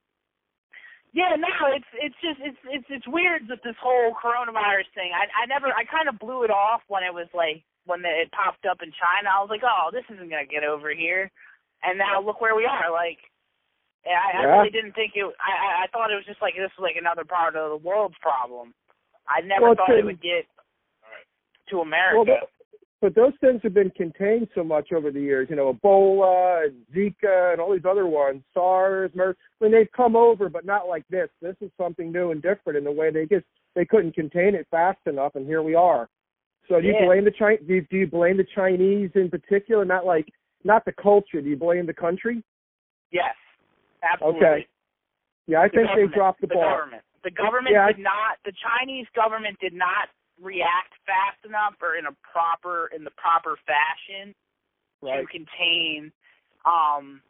yeah, 1.15 1.39
no, 1.39 1.49
it's 1.71 1.87
it's 1.95 2.19
just 2.21 2.43
it's 2.43 2.59
it's 2.67 2.89
it's 2.91 3.07
weird 3.09 3.47
that 3.49 3.63
this 3.63 3.79
whole 3.81 4.13
coronavirus 4.19 4.91
thing. 4.99 5.15
I 5.15 5.31
I 5.43 5.47
never 5.47 5.71
I 5.71 5.87
kind 5.87 6.11
of 6.11 6.19
blew 6.19 6.43
it 6.43 6.51
off 6.51 6.83
when 6.91 7.07
it 7.07 7.15
was 7.15 7.31
like 7.33 7.63
when 7.87 8.03
it 8.05 8.33
popped 8.35 8.67
up 8.67 8.83
in 8.83 8.91
China. 8.99 9.31
I 9.31 9.41
was 9.41 9.49
like, 9.51 9.63
oh, 9.63 9.95
this 9.95 10.05
isn't 10.11 10.29
gonna 10.29 10.45
get 10.51 10.65
over 10.67 10.91
here, 10.91 11.31
and 11.87 11.97
now 11.97 12.19
look 12.21 12.41
where 12.43 12.57
we 12.59 12.67
are. 12.67 12.91
Like, 12.91 13.19
yeah, 14.05 14.19
I, 14.19 14.43
I 14.43 14.45
really 14.59 14.75
didn't 14.75 14.99
think 14.99 15.13
it. 15.15 15.25
I 15.39 15.53
I- 15.55 15.79
I 15.85 15.87
thought 15.95 16.11
it 16.11 16.19
was 16.19 16.27
just 16.27 16.43
like 16.43 16.59
this 16.59 16.75
was 16.77 16.83
like 16.83 16.99
another 16.99 17.25
part 17.25 17.55
of 17.55 17.71
the 17.71 17.81
world's 17.87 18.19
problem. 18.21 18.75
I 19.31 19.41
never 19.41 19.71
Well, 19.73 19.75
thought 19.79 19.97
it 19.97 20.05
would 20.05 20.21
get 20.21 20.45
to 21.71 21.81
America. 21.81 22.17
Well, 22.17 22.27
th- 22.27 22.51
but 23.05 23.15
those 23.15 23.35
things 23.43 23.61
have 23.63 23.75
been 23.75 23.91
contained 23.91 24.49
so 24.55 24.65
much 24.65 24.91
over 24.91 25.11
the 25.11 25.21
years. 25.21 25.49
You 25.51 25.57
know, 25.57 25.75
Ebola 25.75 26.65
and 26.65 26.75
Zika 26.97 27.53
and 27.53 27.61
all 27.61 27.71
these 27.75 27.85
other 27.87 28.07
ones, 28.07 28.43
SARS, 28.55 29.11
MERS. 29.15 29.37
I 29.61 29.65
mean, 29.65 29.73
they've 29.73 29.93
come 29.95 30.17
over, 30.17 30.49
but 30.49 30.65
not 30.65 30.89
like 30.89 31.05
this. 31.11 31.29
This 31.43 31.55
is 31.61 31.71
something 31.77 32.11
new 32.11 32.31
and 32.31 32.41
different 32.41 32.79
in 32.79 32.83
the 32.85 32.91
way 32.91 33.11
they 33.11 33.27
just 33.27 33.45
they 33.75 33.85
couldn't 33.85 34.15
contain 34.15 34.55
it 34.55 34.67
fast 34.71 35.01
enough, 35.05 35.35
and 35.35 35.47
here 35.47 35.63
we 35.63 35.75
are. 35.75 36.09
So 36.67 36.81
do 36.81 36.87
you 36.87 36.95
blame 37.05 37.27
the 37.27 37.31
Chi- 37.31 37.59
do 37.69 37.75
you, 37.75 37.87
do 37.91 37.99
you 37.99 38.07
blame 38.07 38.39
the 38.39 38.47
Chinese 38.55 39.11
in 39.17 39.29
particular? 39.29 39.85
Not 39.85 40.07
like 40.07 40.27
not 40.65 40.87
the 40.87 40.93
culture. 40.93 41.43
Do 41.43 41.49
you 41.51 41.59
blame 41.59 41.85
the 41.85 41.93
country? 41.93 42.43
yes, 43.13 43.35
absolutely. 44.03 44.41
Okay. 44.41 44.67
Yeah, 45.47 45.59
I 45.61 45.69
The 45.69 45.75
think 45.77 45.89
they 45.95 46.07
dropped 46.17 46.41
the, 46.41 46.47
the 46.47 46.55
ball. 46.55 46.71
government. 46.79 47.03
The 47.23 47.33
government 47.33 47.75
Yeah, 47.75 47.85
I- 47.85 47.93
did 47.93 48.03
not. 48.03 48.39
The 48.47 48.53
Chinese 48.65 49.07
government 49.15 49.59
did 49.61 49.75
not 49.75 50.09
react 50.41 50.95
fast 51.07 51.39
enough 51.45 51.75
or 51.83 51.97
in 51.97 52.07
a 52.07 52.15
proper 52.23 52.91
in 52.95 53.05
the 53.05 53.15
proper 53.17 53.57
fashion 53.67 54.35
Right. 55.03 55.21
to 55.21 55.27
contain 55.29 56.13
um 56.65 57.21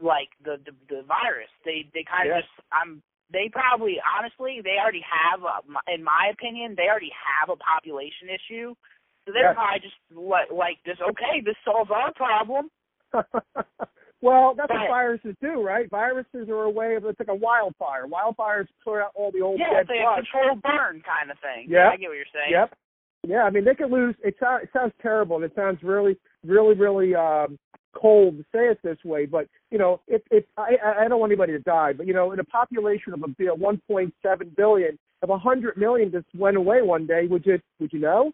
like 0.00 0.28
the 0.44 0.56
the, 0.64 0.72
the 0.88 1.02
virus. 1.02 1.50
They 1.64 1.88
they 1.92 2.04
kind 2.04 2.28
of 2.28 2.36
Yeah. 2.36 2.40
just 2.42 2.52
I'm 2.72 3.02
they 3.32 3.48
probably 3.52 4.00
honestly 4.00 4.60
they 4.62 4.78
already 4.80 5.04
have 5.04 5.42
a, 5.42 5.60
in 5.92 6.02
my 6.02 6.30
opinion 6.32 6.74
they 6.76 6.88
already 6.88 7.12
have 7.12 7.50
a 7.50 7.56
population 7.56 8.28
issue. 8.28 8.74
So 9.24 9.32
they're 9.32 9.52
Yeah. 9.52 9.54
probably 9.54 9.80
just 9.80 10.00
like 10.14 10.50
like 10.50 10.78
this 10.86 10.98
okay 11.02 11.40
this 11.44 11.56
solves 11.64 11.90
our 11.90 12.12
problem. 12.14 12.70
well, 14.22 14.54
that's 14.56 14.70
what 14.70 14.88
viruses 14.88 15.34
do, 15.40 15.62
right? 15.62 15.88
Viruses 15.90 16.48
are 16.48 16.64
a 16.64 16.70
way 16.70 16.94
of 16.96 17.04
it's 17.06 17.18
like 17.18 17.28
a 17.28 17.34
wildfire. 17.34 18.06
Wildfires 18.06 18.66
clear 18.84 19.02
out 19.02 19.12
all 19.14 19.30
the 19.32 19.40
old 19.40 19.58
Yeah, 19.58 19.72
dead 19.82 19.86
it's 19.88 19.90
like 19.90 20.18
a 20.18 20.22
controlled 20.22 20.62
burn 20.62 21.02
kind 21.06 21.30
of 21.30 21.38
thing. 21.40 21.66
Yeah. 21.68 21.88
I 21.92 21.96
get 21.96 22.08
what 22.08 22.16
you're 22.16 22.24
saying. 22.32 22.52
Yep. 22.52 22.74
Yeah, 23.26 23.42
I 23.44 23.50
mean 23.50 23.64
they 23.64 23.74
could 23.74 23.90
lose. 23.90 24.14
It 24.24 24.34
sounds 24.40 24.64
it 24.64 24.70
sounds 24.72 24.92
terrible. 25.02 25.36
and 25.36 25.44
It 25.44 25.52
sounds 25.54 25.78
really, 25.82 26.16
really, 26.46 26.74
really 26.74 27.14
um, 27.14 27.58
cold 27.94 28.38
to 28.38 28.42
say 28.44 28.68
it 28.68 28.78
this 28.82 28.96
way. 29.04 29.26
But 29.26 29.46
you 29.70 29.76
know, 29.78 30.00
if 30.08 30.22
if 30.30 30.44
I 30.56 30.76
I 31.04 31.08
don't 31.08 31.20
want 31.20 31.30
anybody 31.30 31.52
to 31.52 31.58
die, 31.58 31.92
but 31.92 32.06
you 32.06 32.14
know, 32.14 32.32
in 32.32 32.40
a 32.40 32.44
population 32.44 33.12
of 33.12 33.22
a 33.22 33.28
bi- 33.28 33.44
1.7 33.44 34.56
billion, 34.56 34.98
if 35.22 35.28
a 35.28 35.36
hundred 35.38 35.76
million 35.76 36.10
just 36.10 36.26
went 36.34 36.56
away 36.56 36.80
one 36.80 37.06
day, 37.06 37.26
would 37.28 37.44
you 37.44 37.58
would 37.78 37.92
you 37.92 38.00
know? 38.00 38.32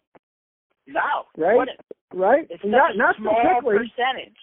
No. 0.87 1.25
Right? 1.37 1.55
What, 1.55 1.67
Right? 2.13 2.47
it's 2.49 2.63
not 2.65 2.95
not 2.95 3.15
so 3.17 3.29
quickly. 3.59 3.75
percentage. 3.79 4.37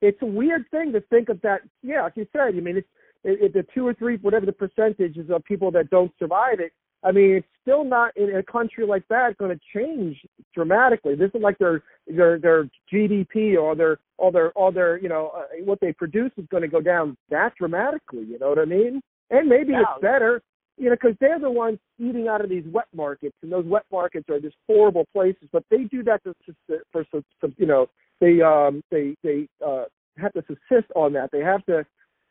It's 0.00 0.20
a 0.22 0.26
weird 0.26 0.64
thing 0.70 0.92
to 0.92 1.00
think 1.02 1.28
of 1.28 1.40
that. 1.42 1.60
Yeah, 1.82 2.02
like 2.02 2.16
you 2.16 2.26
said. 2.32 2.40
I 2.40 2.50
mean, 2.52 2.76
it's 2.76 2.88
it, 3.24 3.42
it, 3.42 3.52
the 3.52 3.66
two 3.74 3.86
or 3.86 3.94
three, 3.94 4.16
whatever 4.18 4.46
the 4.46 4.52
percentage 4.52 5.16
is 5.16 5.30
of 5.30 5.44
people 5.44 5.70
that 5.72 5.90
don't 5.90 6.12
survive 6.18 6.60
it. 6.60 6.72
I 7.04 7.12
mean, 7.12 7.36
it's 7.36 7.46
still 7.62 7.84
not 7.84 8.16
in 8.16 8.34
a 8.36 8.42
country 8.42 8.84
like 8.84 9.06
that 9.08 9.36
going 9.38 9.56
to 9.56 9.60
change 9.74 10.16
dramatically. 10.54 11.14
This 11.14 11.30
is 11.34 11.40
like 11.40 11.58
their 11.58 11.82
their 12.06 12.38
their 12.38 12.68
GDP 12.92 13.56
or 13.60 13.76
their 13.76 13.98
all 14.16 14.32
their 14.32 14.50
all 14.52 14.72
their 14.72 14.98
you 14.98 15.08
know 15.08 15.32
uh, 15.36 15.44
what 15.64 15.80
they 15.80 15.92
produce 15.92 16.32
is 16.36 16.46
going 16.50 16.62
to 16.62 16.68
go 16.68 16.80
down 16.80 17.16
that 17.30 17.54
dramatically. 17.56 18.24
You 18.24 18.38
know 18.40 18.48
what 18.48 18.58
I 18.58 18.64
mean? 18.64 19.00
And 19.30 19.48
maybe 19.48 19.72
Yeah. 19.72 19.82
it's 19.82 20.02
better, 20.02 20.42
you 20.76 20.88
know, 20.88 20.96
because 21.00 21.16
they're 21.20 21.38
the 21.38 21.50
ones 21.50 21.78
eating 21.98 22.26
out 22.26 22.40
of 22.40 22.50
these 22.50 22.64
wet 22.72 22.88
markets, 22.94 23.36
and 23.42 23.52
those 23.52 23.66
wet 23.66 23.84
markets 23.92 24.28
are 24.28 24.40
just 24.40 24.56
horrible 24.66 25.06
places. 25.12 25.48
But 25.52 25.64
they 25.70 25.84
do 25.84 26.02
that 26.04 26.24
to, 26.24 26.34
to 26.46 26.78
for 26.90 27.04
some, 27.12 27.24
some 27.40 27.54
you 27.58 27.66
know 27.66 27.88
they 28.20 28.40
um 28.40 28.82
they 28.90 29.16
they 29.22 29.48
uh 29.64 29.84
have 30.16 30.32
to 30.32 30.42
subsist 30.46 30.90
on 30.96 31.12
that. 31.12 31.30
They 31.32 31.40
have 31.40 31.64
to 31.66 31.86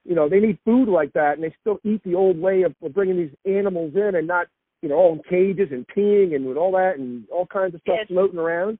you 0.07 0.15
know, 0.15 0.29
they 0.29 0.39
need 0.39 0.57
food 0.63 0.87
like 0.87 1.11
that, 1.13 1.33
and 1.33 1.43
they 1.43 1.53
still 1.59 1.79
eat 1.83 2.01
the 2.05 2.15
old 2.15 2.39
way 2.39 2.63
of, 2.63 2.73
of 2.81 2.93
bringing 2.93 3.17
these 3.17 3.35
animals 3.45 3.91
in 3.93 4.15
and 4.15 4.25
not, 4.25 4.47
you 4.81 4.87
know, 4.87 4.95
all 4.95 5.13
in 5.13 5.21
cages 5.29 5.67
and 5.71 5.85
peeing 5.89 6.33
and 6.33 6.45
with 6.45 6.55
all 6.55 6.71
that 6.71 6.93
and 6.97 7.27
all 7.29 7.45
kinds 7.45 7.75
of 7.75 7.81
stuff 7.81 7.97
Yes. 7.99 8.07
floating 8.07 8.39
around. 8.39 8.79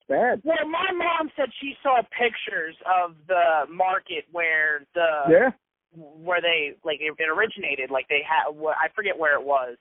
It's 0.00 0.08
bad. 0.08 0.40
Well, 0.42 0.66
my 0.66 0.90
mom 0.96 1.30
said 1.36 1.50
she 1.60 1.74
saw 1.82 2.00
pictures 2.18 2.76
of 2.88 3.14
the 3.28 3.70
market 3.70 4.24
where 4.32 4.86
the 4.94 5.28
yeah, 5.28 5.50
where 5.94 6.40
they 6.40 6.76
like 6.82 6.98
it, 7.00 7.12
it 7.18 7.28
originated. 7.28 7.90
Like 7.90 8.08
they 8.08 8.22
had, 8.24 8.50
what 8.50 8.76
I 8.82 8.88
forget 8.96 9.18
where 9.18 9.38
it 9.38 9.44
was, 9.44 9.76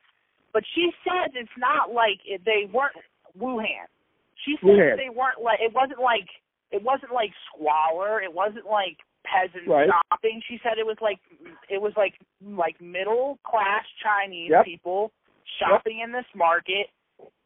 but 0.51 0.64
she 0.76 0.91
said 1.05 1.32
it's 1.34 1.49
not 1.57 1.93
like 1.93 2.20
it, 2.26 2.41
they 2.45 2.70
weren't 2.72 2.95
Wuhan. 3.39 3.88
She 4.45 4.57
said 4.59 4.68
Wuhan. 4.68 4.97
they 4.97 5.09
weren't 5.09 5.39
like 5.41 5.59
it 5.61 5.74
wasn't 5.74 5.99
like 5.99 6.28
it 6.74 6.82
wasn't 6.82 7.13
like 7.13 7.32
squalor. 7.47 8.19
It 8.21 8.34
wasn't 8.34 8.65
like 8.65 8.97
peasant 9.24 9.67
Right. 9.67 9.88
shopping. 9.88 10.41
She 10.49 10.59
said 10.63 10.78
it 10.78 10.86
was 10.86 10.97
like 10.99 11.19
it 11.69 11.80
was 11.82 11.93
like 11.95 12.15
like 12.41 12.82
middle 12.82 13.39
class 13.45 13.86
Chinese 14.03 14.49
Yep. 14.51 14.65
people 14.65 15.11
shopping 15.59 15.99
in 16.03 16.11
this 16.11 16.26
market. 16.36 16.88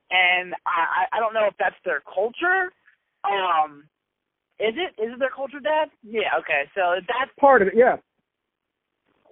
And 0.09 0.55
I, 0.65 1.05
I 1.13 1.17
I 1.17 1.19
don't 1.19 1.33
know 1.33 1.45
if 1.45 1.55
that's 1.59 1.75
their 1.83 2.01
culture. 2.01 2.71
Um, 3.27 3.83
is 4.59 4.73
it 4.77 4.95
is 5.01 5.13
it 5.13 5.19
their 5.19 5.29
culture, 5.35 5.59
Dad? 5.59 5.89
Yeah. 6.01 6.31
Okay. 6.39 6.63
So 6.73 6.95
that's 7.07 7.31
part 7.39 7.61
of 7.61 7.67
it. 7.67 7.73
Yeah, 7.75 7.97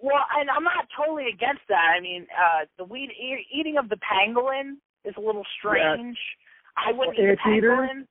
well, 0.04 0.26
and 0.38 0.50
I'm 0.50 0.64
not 0.64 0.86
totally 0.96 1.28
against 1.34 1.62
that. 1.70 1.96
I 1.98 2.02
mean, 2.02 2.28
uh 2.36 2.66
the 2.78 2.84
weed 2.84 3.10
e- 3.12 3.48
eating 3.52 3.78
of 3.78 3.88
the 3.90 3.98
pangolin 3.98 4.76
is 5.06 5.16
a 5.18 5.22
little 5.22 5.46
strange. 5.58 6.18
I 6.78 6.92
wouldn't 6.92 7.18
Or 7.18 7.32
eat 7.32 7.34
a 7.34 7.38
pangolin. 7.38 8.02
Or 8.02 8.06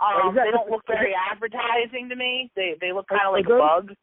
Um, 0.00 0.34
that 0.34 0.44
they 0.44 0.50
don't 0.50 0.70
look 0.70 0.82
very 0.86 1.12
advertising 1.14 2.08
to 2.08 2.16
me. 2.16 2.50
They 2.56 2.74
they 2.80 2.92
look 2.92 3.08
kind 3.08 3.22
of 3.26 3.32
like 3.32 3.46
those- 3.46 3.60
bug. 3.60 3.94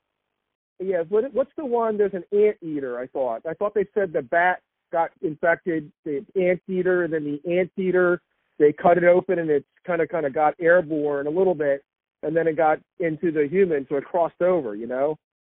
yeah. 0.80 1.04
What, 1.10 1.34
what's 1.34 1.52
the 1.58 1.66
one? 1.66 1.98
There's 1.98 2.14
an 2.14 2.24
ant 2.32 2.58
eater. 2.62 3.00
I 3.00 3.08
thought. 3.08 3.42
I 3.48 3.54
thought 3.54 3.74
they 3.74 3.86
said 3.94 4.12
the 4.14 4.22
bat 4.22 4.62
got 4.92 5.12
infected. 5.22 5.92
The 6.04 6.26
anteater, 6.36 7.04
and 7.04 7.14
then 7.14 7.24
the 7.24 7.58
ant 7.60 7.72
eater. 7.78 8.22
they 8.60 8.72
cut 8.74 8.98
it 8.98 9.04
open 9.04 9.40
and 9.40 9.50
it's 9.50 9.66
kind 9.86 10.02
of 10.02 10.10
kind 10.10 10.26
of 10.26 10.34
got 10.34 10.54
airborne 10.60 11.28
a 11.28 11.30
little 11.30 11.56
bit, 11.56 11.84
and 12.24 12.36
then 12.36 12.48
it 12.48 12.56
got 12.58 12.80
into 13.00 13.32
the 13.32 13.48
human, 13.50 13.86
so 13.90 13.96
it 13.96 14.06
crossed 14.06 14.42
over. 14.42 14.76
You 14.76 14.88
know. 14.88 15.18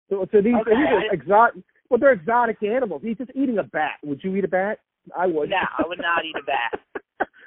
So 0.10 0.28
so 0.32 0.42
these, 0.42 0.54
Okay, 0.62 0.72
these 0.72 0.88
are 0.92 1.14
exotic. 1.14 1.64
Well, 1.90 2.00
they're 2.00 2.12
exotic 2.14 2.62
animals. 2.64 3.02
He's 3.04 3.18
just 3.18 3.32
eating 3.36 3.58
a 3.60 3.64
bat. 3.64 3.98
Would 4.04 4.22
you 4.24 4.36
eat 4.36 4.44
a 4.44 4.48
bat? 4.48 4.80
I 5.18 5.28
would. 5.28 5.50
No, 5.50 5.58
I 5.78 5.84
would 5.88 6.00
not 6.00 6.26
eat 6.26 6.36
a 6.36 6.44
bat. 6.44 6.80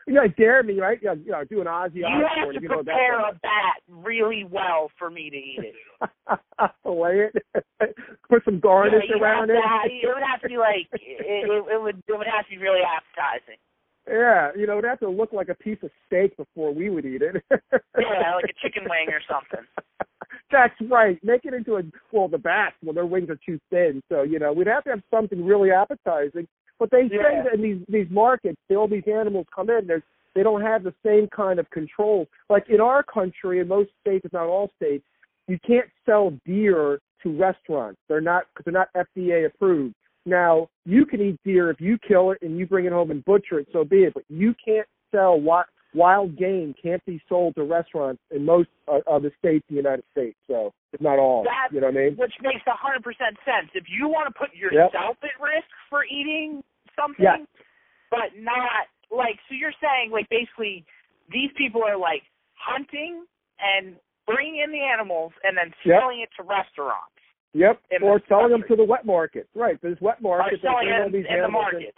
you 0.08 0.14
know, 0.14 0.26
dare 0.26 0.62
me, 0.62 0.80
right? 0.80 0.98
You 1.02 1.08
know, 1.08 1.14
you 1.24 1.32
know 1.32 1.44
do 1.44 1.60
an 1.60 1.66
Ozzy 1.66 1.96
You 1.96 2.06
have 2.06 2.48
to 2.48 2.60
you 2.60 2.68
know 2.68 2.76
prepare 2.76 3.18
that 3.18 3.36
a 3.36 3.38
bat 3.40 3.76
really 3.88 4.44
well 4.44 4.90
for 4.98 5.10
me 5.10 5.30
to 5.30 5.36
eat 5.36 5.60
it. 5.60 5.74
Lay 6.84 7.28
it. 7.28 7.94
Put 8.28 8.44
some 8.44 8.58
garnish 8.58 9.04
yeah, 9.08 9.20
around 9.20 9.50
it. 9.50 9.56
have- 9.56 9.86
it 9.86 10.06
would 10.06 10.22
have 10.26 10.40
to 10.40 10.48
be 10.48 10.56
like 10.56 10.88
it, 10.92 11.00
it, 11.02 11.48
it 11.48 11.80
would 11.80 12.02
it 12.08 12.16
would 12.16 12.26
have 12.26 12.44
to 12.46 12.50
be 12.50 12.58
really 12.58 12.80
appetizing. 12.80 13.58
Yeah, 14.08 14.50
you 14.56 14.66
know, 14.66 14.78
it'd 14.78 14.88
have 14.88 15.00
to 15.00 15.10
look 15.10 15.34
like 15.34 15.50
a 15.50 15.54
piece 15.54 15.78
of 15.82 15.90
steak 16.06 16.34
before 16.38 16.72
we 16.72 16.88
would 16.88 17.04
eat 17.04 17.20
it. 17.20 17.44
Yeah, 17.50 18.34
like 18.36 18.44
a 18.48 18.66
chicken 18.66 18.84
wing 18.88 19.08
or 19.08 19.20
something. 19.28 19.66
That's 20.50 20.74
right. 20.90 21.22
Make 21.22 21.44
it 21.44 21.52
into 21.52 21.76
a 21.76 21.82
well, 22.10 22.28
the 22.28 22.38
bats. 22.38 22.76
Well, 22.82 22.94
their 22.94 23.04
wings 23.04 23.28
are 23.28 23.38
too 23.44 23.60
thin, 23.70 24.02
so 24.08 24.22
you 24.22 24.38
know 24.38 24.52
we'd 24.52 24.66
have 24.66 24.84
to 24.84 24.90
have 24.90 25.02
something 25.10 25.44
really 25.44 25.70
appetizing. 25.70 26.48
But 26.78 26.90
they 26.90 27.08
say 27.08 27.42
that 27.44 27.54
in 27.54 27.62
these 27.62 27.80
these 27.88 28.06
markets, 28.10 28.58
all 28.70 28.88
these 28.88 29.02
animals 29.06 29.46
come 29.54 29.70
in. 29.70 29.86
There's 29.86 30.02
they 30.34 30.42
don't 30.42 30.62
have 30.62 30.84
the 30.84 30.94
same 31.04 31.28
kind 31.28 31.58
of 31.58 31.68
control. 31.70 32.26
Like 32.48 32.68
in 32.68 32.80
our 32.80 33.02
country, 33.02 33.60
in 33.60 33.68
most 33.68 33.90
states, 34.00 34.24
if 34.24 34.32
not 34.32 34.46
all 34.46 34.70
states, 34.76 35.04
you 35.48 35.58
can't 35.66 35.88
sell 36.06 36.32
deer 36.46 37.00
to 37.22 37.36
restaurants. 37.36 37.98
They're 38.08 38.20
not 38.20 38.44
because 38.54 38.64
they're 38.64 38.72
not 38.72 38.88
FDA 38.96 39.46
approved. 39.46 39.94
Now 40.26 40.68
you 40.84 41.06
can 41.06 41.20
eat 41.20 41.40
deer 41.44 41.70
if 41.70 41.80
you 41.80 41.98
kill 42.06 42.30
it 42.30 42.38
and 42.42 42.58
you 42.58 42.66
bring 42.66 42.84
it 42.84 42.92
home 42.92 43.10
and 43.10 43.24
butcher 43.24 43.58
it, 43.58 43.68
so 43.72 43.84
be 43.84 44.04
it. 44.04 44.14
But 44.14 44.24
you 44.28 44.54
can't 44.64 44.86
sell 45.10 45.32
wi- 45.32 45.64
wild 45.94 46.36
game. 46.36 46.74
Can't 46.82 47.04
be 47.06 47.20
sold 47.28 47.54
to 47.56 47.64
restaurants 47.64 48.22
in 48.30 48.44
most 48.44 48.68
uh, 48.86 49.00
of 49.06 49.22
the 49.22 49.30
states 49.38 49.64
in 49.68 49.76
the 49.76 49.82
United 49.82 50.04
States. 50.12 50.36
So 50.46 50.72
if 50.92 51.00
not 51.00 51.18
all, 51.18 51.44
That- 51.44 51.68
you 51.72 51.80
know 51.80 51.86
what 51.88 51.96
I 51.96 52.04
mean? 52.08 52.16
which 52.16 52.34
makes 52.42 52.62
a 52.66 52.72
hundred 52.76 53.02
percent 53.02 53.36
sense. 53.44 53.70
If 53.74 53.84
you 53.88 54.08
want 54.08 54.32
to 54.32 54.38
put 54.38 54.54
yourself 54.54 55.16
at 55.22 55.34
risk 55.40 55.68
for 55.90 56.04
eating 56.04 56.62
something, 56.96 57.24
Yeah. 57.24 57.44
but 58.10 58.36
not 58.38 58.88
like 59.10 59.38
so 59.48 59.54
you're 59.54 59.72
saying 59.80 60.10
like 60.10 60.28
basically 60.28 60.84
these 61.32 61.50
people 61.56 61.82
are 61.84 61.96
like 61.96 62.22
hunting 62.54 63.24
and 63.60 63.96
bringing 64.26 64.60
in 64.60 64.70
the 64.70 64.80
animals 64.80 65.32
and 65.42 65.56
then 65.56 65.72
Yep. 65.84 66.00
selling 66.00 66.20
it 66.20 66.28
to 66.36 66.42
restaurants. 66.42 67.12
Yep. 67.54 67.80
Or 68.02 68.20
selling 68.28 68.50
them 68.50 68.62
to 68.68 68.76
the 68.76 68.84
wet 68.84 69.06
market. 69.06 69.48
Right. 69.54 69.80
There's 69.80 69.98
wet 70.02 70.20
markets. 70.20 70.60
that 70.62 70.68
selling 70.68 70.92
all 70.92 71.06
in, 71.06 71.12
the 71.12 71.28
animals 71.30 71.46
in. 71.72 71.78
market. 71.80 71.94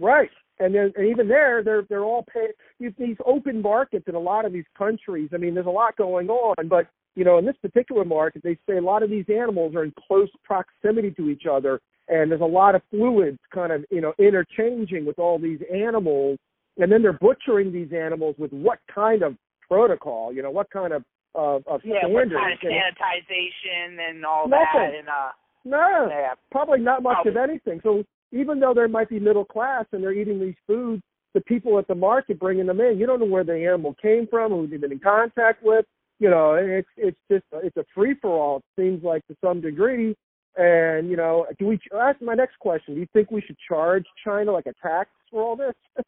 Right. 0.00 0.30
And 0.60 0.74
then 0.74 0.92
and 0.96 1.06
even 1.08 1.28
there, 1.28 1.62
they're 1.62 1.82
they're 1.88 2.04
all 2.04 2.24
paid. 2.32 2.50
These, 2.80 2.92
these 2.98 3.16
open 3.24 3.62
markets 3.62 4.06
in 4.08 4.14
a 4.14 4.20
lot 4.20 4.44
of 4.44 4.52
these 4.52 4.64
countries. 4.76 5.30
I 5.32 5.36
mean, 5.36 5.54
there's 5.54 5.66
a 5.66 5.70
lot 5.70 5.96
going 5.96 6.28
on, 6.28 6.68
but 6.68 6.86
you 7.14 7.24
know, 7.24 7.38
in 7.38 7.44
this 7.44 7.56
particular 7.62 8.04
market, 8.04 8.42
they 8.42 8.56
say 8.68 8.76
a 8.76 8.82
lot 8.82 9.02
of 9.02 9.10
these 9.10 9.24
animals 9.28 9.74
are 9.74 9.84
in 9.84 9.92
close 10.06 10.28
proximity 10.44 11.10
to 11.12 11.28
each 11.30 11.44
other, 11.50 11.80
and 12.08 12.30
there's 12.30 12.40
a 12.40 12.44
lot 12.44 12.74
of 12.74 12.82
fluids 12.90 13.38
kind 13.54 13.72
of 13.72 13.84
you 13.90 14.00
know 14.00 14.12
interchanging 14.18 15.04
with 15.04 15.18
all 15.18 15.38
these 15.38 15.60
animals, 15.72 16.38
and 16.78 16.90
then 16.90 17.02
they're 17.02 17.12
butchering 17.12 17.72
these 17.72 17.92
animals 17.92 18.34
with 18.38 18.52
what 18.52 18.78
kind 18.92 19.22
of 19.22 19.36
protocol? 19.68 20.32
You 20.32 20.42
know, 20.42 20.50
what 20.50 20.70
kind 20.70 20.92
of 20.92 21.04
of, 21.34 21.62
of 21.66 21.80
Yeah, 21.84 22.06
what 22.06 22.30
kind 22.32 22.52
of 22.52 22.58
sanitization 22.58 23.98
and 24.08 24.24
all 24.24 24.48
Nothing. 24.48 24.64
that 24.74 24.94
and 24.98 25.08
uh 25.08 25.30
No. 25.64 26.08
yeah. 26.10 26.34
probably 26.50 26.80
not 26.80 27.02
much 27.02 27.26
of 27.26 27.36
anything. 27.36 27.80
So 27.82 28.02
even 28.32 28.60
though 28.60 28.74
there 28.74 28.88
might 28.88 29.08
be 29.08 29.18
middle 29.18 29.44
class 29.44 29.84
and 29.92 30.02
they're 30.02 30.12
eating 30.12 30.40
these 30.40 30.54
foods, 30.66 31.02
the 31.34 31.40
people 31.42 31.78
at 31.78 31.86
the 31.88 31.94
market 31.94 32.38
bringing 32.38 32.66
them 32.66 32.80
in, 32.80 32.98
you 32.98 33.06
don't 33.06 33.20
know 33.20 33.26
where 33.26 33.44
the 33.44 33.52
animal 33.52 33.94
came 34.00 34.26
from, 34.28 34.52
who 34.52 34.66
they've 34.66 34.80
been 34.80 34.92
in 34.92 34.98
contact 34.98 35.62
with. 35.62 35.84
You 36.18 36.30
know, 36.30 36.54
it's 36.54 36.88
it's 36.96 37.18
just 37.30 37.44
it's 37.52 37.76
a 37.76 37.84
free 37.94 38.14
for 38.20 38.30
all. 38.30 38.56
It 38.56 38.64
seems 38.76 39.04
like 39.04 39.24
to 39.28 39.36
some 39.44 39.60
degree. 39.60 40.16
And 40.56 41.08
you 41.08 41.16
know, 41.16 41.46
do 41.58 41.66
we? 41.66 41.78
That's 41.92 42.20
my 42.20 42.34
next 42.34 42.58
question. 42.58 42.94
Do 42.94 43.00
you 43.00 43.06
think 43.12 43.30
we 43.30 43.40
should 43.40 43.56
charge 43.68 44.04
China 44.24 44.50
like 44.50 44.66
a 44.66 44.74
tax 44.82 45.10
for 45.30 45.42
all 45.42 45.54
this? 45.54 45.74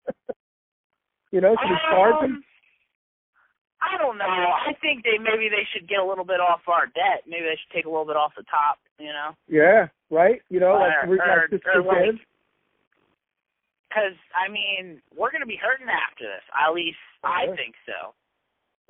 you 1.30 1.40
know, 1.40 1.54
should 1.62 1.70
we 1.70 1.78
charge 1.90 2.14
um, 2.14 2.22
them? 2.22 2.42
I 3.82 3.96
don't 3.96 4.18
know. 4.18 4.24
I 4.28 4.72
think 4.80 5.04
they 5.04 5.16
maybe 5.18 5.48
they 5.48 5.66
should 5.72 5.88
get 5.88 5.98
a 5.98 6.04
little 6.04 6.24
bit 6.24 6.40
off 6.40 6.60
our 6.68 6.86
debt. 6.86 7.24
Maybe 7.26 7.44
they 7.44 7.56
should 7.56 7.74
take 7.74 7.86
a 7.86 7.90
little 7.90 8.04
bit 8.04 8.16
off 8.16 8.32
the 8.36 8.44
top. 8.44 8.78
You 8.98 9.08
know, 9.08 9.32
Yeah, 9.48 9.88
right. 10.10 10.42
You 10.50 10.60
know, 10.60 10.74
like, 10.74 11.04
Or- 11.04 11.08
we- 11.08 11.20
or- 11.20 11.48
like 11.50 11.66
or 11.74 11.82
like- 11.82 12.20
because 13.88 14.14
I 14.36 14.48
mean 14.50 15.00
we're 15.16 15.30
gonna 15.32 15.46
be 15.46 15.56
hurting 15.56 15.88
after 15.88 16.24
this. 16.24 16.42
At 16.54 16.72
least 16.74 16.98
I 17.24 17.46
think 17.56 17.74
so. 17.86 18.14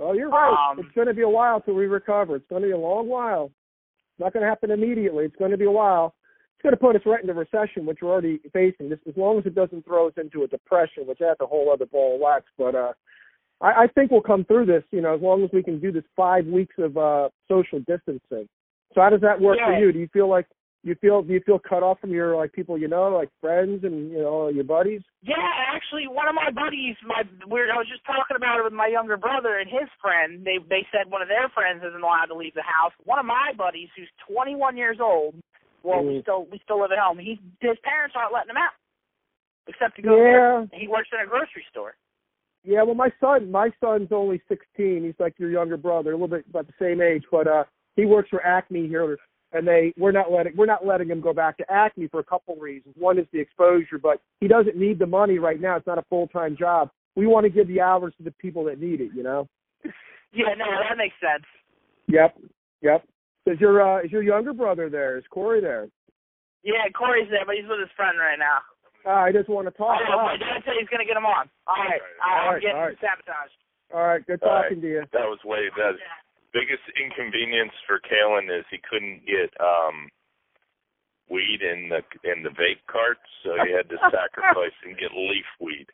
Oh, 0.01 0.12
you're 0.12 0.30
right. 0.30 0.70
Um, 0.70 0.78
it's 0.78 0.95
going 0.95 1.09
to 1.09 1.14
be 1.14 1.20
a 1.22 1.28
while 1.28 1.61
till 1.61 1.74
we 1.74 1.86
recover. 1.86 2.36
It's 2.36 2.47
going 2.49 2.62
to 2.62 2.68
be 2.68 2.72
a 2.72 2.78
long 2.78 3.07
while. 3.07 3.47
It's 4.12 4.20
not 4.20 4.32
going 4.32 4.43
to 4.43 4.49
happen 4.49 4.70
immediately. 4.70 5.26
It's 5.26 5.36
going 5.36 5.51
to 5.51 5.59
be 5.59 5.66
a 5.66 5.70
while. 5.70 6.14
It's 6.55 6.62
going 6.62 6.72
to 6.72 6.78
put 6.80 6.97
us 6.97 7.03
right 7.05 7.20
into 7.20 7.34
recession, 7.34 7.84
which 7.84 7.99
we're 8.01 8.09
already 8.11 8.41
facing. 8.51 8.88
This, 8.88 8.99
as 9.07 9.14
long 9.14 9.38
as 9.38 9.45
it 9.45 9.55
doesn't 9.55 9.84
throw 9.84 10.07
us 10.09 10.14
into 10.16 10.43
a 10.43 10.49
depression, 10.49 11.07
which 11.07 11.18
that's 11.18 11.41
a 11.43 11.47
whole 11.47 11.70
other 11.70 11.84
ball 11.84 12.14
of 12.14 12.20
wax. 12.22 12.47
But 12.57 12.74
uh, 12.74 12.93
I, 13.61 13.84
I 13.84 13.86
think 13.94 14.11
we'll 14.11 14.22
come 14.22 14.44
through 14.44 14.66
this. 14.66 14.84
You 14.90 15.00
know, 15.00 15.14
as 15.14 15.20
long 15.20 15.44
as 15.44 15.50
we 15.52 15.62
can 15.62 15.80
do 15.80 15.92
this 15.92 16.04
five 16.16 16.46
weeks 16.46 16.74
of 16.78 16.96
uh, 16.96 17.28
social 17.48 17.78
distancing. 17.80 18.48
So 18.94 19.00
how 19.00 19.11
does 19.11 19.20
that 19.20 19.40
work 19.40 19.58
for 19.64 19.72
you? 19.78 19.92
Do 19.92 19.98
you 19.98 20.08
feel 20.12 20.28
like 20.28 20.46
you 20.82 20.96
feel 21.00 21.22
do 21.22 21.32
you 21.34 21.40
feel 21.44 21.58
cut 21.61 21.82
off 21.82 22.00
from 22.00 22.11
your 22.11 22.34
like 22.36 22.52
people 22.52 22.78
you 22.78 22.88
know, 22.88 23.08
like 23.08 23.28
friends 23.40 23.84
and 23.84 24.11
you 24.11 24.18
know 24.18 24.48
your 24.48 24.64
buddies? 24.64 25.02
Yeah, 25.22 25.36
actually, 25.70 26.08
one 26.08 26.26
of 26.26 26.34
my 26.34 26.50
buddies, 26.50 26.96
my 27.06 27.22
weird. 27.46 27.70
I 27.70 27.76
was 27.76 27.86
just 27.86 28.04
talking 28.06 28.34
about 28.36 28.58
it 28.58 28.64
with 28.64 28.72
my 28.72 28.88
younger 28.88 29.16
brother 29.16 29.58
and 29.58 29.68
his 29.68 29.88
friend. 30.00 30.44
They 30.44 30.58
they 30.68 30.86
said 30.90 31.11
one 31.12 31.22
of 31.22 31.28
their 31.28 31.48
friends 31.54 31.84
isn't 31.86 32.02
allowed 32.02 32.32
to 32.32 32.36
leave 32.36 32.54
the 32.54 32.66
house. 32.66 32.92
One 33.04 33.18
of 33.20 33.26
my 33.26 33.52
buddies, 33.56 33.88
who's 33.94 34.08
21 34.26 34.76
years 34.76 34.98
old, 35.00 35.34
well, 35.82 36.02
we 36.02 36.18
Mm. 36.18 36.22
still 36.22 36.46
we 36.50 36.58
still 36.64 36.80
live 36.80 36.92
at 36.92 36.98
home. 36.98 37.18
He 37.18 37.38
his 37.61 37.78
parents 37.84 38.16
aren't 38.16 38.32
letting 38.32 38.50
him 38.50 38.56
out, 38.58 38.74
except 39.68 39.96
to 39.96 40.02
go. 40.02 40.16
Yeah. 40.16 40.64
He 40.72 40.88
works 40.88 41.08
in 41.12 41.20
a 41.20 41.28
grocery 41.28 41.64
store. 41.70 41.94
Yeah, 42.62 42.82
well, 42.82 42.94
my 42.94 43.11
son, 43.20 43.50
my 43.50 43.70
son's 43.80 44.08
only 44.12 44.42
16. 44.48 45.04
He's 45.04 45.14
like 45.18 45.38
your 45.38 45.50
younger 45.50 45.76
brother, 45.76 46.11
a 46.11 46.14
little 46.14 46.28
bit 46.28 46.44
about 46.48 46.66
the 46.66 46.74
same 46.78 47.00
age, 47.00 47.24
but 47.30 47.46
uh, 47.46 47.64
he 47.96 48.04
works 48.04 48.28
for 48.28 48.44
Acme 48.44 48.86
here 48.86 49.16
and 49.52 49.66
they 49.66 49.92
we're 49.98 50.12
not 50.12 50.30
letting 50.30 50.52
we're 50.56 50.66
not 50.66 50.86
letting 50.86 51.08
him 51.08 51.20
go 51.20 51.32
back 51.32 51.56
to 51.58 51.64
Acme 51.70 52.08
for 52.08 52.20
a 52.20 52.24
couple 52.24 52.54
reasons. 52.56 52.94
One 52.98 53.18
is 53.18 53.26
the 53.32 53.40
exposure, 53.40 53.98
but 54.00 54.20
he 54.40 54.48
doesn't 54.48 54.76
need 54.76 54.98
the 54.98 55.06
money 55.06 55.38
right 55.38 55.61
now. 55.61 55.76
It's 55.76 55.86
not 55.86 55.98
a 55.98 56.04
full 56.08 56.28
time 56.28 56.56
job. 56.56 56.90
We 57.16 57.26
want 57.26 57.44
to 57.44 57.50
give 57.50 57.66
the 57.66 57.80
hours 57.80 58.14
to 58.18 58.22
the 58.22 58.30
people 58.32 58.64
that 58.64 58.80
need 58.80 59.00
it. 59.00 59.11
You 59.14 59.22
know. 59.22 59.48
Yeah, 60.32 60.54
no, 60.56 60.64
that 60.88 60.96
makes 60.96 61.16
sense. 61.18 61.44
Yep. 62.06 62.38
Yep. 62.82 63.04
Is 63.46 63.58
your 63.58 63.82
uh, 63.82 64.04
is 64.04 64.12
your 64.12 64.22
younger 64.22 64.52
brother 64.52 64.88
there? 64.88 65.18
Is 65.18 65.24
Corey 65.30 65.61
there? 65.61 65.88
Yeah, 66.62 66.86
Corey's 66.96 67.28
there, 67.30 67.44
but 67.44 67.56
he's 67.56 67.68
with 67.68 67.80
his 67.80 67.90
friend 67.96 68.18
right 68.18 68.38
now. 68.38 68.62
Uh, 69.07 69.24
I 69.24 69.32
just 69.32 69.48
want 69.48 69.66
to 69.66 69.74
talk. 69.74 69.96
Oh, 69.96 70.22
my 70.22 70.36
dad 70.36 70.61
said 70.64 70.74
he's 70.78 70.88
gonna 70.88 71.09
get 71.09 71.16
him 71.16 71.24
on. 71.24 71.48
All 71.66 71.76
right, 71.80 72.01
All 72.20 72.36
I'm 72.36 72.55
right, 72.55 72.62
getting 72.62 72.76
all 72.76 72.88
right. 72.92 73.01
sabotaged. 73.01 73.57
All 73.92 74.07
right. 74.07 74.22
Good 74.26 74.42
All 74.42 74.62
talking 74.62 74.80
to 74.80 74.86
you. 74.86 75.03
That 75.12 75.26
was 75.26 75.38
way 75.44 75.66
that 75.76 75.96
biggest 76.53 76.82
inconvenience 76.98 77.72
for 77.86 77.98
Kalen 78.03 78.46
is 78.46 78.64
he 78.70 78.78
couldn't 78.88 79.24
get 79.26 79.51
um 79.61 80.11
weed 81.30 81.62
in 81.62 81.88
the 81.88 82.03
in 82.28 82.42
the 82.42 82.51
vape 82.51 82.82
carts, 82.90 83.24
so 83.42 83.57
he 83.64 83.72
had 83.72 83.88
to 83.88 83.96
sacrifice 84.12 84.74
and 84.84 84.98
get 84.98 85.11
leaf 85.14 85.46
weed. 85.61 85.86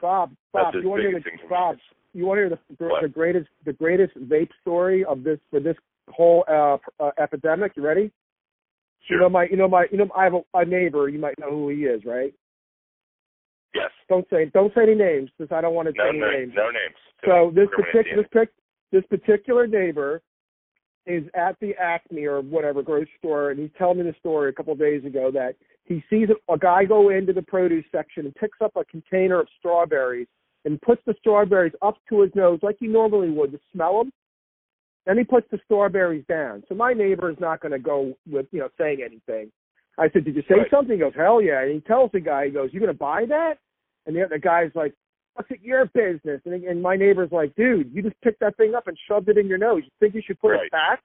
Bob, 0.00 0.30
Bob, 0.52 0.74
you 0.74 0.88
want 0.88 1.02
to 1.02 1.08
hear 1.08 1.20
the 1.20 1.48
Bob? 1.48 1.76
You 2.12 2.26
want 2.26 2.38
to 2.38 2.42
hear 2.42 2.50
the 2.50 2.58
the, 2.78 2.84
What? 2.86 3.02
the 3.02 3.08
greatest 3.08 3.48
the 3.64 3.72
greatest 3.72 4.14
vape 4.16 4.50
story 4.62 5.04
of 5.04 5.24
this 5.24 5.38
for 5.50 5.60
this 5.60 5.76
whole 6.08 6.44
uh, 6.48 6.76
uh 7.02 7.10
epidemic? 7.18 7.72
You 7.76 7.82
ready? 7.82 8.12
You 9.08 9.18
know 9.18 9.28
my 9.28 9.46
you 9.50 9.56
know 9.56 9.68
my 9.68 9.86
you 9.90 9.98
know 9.98 10.08
I 10.16 10.24
have 10.24 10.34
a, 10.34 10.40
a 10.54 10.64
neighbor. 10.64 11.08
You 11.08 11.18
might 11.18 11.38
know 11.38 11.50
who 11.50 11.68
he 11.68 11.84
is, 11.84 12.02
right? 12.06 12.32
Yes. 13.74 13.90
Don't 14.08 14.26
say 14.30 14.46
don't 14.54 14.72
say 14.74 14.82
any 14.84 14.94
names 14.94 15.30
because 15.36 15.52
I 15.54 15.60
don't 15.60 15.74
want 15.74 15.88
to 15.88 15.94
No 15.96 16.04
say 16.04 16.08
any 16.10 16.18
no 16.20 16.30
names. 16.30 16.52
no 16.54 16.70
names. 16.70 16.94
So 17.24 17.50
this 17.54 17.68
particular 17.74 18.22
this, 18.22 18.30
pic- 18.32 18.54
this 18.92 19.04
particular 19.10 19.66
neighbor 19.66 20.22
is 21.06 21.24
at 21.34 21.56
the 21.60 21.74
Acme 21.78 22.24
or 22.24 22.40
whatever 22.40 22.82
grocery 22.82 23.10
store, 23.18 23.50
and 23.50 23.58
he's 23.60 23.70
telling 23.76 23.98
me 23.98 24.04
the 24.04 24.14
story 24.20 24.48
a 24.48 24.52
couple 24.52 24.72
of 24.72 24.78
days 24.78 25.04
ago 25.04 25.30
that 25.32 25.54
he 25.84 26.02
sees 26.08 26.28
a, 26.30 26.52
a 26.52 26.56
guy 26.58 26.84
go 26.84 27.10
into 27.10 27.32
the 27.32 27.42
produce 27.42 27.84
section 27.92 28.24
and 28.24 28.34
picks 28.36 28.58
up 28.62 28.72
a 28.76 28.84
container 28.86 29.40
of 29.40 29.48
strawberries 29.58 30.28
and 30.64 30.80
puts 30.80 31.02
the 31.06 31.14
strawberries 31.18 31.74
up 31.82 31.96
to 32.08 32.22
his 32.22 32.34
nose 32.34 32.58
like 32.62 32.76
he 32.80 32.86
normally 32.86 33.28
would 33.30 33.52
to 33.52 33.60
smell 33.72 33.98
them. 33.98 34.10
Then 35.04 35.18
he 35.18 35.24
puts 35.24 35.46
the 35.50 35.58
strawberries 35.66 36.24
down. 36.26 36.62
So 36.68 36.74
my 36.74 36.94
neighbor 36.94 37.30
is 37.30 37.36
not 37.38 37.60
going 37.60 37.72
to 37.72 37.78
go 37.78 38.14
with 38.30 38.46
you 38.52 38.60
know 38.60 38.68
saying 38.78 39.00
anything. 39.04 39.50
I 39.98 40.08
said, 40.10 40.24
"Did 40.24 40.34
you 40.36 40.42
say 40.48 40.54
Right. 40.56 40.70
something?" 40.70 40.94
He 40.96 41.00
goes, 41.00 41.12
"Hell 41.14 41.42
yeah!" 41.42 41.60
And 41.62 41.72
he 41.72 41.80
tells 41.80 42.10
the 42.12 42.20
guy, 42.20 42.46
"He 42.46 42.50
goes, 42.50 42.70
you 42.72 42.80
going 42.80 42.90
to 42.92 42.98
buy 42.98 43.26
that?" 43.26 43.58
And 44.06 44.14
the, 44.16 44.26
the 44.30 44.38
guy's 44.38 44.70
like, 44.74 44.94
what's 45.34 45.50
it 45.50 45.60
your 45.62 45.86
business? 45.86 46.40
And, 46.44 46.62
and 46.64 46.80
my 46.82 46.96
neighbor's 46.96 47.32
like, 47.32 47.54
dude, 47.56 47.90
you 47.92 48.02
just 48.02 48.20
picked 48.22 48.40
that 48.40 48.56
thing 48.56 48.74
up 48.74 48.86
and 48.86 48.96
shoved 49.08 49.28
it 49.28 49.38
in 49.38 49.46
your 49.48 49.58
nose. 49.58 49.82
You 49.84 49.90
think 50.00 50.14
you 50.14 50.22
should 50.24 50.38
put 50.40 50.52
Right. 50.52 50.66
it 50.66 50.72
back? 50.72 51.02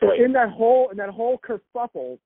So 0.00 0.08
Right. 0.08 0.20
in 0.20 0.32
that 0.34 0.50
whole 0.50 0.90
in 0.90 0.96
that 0.98 1.10
whole 1.10 1.38
kerfuffle, 1.38 2.18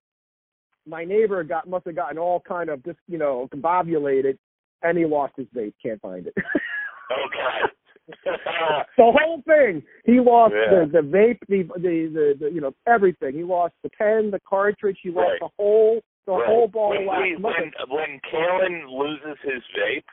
my 0.87 1.05
neighbor 1.05 1.43
got 1.43 1.67
must 1.69 1.87
have 1.87 1.97
gotten 1.97 2.19
all 2.19 2.41
kind 2.41 2.69
of 2.69 2.85
just 2.85 2.99
you 3.09 3.17
know 3.19 3.49
combobulated, 3.55 4.37
and 4.83 4.99
he 4.99 5.07
lost 5.07 5.33
his 5.37 5.47
vape. 5.57 5.73
Can't 5.83 6.01
find 6.03 6.27
it. 6.27 6.35
Oh 7.11 7.27
God. 7.33 7.71
the 8.99 9.13
whole 9.13 9.41
thing. 9.47 9.83
He 10.05 10.21
lost 10.21 10.55
Yeah. 10.55 10.85
the 10.85 10.87
the 10.87 10.99
vape, 11.09 11.39
the, 11.49 11.63
the 11.81 12.07
the 12.13 12.37
the 12.41 12.51
you 12.53 12.61
know 12.61 12.75
everything. 12.87 13.33
He 13.35 13.43
lost 13.43 13.75
the 13.83 13.91
pen, 13.91 14.31
the 14.31 14.41
cartridge. 14.41 14.99
He 15.03 15.11
lost 15.11 15.31
Right. 15.31 15.41
the 15.41 15.49
whole 15.59 16.03
the 16.27 16.33
Right. 16.33 16.47
whole 16.47 16.69
ball 16.69 16.91
when, 16.91 17.07
wax. 17.07 17.21
we- 17.23 17.37
when 17.37 17.73
when 17.89 18.21
Kalen 18.21 18.89
loses 18.89 19.39
his 19.41 19.63
vape, 19.77 20.05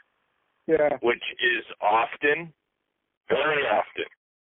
yeah. 0.68 0.98
which 1.02 1.24
is 1.40 1.66
often, 1.82 2.54
very 3.30 3.66
often, 3.68 4.06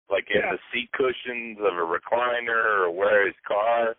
like 0.08 0.28
in 0.30 0.40
Yeah. 0.40 0.52
the 0.52 0.60
seat 0.72 0.90
cushions 0.92 1.58
of 1.60 1.76
a 1.78 1.86
recliner 1.86 2.64
or 2.80 2.90
where 2.90 3.26
his 3.26 3.36
car, 3.46 3.96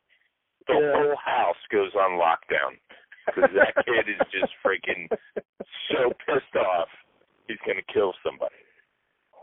the 0.67 0.73
Yeah. 0.73 0.91
whole 0.93 1.15
house 1.17 1.67
goes 1.69 1.95
on 1.95 2.11
lockdown 2.17 2.77
because 3.27 3.51
that 3.51 3.75
kid 3.85 4.09
is 4.09 4.19
just 4.31 4.53
freaking 4.63 5.09
so 5.89 6.11
pissed 6.25 6.55
off 6.57 6.89
he's 7.47 7.59
gonna 7.65 7.81
kill 7.83 8.13
somebody. 8.23 8.55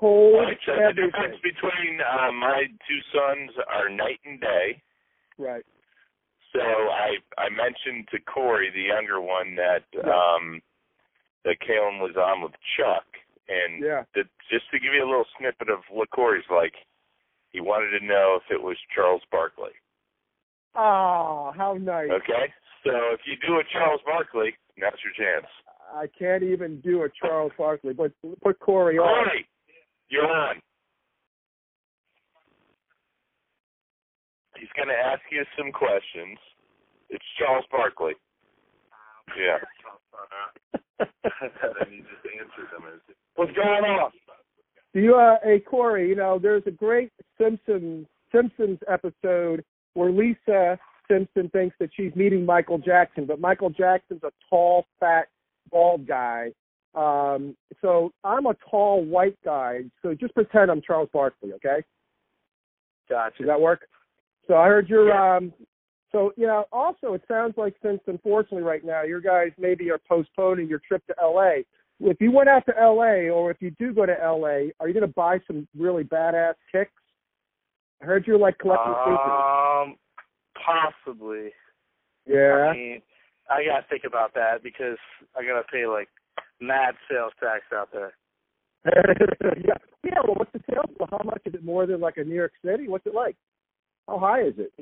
Right, 0.03 0.59
so 0.65 0.75
the 0.77 0.93
difference 0.95 1.39
between 1.41 2.01
uh, 2.01 2.33
my 2.33 2.67
two 2.89 3.01
sons 3.13 3.51
are 3.69 3.91
night 3.91 4.19
and 4.25 4.41
day. 4.41 4.83
Right. 5.37 5.65
So 6.53 6.61
I 6.61 7.17
I 7.39 7.49
mentioned 7.49 8.09
to 8.13 8.19
Corey, 8.21 8.71
the 8.71 8.83
younger 8.83 9.21
one, 9.21 9.55
that 9.57 9.85
Yeah. 9.93 10.11
um 10.11 10.63
that 11.45 11.59
Kalen 11.61 12.01
was 12.01 12.17
on 12.17 12.43
with 12.43 12.53
Chuck, 12.77 13.07
and 13.49 13.83
Yeah. 13.83 14.05
that 14.15 14.27
just 14.51 14.71
to 14.71 14.79
give 14.79 14.93
you 14.93 15.05
a 15.05 15.09
little 15.09 15.27
snippet 15.39 15.71
of 15.71 15.81
what 15.89 16.11
Corey's 16.11 16.49
like, 16.51 16.75
he 17.51 17.61
wanted 17.61 17.99
to 17.99 18.05
know 18.05 18.37
if 18.37 18.51
it 18.51 18.61
was 18.61 18.77
Charles 18.95 19.23
Barkley. 19.31 19.73
Oh, 20.75 21.53
how 21.57 21.75
nice. 21.81 22.11
Okay, 22.11 22.53
so 22.85 22.93
if 23.13 23.21
you 23.27 23.37
do 23.45 23.59
a 23.59 23.65
Charles 23.73 24.01
Barkley, 24.05 24.55
now's 24.77 25.03
your 25.03 25.13
chance. 25.15 25.47
I 25.93 26.07
can't 26.07 26.45
even 26.45 26.81
do 26.81 27.03
a 27.03 27.09
Charles 27.11 27.53
Barkley, 27.59 27.93
but 27.93 28.13
put 28.43 28.61
Corey 28.61 28.99
on. 28.99 29.25
Corey, 29.25 29.49
you're 30.09 30.31
on. 30.31 30.63
He's 34.61 34.69
going 34.77 34.89
to 34.89 34.95
ask 34.95 35.23
you 35.33 35.43
some 35.57 35.73
questions. 35.73 36.39
It's 37.09 37.25
Charles 37.39 37.65
Barkley. 37.71 38.13
Yeah. 39.39 39.57
What's 43.37 43.53
going 43.53 43.85
on? 43.85 44.11
Do 44.93 45.01
you, 45.01 45.15
uh, 45.15 45.37
hey 45.43 45.61
Corey? 45.61 46.11
You 46.11 46.17
know, 46.17 46.39
there's 46.39 46.65
a 46.67 46.71
great 46.71 47.11
Simpsons 47.41 48.07
Simpsons 48.33 48.79
episode 48.87 49.65
where 49.95 50.11
Lisa 50.11 50.79
Simpson 51.09 51.49
thinks 51.51 51.75
that 51.81 51.89
she's 51.97 52.15
meeting 52.15 52.45
Michael 52.45 52.79
Jackson, 52.79 53.25
but 53.25 53.41
Michael 53.41 53.71
Jackson's 53.71 54.23
a 54.25 54.31
tall, 54.51 54.85
fat, 54.99 55.29
bald 55.71 56.07
guy. 56.07 56.51
Um, 56.95 57.57
so 57.81 58.13
I'm 58.25 58.47
a 58.47 58.55
tall, 58.71 59.05
white 59.05 59.39
guy. 59.43 59.85
So 60.03 60.15
just 60.15 60.35
pretend 60.35 60.71
I'm 60.71 60.83
Charles 60.83 61.09
Barkley, 61.13 61.53
okay? 61.55 61.83
Gotcha. 63.09 63.39
Does 63.39 63.47
that 63.47 63.61
work? 63.61 63.87
So 64.51 64.57
I 64.57 64.67
heard 64.67 64.89
your 64.89 65.13
um 65.13 65.53
so 66.11 66.33
you 66.37 66.45
know, 66.45 66.65
also 66.73 67.15
it 67.15 67.23
sounds 67.29 67.55
like 67.57 67.77
since 67.85 68.01
unfortunately 68.09 68.65
right 68.65 68.85
now 68.85 69.05
your 69.05 69.21
guys 69.21 69.53
maybe 69.57 69.93
are 69.93 70.01
postponing 70.09 70.67
your 70.67 70.81
trip 70.87 71.07
to 71.07 71.15
LA. 71.23 71.63
If 72.01 72.17
you 72.21 72.33
went 72.33 72.49
out 72.49 72.65
to 72.67 72.73
LA 72.73 73.33
or 73.33 73.53
if 73.53 73.59
you 73.61 73.71
do 73.79 73.95
go 73.95 74.07
to 74.07 74.13
LA, 74.13 74.73
are 74.81 74.89
you 74.89 74.95
gonna 74.95 75.07
buy 75.07 75.39
some 75.47 75.69
really 75.79 76.03
badass 76.03 76.55
kicks? 76.73 76.91
I 78.03 78.07
heard 78.07 78.27
you're 78.27 78.39
like 78.39 78.59
collecting 78.59 78.93
sneakers. 79.07 79.29
Um, 79.31 79.97
possibly. 80.67 81.51
Yeah. 82.27 82.71
I 82.71 82.75
mean, 82.75 83.03
I 83.49 83.63
gotta 83.65 83.87
think 83.89 84.03
about 84.05 84.35
that 84.35 84.65
because 84.65 84.99
I 85.37 85.45
gotta 85.45 85.65
pay 85.73 85.87
like 85.87 86.09
mad 86.61 86.97
sales 87.09 87.35
tax 87.39 87.63
out 87.73 87.91
there. 87.93 88.15
yeah. 88.85 89.75
Yeah, 90.03 90.19
well 90.27 90.35
what's 90.35 90.53
the 90.53 90.61
sales 90.69 90.91
bill? 90.99 91.07
How 91.09 91.21
much 91.25 91.43
is 91.45 91.55
it 91.55 91.65
more 91.65 91.87
than 91.87 92.01
like 92.01 92.17
a 92.17 92.25
New 92.25 92.35
York 92.35 92.53
City? 92.65 92.89
What's 92.89 93.07
it 93.07 93.15
like? 93.15 93.37
How 94.11 94.19
high 94.19 94.43
is 94.43 94.55
it? 94.59 94.73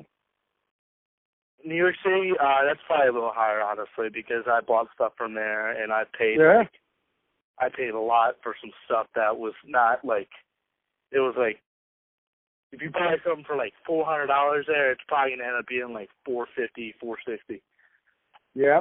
New 1.63 1.75
York 1.75 1.97
City, 2.03 2.33
uh, 2.41 2.65
that's 2.67 2.81
probably 2.87 3.09
a 3.09 3.13
little 3.13 3.33
higher, 3.35 3.61
honestly, 3.61 4.09
because 4.11 4.45
I 4.47 4.61
bought 4.67 4.89
stuff 4.95 5.13
from 5.19 5.35
there 5.35 5.71
and 5.71 5.93
I 5.93 6.05
paid. 6.19 6.39
Yeah. 6.41 6.59
Like, 6.59 6.71
I 7.61 7.69
paid 7.69 7.91
a 7.91 8.01
lot 8.01 8.37
for 8.43 8.55
some 8.63 8.71
stuff 8.87 9.07
that 9.17 9.37
was 9.37 9.53
not 9.67 10.03
like. 10.05 10.29
It 11.11 11.19
was 11.19 11.35
like, 11.37 11.61
if 12.73 12.81
you 12.81 12.91
buy 12.91 13.17
something 13.27 13.45
for 13.45 13.57
like 13.57 13.75
four 13.87 14.07
hundred 14.07 14.29
dollars 14.29 14.65
there, 14.67 14.93
it's 14.93 15.01
probably 15.09 15.33
gonna 15.33 15.49
end 15.49 15.59
up 15.59 15.67
being 15.67 15.93
like 15.93 16.09
four 16.25 16.47
fifty, 16.57 16.95
four 17.01 17.17
sixty. 17.27 17.61
Yeah. 18.55 18.81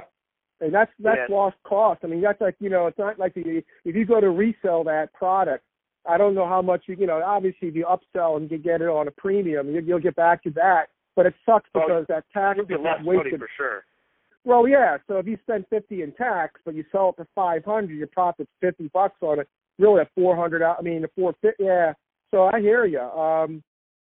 And 0.61 0.73
that's 0.73 0.91
that's 0.99 1.29
Yeah. 1.29 1.35
lost 1.35 1.57
cost. 1.63 2.01
I 2.03 2.07
mean, 2.07 2.21
that's 2.21 2.39
like 2.39 2.55
you 2.59 2.69
know, 2.69 2.87
it's 2.87 2.99
not 2.99 3.19
like 3.19 3.33
the, 3.33 3.63
if 3.83 3.95
you 3.95 4.05
go 4.05 4.21
to 4.21 4.29
resell 4.29 4.83
that 4.85 5.11
product, 5.13 5.65
I 6.07 6.17
don't 6.17 6.33
know 6.33 6.47
how 6.47 6.61
much 6.61 6.83
you 6.87 6.95
you 6.97 7.07
know. 7.07 7.21
Obviously, 7.23 7.67
if 7.67 7.75
you 7.75 7.85
upsell 7.85 8.37
and 8.37 8.49
you 8.49 8.57
get 8.57 8.81
it 8.81 8.87
on 8.87 9.07
a 9.07 9.11
premium, 9.11 9.69
you, 9.69 9.81
you'll 9.81 9.99
get 9.99 10.15
back 10.15 10.43
to 10.43 10.51
that. 10.51 10.87
But 11.15 11.25
it 11.25 11.33
sucks 11.45 11.69
Well, 11.73 11.85
because 11.87 12.05
that 12.09 12.25
tax 12.33 12.59
is 12.59 12.65
less 12.69 13.03
wasted. 13.03 13.39
for 13.39 13.49
sure. 13.57 13.83
Well, 14.43 14.67
yeah. 14.67 14.97
So 15.07 15.17
if 15.17 15.27
you 15.27 15.37
spend 15.41 15.65
fifty 15.69 16.03
in 16.03 16.13
tax, 16.13 16.61
but 16.63 16.75
you 16.75 16.85
sell 16.91 17.09
it 17.09 17.15
for 17.17 17.27
five 17.35 17.65
hundred, 17.65 17.97
your 17.97 18.07
profit's 18.07 18.51
fifty 18.61 18.89
bucks 18.93 19.17
on 19.21 19.39
it. 19.39 19.49
Really, 19.79 20.01
a 20.01 20.09
four 20.15 20.35
hundred. 20.35 20.63
I 20.63 20.81
mean, 20.81 21.01
the 21.01 21.09
four 21.15 21.33
fifty. 21.41 21.65
Yeah. 21.65 21.93
So 22.31 22.45
I 22.53 22.59
hear 22.59 22.85
you. 22.85 22.99
Um, 22.99 23.63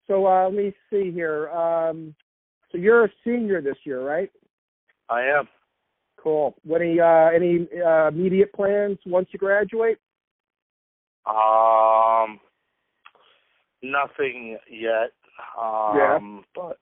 so 0.06 0.26
uh, 0.26 0.44
let 0.44 0.54
me 0.54 0.72
see 0.90 1.10
here. 1.12 1.48
Um, 1.50 2.14
so 2.70 2.78
you're 2.78 3.04
a 3.04 3.10
senior 3.24 3.60
this 3.60 3.76
year, 3.84 4.02
right? 4.02 4.30
I 5.08 5.22
am. 5.22 5.48
Cool. 6.16 6.54
Any 6.74 7.00
uh, 7.00 7.30
any 7.34 7.66
uh, 7.84 8.08
immediate 8.08 8.52
plans 8.52 8.98
once 9.06 9.28
you 9.32 9.38
graduate? 9.38 9.98
Um, 11.26 12.40
nothing 13.82 14.58
yet. 14.70 15.12
Um, 15.58 16.44
but 16.54 16.78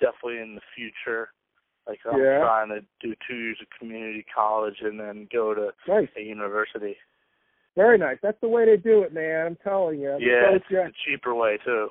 definitely 0.00 0.40
in 0.40 0.54
the 0.54 0.60
future. 0.74 1.30
Like 1.86 2.00
I'm 2.04 2.20
Yeah. 2.20 2.40
trying 2.40 2.68
to 2.68 2.84
do 3.00 3.14
two 3.26 3.36
years 3.36 3.60
of 3.60 3.70
community 3.70 4.24
college 4.34 4.80
and 4.82 5.00
then 5.00 5.26
go 5.32 5.54
to 5.54 5.72
Nice. 5.86 6.08
a 6.16 6.22
university. 6.22 6.96
Very 7.74 7.96
nice. 7.96 8.18
That's 8.20 8.40
the 8.40 8.48
way 8.48 8.64
to 8.64 8.76
do 8.76 9.02
it, 9.02 9.12
man. 9.12 9.46
I'm 9.46 9.56
telling 9.56 10.00
you. 10.00 10.16
Yeah, 10.18 10.54
it's 10.54 10.70
yeah. 10.70 10.88
a 10.88 10.92
cheaper 11.04 11.34
way 11.34 11.58
too. 11.58 11.88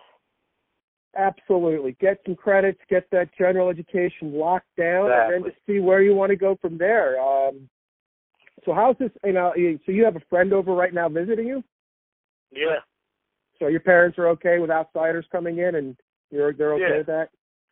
Absolutely. 1.15 1.93
Get 1.93 2.21
some 2.25 2.35
credits, 2.35 2.79
get 2.89 3.09
that 3.11 3.29
general 3.35 3.69
education 3.69 4.33
locked 4.33 4.75
down, 4.77 5.11
and 5.11 5.31
then 5.31 5.39
Exactly. 5.39 5.51
just 5.51 5.65
see 5.65 5.79
where 5.79 6.01
you 6.01 6.13
want 6.13 6.29
to 6.29 6.35
go 6.35 6.55
from 6.57 6.77
there. 6.77 7.19
Um, 7.19 7.69
so 8.65 8.73
how's 8.73 8.97
this? 8.97 9.11
You 9.23 9.33
know, 9.33 9.51
so 9.55 9.91
you 9.91 10.03
have 10.05 10.15
a 10.15 10.21
friend 10.29 10.53
over 10.53 10.73
right 10.73 10.93
now 10.93 11.09
visiting 11.09 11.47
you. 11.47 11.63
Yeah. 12.51 12.79
So 13.59 13.67
your 13.67 13.79
parents 13.79 14.17
are 14.19 14.27
okay 14.29 14.59
with 14.59 14.69
outsiders 14.69 15.25
coming 15.31 15.57
in, 15.59 15.75
and 15.75 15.95
you're 16.31 16.53
they're 16.53 16.73
okay 16.73 16.83
Yeah. 16.89 16.97
with 16.97 17.07
that. 17.07 17.29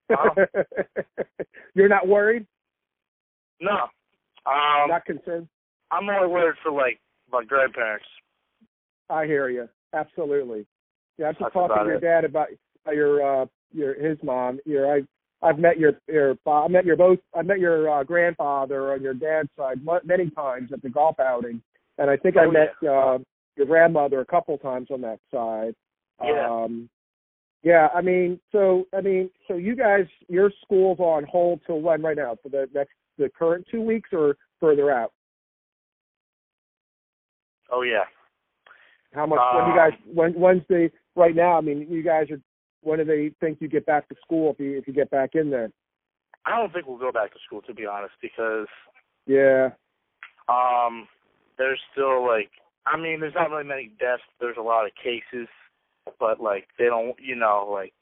Uh-huh. 0.09 0.63
you're 1.73 1.89
not 1.89 2.07
worried, 2.07 2.45
No. 3.59 3.87
Um, 4.45 4.89
not 4.89 5.05
concerned. 5.05 5.47
I'm 5.91 6.07
only 6.09 6.27
worried 6.27 6.55
for 6.61 6.71
like 6.71 6.99
my 7.31 7.43
grandparents. 7.43 8.05
I 9.09 9.25
hear 9.25 9.49
you. 9.49 9.67
Absolutely. 9.93 10.65
Yeah, 11.17 11.27
I 11.27 11.29
was 11.29 11.37
just 11.39 11.53
talking 11.53 11.75
to 11.77 11.85
your 11.85 11.95
it. 11.95 12.01
dad 12.01 12.25
about 12.25 12.49
your 12.91 13.41
uh 13.43 13.45
your 13.73 13.93
his 13.95 14.17
mom. 14.23 14.59
Your 14.65 14.93
I 14.95 15.01
I've 15.41 15.57
met 15.59 15.79
your 15.79 15.93
your 16.07 16.35
I 16.45 16.67
met 16.67 16.85
your 16.85 16.95
both 16.97 17.19
I 17.35 17.41
met 17.41 17.59
your 17.59 17.89
uh, 17.89 18.03
grandfather 18.03 18.93
on 18.93 19.01
your 19.01 19.13
dad's 19.13 19.49
side 19.57 19.79
many 20.03 20.29
times 20.31 20.71
at 20.73 20.81
the 20.81 20.89
golf 20.89 21.19
outing, 21.19 21.61
and 21.97 22.09
I 22.09 22.17
think 22.17 22.37
I 22.37 22.45
Oh, 22.45 22.51
met 22.51 22.73
uh, 22.87 23.17
your 23.55 23.65
grandmother 23.67 24.19
a 24.21 24.25
couple 24.25 24.57
times 24.57 24.87
on 24.91 25.01
that 25.01 25.19
side. 25.31 25.75
Yeah. 26.23 26.47
Um, 26.49 26.89
yeah, 27.63 27.87
I 27.95 28.01
mean, 28.01 28.39
so 28.51 28.85
I 28.95 29.01
mean, 29.01 29.29
so 29.47 29.55
you 29.55 29.75
guys, 29.75 30.05
your 30.27 30.51
school's 30.63 30.99
on 30.99 31.25
hold 31.29 31.61
till 31.65 31.81
when 31.81 32.03
right 32.03 32.15
now? 32.15 32.37
For 32.43 32.49
the 32.49 32.69
next, 32.73 32.93
the 33.17 33.27
current 33.27 33.65
two 33.71 33.81
weeks 33.81 34.09
or 34.13 34.37
further 34.59 34.91
out? 34.91 35.11
Oh 37.71 37.81
yeah. 37.81 38.03
How 39.13 39.25
much? 39.25 39.39
when 39.55 39.67
you 39.67 39.75
guys? 39.75 39.93
When? 40.13 40.33
When's 40.33 40.61
the? 40.69 40.91
Right 41.15 41.35
now, 41.35 41.57
I 41.57 41.61
mean, 41.61 41.87
you 41.89 42.03
guys 42.03 42.29
are. 42.29 42.39
When 42.81 42.99
do 42.99 43.05
they 43.05 43.31
think 43.39 43.57
you 43.61 43.67
get 43.67 43.85
back 43.87 44.07
to 44.09 44.15
school 44.23 44.51
if 44.51 44.59
you 44.59 44.77
if 44.77 44.87
you 44.87 44.93
get 44.93 45.09
back 45.09 45.31
in 45.33 45.49
there? 45.49 45.71
I 46.45 46.57
don't 46.57 46.71
think 46.71 46.85
we'll 46.85 46.99
go 46.99 47.11
back 47.11 47.33
to 47.33 47.39
school 47.45 47.61
to 47.63 47.73
be 47.73 47.87
honest 47.87 48.13
because 48.21 48.67
Yeah. 49.25 49.69
um 50.49 51.07
there's 51.57 51.79
still 51.91 52.23
like 52.25 52.51
I 52.85 52.97
mean 52.97 53.19
there's 53.19 53.35
not 53.35 53.49
really 53.49 53.67
many 53.67 53.91
deaths. 53.99 54.23
There's 54.39 54.57
a 54.57 54.63
lot 54.63 54.85
of 54.85 54.91
cases, 54.95 55.47
but 56.19 56.39
like 56.41 56.67
they 56.77 56.85
don't 56.85 57.15
you 57.19 57.35
know 57.35 57.67
like 57.71 57.93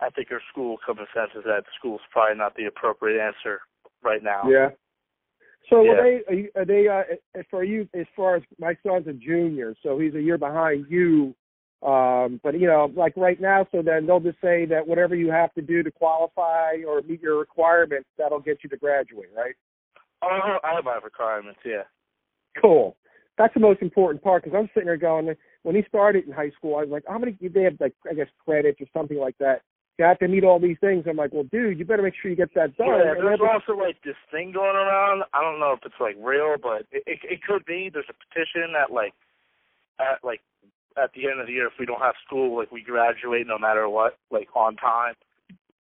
I 0.00 0.10
think 0.10 0.28
our 0.32 0.42
school 0.50 0.76
common 0.84 1.06
sense 1.14 1.30
is 1.36 1.44
that 1.44 1.64
school's 1.78 2.00
probably 2.10 2.36
not 2.36 2.56
the 2.56 2.66
appropriate 2.66 3.20
answer 3.20 3.60
right 4.02 4.22
now. 4.22 4.48
Yeah. 4.48 4.70
So 5.70 5.82
Yeah. 5.82 5.92
are 5.92 6.02
they? 6.02 6.48
Are, 6.56 6.62
are 6.62 6.64
they? 6.64 6.88
Uh, 6.88 7.42
for 7.50 7.64
you, 7.64 7.88
as 7.94 8.06
far 8.14 8.36
as 8.36 8.42
my 8.58 8.76
son's 8.82 9.06
a 9.06 9.12
junior, 9.12 9.74
so 9.82 9.98
he's 9.98 10.14
a 10.14 10.20
year 10.20 10.38
behind 10.38 10.86
you. 10.90 11.34
Um, 11.82 12.40
but 12.42 12.58
you 12.58 12.66
know, 12.66 12.90
like 12.94 13.16
right 13.16 13.40
now, 13.40 13.66
so 13.70 13.82
then 13.82 14.06
they'll 14.06 14.20
just 14.20 14.40
say 14.40 14.64
that 14.66 14.86
whatever 14.86 15.14
you 15.14 15.30
have 15.30 15.52
to 15.54 15.62
do 15.62 15.82
to 15.82 15.90
qualify 15.90 16.76
or 16.86 17.02
meet 17.02 17.20
your 17.20 17.38
requirements, 17.38 18.08
that'll 18.16 18.40
get 18.40 18.58
you 18.62 18.70
to 18.70 18.76
graduate, 18.76 19.30
right? 19.36 19.54
Oh, 20.22 20.58
I 20.64 20.74
have 20.74 20.84
my 20.84 20.98
requirements. 21.02 21.60
Yeah. 21.64 21.82
Cool. 22.60 22.96
That's 23.36 23.54
the 23.54 23.60
most 23.60 23.82
important 23.82 24.22
part 24.22 24.44
because 24.44 24.56
I'm 24.56 24.70
sitting 24.74 24.86
there 24.86 24.96
going, 24.96 25.34
when 25.64 25.74
he 25.74 25.82
started 25.88 26.24
in 26.26 26.32
high 26.32 26.50
school, 26.50 26.76
I 26.76 26.82
was 26.82 26.90
like, 26.90 27.04
how 27.08 27.18
many? 27.18 27.36
They 27.40 27.62
have 27.64 27.74
like, 27.80 27.94
I 28.08 28.14
guess, 28.14 28.28
credits 28.44 28.80
or 28.80 28.86
something 28.92 29.18
like 29.18 29.36
that. 29.38 29.62
You 29.98 30.04
have 30.04 30.18
to 30.20 30.28
meet 30.28 30.44
all 30.44 30.58
these 30.58 30.76
things. 30.80 31.04
I'm 31.08 31.16
like, 31.16 31.32
well, 31.32 31.44
dude, 31.50 31.78
you 31.78 31.84
better 31.84 32.02
make 32.02 32.14
sure 32.20 32.30
you 32.30 32.36
get 32.36 32.52
that 32.54 32.76
done. 32.76 32.88
Yeah, 32.88 33.14
there's 33.14 33.40
also 33.40 33.78
like 33.78 33.96
this 34.04 34.16
thing 34.30 34.50
going 34.52 34.74
around. 34.76 35.22
I 35.32 35.40
don't 35.40 35.60
know 35.60 35.72
if 35.72 35.80
it's 35.84 35.94
like 36.00 36.16
real, 36.20 36.56
but 36.60 36.86
it, 36.90 37.02
it 37.06 37.18
it 37.22 37.42
could 37.42 37.64
be. 37.64 37.90
There's 37.92 38.10
a 38.10 38.14
petition 38.14 38.72
that 38.74 38.92
like 38.92 39.14
at 40.00 40.18
like 40.24 40.40
at 40.96 41.10
the 41.14 41.28
end 41.30 41.40
of 41.40 41.46
the 41.46 41.52
year, 41.52 41.66
if 41.66 41.74
we 41.78 41.86
don't 41.86 42.00
have 42.00 42.14
school, 42.26 42.56
like 42.58 42.70
we 42.72 42.82
graduate 42.82 43.46
no 43.46 43.58
matter 43.58 43.88
what, 43.88 44.18
like 44.30 44.48
on 44.54 44.76
time. 44.76 45.14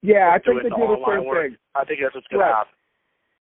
yeah, 0.02 0.30
I 0.34 0.40
think 0.40 0.64
they 0.64 0.70
the 0.70 0.76
do 0.76 0.88
the 0.88 1.06
same 1.08 1.26
work. 1.26 1.50
thing. 1.50 1.58
I 1.76 1.86
think 1.86 2.00
that's 2.02 2.16
what's 2.16 2.28
gonna 2.28 2.44
Right. 2.44 2.54
happen. 2.54 2.74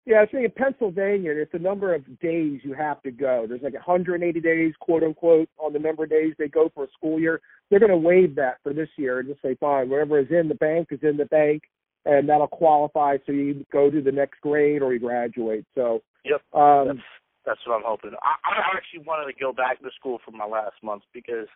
Yeah, 0.08 0.22
I 0.22 0.26
think 0.26 0.46
in 0.46 0.52
Pennsylvania, 0.52 1.32
it's 1.36 1.52
the 1.52 1.60
number 1.60 1.94
of 1.94 2.02
days 2.22 2.62
you 2.64 2.74
have 2.74 3.04
to 3.04 3.12
go. 3.12 3.46
There's 3.46 3.62
like 3.62 3.74
180 3.74 4.40
days, 4.40 4.74
quote 4.80 5.04
unquote, 5.04 5.50
on 5.58 5.74
the 5.74 5.80
number 5.80 6.06
of 6.06 6.10
days 6.10 6.34
they 6.40 6.48
go 6.48 6.72
for 6.74 6.86
a 6.86 6.92
school 6.98 7.20
year. 7.20 7.42
They're 7.70 7.82
going 7.82 7.92
to 7.92 7.98
waive 7.98 8.34
that 8.36 8.60
for 8.64 8.72
this 8.72 8.88
year 8.96 9.20
and 9.20 9.28
just 9.28 9.42
say, 9.42 9.56
fine, 9.60 9.90
whatever 9.90 10.18
is 10.18 10.28
in 10.32 10.48
the 10.48 10.56
bank 10.56 10.88
is 10.92 11.00
in 11.04 11.18
the 11.18 11.26
bank, 11.26 11.64
and 12.06 12.30
that'll 12.30 12.48
qualify 12.48 13.18
so 13.26 13.34
you 13.34 13.66
go 13.70 13.92
to 13.92 14.02
the 14.02 14.12
next 14.14 14.40
grade 14.40 14.82
or 14.82 14.94
you 14.94 15.00
graduate. 15.00 15.66
So, 15.76 16.02
Yep. 16.24 16.42
um, 16.54 16.88
That's 16.88 17.00
that's 17.46 17.60
what 17.68 17.76
I'm 17.76 17.84
hoping. 17.86 18.12
I, 18.24 18.36
I 18.50 18.78
actually 18.78 19.04
wanted 19.06 19.34
to 19.34 19.38
go 19.38 19.52
back 19.52 19.82
to 19.82 19.90
school 20.00 20.20
for 20.24 20.32
my 20.32 20.46
last 20.46 20.76
month 20.82 21.04
because 21.14 21.48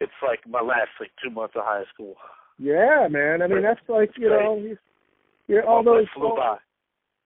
it's 0.00 0.12
like 0.24 0.38
my 0.48 0.60
last 0.60 0.90
like 1.00 1.10
two 1.22 1.30
months 1.30 1.54
of 1.56 1.62
high 1.64 1.82
school. 1.92 2.14
yeah, 2.58 3.08
man. 3.10 3.42
I 3.42 3.48
mean, 3.48 3.62
that's 3.62 3.80
like 3.88 4.10
you 4.16 4.28
know, 4.28 4.56
you- 4.56 4.78
you 5.48 5.56
know, 5.60 5.66
all 5.66 5.82
those. 5.82 6.06
flew 6.14 6.34
by. 6.36 6.58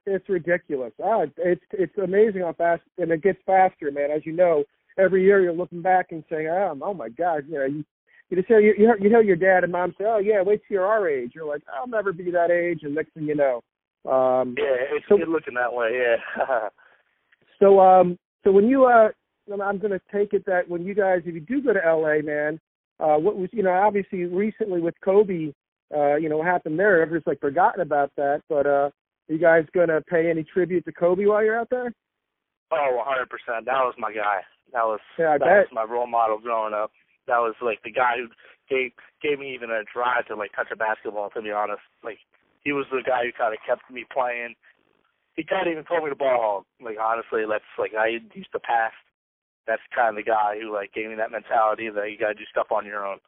It's 0.06 0.28
ridiculous. 0.28 0.92
Ah, 1.02 1.24
it's 1.36 1.62
it's 1.72 1.98
amazing 1.98 2.42
how 2.42 2.52
fast, 2.52 2.82
and 2.98 3.10
it 3.10 3.22
gets 3.22 3.40
faster, 3.44 3.90
man. 3.90 4.10
As 4.10 4.24
you 4.24 4.32
know, 4.32 4.64
every 4.98 5.24
year 5.24 5.40
you're 5.42 5.52
looking 5.52 5.82
back 5.82 6.12
and 6.12 6.22
saying, 6.30 6.46
"Oh, 6.48 6.78
oh 6.82 6.94
my 6.94 7.08
God," 7.08 7.44
you 7.48 7.54
know, 7.58 7.64
you 7.64 7.84
you 8.30 8.36
just 8.36 8.48
hear 8.48 8.60
you 8.60 8.74
you 8.78 8.86
hear, 8.86 8.96
you 9.00 9.08
hear 9.08 9.22
your 9.22 9.36
dad 9.36 9.64
and 9.64 9.72
mom 9.72 9.94
say, 9.98 10.04
"Oh 10.06 10.18
yeah, 10.18 10.42
wait 10.42 10.60
till 10.66 10.76
you're 10.76 10.86
our 10.86 11.08
age." 11.08 11.32
You're 11.34 11.46
like, 11.46 11.62
"I'll 11.74 11.88
never 11.88 12.12
be 12.12 12.30
that 12.30 12.50
age," 12.52 12.80
and 12.84 12.94
next 12.94 13.14
thing 13.14 13.24
you 13.24 13.34
know, 13.34 13.62
um, 14.10 14.54
Yeah, 14.56 14.76
it's 14.96 15.06
So- 15.08 15.18
good 15.18 15.28
looking 15.28 15.54
that 15.54 15.72
way. 15.74 15.90
Yeah. 16.00 16.68
So 17.58 17.80
um 17.80 18.18
so 18.44 18.52
when 18.52 18.66
you 18.68 18.84
uh 18.84 19.08
I'm 19.50 19.78
gonna 19.78 20.00
take 20.12 20.34
it 20.34 20.44
that 20.46 20.68
when 20.68 20.84
you 20.84 20.94
guys 20.94 21.22
if 21.24 21.34
you 21.34 21.40
do 21.40 21.62
go 21.62 21.72
to 21.72 21.80
LA, 21.80 22.20
man, 22.22 22.60
uh 23.00 23.16
what 23.16 23.36
was 23.36 23.48
you 23.52 23.62
know, 23.62 23.72
obviously 23.72 24.24
recently 24.24 24.80
with 24.80 24.94
Kobe, 25.02 25.52
uh, 25.96 26.16
you 26.16 26.28
know, 26.28 26.36
what 26.38 26.46
happened 26.46 26.78
there, 26.78 27.00
everyone's 27.00 27.26
like 27.26 27.40
forgotten 27.40 27.80
about 27.80 28.12
that, 28.16 28.42
but 28.48 28.66
uh 28.66 28.90
you 29.28 29.38
guys 29.38 29.64
gonna 29.74 30.00
pay 30.02 30.30
any 30.30 30.44
tribute 30.44 30.84
to 30.84 30.92
Kobe 30.92 31.26
while 31.26 31.44
you're 31.44 31.58
out 31.58 31.70
there? 31.70 31.92
Oh, 32.72 32.96
100 32.96 33.28
percent. 33.30 33.64
That 33.66 33.82
was 33.86 33.94
my 33.98 34.12
guy. 34.12 34.42
That 34.72 34.84
was 34.84 35.00
Yeah, 35.18 35.34
I 35.34 35.38
that 35.38 35.44
bet. 35.46 35.70
was 35.70 35.72
my 35.72 35.84
role 35.84 36.06
model 36.06 36.38
growing 36.38 36.74
up. 36.74 36.90
That 37.26 37.38
was 37.38 37.54
like 37.62 37.82
the 37.82 37.92
guy 37.92 38.18
who 38.18 38.28
gave 38.68 38.92
gave 39.22 39.38
me 39.38 39.54
even 39.54 39.70
a 39.70 39.82
drive 39.92 40.26
to 40.26 40.34
like 40.36 40.52
touch 40.54 40.68
a 40.72 40.76
basketball. 40.76 41.30
To 41.30 41.42
be 41.42 41.50
honest, 41.50 41.82
like 42.02 42.18
he 42.62 42.72
was 42.72 42.86
the 42.90 43.02
guy 43.06 43.24
who 43.24 43.32
kind 43.32 43.54
of 43.54 43.60
kept 43.66 43.88
me 43.90 44.04
playing. 44.12 44.54
He 45.34 45.44
kind 45.44 45.66
of 45.68 45.72
even 45.72 45.84
told 45.84 46.02
me 46.02 46.10
to 46.10 46.16
ball 46.16 46.38
hog. 46.40 46.64
Like 46.82 46.98
honestly, 46.98 47.46
let's 47.46 47.66
like 47.78 47.94
I 47.94 48.18
used 48.34 48.52
to 48.52 48.60
pass. 48.60 48.92
That's 49.66 49.82
kind 49.94 50.10
of 50.10 50.16
the 50.18 50.26
guy 50.26 50.58
who 50.60 50.72
like 50.72 50.92
gave 50.94 51.08
me 51.10 51.16
that 51.18 51.30
mentality 51.34 51.90
that 51.90 52.10
you 52.10 52.18
got 52.18 52.28
to 52.28 52.38
do 52.38 52.46
stuff 52.50 52.70
on 52.70 52.86
your 52.86 53.06
own. 53.06 53.18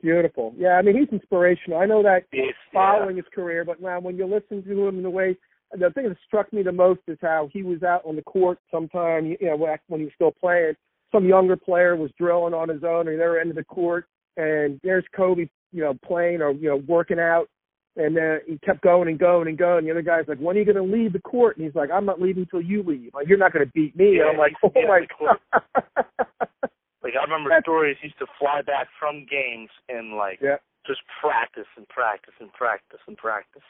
Beautiful. 0.00 0.54
Yeah, 0.56 0.74
I 0.78 0.82
mean 0.82 0.96
he's 0.96 1.08
inspirational. 1.12 1.80
I 1.80 1.86
know 1.86 2.02
that 2.02 2.24
It's, 2.32 2.56
following 2.72 3.16
his 3.16 3.26
career, 3.34 3.64
but 3.64 3.80
now 3.80 3.98
when 4.00 4.16
you 4.16 4.26
listen 4.26 4.62
to 4.62 4.88
him 4.88 4.96
in 4.96 5.02
the 5.02 5.10
way 5.10 5.36
the 5.72 5.90
thing 5.90 6.08
that 6.08 6.16
struck 6.26 6.52
me 6.52 6.62
the 6.62 6.72
most 6.72 7.00
is 7.08 7.18
how 7.20 7.48
he 7.52 7.62
was 7.62 7.82
out 7.82 8.02
on 8.06 8.16
the 8.16 8.22
court 8.22 8.58
sometime, 8.70 9.26
you 9.26 9.36
know, 9.42 9.56
when 9.56 10.00
he 10.00 10.04
was 10.04 10.14
still 10.14 10.32
playing. 10.32 10.74
Some 11.12 11.26
younger 11.26 11.56
player 11.56 11.96
was 11.96 12.10
drilling 12.18 12.54
on 12.54 12.68
his 12.68 12.84
own 12.84 13.08
or 13.08 13.16
they 13.16 13.24
were 13.24 13.40
into 13.40 13.54
the 13.54 13.64
court 13.64 14.06
and 14.36 14.80
there's 14.82 15.04
Kobe, 15.14 15.48
you 15.72 15.82
know, 15.82 15.94
playing 16.04 16.42
or, 16.42 16.52
you 16.52 16.68
know, 16.68 16.82
working 16.86 17.18
out 17.18 17.48
and 17.96 18.16
then 18.16 18.40
he 18.46 18.58
kept 18.58 18.82
going 18.82 19.08
and 19.08 19.18
going 19.18 19.48
and 19.48 19.58
going. 19.58 19.84
The 19.84 19.90
other 19.90 20.02
guy's 20.02 20.28
like, 20.28 20.38
When 20.38 20.56
are 20.56 20.60
you 20.60 20.64
gonna 20.64 20.82
leave 20.82 21.12
the 21.12 21.20
court? 21.20 21.56
And 21.56 21.66
he's 21.66 21.74
like, 21.74 21.90
I'm 21.90 22.06
not 22.06 22.20
leaving 22.20 22.44
until 22.44 22.62
you 22.62 22.82
leave. 22.82 23.12
Like, 23.14 23.26
you're 23.26 23.38
not 23.38 23.52
gonna 23.52 23.66
beat 23.66 23.96
me. 23.96 24.16
Yeah, 24.16 24.22
and 24.22 24.30
I'm 24.30 24.38
like, 24.38 24.52
Oh 24.62 24.70
yeah, 24.76 24.86
my 24.86 25.06
god 26.62 26.70
Like 27.02 27.14
I 27.18 27.22
remember 27.22 27.50
That's- 27.50 27.64
stories 27.64 27.96
he 28.00 28.08
used 28.08 28.18
to 28.18 28.26
fly 28.38 28.62
back 28.62 28.88
from 28.98 29.24
games 29.30 29.70
and 29.88 30.14
like 30.16 30.40
Yeah. 30.40 30.56
just 30.86 31.00
practice 31.20 31.66
and 31.76 31.88
practice 31.88 32.34
and 32.40 32.52
practice 32.52 33.00
and 33.06 33.16
practice. 33.16 33.62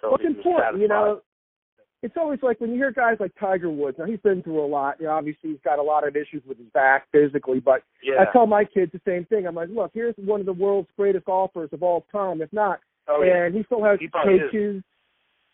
So 0.00 0.08
Well, 0.10 0.16
it's 0.16 0.26
important, 0.26 0.80
you 0.80 0.88
know. 0.88 1.22
It's 2.02 2.18
always 2.18 2.42
like 2.42 2.60
when 2.60 2.68
you 2.70 2.76
hear 2.76 2.90
guys 2.90 3.16
like 3.18 3.32
Tiger 3.40 3.70
Woods. 3.70 3.96
Now 3.98 4.04
he's 4.04 4.20
been 4.20 4.42
through 4.42 4.62
a 4.62 4.66
lot. 4.66 5.00
You 5.00 5.06
know, 5.06 5.12
obviously 5.12 5.50
he's 5.52 5.60
got 5.64 5.78
a 5.78 5.82
lot 5.82 6.06
of 6.06 6.14
issues 6.16 6.42
with 6.44 6.58
his 6.58 6.68
back 6.74 7.06
physically, 7.12 7.60
but 7.60 7.82
Yeah. 8.02 8.20
I 8.20 8.30
tell 8.30 8.46
my 8.46 8.64
kids 8.66 8.92
the 8.92 9.00
same 9.06 9.24
thing. 9.24 9.46
I'm 9.46 9.54
like, 9.54 9.70
look, 9.70 9.92
here's 9.94 10.14
one 10.18 10.40
of 10.40 10.44
the 10.46 10.52
world's 10.52 10.90
greatest 10.98 11.24
golfers 11.24 11.72
of 11.72 11.82
all 11.82 12.02
time, 12.12 12.42
if 12.42 12.52
not. 12.52 12.80
oh 13.08 13.22
yeah. 13.22 13.44
and 13.44 13.54
he 13.54 13.62
still 13.64 13.82
has 13.82 13.98
He 14.00 14.08
probably 14.08 14.34
is. 14.34 14.40
coaches. 14.50 14.82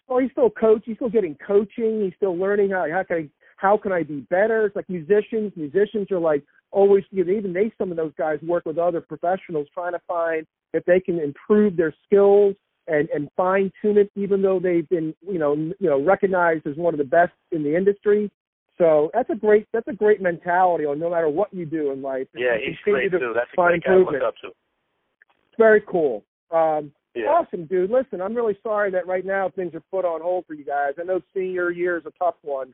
Well, 0.09 0.19
he's 0.19 0.31
still 0.33 0.51
coach. 0.51 0.83
He's 0.87 0.97
still 0.97 1.09
getting 1.09 1.37
coaching. 1.37 2.03
He's 2.03 2.15
still 2.17 2.37
learning 2.37 2.71
how 2.71 2.89
how 2.91 3.05
can 3.05 3.17
I 3.17 3.29
how 3.61 3.77
can 3.77 3.93
I 3.93 4.03
be 4.03 4.21
better. 4.31 4.67
It's 4.67 4.77
like 4.77 4.89
musicians. 4.89 5.53
Musicians 5.57 6.11
are 6.11 6.19
like 6.19 6.43
always. 6.71 7.05
You 7.11 7.25
know, 7.25 7.33
even 7.33 7.53
they 7.53 7.73
some 7.77 7.91
of 7.91 7.97
those 7.97 8.13
guys 8.17 8.39
work 8.43 8.65
with 8.65 8.79
other 8.79 9.01
professionals 9.01 9.69
trying 9.75 9.93
to 9.93 10.01
find 10.09 10.47
if 10.73 10.85
they 10.85 11.01
can 11.01 11.19
improve 11.19 11.77
their 11.77 11.95
skills 12.07 12.55
and 12.87 13.09
and 13.11 13.29
fine 13.37 13.71
tune 13.83 13.99
it, 13.99 14.11
even 14.15 14.41
though 14.43 14.59
they've 14.59 14.89
been 14.89 15.15
you 15.21 15.39
know 15.39 15.55
you 15.55 15.91
know 15.91 16.03
recognized 16.03 16.67
as 16.67 16.77
one 16.77 16.95
of 16.95 16.99
the 16.99 17.05
best 17.05 17.33
in 17.53 17.63
the 17.63 17.77
industry. 17.77 18.31
So 18.79 19.11
that's 19.13 19.29
a 19.29 19.35
great 19.35 19.67
that's 19.73 19.89
a 19.89 19.93
great 19.93 20.23
mentality 20.23 20.87
on 20.87 20.99
no 20.99 21.11
matter 21.11 21.29
what 21.29 21.53
you 21.53 21.67
do 21.67 21.93
in 21.93 22.01
life. 22.01 22.29
Yeah, 22.35 22.57
he's 22.65 22.77
great 22.85 23.11
to 23.11 23.19
too. 23.19 23.33
That's 23.35 23.51
a 23.53 23.57
great 23.57 23.85
guy 23.85 23.91
to 23.93 23.99
look 23.99 24.23
up 24.27 24.35
to. 24.43 24.49
It's 24.49 25.59
very 25.59 25.83
cool. 25.87 26.25
Um, 26.51 26.93
Yeah. 27.15 27.27
Awesome, 27.27 27.67
dude. 27.67 27.91
Listen, 27.91 28.21
I'm 28.23 28.35
really 28.35 28.57
sorry 28.63 28.91
that 28.93 29.07
right 29.07 29.25
now 29.25 29.51
things 29.51 29.75
are 29.75 29.83
put 29.91 30.05
on 30.05 30.21
hold 30.21 30.47
for 30.47 30.55
you 30.55 30.65
guys. 30.65 30.93
I 30.99 31.03
know 31.03 31.21
senior 31.35 31.71
year 31.71 31.99
is 31.99 32.07
a 32.07 32.13
tough 32.23 32.37
one. 32.43 32.73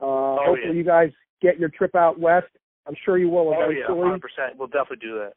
Uh, 0.00 0.36
hopefully 0.44 0.60
Oh, 0.64 0.68
yeah. 0.68 0.72
you 0.72 0.84
guys 0.84 1.10
get 1.42 1.58
your 1.58 1.68
trip 1.70 1.94
out 1.94 2.18
west. 2.18 2.46
I'm 2.86 2.94
sure 3.04 3.18
you 3.18 3.28
will 3.28 3.48
Oh 3.48 3.52
yeah, 3.70 3.84
eventually. 3.84 4.02
hundred 4.02 4.22
percent. 4.22 4.58
We'll 4.58 4.68
definitely 4.68 5.06
do 5.08 5.14
that. 5.18 5.32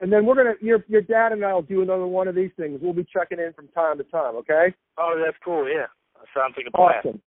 and 0.00 0.12
then 0.12 0.24
we're 0.26 0.34
gonna 0.36 0.54
your 0.60 0.84
your 0.88 1.02
dad 1.02 1.32
and 1.32 1.44
I'll 1.44 1.62
do 1.62 1.82
another 1.82 2.06
one 2.06 2.28
of 2.28 2.34
these 2.34 2.50
things. 2.56 2.78
We'll 2.82 2.92
be 2.92 3.06
checking 3.12 3.38
in 3.40 3.52
from 3.54 3.68
time 3.68 3.98
to 3.98 4.04
time. 4.04 4.36
Okay. 4.36 4.74
Oh, 4.98 5.20
that's 5.24 5.36
cool. 5.44 5.68
Yeah, 5.68 5.86
sounds 6.34 6.54
like 6.56 6.66
a 6.68 6.76
plan. 6.76 6.94
Awesome. 7.04 7.22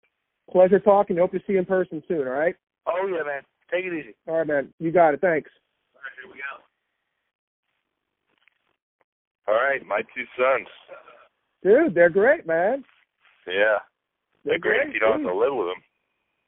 Pleasure 0.51 0.79
talking. 0.81 1.17
Hope 1.19 1.33
to 1.33 1.39
see 1.47 1.55
you 1.55 1.59
in 1.59 1.65
person 1.65 2.03
soon. 2.09 2.27
All 2.29 2.35
right. 2.35 2.55
Oh 2.87 3.07
yeah, 3.07 3.23
man. 3.25 3.43
Take 3.71 3.85
it 3.85 3.93
easy. 3.93 4.15
All 4.27 4.39
right, 4.39 4.47
man. 4.47 4.73
You 4.79 4.93
got 4.93 5.13
it. 5.15 5.21
Thanks. 5.21 5.51
All 5.95 6.01
right, 6.01 6.13
here 6.23 6.33
we 6.33 6.39
go. 6.39 6.63
All 9.53 9.55
right, 9.55 9.85
my 9.87 10.03
two 10.15 10.25
sons. 10.37 10.69
Dude, 11.63 11.95
they're 11.95 12.11
great, 12.11 12.47
man. 12.47 12.85
Yeah, 13.47 13.79
they're 14.45 14.59
great 14.59 14.89
if 14.89 14.95
you 14.95 15.01
don't 15.01 15.23
have 15.25 15.33
to 15.33 15.37
live 15.37 15.55
with 15.55 15.69
them. 15.69 15.83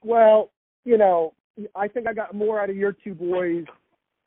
Well, 0.03 0.51
you 0.85 0.97
know, 0.99 1.35
I 1.75 1.89
think 1.89 2.07
I 2.07 2.13
got 2.15 2.35
more 2.35 2.61
out 2.61 2.71
of 2.71 2.77
your 2.77 2.93
two 2.93 3.15
boys. 3.15 3.65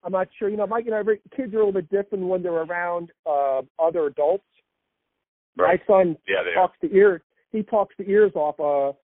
I'm 0.04 0.12
not 0.12 0.28
sure. 0.38 0.50
You 0.50 0.58
know, 0.58 0.68
Mike 0.68 0.86
and 0.86 0.96
I, 0.96 1.02
kids 1.36 1.54
are 1.54 1.62
a 1.62 1.66
little 1.66 1.72
bit 1.72 1.90
different 1.90 2.28
when 2.28 2.44
they're 2.44 2.52
around 2.52 3.12
uh 3.26 3.62
other 3.80 4.08
adults. 4.08 4.44
Right. 5.58 5.80
My 5.88 5.94
son 5.94 6.18
Yeah, 6.28 6.44
they 6.44 6.52
are. 6.52 6.68
talks 6.68 6.78
the 6.82 6.94
ear. 6.94 7.22
He 7.52 7.64
talks 7.64 7.96
the 7.98 8.10
ears 8.10 8.32
off 8.36 8.60
uh 8.60 8.96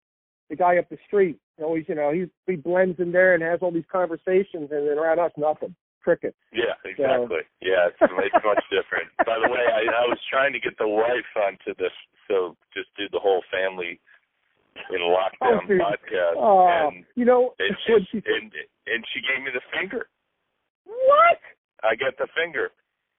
the 0.50 0.56
guy 0.56 0.78
up 0.78 0.88
the 0.88 0.98
street. 1.06 1.38
He 1.56 1.62
always, 1.62 1.84
you 1.88 1.94
know, 1.94 2.12
he 2.12 2.26
he 2.46 2.56
blends 2.56 2.98
in 3.00 3.12
there 3.12 3.34
and 3.34 3.42
has 3.42 3.60
all 3.62 3.70
these 3.70 3.88
conversations, 3.90 4.70
and 4.70 4.88
then 4.88 4.98
around 4.98 5.18
us, 5.18 5.32
nothing. 5.36 5.74
Cricket. 6.02 6.34
Yeah, 6.54 6.72
exactly. 6.86 7.44
Yeah, 7.60 7.88
it's, 7.92 7.98
it's 8.00 8.44
much 8.44 8.64
different. 8.70 9.10
By 9.26 9.36
the 9.44 9.50
way, 9.52 9.60
I, 9.60 9.82
I 9.92 10.06
was 10.08 10.16
trying 10.30 10.54
to 10.54 10.60
get 10.60 10.78
the 10.78 10.88
wife 10.88 11.28
onto 11.36 11.74
this, 11.76 11.92
so 12.26 12.56
just 12.72 12.88
do 12.96 13.10
the 13.12 13.18
whole 13.18 13.42
family 13.52 14.00
in 14.90 15.00
lockdown 15.00 15.60
Oh, 15.68 15.78
podcast, 15.78 16.34
Oh, 16.36 16.66
and 16.68 17.04
you 17.14 17.24
know, 17.24 17.54
and 17.58 17.76
when 17.88 18.06
she, 18.10 18.20
she 18.20 18.22
and 18.26 18.52
and 18.86 19.04
she 19.14 19.20
gave 19.20 19.44
me 19.44 19.50
the 19.52 19.62
finger. 19.76 20.08
what? 20.84 21.38
I 21.84 21.94
got 21.94 22.16
the 22.18 22.26
finger, 22.34 22.70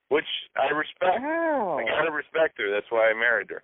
which 0.08 0.28
I 0.56 0.68
respect. 0.74 1.22
Wow. 1.22 1.78
I 1.80 1.84
gotta 1.88 2.10
respect 2.12 2.58
her. 2.58 2.70
That's 2.70 2.90
why 2.90 3.10
I 3.10 3.14
married 3.14 3.50
her. 3.50 3.62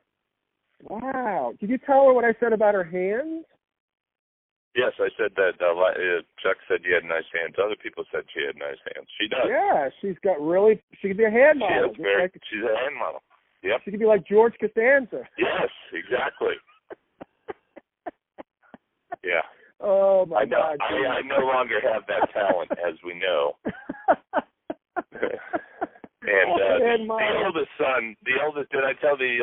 Wow. 0.83 1.53
Did 1.61 1.71
you 1.71 1.79
tell 1.79 2.07
her 2.07 2.13
what 2.13 2.25
I 2.25 2.35
said 2.41 2.53
about 2.53 2.75
her 2.75 2.85
hands? 2.85 3.45
Yes, 4.77 4.93
I 5.01 5.09
said 5.17 5.33
that. 5.41 5.57
Uh, 5.57 5.73
uh, 5.73 6.21
Chuck 6.45 6.61
said 6.69 6.85
you 6.85 6.93
had 6.93 7.05
nice 7.09 7.25
hands. 7.33 7.57
Other 7.57 7.77
people 7.81 8.05
said 8.13 8.29
she 8.37 8.45
had 8.45 8.57
nice 8.61 8.77
hands. 8.93 9.09
She 9.17 9.25
does. 9.27 9.49
Yeah, 9.49 9.89
she's 10.05 10.21
got 10.23 10.37
really. 10.41 10.83
She 11.01 11.09
could 11.09 11.17
be 11.17 11.25
a 11.25 11.31
hand 11.33 11.61
model. 11.61 11.89
just 11.97 12.01
very. 12.01 12.29
like- 12.29 12.37
She's 12.53 12.61
a 12.61 12.77
hand 12.77 12.97
model. 13.01 13.23
Yep. 13.65 13.81
she 13.85 13.91
could 13.91 14.01
be 14.01 14.07
like 14.07 14.29
George 14.29 14.53
Costanza. 14.61 15.25
Yes, 15.41 15.73
exactly. 15.97 16.55
Yeah. 19.27 19.43
Oh 19.81 20.25
my 20.27 20.41
I 20.41 20.45
know. 20.45 20.57
God. 20.57 20.79
I, 20.81 21.19
I 21.19 21.21
no 21.27 21.45
longer 21.45 21.81
have 21.93 22.03
that 22.07 22.31
talent, 22.33 22.71
as 22.73 22.95
we 23.05 23.13
know. 23.19 23.57
And 26.29 26.51
uh, 26.51 26.79
the, 26.79 27.05
the 27.07 27.45
oldest 27.45 27.71
son, 27.79 28.17
the 28.25 28.33
oldest. 28.45 28.71
Did 28.73 28.85
I 28.85 28.93
tell 29.01 29.17
the? 29.17 29.39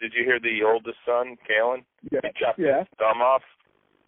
Did 0.00 0.12
you 0.16 0.24
hear 0.24 0.40
the 0.40 0.64
oldest 0.66 0.96
son, 1.06 1.36
Kalen? 1.48 1.84
yeah. 2.10 2.20
He 2.22 2.30
chopped 2.40 2.58
Yeah. 2.58 2.78
his 2.80 2.88
thumb 2.98 3.20
off. 3.22 3.42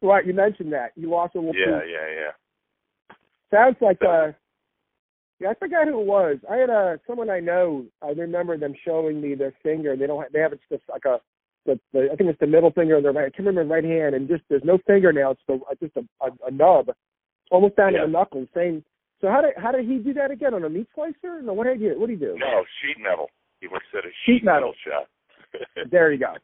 Right. 0.01 0.27
You 0.27 0.35
mentioned 0.35 0.73
that. 0.73 0.93
You 0.97 1.11
lost 1.11 1.35
a 1.35 1.39
little. 1.39 1.55
Yeah, 1.55 1.81
piece. 1.81 1.91
yeah, 1.93 2.09
yeah. 2.15 3.15
Sounds 3.53 3.77
like 3.81 3.99
uh. 4.03 4.33
Yeah, 5.39 5.51
I 5.51 5.55
forgot 5.55 5.89
who 5.89 6.01
it 6.01 6.07
was. 6.07 6.39
I 6.51 6.57
had 6.57 6.71
uh 6.71 6.97
someone 7.07 7.29
I 7.31 7.41
know. 7.41 7.85
I 8.01 8.09
remember 8.11 8.57
them 8.57 8.75
showing 8.85 9.21
me 9.21 9.35
their 9.35 9.53
finger. 9.63 9.97
They 9.97 10.07
don't. 10.07 10.23
Have, 10.23 10.33
they 10.33 10.41
have 10.41 10.53
it's 10.53 10.63
just 10.71 10.85
like 10.91 11.05
a. 11.05 11.21
The, 11.65 11.79
the, 11.93 12.09
I 12.13 12.17
think 12.17 12.29
it's 12.31 12.41
the 12.41 12.47
middle 12.47 12.71
finger 12.73 12.97
of 12.97 13.03
their 13.05 13.13
right. 13.13 13.27
I 13.27 13.31
can't 13.31 13.47
remember 13.47 13.63
the 13.65 13.71
right 13.73 13.85
hand, 13.85 14.15
and 14.15 14.29
just 14.29 14.43
there's 14.49 14.65
no 14.65 14.79
fingernail. 14.87 15.33
It's 15.33 15.41
the, 15.47 15.55
uh, 15.55 15.75
just 15.81 15.97
a, 15.97 16.01
a, 16.25 16.49
a 16.49 16.51
nub, 16.51 16.91
almost 17.51 17.77
down 17.77 17.93
Yeah. 17.95 18.01
to 18.01 18.07
the 18.07 18.13
knuckles. 18.13 18.49
Same. 18.55 18.85
So 19.21 19.29
how 19.29 19.41
did 19.41 19.55
how 19.57 19.71
did 19.71 19.87
he 19.87 19.99
do 19.99 20.13
that 20.15 20.31
again 20.33 20.55
on 20.55 20.65
a 20.65 20.69
meat 20.69 20.89
slicer? 20.95 21.41
No, 21.43 21.53
what 21.53 21.65
did 21.65 21.79
he 21.81 21.89
do? 21.89 22.01
What 22.01 22.09
did 22.09 22.19
he 22.19 22.25
do? 22.27 22.35
No, 22.39 22.65
sheet 22.83 23.01
metal. 23.01 23.31
He 23.61 23.69
works 23.69 23.87
at 23.97 24.05
a 24.05 24.09
Sheet 24.27 24.39
sheet, 24.41 24.45
metal. 24.45 24.73
shop. 24.85 25.09
There 25.91 26.11
you 26.11 26.19
go. 26.19 26.35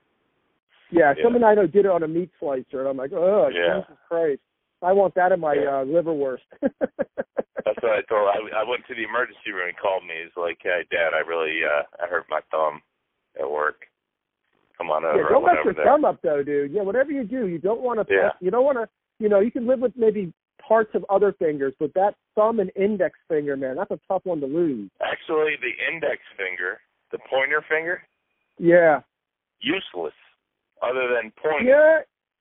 Yeah, 0.91 1.13
Yeah. 1.17 1.25
someone 1.25 1.43
I 1.43 1.55
know 1.55 1.67
did 1.67 1.85
it 1.87 1.91
on 1.91 2.05
a 2.05 2.09
meat 2.09 2.31
slicer, 2.39 2.79
and 2.81 2.89
I'm 2.89 2.97
like, 2.97 3.13
oh, 3.13 3.49
Yeah. 3.53 3.81
Jesus 3.81 3.99
Christ! 4.09 4.41
I 4.83 4.93
want 4.93 5.15
that 5.17 5.33
in 5.33 5.41
my 5.41 5.55
Yeah. 5.55 5.81
uh, 5.81 5.85
liverwurst. 5.85 6.47
That's 6.63 7.83
what 7.83 7.93
I 7.99 8.03
told. 8.09 8.29
I, 8.31 8.61
I 8.63 8.65
went 8.69 8.87
to 8.87 8.95
the 8.95 9.03
emergency 9.03 9.51
room. 9.53 9.67
He 9.69 9.75
called 9.75 10.05
me. 10.07 10.15
He's 10.23 10.37
like, 10.37 10.59
"Hey, 10.63 10.87
Dad, 10.91 11.13
I 11.13 11.27
really, 11.27 11.61
uh, 11.65 11.83
I 12.03 12.07
hurt 12.09 12.25
my 12.31 12.41
thumb 12.51 12.81
at 13.39 13.51
work. 13.51 13.85
Come 14.79 14.91
on 14.91 15.05
over. 15.05 15.19
yeah, 15.19 15.29
don't 15.29 15.45
mess 15.45 15.57
your 15.65 15.75
thumb 15.75 16.05
up 16.05 16.21
though, 16.23 16.43
dude. 16.43 16.73
Yeah, 16.73 16.83
whatever 16.83 17.11
you 17.11 17.25
do, 17.25 17.47
you 17.49 17.59
don't 17.59 17.81
want 17.81 17.99
to. 18.07 18.15
Yeah. 18.15 18.31
You 18.41 18.51
don't 18.51 18.65
want 18.65 18.79
to. 18.79 18.89
You 19.19 19.29
know, 19.29 19.41
you 19.41 19.51
can 19.51 19.67
live 19.67 19.81
with 19.81 19.93
maybe 19.97 20.33
parts 20.67 20.91
of 20.95 21.05
other 21.11 21.33
fingers, 21.39 21.75
but 21.81 21.93
that 21.95 22.15
thumb 22.37 22.61
and 22.61 22.71
index 22.77 23.19
finger, 23.29 23.57
man, 23.57 23.77
that's 23.77 23.91
a 23.91 23.99
tough 24.07 24.23
one 24.25 24.39
to 24.41 24.47
lose. 24.47 24.89
Actually, 25.03 25.55
the 25.61 25.75
index 25.93 26.19
finger, 26.37 26.79
the 27.11 27.19
pointer 27.29 27.65
finger, 27.69 28.03
Yeah. 28.59 29.01
useless. 29.61 30.15
Other 30.81 31.09
than 31.09 31.33
pointing. 31.43 31.67
Yeah. 31.69 32.01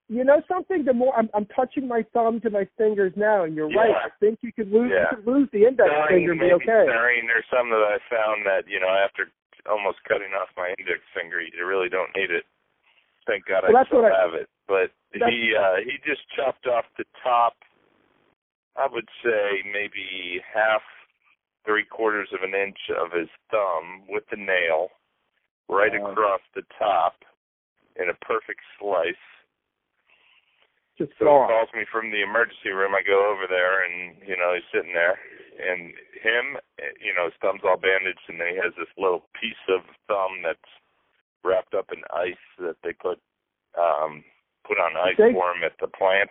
You 0.09 0.23
know 0.23 0.41
something? 0.47 0.85
The 0.85 0.93
more 0.93 1.13
I'm, 1.17 1.27
I'm 1.33 1.45
touching 1.47 1.87
my 1.87 2.05
thumb 2.13 2.39
to 2.41 2.49
my 2.49 2.67
fingers 2.77 3.11
now, 3.17 3.43
and 3.43 3.55
you're 3.55 3.67
right. 3.69 3.91
I 3.91 4.09
think 4.21 4.39
you 4.41 4.53
could 4.53 4.71
lose. 4.71 4.91
Yeah. 4.93 5.09
You 5.11 5.17
could 5.17 5.27
lose 5.27 5.49
the 5.51 5.65
index 5.65 5.89
During, 5.89 6.07
finger 6.07 6.31
and 6.31 6.39
be 6.39 6.45
maybe 6.45 6.55
okay. 6.63 6.85
there's 6.85 7.49
some 7.51 7.69
that 7.71 7.83
I 7.83 7.97
found 8.07 8.45
that 8.45 8.69
you 8.69 8.79
know 8.79 8.87
after 8.87 9.27
almost 9.69 9.99
cutting 10.07 10.33
off 10.33 10.49
my 10.57 10.73
index 10.79 11.01
finger, 11.13 11.41
you 11.41 11.65
really 11.65 11.89
don't 11.89 12.11
need 12.15 12.31
it. 12.31 12.45
Thank 13.27 13.45
God 13.45 13.63
Well, 13.67 13.77
I 13.77 13.85
still 13.85 14.05
I- 14.05 14.15
have 14.15 14.33
it. 14.33 14.49
But 14.67 14.91
he 15.13 15.55
uh 15.55 15.77
he 15.83 15.97
just 16.03 16.27
chopped 16.35 16.67
off 16.67 16.85
the 16.97 17.05
top. 17.23 17.55
I 18.75 18.87
would 18.87 19.07
say 19.23 19.63
maybe 19.65 20.41
half, 20.43 20.81
three 21.65 21.83
quarters 21.85 22.29
of 22.33 22.43
an 22.43 22.53
inch 22.53 22.77
of 22.95 23.11
his 23.11 23.29
thumb 23.49 24.03
with 24.07 24.23
the 24.29 24.37
nail, 24.37 24.91
right 25.69 25.91
Wow. 25.99 26.11
across 26.11 26.41
the 26.53 26.63
top, 26.77 27.23
in 27.95 28.09
a 28.09 28.13
perfect 28.25 28.61
slice. 28.77 29.15
Just 30.97 31.11
So 31.19 31.25
he 31.25 31.47
calls 31.47 31.69
me 31.73 31.85
from 31.91 32.11
the 32.11 32.21
emergency 32.21 32.69
room. 32.69 32.93
I 32.95 33.01
go 33.03 33.25
over 33.31 33.47
there, 33.47 33.83
and 33.83 34.17
you 34.27 34.35
know 34.35 34.53
he's 34.53 34.65
sitting 34.71 34.93
there, 34.93 35.19
and 35.57 35.93
him, 36.21 36.45
you 37.01 37.13
know, 37.13 37.25
his 37.25 37.37
thumb's 37.41 37.61
all 37.65 37.77
bandaged, 37.77 38.23
and 38.29 38.39
then 38.39 38.53
he 38.53 38.57
has 38.57 38.73
this 38.77 38.91
little 38.97 39.27
piece 39.39 39.59
of 39.69 39.81
thumb 40.07 40.41
that's 40.43 40.71
wrapped 41.43 41.73
up 41.73 41.89
in 41.91 42.01
ice 42.13 42.45
that 42.59 42.77
they 42.83 42.93
put 42.93 43.19
um 43.77 44.23
put 44.65 44.77
on 44.79 44.97
ice 44.97 45.17
They- 45.17 45.33
for 45.33 45.51
him 45.51 45.63
at 45.63 45.77
the 45.79 45.87
plant. 45.87 46.29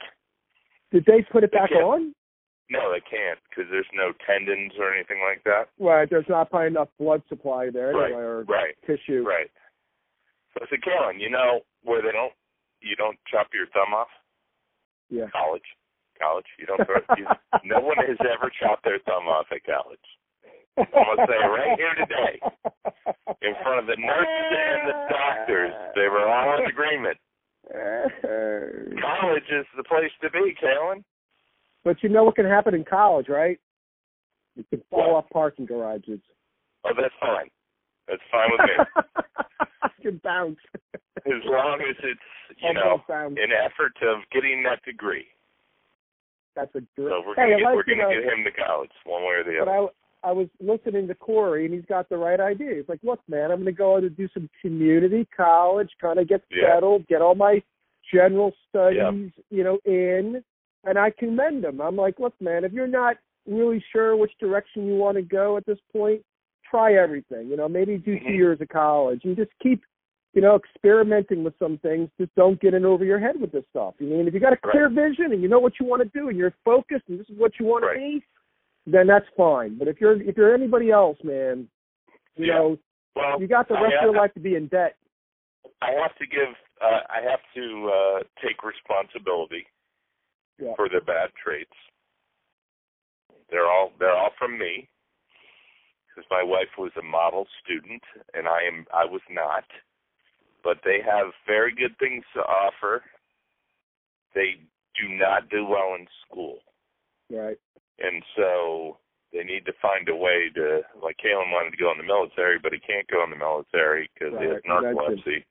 Did 0.92 1.04
they 1.06 1.22
put 1.22 1.42
it 1.42 1.50
They 1.50 1.58
back 1.58 1.72
on? 1.72 2.14
No, 2.68 2.90
they 2.92 3.00
can't 3.00 3.38
because 3.48 3.70
there's 3.70 3.90
no 3.94 4.12
tendons 4.26 4.72
or 4.78 4.92
anything 4.92 5.20
like 5.22 5.42
that. 5.44 5.68
Right. 5.78 6.08
There's 6.10 6.28
not 6.28 6.50
probably 6.50 6.68
enough 6.68 6.88
blood 6.98 7.22
supply 7.28 7.70
there 7.70 7.92
Right, 7.92 8.06
anyway, 8.06 8.22
or 8.22 8.42
right, 8.44 8.74
tissue. 8.86 9.22
Right. 9.22 9.50
So 10.52 10.64
I 10.64 10.68
said, 10.70 10.80
Kalen, 10.82 11.20
you 11.20 11.30
know 11.30 11.60
where 11.82 12.02
they 12.02 12.12
don't 12.12 12.34
you 12.80 12.96
don't 12.96 13.18
chop 13.30 13.48
your 13.54 13.66
thumb 13.68 13.94
off? 13.94 14.08
Yeah. 15.08 15.28
College. 15.30 15.66
College. 16.20 16.46
You 16.58 16.66
don't 16.66 16.84
throw 16.86 17.00
you, 17.16 17.26
no 17.64 17.80
one 17.80 17.96
has 17.98 18.18
ever 18.20 18.50
chopped 18.60 18.84
their 18.84 18.98
thumb 19.04 19.28
off 19.28 19.46
at 19.52 19.64
college. 19.64 20.02
I'm 20.78 20.86
gonna 20.92 21.24
say 21.24 21.40
right 21.40 21.78
here 21.78 21.94
today, 21.96 22.36
in 23.42 23.54
front 23.62 23.80
of 23.80 23.86
the 23.86 23.96
nurses 23.96 24.50
and 24.52 24.88
the 24.88 24.96
doctors. 25.08 25.72
They 25.94 26.08
were 26.08 26.28
all 26.28 26.58
in 26.60 26.66
agreement. 26.66 27.16
College 27.72 29.48
is 29.50 29.66
the 29.76 29.84
place 29.84 30.12
to 30.22 30.30
be, 30.30 30.54
Kalen. 30.62 31.02
But 31.84 32.02
you 32.02 32.08
know 32.08 32.24
what 32.24 32.36
can 32.36 32.46
happen 32.46 32.74
in 32.74 32.84
college, 32.84 33.28
right? 33.28 33.58
You 34.56 34.64
can 34.70 34.82
fall 34.90 35.14
What? 35.14 35.24
off 35.24 35.30
parking 35.32 35.66
garages. 35.66 36.20
Oh, 36.84 36.90
that's 36.96 37.14
fine. 37.20 37.48
That's 38.08 38.22
fine 38.30 38.50
with 38.52 38.60
me. 38.60 39.02
you 40.04 40.10
can 40.10 40.20
bounce. 40.22 40.58
As 41.26 41.42
long 41.44 41.80
as 41.80 41.96
it's 42.02 42.20
you 42.62 42.72
know 42.74 43.02
an 43.08 43.50
effort 43.52 43.92
of 44.02 44.18
getting 44.32 44.62
that 44.62 44.82
degree. 44.84 45.26
That's 46.56 46.74
a 46.74 46.80
great. 46.80 47.10
So 47.10 47.22
we're 47.26 47.34
hey, 47.34 47.50
gonna 47.50 47.56
get, 47.58 47.64
like, 47.64 47.74
we're 47.76 47.84
gonna 47.84 48.02
know, 48.02 48.20
get 48.20 48.32
him 48.32 48.44
to 48.44 48.50
college 48.50 48.90
one 49.04 49.22
way 49.22 49.34
or 49.34 49.44
the 49.44 49.60
other. 49.60 49.66
But. 49.66 49.72
I 50.26 50.30
I 50.30 50.32
was 50.32 50.48
listening 50.58 51.06
to 51.06 51.14
Corey, 51.14 51.66
and 51.66 51.74
he's 51.74 51.84
got 51.84 52.08
the 52.08 52.16
right 52.16 52.40
idea. 52.40 52.74
He's 52.74 52.88
like, 52.88 52.98
look, 53.04 53.20
man, 53.28 53.52
I'm 53.52 53.58
going 53.62 53.66
to 53.66 53.72
go 53.72 54.00
to 54.00 54.10
do 54.10 54.28
some 54.34 54.50
community 54.60 55.28
college, 55.36 55.90
kind 56.00 56.18
of 56.18 56.26
get 56.26 56.42
Yeah. 56.50 56.74
settled, 56.74 57.06
get 57.06 57.22
all 57.22 57.36
my 57.36 57.62
general 58.12 58.52
studies, 58.68 59.30
you 59.50 59.62
know, 59.62 59.78
in. 59.84 60.42
And 60.82 60.98
I 60.98 61.10
commend 61.10 61.64
him. 61.64 61.80
I'm 61.80 61.94
like, 61.94 62.18
look, 62.18 62.34
man, 62.40 62.64
if 62.64 62.72
you're 62.72 62.88
not 62.88 63.18
really 63.46 63.84
sure 63.92 64.16
which 64.16 64.32
direction 64.40 64.86
you 64.88 64.96
want 64.96 65.16
to 65.16 65.22
go 65.22 65.58
at 65.58 65.66
this 65.66 65.78
point, 65.92 66.24
try 66.68 66.94
everything. 66.94 67.46
You 67.48 67.56
know, 67.56 67.68
maybe 67.68 67.96
do 67.96 68.18
two 68.18 68.24
Mhm. 68.24 68.34
years 68.36 68.60
of 68.60 68.68
college 68.68 69.24
and 69.24 69.36
just 69.36 69.52
keep, 69.62 69.84
you 70.36 70.42
know, 70.42 70.54
experimenting 70.54 71.42
with 71.42 71.54
some 71.58 71.78
things. 71.78 72.10
Just 72.20 72.32
don't 72.34 72.60
get 72.60 72.74
in 72.74 72.84
over 72.84 73.06
your 73.06 73.18
head 73.18 73.40
with 73.40 73.52
this 73.52 73.64
stuff. 73.70 73.94
You 73.98 74.06
mean 74.08 74.28
if 74.28 74.34
you 74.34 74.38
got 74.40 74.52
a 74.52 74.56
clear 74.58 74.90
vision 74.90 75.32
and 75.32 75.40
you 75.40 75.48
know 75.48 75.58
what 75.58 75.72
you 75.80 75.86
want 75.86 76.02
to 76.02 76.08
do 76.18 76.28
and 76.28 76.36
you're 76.36 76.52
focused 76.62 77.04
and 77.08 77.18
this 77.18 77.26
is 77.30 77.38
what 77.38 77.52
you 77.58 77.64
want 77.64 77.84
Right. 77.84 77.94
to 77.94 77.98
be, 77.98 78.24
then 78.86 79.06
that's 79.06 79.24
fine. 79.34 79.78
But 79.78 79.88
if 79.88 79.98
you're 79.98 80.20
if 80.20 80.36
you're 80.36 80.54
anybody 80.54 80.90
else, 80.90 81.16
man, 81.24 81.66
you 82.36 82.46
Yeah. 82.48 82.58
know, 82.58 82.78
well, 83.16 83.40
you 83.40 83.48
got 83.48 83.66
the 83.66 83.74
I 83.76 83.80
rest 83.80 83.94
of 83.94 84.00
have- 84.00 84.10
your 84.12 84.20
life 84.20 84.34
to 84.34 84.40
be 84.40 84.56
in 84.56 84.66
debt. 84.68 84.96
I 85.80 85.92
have 85.92 86.14
to 86.18 86.26
give. 86.26 86.54
Uh, 86.82 87.00
I 87.08 87.22
have 87.22 87.40
to 87.54 87.90
uh, 87.90 88.22
take 88.44 88.62
responsibility 88.62 89.66
Yeah. 90.58 90.74
for 90.76 90.90
the 90.90 91.00
bad 91.00 91.30
traits. 91.42 91.72
They're 93.50 93.70
all 93.70 93.92
they're 93.98 94.14
all 94.14 94.34
from 94.38 94.58
me. 94.58 94.88
because 96.14 96.30
my 96.30 96.42
wife 96.42 96.76
was 96.78 96.92
a 96.96 97.02
model 97.02 97.46
student 97.62 98.02
and 98.34 98.46
I 98.48 98.62
am 98.64 98.86
I 98.92 99.04
was 99.06 99.22
not. 99.30 99.64
But 100.64 100.78
they 100.84 100.98
have 101.04 101.32
very 101.46 101.74
good 101.74 101.96
things 101.98 102.24
to 102.34 102.40
offer. 102.40 103.02
They 104.34 104.56
do 105.00 105.08
not 105.14 105.48
do 105.48 105.64
well 105.64 105.94
in 105.98 106.06
school. 106.28 106.58
Right. 107.30 107.58
And 107.98 108.22
so 108.36 108.98
they 109.32 109.44
need 109.44 109.64
to 109.66 109.72
find 109.80 110.08
a 110.08 110.16
way 110.16 110.50
to 110.54 110.82
like 111.02 111.16
Kalen 111.24 111.52
wanted 111.52 111.70
to 111.70 111.76
go 111.76 111.92
in 111.92 111.98
the 111.98 112.04
military, 112.04 112.58
but 112.58 112.72
he 112.72 112.78
can't 112.80 113.06
go 113.08 113.24
in 113.24 113.30
the 113.30 113.36
military 113.36 114.10
because 114.14 114.34
he 114.38 114.46
has 114.46 114.60
Right, 114.68 114.94
narcolepsy. 114.94 115.44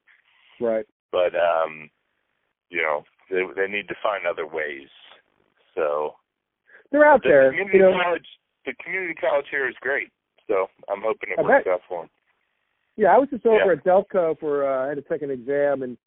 Right. 0.59 0.85
But 1.11 1.33
um, 1.35 1.89
you 2.69 2.81
know, 2.81 3.03
they 3.29 3.43
they 3.55 3.67
need 3.67 3.87
to 3.87 3.95
find 4.03 4.25
other 4.25 4.47
ways. 4.47 4.89
So 5.75 6.15
They're 6.91 7.05
out 7.05 7.23
the 7.23 7.29
there. 7.29 7.49
community 7.49 7.77
You 7.77 7.83
know, 7.83 7.99
college, 8.01 8.27
the 8.65 8.73
community 8.83 9.13
college 9.15 9.45
here 9.51 9.67
is 9.67 9.75
great. 9.81 10.09
So 10.47 10.67
I'm 10.89 11.01
hoping 11.01 11.31
it 11.31 11.39
I 11.39 11.41
works 11.41 11.65
bet. 11.65 11.73
out 11.73 11.81
for 11.89 12.03
him. 12.03 12.09
Yeah, 12.97 13.13
I 13.13 13.17
was 13.17 13.29
just 13.29 13.45
over 13.45 13.65
Yeah. 13.65 13.71
at 13.73 13.83
Delco 13.83 14.39
for 14.39 14.67
uh, 14.67 14.85
I 14.85 14.89
had 14.89 14.95
to 14.95 15.01
take 15.01 15.21
an 15.21 15.31
exam, 15.31 15.83
and 15.83 15.97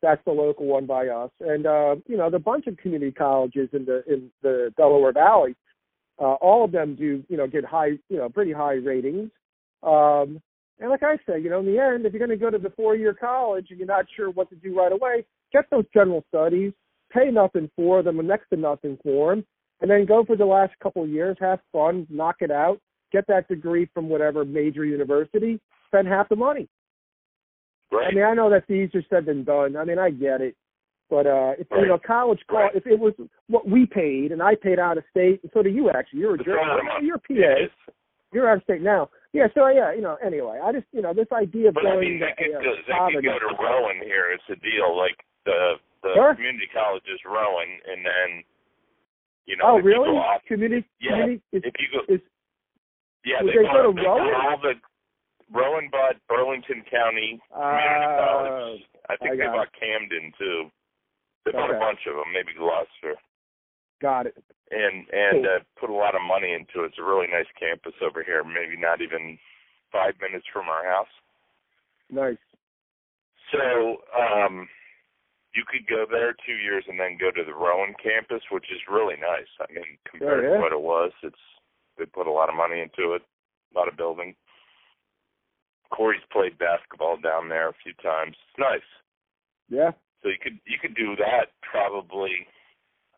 that's 0.00 0.24
the 0.24 0.32
local 0.32 0.66
one 0.66 0.86
by 0.86 1.08
us. 1.08 1.30
And 1.40 1.66
uh, 1.66 1.96
you 2.06 2.16
know, 2.16 2.30
the 2.30 2.38
bunch 2.38 2.66
of 2.66 2.76
community 2.78 3.12
colleges 3.12 3.68
in 3.72 3.84
the 3.84 4.02
in 4.12 4.30
the 4.42 4.72
Delaware 4.76 5.12
Valley, 5.12 5.54
uh, 6.18 6.34
all 6.34 6.64
of 6.64 6.72
them 6.72 6.94
do 6.94 7.22
you 7.28 7.36
know 7.36 7.46
get 7.46 7.64
high 7.64 7.98
you 8.08 8.16
know 8.16 8.28
pretty 8.28 8.52
high 8.52 8.74
ratings. 8.74 9.30
Um, 9.82 10.40
and 10.80 10.90
like 10.90 11.02
I 11.02 11.16
say, 11.26 11.40
you 11.40 11.50
know, 11.50 11.60
in 11.60 11.66
the 11.66 11.78
end, 11.78 12.06
if 12.06 12.12
you're 12.12 12.24
going 12.24 12.36
to 12.38 12.42
go 12.44 12.50
to 12.50 12.58
the 12.58 12.70
four 12.76 12.94
year 12.94 13.12
college 13.12 13.66
and 13.70 13.78
you're 13.78 13.88
not 13.88 14.06
sure 14.16 14.30
what 14.30 14.48
to 14.50 14.56
do 14.56 14.76
right 14.76 14.92
away, 14.92 15.24
get 15.52 15.64
those 15.70 15.84
general 15.92 16.24
studies, 16.28 16.72
pay 17.12 17.30
nothing 17.32 17.68
for 17.74 18.02
them, 18.02 18.20
or 18.20 18.22
next 18.22 18.48
to 18.50 18.56
nothing 18.56 18.96
for 19.02 19.34
them, 19.34 19.44
and 19.80 19.90
then 19.90 20.06
go 20.06 20.24
for 20.24 20.36
the 20.36 20.44
last 20.46 20.72
couple 20.80 21.02
of 21.02 21.08
years, 21.08 21.36
have 21.40 21.58
fun, 21.72 22.06
knock 22.10 22.36
it 22.40 22.52
out, 22.52 22.80
get 23.12 23.26
that 23.26 23.48
degree 23.48 23.88
from 23.92 24.08
whatever 24.08 24.44
major 24.44 24.84
university, 24.84 25.60
spend 25.88 26.08
half 26.08 26.28
the 26.28 26.36
money. 26.36 26.68
Right. 27.90 28.08
I 28.12 28.14
mean, 28.14 28.24
I 28.24 28.34
know 28.34 28.50
that's 28.50 28.68
easier 28.70 29.02
said 29.08 29.24
than 29.26 29.44
done. 29.44 29.76
I 29.76 29.84
mean, 29.84 29.98
I 29.98 30.10
get 30.10 30.40
it, 30.40 30.54
but 31.08 31.26
uh, 31.26 31.52
if 31.58 31.66
Right. 31.70 31.80
you 31.82 31.86
know, 31.88 31.98
college 31.98 32.40
cost, 32.46 32.74
Right. 32.74 32.76
if 32.76 32.86
it 32.86 32.98
was 32.98 33.14
what 33.48 33.66
we 33.66 33.86
paid, 33.86 34.30
and 34.32 34.42
I 34.42 34.54
paid 34.54 34.78
out 34.78 34.98
of 34.98 35.04
state, 35.10 35.40
and 35.42 35.50
so 35.52 35.62
do 35.62 35.70
you 35.70 35.88
actually. 35.90 36.20
You're 36.20 36.32
a 36.32 36.34
It's 36.34 36.44
jerk. 36.44 36.58
a 36.60 36.68
lot 36.68 36.78
of 36.78 36.84
money. 36.84 37.06
You're 37.06 37.16
a 37.16 37.20
PA. 37.20 37.32
It's- 37.64 37.94
You're 38.30 38.46
out 38.48 38.58
of 38.58 38.62
state 38.64 38.82
now. 38.82 39.08
Yeah. 39.32 39.48
So 39.54 39.66
yeah, 39.68 39.92
you 39.94 40.02
know. 40.02 40.16
Anyway, 40.22 40.60
I 40.62 40.70
just 40.72 40.84
you 40.92 41.00
know 41.00 41.14
this 41.14 41.32
idea 41.32 41.68
of 41.68 41.74
But 41.74 41.86
I 41.86 41.96
going 41.96 42.00
mean, 42.00 42.20
they 42.20 42.26
to 42.28 42.36
could 42.36 42.54
uh, 42.56 42.60
go, 42.60 42.74
they 42.76 43.14
could 43.16 43.24
go 43.24 43.38
to 43.38 43.56
Rowan 43.56 43.96
here. 44.04 44.30
It's 44.32 44.44
a 44.50 44.56
deal. 44.56 44.94
Like 44.94 45.16
the 45.46 45.76
the 46.02 46.12
Sure. 46.14 46.34
community 46.34 46.68
college 46.72 47.04
is 47.08 47.20
Rowan, 47.24 47.68
and 47.88 48.04
then 48.04 48.44
you 49.46 49.56
know. 49.56 49.64
oh, 49.64 49.76
you 49.78 49.84
really? 49.84 50.10
off- 50.10 50.44
Community. 50.44 50.86
Yeah. 51.00 51.10
Community 51.12 51.42
is, 51.52 51.62
if 51.64 51.74
you 51.80 51.88
go, 51.90 52.04
is 52.12 52.20
yeah, 53.24 53.40
they, 53.40 53.48
they 53.56 53.62
bought, 53.64 53.72
go 53.72 53.92
to 53.92 54.02
Rowan? 54.02 54.34
all 54.34 54.58
the 54.60 54.74
Rowan 55.52 55.88
bought 55.90 56.16
Burlington 56.28 56.84
County 56.90 57.40
Community 57.48 58.04
uh, 58.04 58.20
College. 58.20 58.82
I 59.08 59.16
think 59.16 59.32
I 59.34 59.36
they 59.36 59.48
bought 59.48 59.72
Camden 59.72 60.32
too. 60.38 60.68
They 61.44 61.52
bought 61.52 61.72
a 61.74 61.78
bunch 61.80 62.00
of 62.06 62.14
them, 62.16 62.28
maybe 62.32 62.52
Gloucester, 62.58 63.16
got 64.02 64.26
it. 64.26 64.36
and 64.70 65.08
and 65.08 65.44
Cool. 65.44 65.56
uh, 65.56 65.60
put 65.80 65.88
a 65.90 65.96
lot 65.96 66.14
of 66.14 66.20
money 66.20 66.52
into 66.52 66.84
it. 66.84 66.92
It's 66.92 66.98
a 67.00 67.04
really 67.04 67.26
nice 67.32 67.48
campus 67.58 67.94
over 68.04 68.22
here. 68.22 68.44
Maybe 68.44 68.76
not 68.76 69.00
even 69.00 69.38
five 69.90 70.14
minutes 70.20 70.44
from 70.52 70.68
our 70.68 70.84
house. 70.84 71.08
Nice. 72.10 72.36
So 73.52 74.04
um, 74.12 74.68
you 75.56 75.64
could 75.64 75.88
go 75.88 76.04
there 76.10 76.34
two 76.44 76.60
years 76.60 76.84
and 76.88 77.00
then 77.00 77.16
go 77.16 77.30
to 77.32 77.44
the 77.44 77.54
Rowan 77.56 77.94
campus, 77.96 78.42
which 78.52 78.68
is 78.70 78.80
really 78.92 79.16
nice. 79.16 79.48
I 79.60 79.72
mean, 79.72 79.96
compared 80.04 80.44
Oh, 80.44 80.48
yeah. 80.48 80.54
to 80.56 80.60
what 80.60 80.72
it 80.76 80.80
was, 80.84 81.12
it's 81.22 81.40
they 81.96 82.04
put 82.04 82.26
a 82.28 82.30
lot 82.30 82.50
of 82.50 82.54
money 82.54 82.80
into 82.84 83.14
it, 83.14 83.22
a 83.24 83.78
lot 83.78 83.88
of 83.88 83.96
building. 83.96 84.34
Corey's 85.90 86.24
played 86.32 86.58
basketball 86.58 87.16
down 87.16 87.48
there 87.48 87.68
a 87.68 87.80
few 87.82 87.92
times. 88.02 88.36
It's 88.36 88.58
nice. 88.58 88.88
Yeah. 89.68 89.92
So 90.22 90.28
you 90.28 90.40
could 90.42 90.58
you 90.66 90.78
could 90.80 90.94
do 90.94 91.16
that 91.16 91.52
probably. 91.62 92.46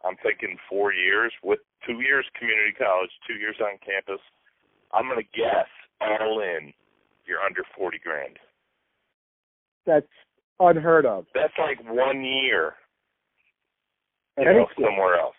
I'm 0.04 0.16
thinking 0.22 0.56
four 0.68 0.94
years 0.94 1.32
with 1.42 1.60
two 1.86 2.00
years 2.00 2.24
community 2.38 2.72
college, 2.78 3.10
two 3.26 3.34
years 3.34 3.56
on 3.60 3.76
campus. 3.84 4.22
I'm 4.92 5.08
gonna 5.08 5.28
guess 5.34 5.68
all 6.00 6.40
in, 6.40 6.72
you're 7.26 7.40
under 7.40 7.62
forty 7.76 7.98
grand. 8.02 8.38
That's 9.86 10.06
unheard 10.58 11.06
of. 11.06 11.26
That's 11.34 11.52
like 11.58 11.78
one 11.84 12.24
year 12.24 12.74
you 14.38 14.44
know, 14.44 14.66
somewhere 14.74 15.18
else. 15.18 15.34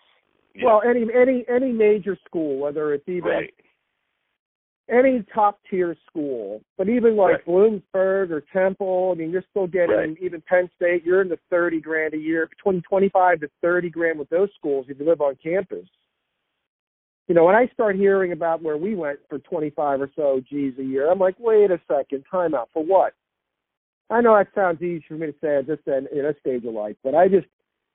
Yeah. 0.54 0.66
Well, 0.66 0.82
any 0.88 1.06
any 1.14 1.44
any 1.48 1.72
major 1.72 2.16
school, 2.26 2.58
whether 2.58 2.92
it's 2.92 3.08
even 3.08 3.30
right. 3.30 3.54
Any 4.92 5.24
top 5.34 5.58
tier 5.68 5.96
school, 6.06 6.62
but 6.76 6.88
even 6.88 7.16
like 7.16 7.32
Right. 7.32 7.46
Bloomsburg 7.46 8.30
or 8.30 8.42
Temple, 8.52 9.12
I 9.12 9.18
mean, 9.18 9.30
you're 9.30 9.44
still 9.50 9.66
getting 9.66 9.96
Right. 9.96 10.18
even 10.20 10.42
Penn 10.42 10.70
State. 10.76 11.04
You're 11.04 11.22
in 11.22 11.28
the 11.28 11.38
thirty 11.50 11.80
grand 11.80 12.14
a 12.14 12.18
year, 12.18 12.46
between 12.46 12.82
twenty 12.82 13.08
five 13.08 13.40
to 13.40 13.50
thirty 13.62 13.88
grand 13.88 14.18
with 14.18 14.28
those 14.28 14.52
schools 14.54 14.86
if 14.88 15.00
you 15.00 15.06
live 15.06 15.20
on 15.22 15.36
campus. 15.36 15.88
You 17.28 17.34
know, 17.34 17.44
when 17.44 17.54
I 17.54 17.66
start 17.68 17.96
hearing 17.96 18.32
about 18.32 18.62
where 18.62 18.76
we 18.76 18.94
went 18.94 19.20
for 19.28 19.38
twenty 19.38 19.70
five 19.70 20.00
or 20.02 20.10
so 20.14 20.40
G's 20.48 20.78
a 20.78 20.84
year, 20.84 21.10
I'm 21.10 21.18
like, 21.18 21.36
wait 21.38 21.70
a 21.70 21.80
second, 21.88 22.24
time 22.30 22.54
out 22.54 22.68
for 22.72 22.84
what? 22.84 23.14
I 24.10 24.20
know 24.20 24.36
that 24.36 24.48
sounds 24.54 24.82
easy 24.82 25.04
for 25.08 25.14
me 25.14 25.28
to 25.28 25.34
say 25.40 25.56
at 25.56 25.66
this 25.66 25.78
end, 25.86 26.08
in 26.08 26.26
a 26.26 26.38
stage 26.40 26.66
of 26.66 26.74
life, 26.74 26.96
but 27.02 27.14
I 27.14 27.28
just, 27.28 27.46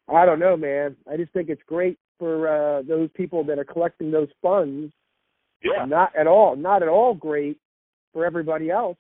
I 0.07 0.25
don't 0.25 0.39
know, 0.39 0.57
man. 0.57 0.95
I 1.07 1.15
just 1.15 1.31
think 1.31 1.49
it's 1.49 1.61
great 1.67 1.99
for 2.17 2.47
uh, 2.47 2.81
those 2.81 3.09
people 3.13 3.43
that 3.43 3.59
are 3.59 3.63
collecting 3.63 4.09
those 4.09 4.29
funds 4.41 4.91
Yeah. 5.63 5.85
not 5.85 6.15
at 6.15 6.27
all, 6.27 6.55
not 6.55 6.83
at 6.83 6.89
all 6.89 7.13
great 7.13 7.57
for 8.13 8.25
everybody 8.25 8.69
else. 8.69 8.97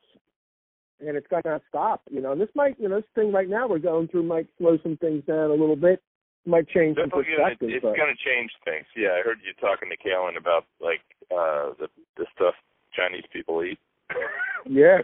And 0.99 1.15
it's 1.15 1.27
got 1.27 1.43
to 1.43 1.61
stop, 1.69 2.01
you 2.09 2.21
know. 2.21 2.31
And 2.31 2.41
this 2.41 2.49
might, 2.55 2.79
you 2.79 2.89
know, 2.89 2.97
this 2.97 3.09
thing 3.13 3.31
right 3.31 3.47
now 3.47 3.67
we're 3.67 3.77
going 3.77 4.07
through 4.07 4.23
might 4.23 4.47
slow 4.57 4.79
some 4.81 4.97
things 4.97 5.23
down 5.25 5.51
a 5.51 5.53
little 5.53 5.75
bit, 5.75 6.01
might 6.47 6.67
change 6.69 6.97
some 6.97 7.09
gonna, 7.09 7.23
perspective. 7.23 7.69
it's 7.71 7.83
going 7.83 8.09
to 8.09 8.25
change 8.25 8.49
things. 8.65 8.85
Yeah, 8.95 9.09
I 9.09 9.21
heard 9.21 9.37
you 9.45 9.53
talking 9.61 9.89
to 9.89 9.97
Kalen 9.97 10.37
about 10.37 10.65
like 10.81 11.01
uh 11.29 11.77
the 11.77 11.87
the 12.17 12.25
stuff 12.33 12.55
Chinese 12.95 13.25
people 13.31 13.63
eat. 13.63 13.77
yeah, 14.65 14.99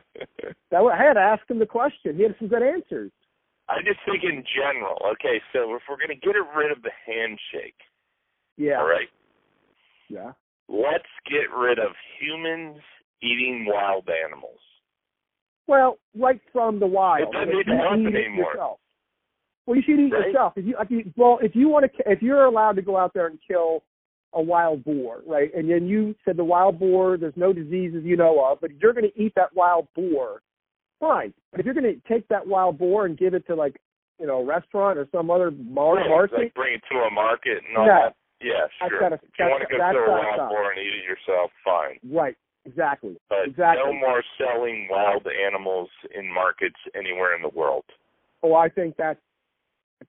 that 0.71 0.81
I 0.81 0.97
had 0.97 1.13
to 1.13 1.19
ask 1.19 1.47
him 1.49 1.59
the 1.59 1.67
question. 1.67 2.15
He 2.15 2.23
had 2.23 2.35
some 2.39 2.47
good 2.47 2.63
answers. 2.63 3.11
I 3.69 3.79
just 3.85 3.99
think 4.05 4.23
in 4.23 4.43
general. 4.43 4.97
Okay, 5.13 5.41
so 5.53 5.75
if 5.75 5.83
we're 5.87 5.97
going 5.97 6.09
to 6.09 6.19
get 6.19 6.35
rid 6.55 6.71
of 6.71 6.81
the 6.83 6.91
handshake, 7.05 7.77
Yeah, 8.57 8.79
all 8.79 8.87
right, 8.87 9.07
yeah, 10.09 10.31
let's 10.67 11.09
get 11.29 11.51
rid 11.55 11.79
of 11.79 11.91
humans 12.19 12.77
eating 13.21 13.65
wild 13.67 14.09
animals. 14.25 14.59
Well, 15.67 15.97
right 16.17 16.41
from 16.51 16.79
the 16.79 16.87
wild. 16.87 17.29
It 17.29 17.31
doesn't 17.33 17.49
You 17.53 17.59
even 17.61 17.77
happen 17.77 18.07
anymore. 18.07 18.51
yourself. 18.53 18.79
Well, 19.65 19.77
you 19.77 19.83
should 19.83 19.99
eat 19.99 20.11
Right? 20.13 20.27
yourself. 20.27 20.53
If 20.57 20.65
you, 20.65 20.75
if 20.79 20.91
you, 20.91 21.13
well, 21.15 21.39
if 21.41 21.55
you 21.55 21.69
want 21.69 21.85
to, 21.91 22.11
if 22.11 22.21
you're 22.21 22.45
allowed 22.45 22.75
to 22.75 22.81
go 22.81 22.97
out 22.97 23.13
there 23.13 23.27
and 23.27 23.39
kill 23.47 23.83
a 24.33 24.41
wild 24.41 24.83
boar, 24.83 25.21
right? 25.25 25.53
And 25.55 25.69
then 25.69 25.87
you 25.87 26.15
said 26.25 26.35
the 26.37 26.43
wild 26.43 26.79
boar, 26.79 27.17
there's 27.17 27.37
no 27.37 27.53
diseases 27.53 28.03
you 28.03 28.17
know 28.17 28.43
of, 28.45 28.59
but 28.59 28.71
you're 28.81 28.91
going 28.93 29.09
to 29.09 29.21
eat 29.21 29.33
that 29.35 29.55
wild 29.55 29.87
boar. 29.95 30.41
Fine. 30.99 31.33
But 31.51 31.59
if 31.61 31.65
you're 31.65 31.75
going 31.75 31.85
to 31.85 31.99
take 32.13 32.27
that 32.27 32.45
wild 32.45 32.77
boar 32.77 33.05
and 33.05 33.17
give 33.17 33.33
it 33.33 33.45
to 33.47 33.55
like, 33.55 33.77
you 34.19 34.25
know, 34.27 34.39
a 34.41 34.45
restaurant 34.45 34.97
or 34.97 35.07
some 35.11 35.29
other 35.29 35.51
mar- 35.51 36.07
market, 36.09 36.37
like 36.37 36.53
bring 36.55 36.73
it 36.75 36.81
to 36.91 36.97
a 36.99 37.11
market 37.11 37.59
and 37.67 37.77
all 37.77 37.85
that. 37.85 38.15
Yeah, 38.43 38.67
That's 38.79 38.91
sure. 38.91 38.99
gotta- 38.99 39.15
if 39.15 39.39
you 39.39 39.45
want 39.45 39.61
to 39.63 39.69
go 39.69 39.77
to 39.77 39.99
a 39.99 40.09
wild 40.11 40.49
boar 40.49 40.71
and 40.71 40.79
eat 40.79 40.93
it 40.93 41.03
yourself, 41.05 41.51
fine. 41.63 41.99
right? 42.11 42.35
Exactly. 42.65 43.17
But 43.29 43.47
Exactly. 43.47 43.83
no 43.85 43.93
more 43.99 44.23
selling 44.37 44.87
wild 44.89 45.27
animals 45.27 45.89
in 46.13 46.31
markets 46.31 46.79
anywhere 46.95 47.35
in 47.35 47.41
the 47.41 47.49
world. 47.49 47.83
Oh, 48.41 48.53
I 48.55 48.69
think 48.69 48.95
that's 48.97 49.19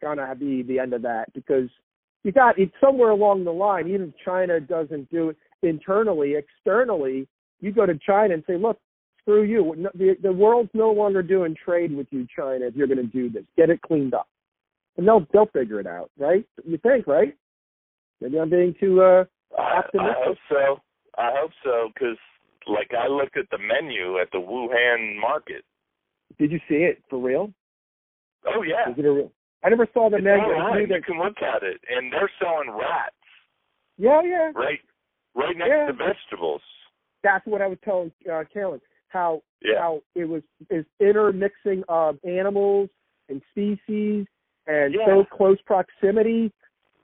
gonna 0.01 0.35
be 0.35 0.63
the 0.63 0.79
end 0.79 0.93
of 0.93 1.03
that 1.03 1.33
because 1.33 1.69
you 2.25 2.33
got 2.33 2.59
it's 2.59 2.75
somewhere 2.81 3.11
along 3.11 3.45
the 3.45 3.53
line. 3.53 3.87
Even 3.89 4.09
if 4.09 4.17
China 4.25 4.59
doesn't 4.61 5.11
do 5.11 5.31
it 5.31 5.37
internally, 5.63 6.35
externally, 6.35 7.27
you 7.61 7.71
go 7.73 7.87
to 7.87 7.97
China 7.99 8.35
and 8.35 8.45
say, 8.47 8.57
"Look, 8.57 8.79
screw 9.21 9.43
you. 9.43 9.89
The 9.95 10.15
the 10.21 10.33
world's 10.33 10.71
no 10.75 10.91
longer 10.91 11.23
doing 11.23 11.55
trade 11.55 11.95
with 11.95 12.13
you, 12.13 12.27
China. 12.35 12.67
If 12.67 12.75
you're 12.77 12.87
going 12.87 12.99
to 12.99 13.05
do 13.05 13.29
this, 13.31 13.45
get 13.57 13.71
it 13.71 13.81
cleaned 13.83 14.15
up." 14.15 14.29
And 14.97 15.07
they'll 15.07 15.27
they'll 15.33 15.47
figure 15.47 15.81
it 15.81 15.87
out, 15.87 16.11
right? 16.19 16.47
You 16.65 16.79
think, 16.79 17.07
right? 17.07 17.37
Maybe 18.21 18.39
I'm 18.39 18.51
being 18.51 18.75
too 18.79 19.03
uh 19.03 19.25
I, 19.59 19.83
I 19.99 20.15
hope 20.25 20.39
so. 20.49 20.81
I 21.17 21.31
hope 21.39 21.53
so 21.63 21.91
because, 21.95 22.19
like, 22.67 22.91
I 22.93 23.07
looked 23.07 23.37
at 23.37 23.49
the 23.51 23.59
menu 23.59 24.19
at 24.19 24.31
the 24.33 24.39
Wuhan 24.39 25.21
market. 25.21 25.65
Did 26.39 26.51
you 26.51 26.59
see 26.69 26.77
it 26.77 27.03
for 27.09 27.21
real? 27.21 27.53
Oh 28.47 28.63
yeah, 28.63 28.91
Is 28.91 28.99
it 28.99 29.05
a 29.05 29.13
real? 29.13 29.33
I 29.63 29.69
never 29.69 29.87
saw 29.95 30.11
the 30.11 30.17
it's 30.17 30.25
menu. 30.25 30.43
Online. 30.43 30.89
You 30.91 31.03
can 31.07 31.19
look 31.19 31.37
at 31.41 31.63
it, 31.63 31.81
and 31.89 32.13
they're 32.13 32.31
selling 32.43 32.71
rats 32.71 33.15
Yeah, 33.97 34.23
yeah. 34.23 34.53
right, 34.55 34.81
right 35.35 35.57
next 35.57 35.71
Yeah. 35.71 35.87
to 35.87 35.93
vegetables. 35.93 36.63
That's 37.23 37.47
what 37.47 37.63
I 37.63 37.69
was 37.69 37.79
telling 37.85 38.13
uh, 38.27 38.45
Kalen. 38.55 38.81
How 39.09 39.43
Yeah, 39.63 39.79
how 39.79 40.03
it 40.15 40.25
was 40.25 40.43
is 40.69 40.85
intermixing 41.01 41.85
of 41.89 42.19
animals 42.25 42.91
and 43.29 43.41
species 43.51 44.27
and 44.67 44.95
Yeah. 44.95 45.07
so 45.07 45.25
close 45.25 45.59
proximity. 45.63 46.53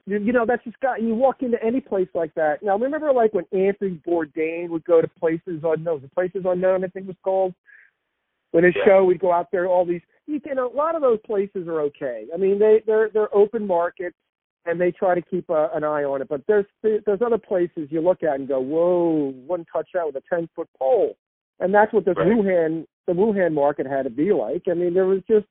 You, 0.05 0.19
you 0.19 0.33
know, 0.33 0.45
that's 0.45 0.63
just 0.63 0.79
got 0.79 1.01
you 1.01 1.13
walk 1.13 1.41
into 1.41 1.63
any 1.63 1.81
place 1.81 2.07
like 2.13 2.33
that. 2.35 2.63
Now, 2.63 2.77
remember 2.77 3.11
like 3.13 3.33
when 3.33 3.45
Anthony 3.51 4.01
Bourdain 4.07 4.69
would 4.69 4.83
go 4.85 5.01
to 5.01 5.07
places 5.07 5.61
unknown, 5.63 6.01
the 6.01 6.09
places 6.09 6.43
unknown, 6.45 6.83
I 6.83 6.87
think 6.87 7.05
it 7.05 7.07
was 7.07 7.17
called. 7.23 7.53
When 8.51 8.63
his 8.63 8.75
Yeah. 8.75 8.85
show, 8.85 9.05
we'd 9.05 9.19
go 9.19 9.31
out 9.31 9.49
there. 9.51 9.67
All 9.67 9.85
these, 9.85 10.01
you 10.27 10.41
know, 10.53 10.67
a 10.69 10.75
lot 10.75 10.95
of 10.95 11.01
those 11.01 11.19
places 11.25 11.67
are 11.67 11.81
okay. 11.81 12.27
I 12.33 12.37
mean, 12.37 12.59
they 12.59 12.81
they're 12.85 13.09
they're 13.09 13.33
open 13.33 13.65
markets 13.65 14.17
and 14.65 14.79
they 14.79 14.91
try 14.91 15.15
to 15.15 15.21
keep 15.21 15.49
a, 15.49 15.69
an 15.73 15.83
eye 15.83 16.03
on 16.03 16.21
it. 16.21 16.27
But 16.27 16.41
there's 16.47 16.65
there's 16.81 17.21
other 17.21 17.37
places 17.37 17.87
you 17.89 18.01
look 18.01 18.23
at 18.23 18.35
and 18.35 18.47
go, 18.47 18.59
whoa, 18.59 19.33
one 19.47 19.65
touch 19.71 19.89
out 19.97 20.07
with 20.07 20.23
a 20.23 20.23
ten 20.29 20.49
foot 20.55 20.67
pole, 20.77 21.15
and 21.59 21.73
that's 21.73 21.93
what 21.93 22.05
this 22.05 22.15
Right. 22.17 22.27
Wuhan 22.27 22.85
the 23.07 23.13
Wuhan 23.13 23.53
market 23.53 23.87
had 23.87 24.03
to 24.03 24.09
be 24.09 24.31
like. 24.33 24.63
I 24.69 24.73
mean, 24.73 24.93
there 24.93 25.05
was 25.07 25.21
just 25.27 25.45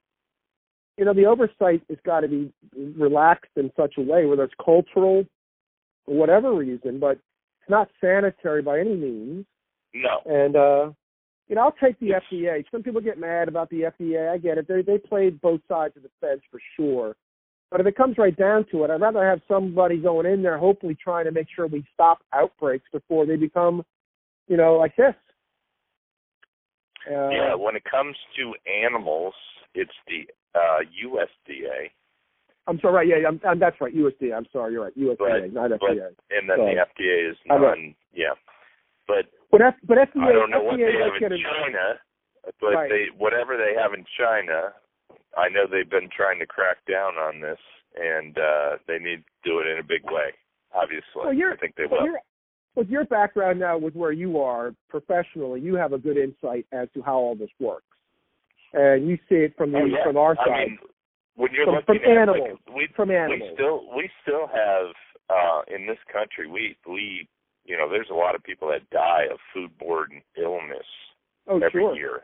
you 1.00 1.06
know, 1.06 1.14
the 1.14 1.24
oversight 1.24 1.82
has 1.88 1.96
got 2.04 2.20
to 2.20 2.28
be 2.28 2.52
relaxed 2.76 3.52
in 3.56 3.72
such 3.74 3.94
a 3.96 4.02
way, 4.02 4.26
whether 4.26 4.44
it's 4.44 4.52
cultural 4.62 5.24
for 6.04 6.14
whatever 6.14 6.52
reason, 6.52 7.00
but 7.00 7.12
it's 7.12 7.70
not 7.70 7.88
sanitary 8.02 8.60
by 8.60 8.78
any 8.78 8.94
means. 8.94 9.46
No. 9.94 10.20
And 10.26 10.54
uh 10.54 10.92
you 11.48 11.56
know, 11.56 11.62
I'll 11.62 11.72
take 11.72 11.98
the 11.98 12.10
FDA. 12.10 12.64
Some 12.70 12.84
people 12.84 13.00
get 13.00 13.18
mad 13.18 13.48
about 13.48 13.70
the 13.70 13.90
FDA. 13.98 14.30
I 14.30 14.36
get 14.36 14.58
it. 14.58 14.68
They 14.68 14.82
they 14.82 14.98
played 14.98 15.40
both 15.40 15.62
sides 15.66 15.96
of 15.96 16.02
the 16.02 16.10
fence 16.20 16.42
for 16.50 16.60
sure. 16.76 17.16
But 17.70 17.80
if 17.80 17.86
it 17.86 17.96
comes 17.96 18.18
right 18.18 18.36
down 18.36 18.66
to 18.70 18.84
it, 18.84 18.90
I'd 18.90 19.00
rather 19.00 19.26
have 19.26 19.40
somebody 19.48 19.96
going 19.96 20.26
in 20.26 20.42
there, 20.42 20.58
hopefully 20.58 20.96
trying 21.02 21.24
to 21.24 21.32
make 21.32 21.46
sure 21.54 21.66
we 21.66 21.82
stop 21.94 22.18
outbreaks 22.34 22.88
before 22.92 23.24
they 23.24 23.36
become, 23.36 23.84
you 24.48 24.58
know, 24.58 24.74
like 24.74 24.94
this. 24.96 25.14
Uh, 27.10 27.30
yeah, 27.30 27.54
when 27.54 27.74
it 27.74 27.84
comes 27.90 28.16
to 28.36 28.52
animals, 28.70 29.34
it's 29.74 29.92
the 30.08 30.26
uh 30.54 30.80
USDA 31.04 31.90
I'm 32.66 32.78
sorry. 32.80 33.08
Right? 33.08 33.08
Yeah, 33.22 33.26
I'm, 33.28 33.40
I'm, 33.44 33.58
that's 33.58 33.80
right. 33.80 33.92
USDA. 33.94 34.36
I'm 34.36 34.46
sorry. 34.52 34.72
You're 34.74 34.84
right. 34.84 34.96
USDA, 34.96 35.16
But- 35.18 35.52
not 35.52 35.70
but- 35.70 35.80
FDA. 35.90 36.06
and 36.30 36.48
then 36.48 36.58
Sorry. 36.58 36.74
the 36.76 36.86
FDA 36.86 37.30
is 37.30 37.36
non 37.46 37.94
yeah. 38.14 38.34
But 39.08 39.26
But 39.50 39.62
F, 39.62 39.74
but 39.88 39.98
FDA, 39.98 40.22
I 40.28 40.32
don't 40.32 40.50
know 40.50 40.62
what 40.62 40.76
they 40.76 40.92
have 40.92 41.16
in 41.20 41.32
it- 41.32 41.40
China, 41.42 41.98
but 42.60 42.74
Right. 42.74 42.90
they 42.90 43.06
whatever 43.16 43.56
they 43.56 43.74
have 43.74 43.92
in 43.94 44.04
China, 44.16 44.72
I 45.36 45.48
know 45.48 45.66
they've 45.66 45.88
been 45.88 46.10
trying 46.14 46.38
to 46.38 46.46
crack 46.46 46.78
down 46.86 47.16
on 47.16 47.40
this, 47.40 47.58
and 47.96 48.38
uh 48.38 48.78
they 48.86 48.98
need 48.98 49.24
to 49.24 49.50
do 49.50 49.58
it 49.60 49.66
in 49.66 49.78
a 49.78 49.82
big 49.82 50.04
way. 50.10 50.32
Obviously, 50.72 51.02
Well, 51.16 51.30
I 51.52 51.56
think 51.56 51.74
they 51.74 51.86
Well, 51.86 52.04
will. 52.04 52.16
with 52.76 52.88
your 52.88 53.04
background 53.04 53.58
now, 53.58 53.78
with 53.78 53.96
where 53.96 54.12
you 54.12 54.38
are 54.40 54.74
professionally, 54.88 55.60
you 55.60 55.74
have 55.74 55.92
a 55.92 55.98
good 55.98 56.16
insight 56.16 56.66
as 56.70 56.88
to 56.92 57.02
how 57.02 57.16
all 57.16 57.34
this 57.34 57.50
works, 57.58 57.86
and 58.72 59.08
you 59.08 59.16
see 59.28 59.36
it 59.46 59.56
from 59.56 59.72
the 59.72 59.78
Oh, 59.78 59.84
yeah. 59.84 60.04
from 60.04 60.16
our 60.16 60.36
I 60.40 60.44
side, 60.46 60.68
mean, 60.68 60.78
when 61.36 61.50
you're 61.52 61.64
From- 61.66 61.74
looking 61.76 62.00
from 62.00 62.10
at 62.12 62.18
animals. 62.18 62.58
like, 62.66 62.76
we 62.76 62.86
from 62.94 63.08
we 63.08 63.50
still 63.54 63.88
we 63.94 64.10
still 64.22 64.46
have 64.46 64.94
uh 65.30 65.62
in 65.68 65.86
this 65.86 65.98
country 66.12 66.46
we 66.46 66.76
we 66.86 67.28
you 67.64 67.76
know 67.76 67.88
there's 67.88 68.10
a 68.10 68.14
lot 68.14 68.34
of 68.34 68.42
people 68.42 68.68
that 68.68 68.88
die 68.90 69.26
of 69.30 69.38
foodborne 69.54 70.22
illness 70.36 70.86
oh, 71.48 71.56
every 71.56 71.70
sure. 71.82 71.94
year. 71.94 72.22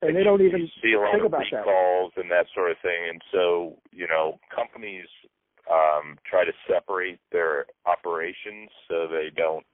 And 0.00 0.14
they 0.14 0.20
you- 0.20 0.24
don't 0.24 0.42
even 0.42 0.70
see 0.80 0.92
a 0.92 1.00
lot 1.00 1.10
think 1.12 1.22
of 1.24 1.32
about 1.32 1.44
that. 1.50 1.56
recalls 1.58 2.12
and 2.16 2.30
that 2.30 2.46
sort 2.54 2.70
of 2.70 2.78
thing. 2.78 3.08
And 3.10 3.20
so, 3.32 3.76
you 3.90 4.06
know, 4.06 4.38
companies 4.54 5.06
um, 5.68 6.18
try 6.24 6.44
to 6.44 6.52
separate 6.70 7.18
their 7.32 7.66
operations 7.84 8.70
so 8.86 9.08
they 9.08 9.30
don't 9.34 9.66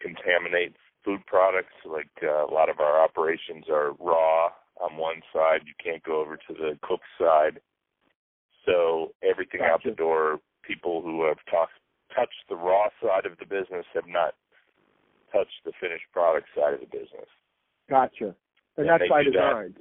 contaminate 0.00 0.76
food 1.04 1.24
products. 1.26 1.72
Like 1.84 2.10
uh, 2.22 2.44
a 2.46 2.52
lot 2.52 2.68
of 2.68 2.78
our 2.80 3.02
operations 3.02 3.64
are 3.70 3.92
raw 3.98 4.50
on 4.80 4.96
one 4.96 5.22
side. 5.32 5.60
You 5.66 5.74
can't 5.82 6.02
go 6.02 6.20
over 6.20 6.36
to 6.36 6.52
the 6.54 6.78
cook 6.82 7.00
side. 7.18 7.60
So 8.64 9.12
everything 9.22 9.60
out 9.62 9.82
the 9.84 9.92
door, 9.92 10.40
people 10.62 11.00
who 11.02 11.24
have 11.26 11.38
talk, 11.50 11.68
touched 12.14 12.42
the 12.48 12.56
raw 12.56 12.88
side 13.02 13.26
of 13.26 13.38
the 13.38 13.46
business 13.46 13.86
have 13.94 14.08
not 14.08 14.34
touched 15.32 15.58
the 15.64 15.72
finished 15.80 16.04
product 16.12 16.46
side 16.56 16.74
of 16.74 16.80
the 16.80 16.86
business 16.86 17.28
Gotcha. 17.90 18.34
And 18.76 18.88
that's 18.88 19.02
by 19.10 19.24
do 19.24 19.32
that. 19.32 19.50
design. 19.50 19.74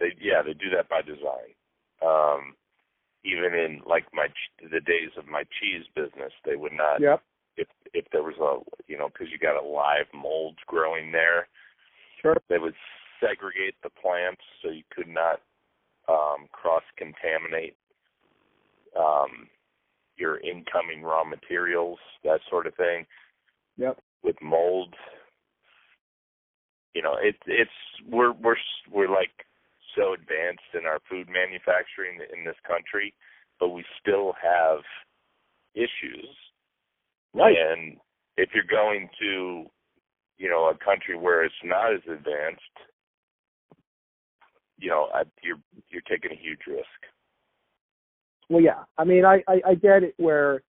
they 0.00 0.10
yeah 0.20 0.42
they 0.44 0.52
do 0.54 0.68
that 0.74 0.88
by 0.88 1.02
design 1.02 1.54
um 2.02 2.54
even 3.24 3.54
in 3.54 3.80
like 3.86 4.04
my 4.12 4.26
the 4.60 4.80
days 4.80 5.10
of 5.16 5.26
my 5.28 5.44
cheese 5.60 5.86
business 5.94 6.32
they 6.44 6.56
would 6.56 6.72
not 6.72 7.00
Yep. 7.00 7.22
if 7.56 7.68
if 7.94 8.04
there 8.10 8.24
was 8.24 8.34
a 8.42 8.58
you 8.90 8.98
know 8.98 9.08
because 9.08 9.28
you 9.30 9.38
got 9.38 9.56
a 9.56 9.64
live 9.66 10.06
mold 10.12 10.58
growing 10.66 11.12
there 11.12 11.46
Sure. 12.20 12.36
they 12.48 12.58
would 12.58 12.74
segregate 13.22 13.74
the 13.82 13.90
plants 13.90 14.42
so 14.62 14.68
you 14.70 14.82
could 14.94 15.08
not 15.08 15.40
um 16.08 16.48
cross 16.50 16.82
contaminate 16.98 17.76
um 18.98 19.46
your 20.16 20.38
incoming 20.40 21.02
raw 21.02 21.24
materials 21.24 21.98
that 22.24 22.40
sort 22.50 22.66
of 22.66 22.74
thing 22.74 23.06
Yep. 23.78 23.98
with 24.22 24.36
mold 24.42 24.94
you 26.94 27.02
know 27.02 27.14
it 27.22 27.36
it's 27.46 27.70
we're 28.08 28.32
we're 28.32 28.56
we're 28.90 29.08
like 29.08 29.30
so 29.96 30.14
advanced 30.14 30.72
in 30.74 30.86
our 30.86 30.98
food 31.08 31.28
manufacturing 31.28 32.18
in 32.36 32.44
this 32.44 32.56
country 32.66 33.14
but 33.60 33.68
we 33.68 33.84
still 34.00 34.34
have 34.42 34.80
issues 35.74 36.28
Right. 37.34 37.56
and 37.56 37.96
if 38.36 38.50
you're 38.54 38.64
going 38.68 39.08
to 39.20 39.64
you 40.38 40.48
know 40.50 40.68
a 40.68 40.84
country 40.84 41.16
where 41.16 41.44
it's 41.44 41.54
not 41.64 41.94
as 41.94 42.00
advanced 42.06 42.76
you 44.82 44.90
know 44.90 45.08
I, 45.14 45.22
you're 45.42 45.60
you're 45.90 46.02
taking 46.02 46.32
a 46.32 46.40
huge 46.42 46.60
risk 46.66 47.00
Well, 48.48 48.62
yeah. 48.62 48.84
I 48.98 49.04
mean, 49.04 49.24
I 49.24 49.42
I, 49.48 49.60
I 49.70 49.74
get 49.74 50.02
it 50.02 50.14
where 50.18 50.62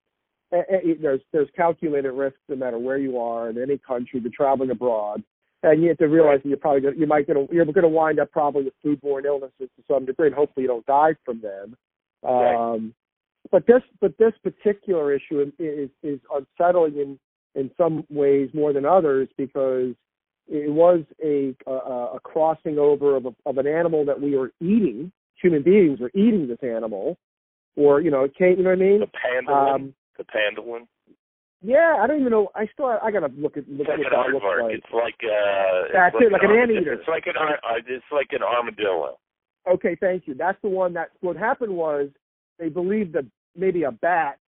eh, 0.54 0.62
eh, 0.72 0.94
there's 1.02 1.22
there's 1.34 1.50
calculated 1.56 2.12
risks 2.12 2.40
no 2.48 2.56
matter 2.56 2.80
where 2.80 2.98
you 2.98 3.18
are 3.20 3.50
in 3.50 3.62
any 3.62 3.78
country. 3.78 4.22
You're 4.22 4.32
traveling 4.34 4.72
abroad, 4.72 5.24
and 5.64 5.82
you 5.82 5.90
have 5.90 5.98
to 5.98 6.08
realize 6.08 6.40
that 6.44 6.50
you're 6.50 6.58
probably 6.58 6.82
gonna, 6.82 6.96
you 6.96 7.08
might 7.08 7.28
gonna 7.28 7.46
you're 7.52 7.66
going 7.66 7.82
to 7.82 7.90
wind 7.90 8.20
up 8.20 8.32
probably 8.32 8.64
with 8.66 8.74
foodborne 8.86 9.26
illnesses 9.26 9.52
to 9.76 9.84
some 9.88 10.06
degree, 10.06 10.28
and 10.28 10.36
hopefully 10.36 10.64
you 10.64 10.68
don't 10.68 10.86
die 10.86 11.16
from 11.26 11.42
them. 11.42 11.76
Right. 12.24 12.56
Um, 12.56 12.94
but 13.52 13.68
this 13.68 13.82
but 14.00 14.18
this 14.18 14.34
particular 14.44 15.14
issue 15.14 15.52
is 15.60 15.90
is 16.04 16.20
unsettling 16.34 16.98
in 16.98 17.20
in 17.56 17.70
some 17.78 18.06
ways 18.10 18.50
more 18.54 18.74
than 18.74 18.86
others 18.86 19.28
because 19.38 19.94
it 20.48 20.72
was 20.72 21.02
a 21.24 21.56
a, 21.68 22.16
a 22.16 22.20
crossing 22.24 22.78
over 22.78 23.16
of 23.16 23.26
a, 23.26 23.36
of 23.46 23.58
an 23.58 23.68
animal 23.68 24.06
that 24.06 24.20
we 24.20 24.36
were 24.38 24.52
eating. 24.62 25.12
Human 25.42 25.64
beings 25.64 26.00
were 26.00 26.12
eating 26.14 26.48
this 26.48 26.60
animal, 26.64 27.18
or 27.76 28.00
you 28.02 28.12
know, 28.12 28.24
it 28.24 28.36
came. 28.36 28.58
You 28.58 28.64
know 28.64 28.70
what 28.72 28.80
I 28.80 28.82
mean? 28.82 29.00
the 29.02 29.08
pandolin 29.08 29.76
Um, 29.76 29.94
the 30.18 30.24
pandolin 30.26 30.88
yeah, 31.66 31.98
I 32.02 32.08
don't 32.08 32.20
even 32.20 32.32
know. 32.32 32.50
I 32.56 32.68
still 32.74 32.88
I 32.88 33.10
gotta 33.10 33.32
look 33.38 33.56
at 33.56 33.68
look 33.70 33.88
at 33.88 33.98
what 33.98 34.08
that 34.12 34.34
looks 34.34 34.46
like. 34.62 34.74
it's 34.76 34.94
like 34.94 35.16
uh 35.24 35.88
That's 35.94 36.16
it's 36.20 36.26
it, 36.28 36.32
like 36.34 36.44
an 36.44 36.50
armad- 36.52 36.70
anteater. 36.72 36.94
it's 36.94 37.08
like 37.08 37.26
an 37.28 37.36
uh, 37.38 37.56
it's 37.88 38.04
like 38.12 38.28
an 38.32 38.44
armadillo 38.44 39.18
Okay, 39.66 39.96
thank 40.02 40.28
you. 40.28 40.34
That's 40.34 40.58
the 40.62 40.68
one 40.68 40.92
that 40.96 41.12
what 41.22 41.38
happened 41.38 41.72
was 41.74 42.10
they 42.60 42.68
believed 42.68 43.14
that 43.14 43.26
maybe 43.56 43.84
a 43.84 43.92
bat 43.92 44.40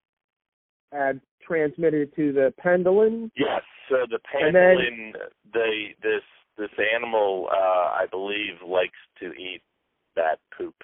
had 0.92 1.20
transmitted 1.46 2.14
to 2.16 2.32
the 2.32 2.52
pendulum. 2.58 3.30
Yes. 3.36 3.62
So 3.88 4.06
the 4.08 4.18
And 4.34 4.54
then- 4.54 4.76
pangolin, 4.78 5.12
the 5.52 5.94
this 6.02 6.22
this 6.56 6.70
animal, 6.94 7.48
uh, 7.52 7.92
I 8.00 8.06
believe, 8.10 8.62
likes 8.62 8.96
to 9.20 9.32
eat 9.34 9.60
bat 10.14 10.38
poop. 10.56 10.74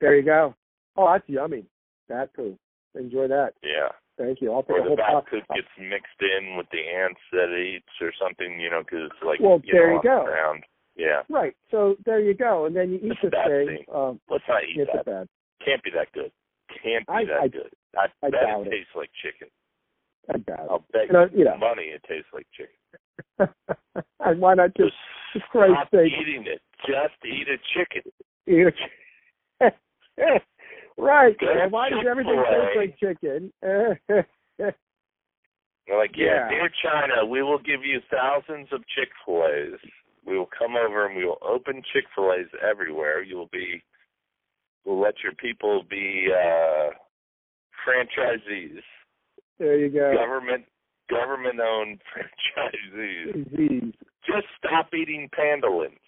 There 0.00 0.16
you 0.16 0.22
go. 0.22 0.56
Oh, 0.96 1.06
that's 1.12 1.28
yummy. 1.28 1.64
Bat 2.08 2.34
poo. 2.34 2.58
Enjoy 2.96 3.28
that. 3.28 3.54
Yeah. 3.62 3.90
Thank 4.18 4.40
you. 4.42 4.52
I'll 4.52 4.62
take 4.64 4.72
Or 4.72 4.78
a 4.80 4.82
the 4.82 4.88
whole 4.88 4.96
bat 4.96 5.12
pot. 5.12 5.26
poop 5.30 5.44
gets 5.54 5.68
mixed 5.78 6.20
in 6.20 6.56
with 6.56 6.66
the 6.72 6.80
ants 6.80 7.20
that 7.30 7.48
it 7.48 7.76
eats, 7.76 8.00
or 8.00 8.12
something, 8.20 8.58
you 8.60 8.68
know, 8.70 8.80
because 8.82 9.08
it's 9.12 9.22
like 9.22 9.38
Well, 9.40 9.60
you 9.64 9.72
there 9.72 9.86
know, 9.88 9.94
you 9.96 10.02
go. 10.02 10.18
the 10.26 10.30
ground. 10.32 10.64
Yeah. 10.96 11.22
Right. 11.30 11.56
So 11.70 11.96
there 12.04 12.18
you 12.20 12.34
go. 12.34 12.66
And 12.66 12.74
then 12.76 12.90
you 12.90 12.96
eat 12.98 13.12
It's 13.12 13.22
this 13.22 13.30
thing. 13.46 13.66
thing. 13.68 13.84
Um, 13.94 14.20
Let's 14.28 14.44
not 14.48 14.64
eat 14.64 14.84
that. 14.92 15.06
bad. 15.06 15.28
Can't 15.64 15.82
be 15.84 15.90
that 15.92 16.10
good. 16.12 16.32
Can't 16.82 17.06
be 17.06 17.12
I- 17.12 17.24
that 17.24 17.40
I- 17.40 17.48
good. 17.48 17.72
I, 17.98 18.06
I 18.26 18.30
bet 18.30 18.40
doubt 18.42 18.62
it 18.62 18.68
it. 18.68 18.70
tastes 18.70 18.94
like 18.96 19.10
chicken. 19.22 19.48
I 20.32 20.36
bad. 20.38 20.66
I'll 20.70 20.84
bet 20.92 21.06
You 21.08 21.12
know, 21.12 21.28
you 21.34 21.44
know. 21.44 21.56
money 21.58 21.84
it 21.84 22.02
tastes 22.08 22.30
like 22.32 22.46
chicken. 22.56 22.74
and 24.20 24.40
why 24.40 24.54
not 24.54 24.74
just 24.76 24.94
Just 25.32 25.44
for 25.52 25.66
Christ's 25.66 25.88
stop 25.88 25.88
sake. 25.90 26.12
eating 26.20 26.44
it. 26.46 26.60
Just 26.86 27.14
eat 27.24 27.48
a 27.48 27.58
chicken. 27.74 28.10
eat 28.46 28.66
a 28.66 28.72
chicken. 28.72 29.78
right. 30.96 31.36
And 31.40 31.72
why 31.72 31.90
does 31.90 32.04
everything 32.08 32.42
taste 32.50 32.76
like 32.76 32.98
chicken? 32.98 33.52
They're 33.62 33.98
like, 34.58 36.12
yeah, 36.16 36.26
Yeah. 36.26 36.48
dear 36.48 36.70
China, 36.82 37.24
we 37.26 37.42
will 37.42 37.58
give 37.58 37.84
you 37.84 38.00
thousands 38.10 38.68
of 38.72 38.82
Chick 38.94 39.08
Fil 39.26 39.44
A's. 39.46 39.78
We 40.24 40.38
will 40.38 40.48
come 40.56 40.76
over 40.76 41.06
and 41.06 41.16
we 41.16 41.24
will 41.24 41.38
open 41.42 41.82
Chick 41.92 42.04
Fil 42.14 42.32
A's 42.32 42.46
everywhere. 42.62 43.22
You 43.22 43.36
will 43.36 43.50
be, 43.52 43.82
we'll 44.84 45.00
let 45.00 45.14
your 45.22 45.32
people 45.34 45.82
be 45.88 46.28
uh 46.32 46.90
franchisees, 47.86 48.80
there 49.58 49.78
you 49.78 49.88
go. 49.90 50.12
government 50.16 50.64
government 51.10 51.60
owned 51.60 52.00
franchisees. 52.12 53.50
Disease. 53.50 53.94
Just 54.26 54.46
stop 54.58 54.88
eating 54.94 55.28
pandolins. 55.36 55.98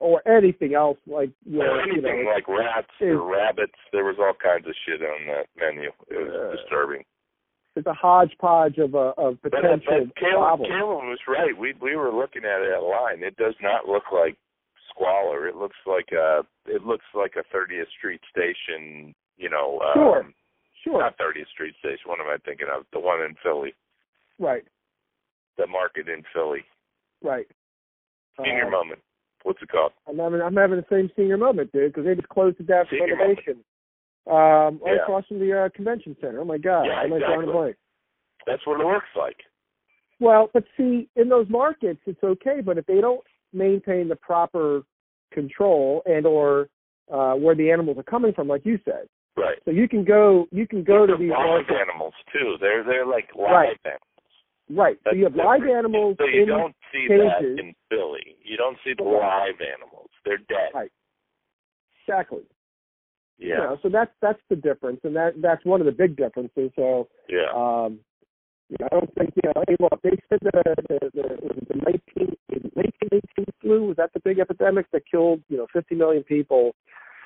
or 0.00 0.22
anything 0.28 0.74
else 0.74 0.98
like 1.06 1.30
you 1.44 1.58
know, 1.58 1.78
anything 1.82 2.18
you 2.18 2.24
know, 2.24 2.30
like 2.30 2.46
rats 2.48 2.88
or 3.00 3.20
rabbits. 3.30 3.74
There 3.92 4.04
was 4.04 4.16
all 4.18 4.34
kinds 4.40 4.66
of 4.66 4.74
shit 4.86 5.00
on 5.02 5.26
that 5.26 5.46
menu. 5.58 5.90
It 6.08 6.16
was 6.18 6.34
Uh, 6.34 6.56
disturbing. 6.56 7.04
it's 7.76 7.86
a 7.86 7.92
hodgepodge 7.94 8.78
of 8.78 8.94
uh, 8.94 9.12
of 9.18 9.38
But, 9.42 9.52
potential 9.52 10.06
but 10.06 10.06
but 10.06 10.16
Caleb, 10.16 10.58
problems. 10.62 10.70
Caleb 10.72 11.04
was 11.10 11.18
right. 11.26 11.56
We 11.58 11.74
we 11.80 11.96
were 11.96 12.12
looking 12.12 12.44
at 12.44 12.62
it 12.62 12.72
online. 12.78 13.22
It 13.24 13.36
does 13.36 13.54
not 13.60 13.86
look 13.88 14.04
like 14.12 14.36
squalor. 14.90 15.48
It 15.48 15.56
looks 15.56 15.76
like 15.84 16.10
a 16.12 16.42
it 16.66 16.84
looks 16.84 17.06
like 17.14 17.34
a 17.36 17.42
30th 17.54 17.90
Street 17.98 18.20
station. 18.30 19.14
You 19.38 19.48
know, 19.50 19.80
um, 19.80 19.94
Sure. 19.94 20.32
Sure, 20.84 21.00
not 21.00 21.18
30th 21.18 21.48
Street 21.48 21.74
station. 21.80 22.06
What 22.06 22.20
am 22.20 22.26
I 22.28 22.36
thinking 22.44 22.68
of? 22.72 22.84
The 22.92 23.00
one 23.00 23.20
in 23.22 23.34
Philly, 23.42 23.74
right, 24.38 24.62
the 25.56 25.66
market 25.66 26.08
in 26.08 26.22
Philly. 26.32 26.64
right. 27.22 27.46
Senior 28.36 28.66
Uh, 28.66 28.70
moment. 28.70 29.00
What's 29.42 29.60
it 29.60 29.68
called? 29.70 29.92
I'm 30.06 30.18
having 30.18 30.40
I'm 30.40 30.54
having 30.56 30.76
the 30.76 30.86
same 30.88 31.10
senior 31.16 31.36
moment, 31.36 31.72
dude, 31.72 31.92
because 31.92 32.04
they 32.04 32.14
just 32.14 32.28
closed 32.28 32.60
it 32.60 32.66
down 32.68 32.86
for 32.86 32.96
renovation. 32.96 33.64
Um, 34.28 34.78
right 34.84 34.94
Yeah. 34.96 35.02
across 35.02 35.26
from 35.26 35.40
the 35.40 35.52
uh, 35.64 35.68
convention 35.70 36.16
center. 36.20 36.40
Oh 36.40 36.44
my 36.44 36.58
God, 36.58 36.86
Yeah, 36.86 37.00
I'm 37.00 37.10
like 37.10 37.20
drawing 37.20 37.40
a 37.40 37.42
exactly. 37.42 37.52
blank. 37.60 37.76
That's 38.46 38.66
what 38.66 38.80
it 38.80 38.84
looks 38.86 39.14
like. 39.16 39.42
Well, 40.20 40.48
but 40.52 40.64
see, 40.76 41.08
in 41.16 41.28
those 41.28 41.48
markets, 41.48 42.00
it's 42.06 42.22
okay, 42.22 42.60
but 42.60 42.78
if 42.78 42.86
they 42.86 43.00
don't 43.00 43.24
maintain 43.52 44.06
the 44.08 44.16
proper 44.16 44.82
control 45.32 46.02
and 46.06 46.24
or 46.26 46.68
uh, 47.10 47.34
where 47.34 47.54
the 47.56 47.70
animals 47.70 47.98
are 47.98 48.02
coming 48.04 48.32
from, 48.32 48.46
like 48.48 48.64
you 48.64 48.78
said, 48.84 49.08
Right. 49.38 49.58
so 49.64 49.70
you 49.70 49.88
can 49.88 50.04
go 50.04 50.46
you 50.50 50.66
can 50.66 50.82
go 50.84 51.06
to 51.06 51.16
these 51.16 51.30
live 51.30 51.46
markets, 51.46 51.78
animals 51.80 52.14
too. 52.32 52.56
They're 52.60 52.82
they're 52.84 53.06
like 53.06 53.28
live 53.34 53.50
Right. 53.50 53.78
animals. 53.84 54.02
right? 54.70 54.98
So 55.04 55.14
you 55.14 55.24
have 55.24 55.34
That's 55.34 55.46
live 55.46 55.60
different. 55.60 55.78
animals 55.78 56.16
So 56.18 56.24
you 56.26 56.46
don't 56.46 56.74
see 56.92 57.08
that 57.08 57.42
in 57.42 57.74
Philly. 57.88 58.36
You 58.42 58.56
don't 58.56 58.76
see 58.84 58.94
the 58.94 59.04
Right. 59.04 59.48
live 59.48 59.60
animals. 59.60 60.10
They're 60.24 60.38
dead. 60.48 60.70
Right. 60.74 60.92
exactly. 62.02 62.42
You 63.38 63.50
Yeah. 63.50 63.58
know, 63.58 63.78
so 63.82 63.88
that's 63.88 64.10
that's 64.20 64.40
the 64.48 64.56
difference, 64.56 65.00
and 65.04 65.14
that 65.14 65.40
that's 65.40 65.64
one 65.64 65.80
of 65.80 65.86
the 65.86 65.92
big 65.92 66.16
differences. 66.16 66.72
So 66.74 67.08
Yeah. 67.28 67.50
Um, 67.54 68.00
you 68.68 68.76
know, 68.80 68.88
I 68.92 68.94
don't 69.00 69.14
think 69.14 69.32
you 69.36 69.42
know. 69.48 69.64
Hey, 69.66 69.76
look, 69.80 70.02
they 70.02 70.18
said 70.28 70.40
the 70.42 70.50
the 70.88 70.98
the, 71.14 71.64
the 71.68 71.74
19, 71.76 72.36
was 72.50 72.64
it 72.64 72.76
1918 72.76 73.46
flu 73.62 73.86
was 73.86 73.96
that 73.96 74.12
the 74.12 74.20
big 74.20 74.38
epidemic 74.40 74.90
that 74.90 75.06
killed 75.10 75.42
you 75.48 75.56
know 75.56 75.66
50 75.72 75.94
million 75.94 76.22
people. 76.24 76.74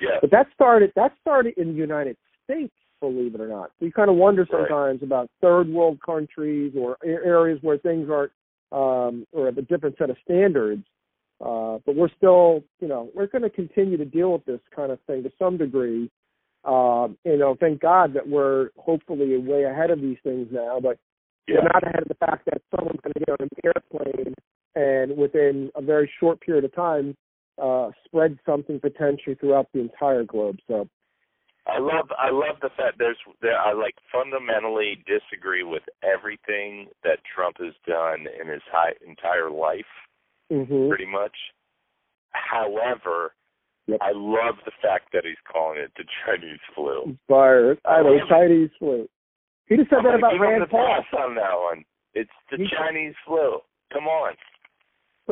Yeah. 0.02 0.18
But 0.20 0.30
that 0.32 0.46
started 0.52 0.92
that 0.96 1.12
started 1.20 1.54
in 1.56 1.68
the 1.68 1.78
United 1.78 2.16
States, 2.44 2.74
believe 3.00 3.34
it 3.36 3.40
or 3.40 3.48
not. 3.48 3.70
So 3.78 3.86
you 3.86 3.92
kind 3.92 4.10
of 4.10 4.16
wonder 4.16 4.42
Right. 4.42 4.68
sometimes 4.68 5.02
about 5.02 5.30
third 5.40 5.68
world 5.68 5.98
countries 6.04 6.74
or 6.76 6.98
areas 7.04 7.58
where 7.62 7.78
things 7.78 8.10
aren't 8.10 8.32
um, 8.72 9.26
or 9.32 9.46
have 9.46 9.58
a 9.58 9.62
different 9.62 9.96
set 9.98 10.10
of 10.10 10.16
standards. 10.24 10.84
Uh, 11.40 11.78
but 11.84 11.94
we're 11.96 12.08
still, 12.16 12.62
you 12.80 12.88
know, 12.88 13.10
we're 13.14 13.26
going 13.26 13.42
to 13.42 13.50
continue 13.50 13.96
to 13.96 14.04
deal 14.04 14.32
with 14.32 14.44
this 14.44 14.60
kind 14.74 14.92
of 14.92 14.98
thing 15.06 15.22
to 15.22 15.30
some 15.38 15.56
degree. 15.56 16.10
Um, 16.64 17.16
you 17.24 17.36
know, 17.36 17.56
thank 17.58 17.80
God 17.80 18.14
that 18.14 18.26
we're 18.26 18.70
hopefully 18.78 19.36
way 19.38 19.64
ahead 19.64 19.90
of 19.90 20.00
these 20.00 20.18
things 20.22 20.48
now, 20.52 20.78
but 20.80 20.98
Yeah. 21.48 21.56
we're 21.56 21.70
not 21.74 21.82
ahead 21.82 22.02
of 22.02 22.08
the 22.08 22.14
fact 22.26 22.44
that 22.46 22.62
someone's 22.74 23.00
going 23.00 23.12
to 23.14 23.20
get 23.20 23.30
on 23.30 23.36
an 23.40 23.48
airplane 23.64 24.34
and 24.76 25.16
within 25.16 25.70
a 25.74 25.82
very 25.82 26.10
short 26.20 26.40
period 26.40 26.64
of 26.64 26.72
time 26.72 27.16
uh, 27.60 27.90
spread 28.04 28.38
something 28.46 28.80
potentially 28.80 29.34
throughout 29.36 29.68
the 29.72 29.80
entire 29.80 30.24
globe. 30.24 30.56
So, 30.68 30.88
I 31.66 31.78
love 31.78 32.08
I 32.18 32.30
love 32.30 32.56
the 32.60 32.70
fact 32.76 32.98
there's 32.98 33.16
there 33.40 33.58
I 33.58 33.72
like 33.72 33.94
fundamentally 34.10 35.02
disagree 35.06 35.62
with 35.62 35.82
everything 36.02 36.88
that 37.04 37.18
Trump 37.34 37.56
has 37.58 37.74
done 37.86 38.26
in 38.40 38.48
his 38.48 38.62
high, 38.70 38.94
entire 39.06 39.50
life, 39.50 39.86
hmm 40.50 40.88
pretty 40.88 41.06
much. 41.06 41.36
However, 42.30 43.34
Yep. 43.88 43.98
I 44.00 44.12
love 44.14 44.54
the 44.64 44.70
fact 44.80 45.12
that 45.12 45.24
he's 45.24 45.40
calling 45.50 45.78
it 45.80 45.90
the 45.96 46.04
Chinese 46.24 46.60
flu. 46.72 47.02
inspired. 47.18 47.80
I 47.84 48.00
know. 48.02 48.16
Chinese 48.28 48.70
flu. 48.78 49.08
He 49.66 49.76
just 49.76 49.90
said 49.90 49.98
I'm 49.98 50.04
that 50.04 50.14
about 50.18 50.38
Rand 50.38 50.70
Paul, 50.70 51.02
on 51.18 51.34
that 51.34 51.54
one. 51.58 51.84
It's 52.14 52.30
the 52.50 52.58
He- 52.58 52.68
Chinese 52.68 53.14
flu. 53.26 53.58
Come 53.92 54.06
on. 54.06 54.34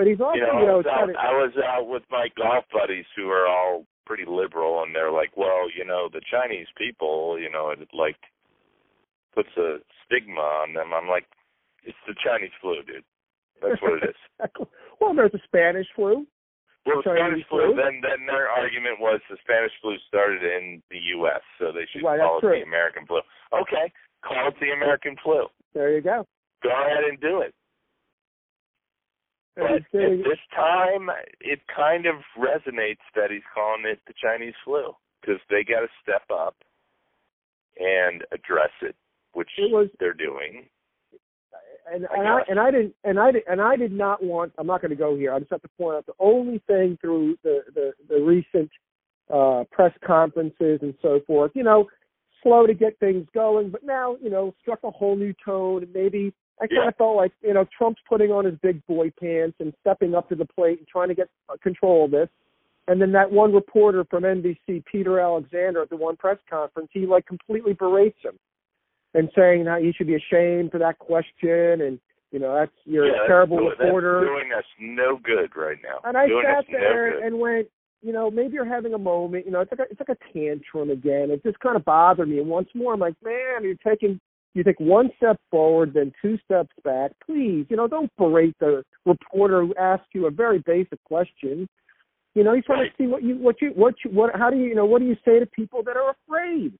But 0.00 0.08
he's 0.08 0.16
also, 0.16 0.32
you 0.32 0.48
know, 0.48 0.56
you 0.56 0.64
know, 0.64 0.80
I, 0.80 0.80
was 0.80 0.88
out, 0.88 1.06
to, 1.12 1.12
I 1.12 1.32
was 1.36 1.52
out 1.60 1.84
with 1.84 2.08
my 2.08 2.32
golf 2.32 2.64
buddies 2.72 3.04
who 3.12 3.28
are 3.28 3.44
all 3.44 3.84
pretty 4.08 4.24
liberal, 4.24 4.80
and 4.80 4.96
they're 4.96 5.12
like, 5.12 5.36
"Well, 5.36 5.68
you 5.68 5.84
know, 5.84 6.08
the 6.08 6.24
Chinese 6.24 6.72
people, 6.72 7.36
you 7.36 7.52
know, 7.52 7.68
it 7.68 7.84
like 7.92 8.16
puts 9.36 9.52
a 9.60 9.84
stigma 10.00 10.40
on 10.40 10.72
them." 10.72 10.96
I'm 10.96 11.04
like, 11.04 11.28
"It's 11.84 12.00
the 12.08 12.16
Chinese 12.16 12.56
flu, 12.64 12.80
dude. 12.80 13.04
That's 13.60 13.76
what 13.84 14.00
it 14.00 14.08
is." 14.08 14.16
well, 15.04 15.12
there's 15.12 15.36
a 15.36 15.44
Spanish 15.44 15.86
flu. 15.92 16.24
Well, 16.88 17.04
the 17.04 17.12
Spanish 17.12 17.44
flu. 17.52 17.60
flu? 17.60 17.76
Then, 17.76 18.00
then 18.00 18.24
their 18.24 18.48
argument 18.48 19.04
was 19.04 19.20
the 19.28 19.36
Spanish 19.44 19.76
flu 19.84 20.00
started 20.08 20.40
in 20.40 20.80
the 20.88 20.96
U.S., 21.20 21.44
so 21.60 21.76
they 21.76 21.84
should 21.92 22.00
Right, 22.00 22.16
call 22.24 22.40
it 22.40 22.48
that's 22.48 22.56
the. 22.56 22.64
American 22.64 23.04
flu. 23.04 23.20
Okay, 23.52 23.92
call 24.24 24.48
it 24.48 24.56
the 24.64 24.72
American 24.72 25.12
flu. 25.20 25.44
There 25.76 25.92
you 25.92 26.00
go. 26.00 26.24
Go 26.64 26.72
ahead 26.72 27.04
and 27.04 27.20
do 27.20 27.44
it. 27.44 27.52
But 29.60 29.72
at 29.72 29.82
this 29.92 30.38
time, 30.54 31.10
it 31.40 31.60
kind 31.74 32.06
of 32.06 32.16
resonates 32.38 33.04
that 33.14 33.30
he's 33.30 33.42
calling 33.54 33.84
it 33.84 34.00
the 34.06 34.14
Chinese 34.22 34.54
flu 34.64 34.94
because 35.20 35.40
they 35.50 35.62
got 35.64 35.80
to 35.80 35.88
step 36.02 36.22
up 36.32 36.56
and 37.78 38.24
address 38.32 38.70
it, 38.82 38.96
which 39.32 39.50
It 39.58 39.70
was- 39.70 39.90
they're 39.98 40.14
doing. 40.14 40.68
and 41.92 42.06
I 42.06 42.14
and 42.16 42.28
I 42.28 42.40
and 42.48 42.60
I 42.60 42.70
didn't 42.70 42.94
and 43.04 43.18
I 43.18 43.30
did 43.32 43.42
and 43.48 43.60
I 43.60 43.76
did 43.76 43.92
not 43.92 44.22
want. 44.22 44.52
I'm 44.58 44.66
not 44.66 44.80
going 44.80 44.90
to 44.90 44.96
go 44.96 45.16
here. 45.16 45.32
I 45.32 45.38
just 45.40 45.50
have 45.50 45.62
to 45.62 45.68
point 45.78 45.96
out 45.96 46.06
the 46.06 46.12
only 46.18 46.58
thing 46.66 46.96
through 47.00 47.36
the 47.42 47.64
the, 47.74 47.92
the 48.08 48.20
recent 48.20 48.70
uh, 49.32 49.64
press 49.70 49.92
conferences 50.04 50.80
and 50.82 50.94
so 51.02 51.20
forth. 51.26 51.52
You 51.54 51.64
know, 51.64 51.88
slow 52.42 52.66
to 52.66 52.74
get 52.74 52.98
things 52.98 53.26
going, 53.34 53.70
but 53.70 53.82
now 53.82 54.16
you 54.22 54.30
know 54.30 54.54
struck 54.60 54.80
a 54.84 54.90
whole 54.90 55.16
new 55.16 55.34
tone. 55.44 55.82
And 55.82 55.92
maybe 55.92 56.32
I 56.60 56.66
kind 56.66 56.82
Yeah. 56.82 56.88
of 56.88 56.96
felt 56.96 57.16
like 57.16 57.32
you 57.42 57.54
know 57.54 57.64
Trump's 57.76 58.00
putting 58.08 58.30
on 58.30 58.44
his 58.44 58.54
big 58.62 58.84
boy 58.86 59.10
pants 59.20 59.56
and 59.60 59.72
stepping 59.80 60.14
up 60.14 60.28
to 60.28 60.34
the 60.34 60.44
plate 60.46 60.78
and 60.78 60.86
trying 60.88 61.08
to 61.08 61.14
get 61.14 61.28
uh, 61.48 61.56
control 61.62 62.04
of 62.04 62.10
this. 62.10 62.28
And 62.88 63.00
then 63.00 63.12
that 63.12 63.30
one 63.30 63.52
reporter 63.52 64.04
from 64.10 64.24
NBC, 64.24 64.84
Peter 64.90 65.20
Alexander, 65.20 65.82
at 65.82 65.90
the 65.90 65.96
one 65.96 66.16
press 66.16 66.38
conference, 66.48 66.88
he 66.92 67.06
like 67.06 67.24
completely 67.26 67.72
berates 67.72 68.18
him 68.22 68.38
and 69.14 69.30
saying 69.36 69.64
that 69.64 69.82
he 69.82 69.92
should 69.92 70.06
be 70.06 70.16
ashamed 70.16 70.70
for 70.70 70.78
that 70.78 70.98
question 70.98 71.80
and 71.82 71.98
you 72.32 72.38
know 72.38 72.54
that's 72.54 72.70
you're 72.84 73.06
yeah, 73.06 73.24
a 73.24 73.26
terrible 73.26 73.58
doing- 73.58 73.70
reporter. 73.78 74.20
That's 74.20 74.30
doing 74.30 74.52
us 74.52 74.64
no 74.78 75.18
good 75.22 75.50
right 75.56 75.78
now. 75.82 75.98
and 76.04 76.16
I 76.16 76.26
doing 76.26 76.44
sat 76.46 76.58
us 76.58 76.64
no 76.68 76.78
there 76.78 77.24
and 77.26 77.38
went, 77.38 77.66
you 78.02 78.12
know, 78.12 78.30
maybe 78.30 78.54
you're 78.54 78.64
having 78.64 78.94
a 78.94 78.98
moment. 78.98 79.46
You 79.46 79.52
know, 79.52 79.60
it's 79.60 79.70
like 79.72 79.80
a, 79.80 79.90
it's 79.90 80.00
like 80.00 80.16
a 80.16 80.32
tantrum 80.32 80.90
again. 80.90 81.30
It 81.30 81.42
just 81.42 81.58
kind 81.60 81.76
of 81.76 81.84
bothered 81.84 82.28
me. 82.28 82.38
And 82.38 82.48
once 82.48 82.68
more, 82.74 82.94
I'm 82.94 83.00
like, 83.00 83.14
man, 83.24 83.62
you're 83.62 83.74
taking 83.76 84.20
you 84.54 84.64
take 84.64 84.80
one 84.80 85.10
step 85.16 85.38
forward, 85.50 85.92
then 85.94 86.12
two 86.20 86.36
steps 86.44 86.70
back. 86.84 87.12
Please, 87.24 87.66
you 87.68 87.76
know, 87.76 87.86
don't 87.86 88.10
berate 88.18 88.56
the 88.58 88.82
reporter 89.06 89.64
who 89.64 89.74
asked 89.76 90.08
you 90.12 90.26
a 90.26 90.30
very 90.30 90.58
basic 90.58 91.02
question. 91.04 91.68
You 92.34 92.44
know, 92.44 92.54
he's 92.54 92.64
trying 92.64 92.80
Right. 92.80 92.96
to 92.96 93.02
see 93.02 93.06
what 93.08 93.22
you 93.22 93.36
what 93.36 93.60
you 93.62 93.70
what 93.70 93.94
you 94.04 94.10
what 94.10 94.34
how 94.36 94.50
do 94.50 94.56
you 94.56 94.64
you 94.64 94.74
know 94.74 94.84
what 94.86 95.00
do 95.00 95.06
you 95.06 95.16
say 95.24 95.38
to 95.38 95.46
people 95.46 95.82
that 95.84 95.96
are 95.96 96.10
afraid? 96.26 96.72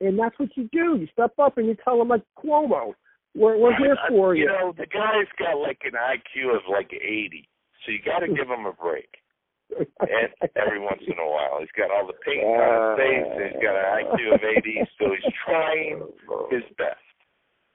And 0.00 0.18
that's 0.18 0.38
what 0.38 0.50
you 0.56 0.68
do. 0.72 0.96
You 0.96 1.08
step 1.12 1.32
up 1.38 1.58
and 1.58 1.66
you 1.66 1.76
tell 1.84 1.98
them 1.98 2.08
like 2.08 2.22
Cuomo, 2.38 2.94
we're 3.34 3.58
we're 3.58 3.76
here 3.76 3.96
I- 4.04 4.08
for 4.08 4.34
you. 4.34 4.42
you. 4.44 4.48
know, 4.48 4.72
the 4.76 4.86
guy's 4.86 5.26
got 5.38 5.58
like 5.58 5.80
an 5.84 5.92
IQ 5.92 6.54
of 6.56 6.62
like 6.70 6.92
80, 6.92 7.48
so 7.84 7.92
you 7.92 7.98
got 8.04 8.20
to 8.20 8.28
give 8.34 8.48
him 8.48 8.64
a 8.66 8.72
break. 8.72 9.08
And 9.76 10.50
every 10.56 10.80
once 10.80 11.02
in 11.06 11.18
a 11.18 11.28
while, 11.28 11.58
he's 11.60 11.68
got 11.76 11.90
all 11.90 12.06
the 12.06 12.14
paint 12.24 12.42
on 12.44 12.98
his 12.98 12.98
face. 12.98 13.26
And 13.36 13.44
he's 13.52 13.62
got 13.62 13.76
an 13.76 13.86
IQ 14.04 14.34
of 14.34 14.40
80, 14.42 14.80
so 14.98 15.04
he's 15.12 15.32
trying 15.44 16.02
his 16.50 16.62
best. 16.78 16.98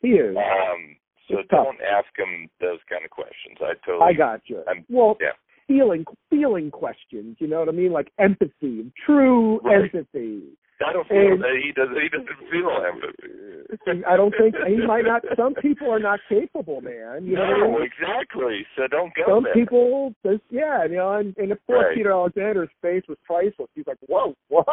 he 0.02 0.10
is. 0.20 0.36
Um, 0.36 0.98
so 1.30 1.40
It's 1.40 1.50
don't 1.50 1.78
ask 1.82 2.08
him 2.18 2.50
those 2.60 2.80
kind 2.90 3.06
of 3.06 3.12
questions. 3.12 3.58
I 3.62 3.74
totally. 3.86 4.04
I 4.10 4.14
got 4.14 4.42
you. 4.50 4.62
I'm- 4.68 4.86
well, 4.90 5.18
yeah. 5.22 5.32
feeling 5.68 6.04
feeling 6.30 6.70
questions. 6.72 7.38
You 7.40 7.48
know 7.48 7.60
what 7.60 7.70
I 7.70 7.72
mean? 7.72 7.94
Like 7.94 8.12
empathy, 8.20 8.92
true 9.06 9.60
Right. 9.64 9.84
empathy. 9.86 10.58
I 10.86 10.94
don't 10.94 11.08
feel 11.08 11.34
and- 11.34 11.42
that 11.42 11.56
he 11.64 11.72
doesn't. 11.72 12.00
He 12.00 12.10
doesn't 12.10 12.50
feel 12.52 12.70
empathy. 12.70 14.04
I 14.08 14.16
don't 14.18 14.34
think 14.38 14.56
he 14.68 14.86
might 14.86 15.04
not. 15.06 15.24
Some 15.36 15.56
people 15.56 15.90
are 15.92 16.00
not 16.00 16.20
capable, 16.30 16.82
man. 16.82 17.26
You 17.26 17.36
know 17.36 17.42
what 17.42 17.64
I 17.64 17.68
mean? 17.80 17.82
exactly. 17.90 18.66
So 18.76 18.88
don't 18.88 19.12
go 19.16 19.24
Some 19.38 19.44
there. 19.46 19.54
people, 19.54 20.14
just, 20.24 20.42
yeah, 20.52 20.86
you 20.86 20.98
know, 20.98 21.14
and, 21.14 21.36
and 21.38 21.52
of 21.52 21.58
course 21.66 21.86
Right. 21.90 21.96
Peter 21.98 22.12
Alexander's 22.12 22.70
face 22.82 23.04
was 23.10 23.18
priceless. 23.26 23.70
He's 23.74 23.88
like, 23.88 23.98
"Whoa, 24.08 24.36
what? 24.50 24.68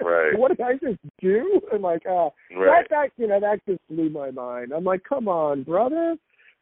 Right. 0.00 0.32
what 0.38 0.48
did 0.48 0.60
I 0.60 0.74
just 0.74 0.98
do?" 1.20 1.60
I'm 1.72 1.82
like, 1.82 2.02
"Oh, 2.06 2.32
Right. 2.54 2.86
that, 2.90 2.90
that, 2.90 3.22
you 3.22 3.26
know, 3.26 3.40
that 3.40 3.60
just 3.66 3.80
blew 3.90 4.08
my 4.10 4.30
mind." 4.30 4.72
I'm 4.72 4.84
like, 4.84 5.02
"Come 5.08 5.26
on, 5.26 5.62
brother, 5.64 6.16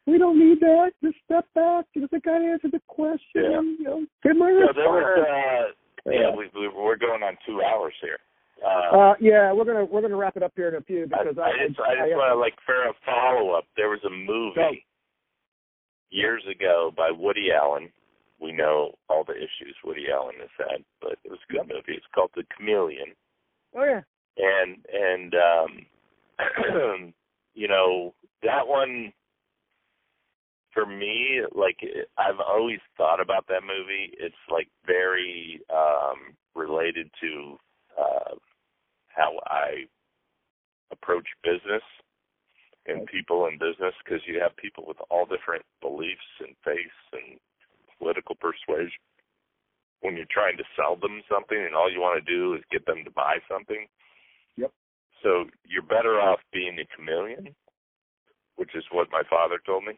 we 0.07 0.17
don't 0.17 0.39
need 0.39 0.59
that. 0.61 0.91
Just 1.03 1.17
step 1.25 1.45
back. 1.53 1.85
Let 1.95 2.09
the 2.11 2.19
guy 2.21 2.41
answer 2.43 2.69
the 2.71 2.81
question. 2.87 3.19
Yeah. 3.35 3.61
You 3.61 3.83
know, 3.83 4.05
give 4.23 4.35
my 4.37 4.49
So 4.67 4.73
there 4.73 4.89
was. 4.89 5.03
response." 5.17 5.75
Uh, 6.07 6.11
yeah, 6.11 6.35
we, 6.35 6.49
we 6.59 6.67
we're 6.69 6.97
going 6.97 7.21
on 7.23 7.37
two 7.45 7.61
hours 7.61 7.93
here. 8.01 8.17
Uh, 8.63 8.97
Uh, 8.97 9.13
yeah, 9.19 9.51
we're 9.51 9.65
gonna 9.65 9.85
we're 9.85 10.01
gonna 10.01 10.15
wrap 10.15 10.37
it 10.37 10.43
up 10.43 10.53
here 10.55 10.69
in 10.69 10.75
a 10.75 10.81
few 10.81 11.03
I, 11.03 11.23
because 11.23 11.37
I 11.37 11.51
just, 11.67 11.79
I 11.79 12.07
just 12.07 12.15
want 12.15 12.31
to 12.33 12.39
like 12.39 12.55
for 12.65 12.83
a 12.87 12.93
follow 13.05 13.51
up. 13.51 13.65
There 13.75 13.89
was 13.89 13.99
a 14.05 14.09
movie 14.09 14.55
Go. 14.55 14.71
years 16.09 16.43
ago 16.49 16.91
by 16.95 17.11
Woody 17.11 17.51
Allen 17.51 17.89
we 18.43 18.51
know 18.51 18.93
all 19.09 19.23
the 19.23 19.33
issues 19.35 19.75
Woody 19.85 20.05
Allen 20.13 20.35
has 20.39 20.49
had, 20.57 20.83
but 21.01 21.13
it 21.23 21.31
was 21.31 21.39
a 21.49 21.53
good 21.53 21.67
movie. 21.67 21.93
It's 21.95 22.05
called 22.13 22.31
The 22.35 22.43
Chameleon, 22.55 23.13
Oh 23.75 23.83
yeah. 23.83 24.01
and 24.37 24.77
and 24.91 25.33
um, 25.33 27.13
you 27.53 27.67
know 27.69 28.13
that 28.43 28.67
one 28.67 29.13
for 30.73 30.85
me, 30.85 31.41
like 31.55 31.77
I've 32.17 32.39
always 32.45 32.79
thought 32.97 33.21
about 33.21 33.47
that 33.47 33.61
movie. 33.61 34.11
It's 34.19 34.35
like 34.51 34.67
very 34.85 35.61
um 35.73 36.35
related 36.55 37.09
to 37.21 37.57
uh 37.99 38.35
how 39.15 39.39
I 39.45 39.85
approach 40.91 41.25
business 41.43 41.83
and 42.85 43.07
people 43.07 43.47
in 43.47 43.57
business 43.57 43.93
because 44.03 44.21
you 44.27 44.39
have 44.41 44.55
people 44.57 44.83
with 44.87 44.97
all 45.09 45.25
different 45.25 45.63
beliefs 45.81 46.27
and 46.39 46.55
faiths 46.65 47.01
and 47.13 47.39
political 47.97 48.35
persuasion. 48.35 48.99
When 50.01 50.17
you're 50.17 50.29
trying 50.29 50.57
to 50.57 50.63
sell 50.75 50.97
them 50.97 51.21
something 51.31 51.57
and 51.57 51.73
all 51.75 51.89
you 51.89 52.01
want 52.01 52.19
to 52.23 52.31
do 52.31 52.55
is 52.55 52.61
get 52.71 52.85
them 52.85 53.03
to 53.05 53.11
buy 53.11 53.37
something. 53.49 53.87
Yep. 54.57 54.71
So 55.23 55.45
you're 55.65 55.81
better 55.87 56.19
off 56.19 56.39
being 56.51 56.77
a 56.77 56.85
chameleon, 56.95 57.55
which 58.57 58.75
is 58.75 58.83
what 58.91 59.07
my 59.11 59.23
father 59.29 59.59
told 59.65 59.85
me 59.85 59.93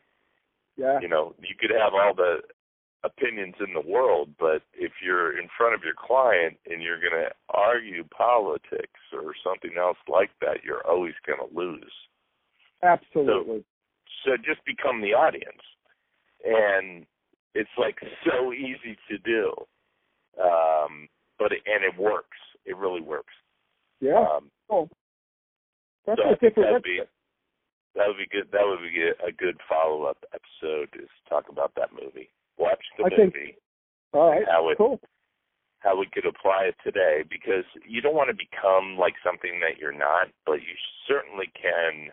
Yeah. 0.77 0.99
you 1.01 1.07
know 1.07 1.33
you 1.41 1.55
could 1.59 1.71
have 1.71 1.93
all 1.93 2.13
the 2.13 2.41
opinions 3.05 3.55
in 3.59 3.73
the 3.73 3.89
world 3.89 4.29
but 4.39 4.61
if 4.73 4.91
you're 5.03 5.37
in 5.39 5.47
front 5.57 5.75
of 5.75 5.81
your 5.83 5.93
client 5.95 6.57
and 6.65 6.81
you're 6.81 6.99
going 6.99 7.13
to 7.13 7.29
argue 7.49 8.03
politics 8.05 8.99
or 9.13 9.33
something 9.43 9.77
else 9.77 9.97
like 10.07 10.31
that 10.41 10.63
you're 10.63 10.85
always 10.87 11.13
going 11.25 11.39
to 11.39 11.55
lose 11.55 11.93
Absolutely. 12.83 13.63
so 14.25 14.31
just 14.37 14.63
become 14.65 15.01
the 15.01 15.13
audience 15.13 15.63
and 16.43 17.05
it's 17.53 17.69
like 17.77 17.97
so 18.25 18.51
easy 18.53 18.97
to 19.09 19.17
do 19.19 19.53
um 20.41 21.07
but 21.37 21.51
it, 21.51 21.61
and 21.65 21.83
it 21.83 21.99
works 22.01 22.37
it 22.65 22.75
really 22.75 23.01
works 23.01 23.33
yeah. 24.01 24.19
um 24.19 24.49
oh. 24.69 24.89
That's 26.05 26.21
so 26.21 26.29
a 26.29 26.33
different. 26.37 26.69
that'd 26.69 26.83
be 26.83 27.01
that 27.95 28.07
would 28.07 28.17
be 28.17 28.27
good. 28.27 28.51
That 28.51 28.67
would 28.67 28.83
be 28.83 29.01
a 29.01 29.31
good 29.31 29.57
follow 29.67 30.03
up 30.03 30.17
episode 30.33 30.89
is 31.01 31.09
talk 31.29 31.45
about 31.49 31.71
that 31.75 31.89
movie. 31.93 32.29
Watch 32.57 32.83
the 32.97 33.05
I 33.05 33.09
think- 33.09 33.33
movie, 33.35 33.57
all 34.13 34.31
right. 34.31 34.45
how 34.47 34.69
it 34.69 34.77
Cool. 34.77 34.99
how 35.79 35.97
we 35.99 36.07
could 36.07 36.25
apply 36.25 36.65
it 36.65 36.75
today 36.83 37.23
because 37.29 37.65
you 37.87 38.01
don't 38.01 38.15
want 38.15 38.29
to 38.29 38.35
become 38.35 38.97
like 38.97 39.13
something 39.23 39.59
that 39.59 39.77
you're 39.77 39.91
not, 39.91 40.29
but 40.45 40.61
you 40.61 40.73
certainly 41.07 41.47
can 41.59 42.11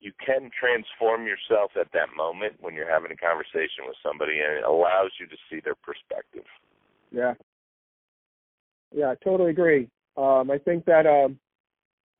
you 0.00 0.12
can 0.24 0.50
transform 0.58 1.26
yourself 1.26 1.70
at 1.80 1.86
that 1.92 2.08
moment 2.16 2.54
when 2.60 2.74
you're 2.74 2.90
having 2.90 3.12
a 3.12 3.16
conversation 3.16 3.86
with 3.86 3.96
somebody 4.02 4.40
and 4.40 4.58
it 4.58 4.64
allows 4.64 5.10
you 5.20 5.26
to 5.28 5.36
see 5.48 5.60
their 5.60 5.76
perspective. 5.76 6.44
Yeah. 7.12 7.34
Yeah, 8.92 9.10
I 9.10 9.14
totally 9.22 9.50
agree. 9.50 9.88
Um, 10.16 10.50
I 10.50 10.58
think 10.58 10.84
that 10.86 11.06
um, 11.06 11.38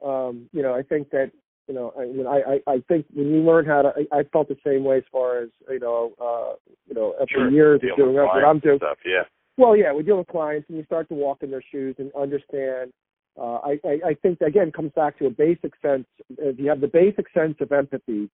um, 0.09 0.48
you 0.52 0.62
know, 0.62 0.74
I 0.74 0.82
think 0.82 1.10
that 1.10 1.32
you 1.69 1.75
know, 1.75 1.93
I 1.99 2.07
mean, 2.07 2.27
I, 2.27 2.61
I, 2.67 2.73
I 2.75 2.83
think 2.89 3.07
when 3.15 3.29
you 3.29 3.41
learn 3.41 3.65
how 3.67 3.83
to, 3.83 3.93
I, 4.13 4.19
I 4.19 4.23
felt 4.25 4.49
the 4.49 4.57
same 4.67 4.85
way 4.85 4.99
as 4.99 5.05
far 5.13 5.41
as 5.43 5.49
you 5.69 5.79
know, 5.79 6.13
uh, 6.21 6.55
you 6.89 6.95
know, 6.95 7.15
after 7.21 7.51
years 7.51 7.81
of 7.83 7.97
doing 7.97 8.15
what 8.15 8.45
I'm 8.45 8.59
doing. 8.59 8.79
Stuff, 8.79 8.99
yeah. 9.05 9.23
Well, 9.57 9.77
yeah, 9.77 9.93
we 9.93 10.03
deal 10.03 10.19
with 10.19 10.29
clients, 10.29 10.69
and 10.69 10.79
you 10.79 10.85
start 10.85 11.09
to 11.09 11.15
walk 11.15 11.43
in 11.43 11.51
their 11.51 11.63
shoes 11.71 11.95
and 11.99 12.11
understand. 12.19 12.93
Uh, 13.39 13.59
I, 13.65 13.79
I, 13.85 14.01
I 14.09 14.15
think 14.23 14.41
again 14.41 14.69
it 14.69 14.75
comes 14.75 14.93
back 14.95 15.19
to 15.19 15.27
a 15.27 15.31
basic 15.31 15.73
sense. 15.81 16.07
If 16.39 16.59
you 16.59 16.69
have 16.69 16.81
the 16.81 16.89
basic 16.89 17.27
sense 17.33 17.55
of 17.61 17.71
empathy, 17.73 18.29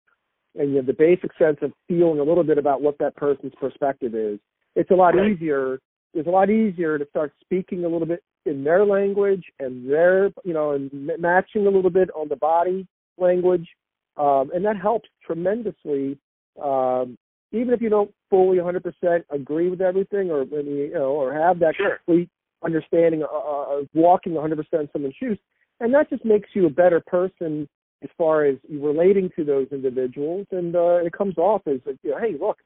and 0.59 0.71
you 0.71 0.77
have 0.77 0.87
the 0.87 0.95
basic 0.95 1.31
sense 1.39 1.59
of 1.63 1.73
feeling 1.87 2.21
a 2.21 2.25
little 2.25 2.45
bit 2.45 2.59
about 2.59 2.83
what 2.83 2.99
that 2.99 3.15
person's 3.17 3.55
perspective 3.61 4.15
is, 4.15 4.39
it's 4.75 4.91
a 4.91 4.95
lot 4.95 5.15
Right. 5.15 5.33
easier. 5.33 5.81
It's 6.15 6.27
a 6.27 6.31
lot 6.31 6.51
easier 6.51 6.99
to 6.99 7.07
start 7.11 7.33
speaking 7.41 7.85
a 7.85 7.89
little 7.89 8.07
bit 8.07 8.23
in 8.47 8.65
their 8.65 8.85
language 8.85 9.45
and 9.61 9.89
their, 9.89 10.31
you 10.43 10.55
know, 10.55 10.71
and 10.71 10.91
matching 11.19 11.67
a 11.67 11.71
little 11.71 11.91
bit 11.91 12.11
on 12.17 12.29
the 12.29 12.37
body 12.37 12.87
language, 13.20 13.69
um, 14.16 14.51
and 14.55 14.65
that 14.65 14.77
helps 14.77 15.09
tremendously. 15.24 16.19
Um, 16.62 17.16
even 17.53 17.73
if 17.73 17.81
you 17.81 17.89
don't 17.89 18.12
fully 18.28 18.59
100% 18.59 19.24
agree 19.31 19.70
with 19.70 19.81
everything, 19.81 20.31
or 20.31 20.43
you 20.45 20.90
know, 20.93 21.12
or 21.12 21.32
have 21.32 21.59
that 21.61 21.77
Sure. 21.77 21.97
complete 22.05 22.28
understanding 22.62 23.23
of, 23.23 23.28
of 23.32 23.89
walking 23.95 24.32
100% 24.32 24.59
in 24.73 24.89
someone's 24.93 25.15
shoes, 25.19 25.39
and 25.81 25.95
that 25.95 26.11
just 26.11 26.24
makes 26.24 26.51
you 26.55 26.66
a 26.66 26.70
better 26.70 27.01
person 27.01 27.69
as 28.03 28.11
far 28.19 28.45
as 28.45 28.57
relating 28.70 29.31
to 29.36 29.45
those 29.45 29.66
individuals, 29.73 30.47
and 30.51 30.77
uh, 30.77 30.97
it 31.05 31.12
comes 31.12 31.36
off 31.39 31.62
as, 31.66 31.81
like, 31.86 31.97
you 32.03 32.11
know, 32.11 32.19
hey, 32.19 32.35
look, 32.39 32.59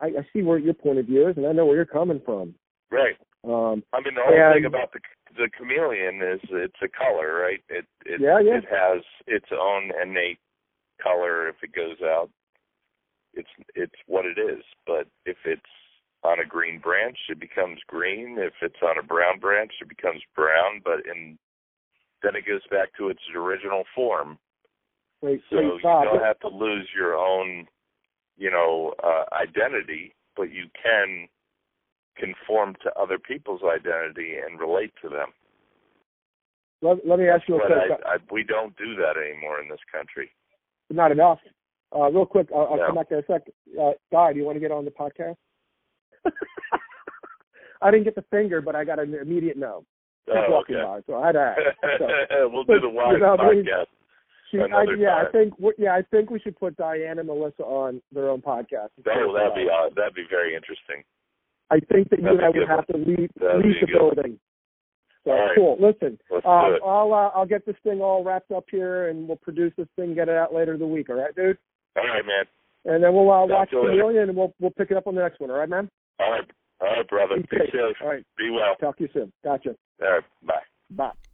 I, 0.00 0.06
I 0.06 0.26
see 0.32 0.42
where 0.42 0.58
your 0.58 0.74
point 0.74 0.98
of 0.98 1.06
view 1.06 1.28
is, 1.28 1.36
and 1.36 1.46
I 1.46 1.52
know 1.52 1.66
where 1.66 1.76
you're 1.76 1.84
coming 1.86 2.20
from. 2.24 2.54
Right. 2.90 3.16
Um, 3.44 3.82
I 3.92 4.00
mean, 4.00 4.14
the 4.14 4.22
whole 4.22 4.34
And- 4.34 4.54
thing 4.54 4.64
about 4.66 4.92
the 4.92 5.00
the 5.36 5.48
chameleon 5.56 6.22
is 6.22 6.40
it's 6.50 6.82
a 6.82 6.88
color, 6.88 7.34
right? 7.34 7.62
It 7.68 7.86
it 8.04 8.20
Yeah, 8.20 8.40
yeah. 8.40 8.58
it 8.58 8.64
has 8.70 9.02
its 9.26 9.46
own 9.52 9.90
innate 10.02 10.40
color. 11.02 11.48
If 11.48 11.56
it 11.62 11.72
goes 11.72 12.00
out, 12.02 12.30
it's 13.34 13.50
it's 13.74 13.94
what 14.06 14.24
it 14.24 14.38
is. 14.38 14.62
But 14.86 15.06
if 15.24 15.36
it's 15.44 15.62
on 16.22 16.40
a 16.40 16.44
green 16.46 16.78
branch, 16.78 17.18
it 17.28 17.40
becomes 17.40 17.80
green. 17.86 18.36
If 18.38 18.54
it's 18.62 18.82
on 18.82 18.98
a 18.98 19.02
brown 19.06 19.38
branch, 19.38 19.72
it 19.80 19.88
becomes 19.88 20.22
brown. 20.34 20.80
But 20.84 21.06
in 21.06 21.38
then 22.22 22.36
it 22.36 22.46
goes 22.46 22.66
back 22.70 22.94
to 22.98 23.08
its 23.08 23.20
original 23.34 23.84
form. 23.94 24.38
wait, 25.22 25.40
So 25.50 25.56
wait, 25.56 25.64
you 25.64 25.80
don't 25.82 26.22
have 26.22 26.38
to 26.40 26.48
lose 26.48 26.88
your 26.94 27.16
own, 27.16 27.66
you 28.36 28.50
know, 28.50 28.94
uh, 29.02 29.24
identity, 29.34 30.14
but 30.36 30.52
you 30.52 30.66
can 30.82 31.28
conform 32.20 32.76
to 32.84 32.92
other 33.00 33.18
people's 33.18 33.62
identity 33.64 34.34
and 34.36 34.60
relate 34.60 34.92
to 35.02 35.08
them. 35.08 35.28
let, 36.82 36.98
let 37.06 37.18
me 37.18 37.28
ask 37.28 37.48
you 37.48 37.56
a 37.56 37.58
But 37.58 37.66
quick. 37.68 38.00
I, 38.06 38.14
I, 38.14 38.16
we 38.30 38.44
don't 38.44 38.76
do 38.76 38.94
that 38.96 39.16
anymore 39.16 39.60
in 39.60 39.68
this 39.68 39.80
country. 39.90 40.30
not 40.90 41.10
enough. 41.12 41.38
Uh, 41.96 42.08
real 42.10 42.26
quick, 42.26 42.48
I'll, 42.54 42.68
I'll 42.70 42.76
No. 42.76 42.86
come 42.86 42.94
back 42.96 43.10
in 43.10 43.18
a 43.18 43.22
sec. 43.26 43.42
Uh, 43.80 43.92
Guy, 44.12 44.32
do 44.32 44.38
you 44.38 44.44
want 44.44 44.56
to 44.56 44.60
get 44.60 44.70
on 44.70 44.84
the 44.84 44.90
podcast? 44.92 45.36
I 47.82 47.90
didn't 47.90 48.04
get 48.04 48.14
the 48.14 48.24
finger, 48.30 48.60
but 48.60 48.76
I 48.76 48.84
got 48.84 48.98
an 48.98 49.14
immediate 49.14 49.56
no. 49.56 49.84
Oh, 50.28 50.44
walking 50.48 50.76
okay. 50.76 50.84
by, 50.84 51.00
so 51.06 51.18
I 51.20 51.26
had 51.26 51.32
to 51.32 51.40
ask. 51.40 51.60
So, 51.98 52.48
we'll 52.52 52.64
do 52.64 52.78
the 52.80 52.88
You 52.88 53.18
know, 53.18 53.36
podcast. 53.36 53.86
she, 54.50 54.58
I, 54.60 54.84
yeah, 54.98 55.16
I 55.26 55.30
think 55.32 55.58
we- 55.58 55.74
yeah, 55.78 55.94
I 55.94 56.02
think 56.10 56.30
we 56.30 56.38
should 56.40 56.58
put 56.58 56.76
Diane 56.76 57.18
and 57.18 57.26
Melissa 57.26 57.62
on 57.64 58.00
their 58.12 58.28
own 58.28 58.40
podcast. 58.42 58.90
Oh, 59.08 59.32
that'd 59.34 59.54
be 59.54 59.66
uh, 59.70 59.88
that'd 59.96 60.14
be 60.14 60.24
very 60.30 60.54
interesting. 60.54 61.02
I 61.70 61.80
think 61.80 62.10
that 62.10 62.20
you 62.20 62.28
and 62.28 62.40
I 62.40 62.48
would 62.48 62.68
have 62.68 62.86
to 62.88 62.96
leave, 62.96 63.30
leave 63.40 63.80
the 63.80 63.86
building. 63.92 64.38
So 65.24 65.32
right. 65.32 65.50
cool. 65.54 65.76
Listen, 65.78 66.18
um. 66.32 66.78
I'll 66.84 67.12
uh, 67.12 67.30
I'll 67.36 67.46
get 67.46 67.66
this 67.66 67.76
thing 67.84 68.00
all 68.00 68.24
wrapped 68.24 68.50
up 68.52 68.64
here, 68.70 69.08
and 69.08 69.28
we'll 69.28 69.36
produce 69.36 69.72
this 69.76 69.86
thing, 69.96 70.14
get 70.14 70.28
it 70.28 70.36
out 70.36 70.54
later 70.54 70.74
in 70.74 70.80
the 70.80 70.86
week. 70.86 71.10
All 71.10 71.16
right, 71.16 71.34
dude. 71.36 71.58
All 71.96 72.06
right, 72.06 72.24
man. 72.24 72.44
And 72.86 73.04
then 73.04 73.12
we'll 73.12 73.30
uh, 73.30 73.46
Talk 73.46 73.50
watch 73.50 73.68
later. 73.72 73.90
Chameleon, 73.90 74.28
and 74.30 74.36
we'll 74.36 74.54
we'll 74.60 74.70
pick 74.70 74.90
it 74.90 74.96
up 74.96 75.06
on 75.06 75.14
the 75.14 75.20
next 75.20 75.38
one. 75.38 75.50
All 75.50 75.58
right, 75.58 75.68
man. 75.68 75.90
All 76.18 76.30
right, 76.30 76.50
all 76.80 76.88
right, 76.88 77.08
brother. 77.08 77.36
Be 77.36 77.42
Be 77.42 77.56
safe. 77.58 77.70
safe. 77.72 77.96
All 78.00 78.08
right. 78.08 78.24
Be 78.38 78.50
well. 78.50 78.76
Talk 78.80 78.96
to 78.96 79.04
you 79.04 79.10
soon. 79.12 79.32
Gotcha. 79.44 79.76
All 80.02 80.10
right, 80.10 80.24
bye. 80.42 80.54
Bye. 80.90 81.29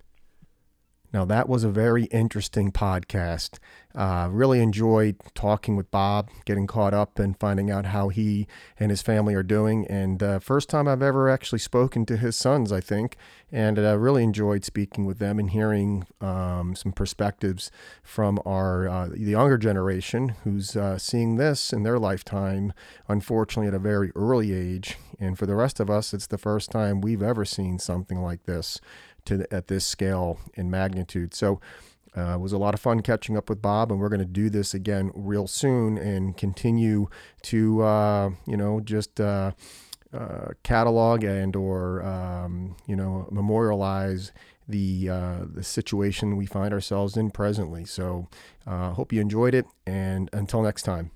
Now, 1.16 1.24
that 1.24 1.48
was 1.48 1.64
a 1.64 1.70
very 1.70 2.04
interesting 2.04 2.70
podcast. 2.70 3.58
Uh, 3.94 4.28
really 4.30 4.60
enjoyed 4.60 5.16
talking 5.34 5.74
with 5.74 5.90
Bob, 5.90 6.28
getting 6.44 6.66
caught 6.66 6.92
up 6.92 7.18
and 7.18 7.40
finding 7.40 7.70
out 7.70 7.86
how 7.86 8.10
he 8.10 8.46
and 8.78 8.90
his 8.90 9.00
family 9.00 9.34
are 9.34 9.42
doing. 9.42 9.86
And 9.86 10.22
uh, 10.22 10.40
first 10.40 10.68
time 10.68 10.86
I've 10.86 11.00
ever 11.00 11.30
actually 11.30 11.60
spoken 11.60 12.04
to 12.04 12.18
his 12.18 12.36
sons, 12.36 12.70
I 12.70 12.82
think. 12.82 13.16
And 13.50 13.78
I 13.78 13.92
really 13.92 14.24
enjoyed 14.24 14.62
speaking 14.66 15.06
with 15.06 15.18
them 15.18 15.38
and 15.38 15.48
hearing 15.48 16.06
um, 16.20 16.76
some 16.76 16.92
perspectives 16.92 17.70
from 18.02 18.38
our 18.44 18.86
uh, 18.86 19.08
the 19.08 19.30
younger 19.30 19.56
generation 19.56 20.34
who's 20.44 20.76
uh, 20.76 20.98
seeing 20.98 21.36
this 21.36 21.72
in 21.72 21.82
their 21.82 21.98
lifetime, 21.98 22.74
unfortunately, 23.08 23.68
at 23.68 23.74
a 23.74 23.78
very 23.78 24.12
early 24.14 24.52
age. 24.52 24.98
And 25.18 25.38
for 25.38 25.46
the 25.46 25.54
rest 25.54 25.80
of 25.80 25.88
us, 25.88 26.12
it's 26.12 26.26
the 26.26 26.36
first 26.36 26.70
time 26.70 27.00
we've 27.00 27.22
ever 27.22 27.46
seen 27.46 27.78
something 27.78 28.20
like 28.20 28.44
this 28.44 28.82
to 29.26 29.46
at 29.52 29.68
this 29.68 29.86
scale 29.86 30.38
in 30.54 30.70
magnitude. 30.70 31.34
So 31.34 31.60
uh, 32.16 32.34
it 32.34 32.40
was 32.40 32.52
a 32.52 32.58
lot 32.58 32.74
of 32.74 32.80
fun 32.80 33.02
catching 33.02 33.36
up 33.36 33.48
with 33.48 33.60
Bob, 33.60 33.92
and 33.92 34.00
we're 34.00 34.08
going 34.08 34.20
to 34.20 34.24
do 34.24 34.48
this 34.48 34.72
again 34.72 35.12
real 35.14 35.46
soon 35.46 35.98
and 35.98 36.36
continue 36.36 37.08
to 37.42 37.82
uh, 37.82 38.30
you 38.46 38.56
know 38.56 38.80
just 38.80 39.20
uh, 39.20 39.52
uh, 40.14 40.48
catalog 40.62 41.24
and 41.24 41.54
or 41.54 42.02
um, 42.02 42.76
you 42.86 42.96
know 42.96 43.28
memorialize 43.30 44.32
the 44.68 45.10
uh, 45.10 45.38
the 45.52 45.62
situation 45.62 46.36
we 46.36 46.46
find 46.46 46.72
ourselves 46.72 47.16
in 47.16 47.30
presently. 47.30 47.84
So 47.84 48.28
uh, 48.66 48.92
hope 48.92 49.12
you 49.12 49.20
enjoyed 49.20 49.54
it, 49.54 49.66
and 49.86 50.30
until 50.32 50.62
next 50.62 50.82
time. 50.82 51.10